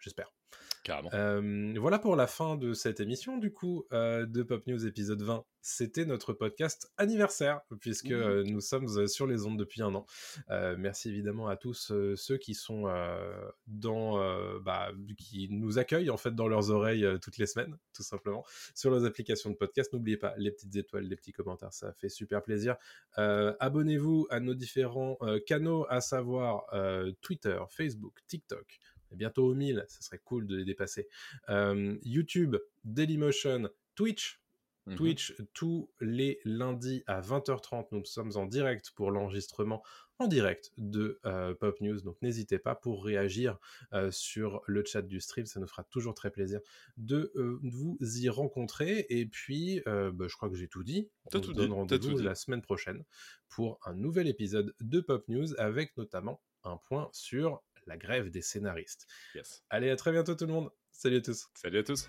J'espère. 0.01 0.33
Carrément. 0.85 1.11
Euh, 1.13 1.75
voilà 1.79 1.99
pour 1.99 2.17
la 2.17 2.27
fin 2.27 2.57
de 2.57 2.73
cette 2.73 3.01
émission 3.01 3.37
du 3.37 3.53
coup 3.53 3.85
euh, 3.93 4.25
de 4.25 4.43
Pop 4.43 4.67
News 4.67 4.87
épisode 4.87 5.21
20. 5.21 5.45
C'était 5.61 6.07
notre 6.07 6.33
podcast 6.33 6.91
anniversaire 6.97 7.61
puisque 7.81 8.11
euh, 8.11 8.43
nous 8.45 8.61
sommes 8.61 9.07
sur 9.07 9.27
les 9.27 9.45
ondes 9.45 9.59
depuis 9.59 9.83
un 9.83 9.95
an. 9.95 10.07
Merci 10.49 11.11
évidemment 11.11 11.49
à 11.49 11.57
tous 11.57 11.93
ceux 12.17 12.39
qui 12.39 12.55
sont 12.55 12.85
dans, 13.67 14.61
bah, 14.61 14.93
qui 15.19 15.49
nous 15.51 15.79
accueillent 15.79 16.11
en 16.11 16.17
fait 16.17 16.35
dans 16.35 16.49
leurs 16.49 16.71
oreilles 16.71 17.07
toutes 17.21 17.37
les 17.37 17.47
semaines, 17.47 17.77
tout 17.93 18.03
simplement, 18.03 18.45
sur 18.75 18.91
leurs 18.91 19.05
applications 19.05 19.51
de 19.51 19.57
podcast. 19.57 19.93
N'oubliez 19.93 20.17
pas 20.17 20.35
les 20.39 20.53
petites 20.53 20.75
étoiles, 20.77 21.05
les 21.05 21.17
petits 21.17 21.33
commentaires, 21.33 21.73
ça 21.73 21.93
fait 21.93 22.09
super 22.09 22.43
plaisir. 22.43 22.77
Abonnez-vous 23.17 24.27
à 24.31 24.41
nos 24.41 24.55
différents 24.55 25.19
canaux, 25.47 25.87
à 25.91 26.01
savoir 26.01 26.65
Twitter, 27.21 27.59
Facebook, 27.69 28.21
TikTok. 28.27 28.79
Bientôt 29.13 29.47
au 29.47 29.55
1000, 29.55 29.85
ça 29.89 30.01
serait 30.01 30.21
cool 30.25 30.47
de 30.47 30.57
les 30.57 30.65
dépasser. 30.65 31.09
Euh, 31.49 31.97
YouTube, 32.03 32.57
Dailymotion, 32.85 33.69
Twitch. 33.95 34.43
Mhm. 34.87 34.97
Twitch 34.97 35.35
tous 35.53 35.91
les 36.01 36.41
lundis 36.45 37.03
à 37.07 37.21
20h30. 37.21 37.89
Nous 37.93 38.05
sommes 38.07 38.33
en 38.37 38.47
direct 38.47 38.93
pour 38.93 39.11
l'enregistrement 39.11 39.83
en 40.19 40.27
direct 40.27 40.73
de 40.77 41.21
euh, 41.27 41.55
Pop 41.55 41.81
News. 41.81 42.01
Donc 42.01 42.17
n'hésitez 42.23 42.59
pas 42.59 42.75
pour 42.75 43.05
réagir 43.05 43.59
euh, 43.93 44.11
sur 44.11 44.63
le 44.67 44.85
chat 44.85 45.03
du 45.03 45.21
stream. 45.21 45.47
Ça 45.47 45.61
nous 45.61 45.67
fera 45.67 45.85
toujours 45.85 46.15
très 46.15 46.31
plaisir 46.31 46.61
de 46.97 47.33
euh, 47.37 47.59
vous 47.63 47.99
y 48.01 48.29
rencontrer. 48.29 49.07
Et 49.11 49.27
puis, 49.27 49.81
bah, 49.87 50.27
je 50.29 50.37
crois 50.37 50.49
que 50.49 50.57
j'ai 50.57 50.69
tout 50.69 50.83
dit. 50.83 51.09
On 51.27 51.41
tout 51.41 51.53
donne 51.53 51.73
rendez-vous 51.73 52.19
la 52.19 52.35
semaine 52.35 52.63
prochaine 52.63 53.05
pour 53.49 53.79
un 53.85 53.95
nouvel 53.95 54.27
épisode 54.27 54.75
de 54.81 55.01
Pop 55.01 55.27
News 55.29 55.55
avec 55.59 55.97
notamment 55.97 56.41
un 56.65 56.77
point 56.77 57.09
sur 57.13 57.63
la 57.89 57.97
grève 57.97 58.31
des 58.31 58.43
scénaristes. 58.43 59.07
Yes. 59.35 59.65
Allez, 59.71 59.91
à 59.91 59.97
très 59.97 60.13
bientôt 60.13 60.35
tout 60.35 60.47
le 60.47 60.53
monde. 60.53 60.71
Salut 60.93 61.17
à 61.17 61.21
tous. 61.23 61.49
Salut 61.55 61.79
à 61.79 61.83
tous. 61.83 62.09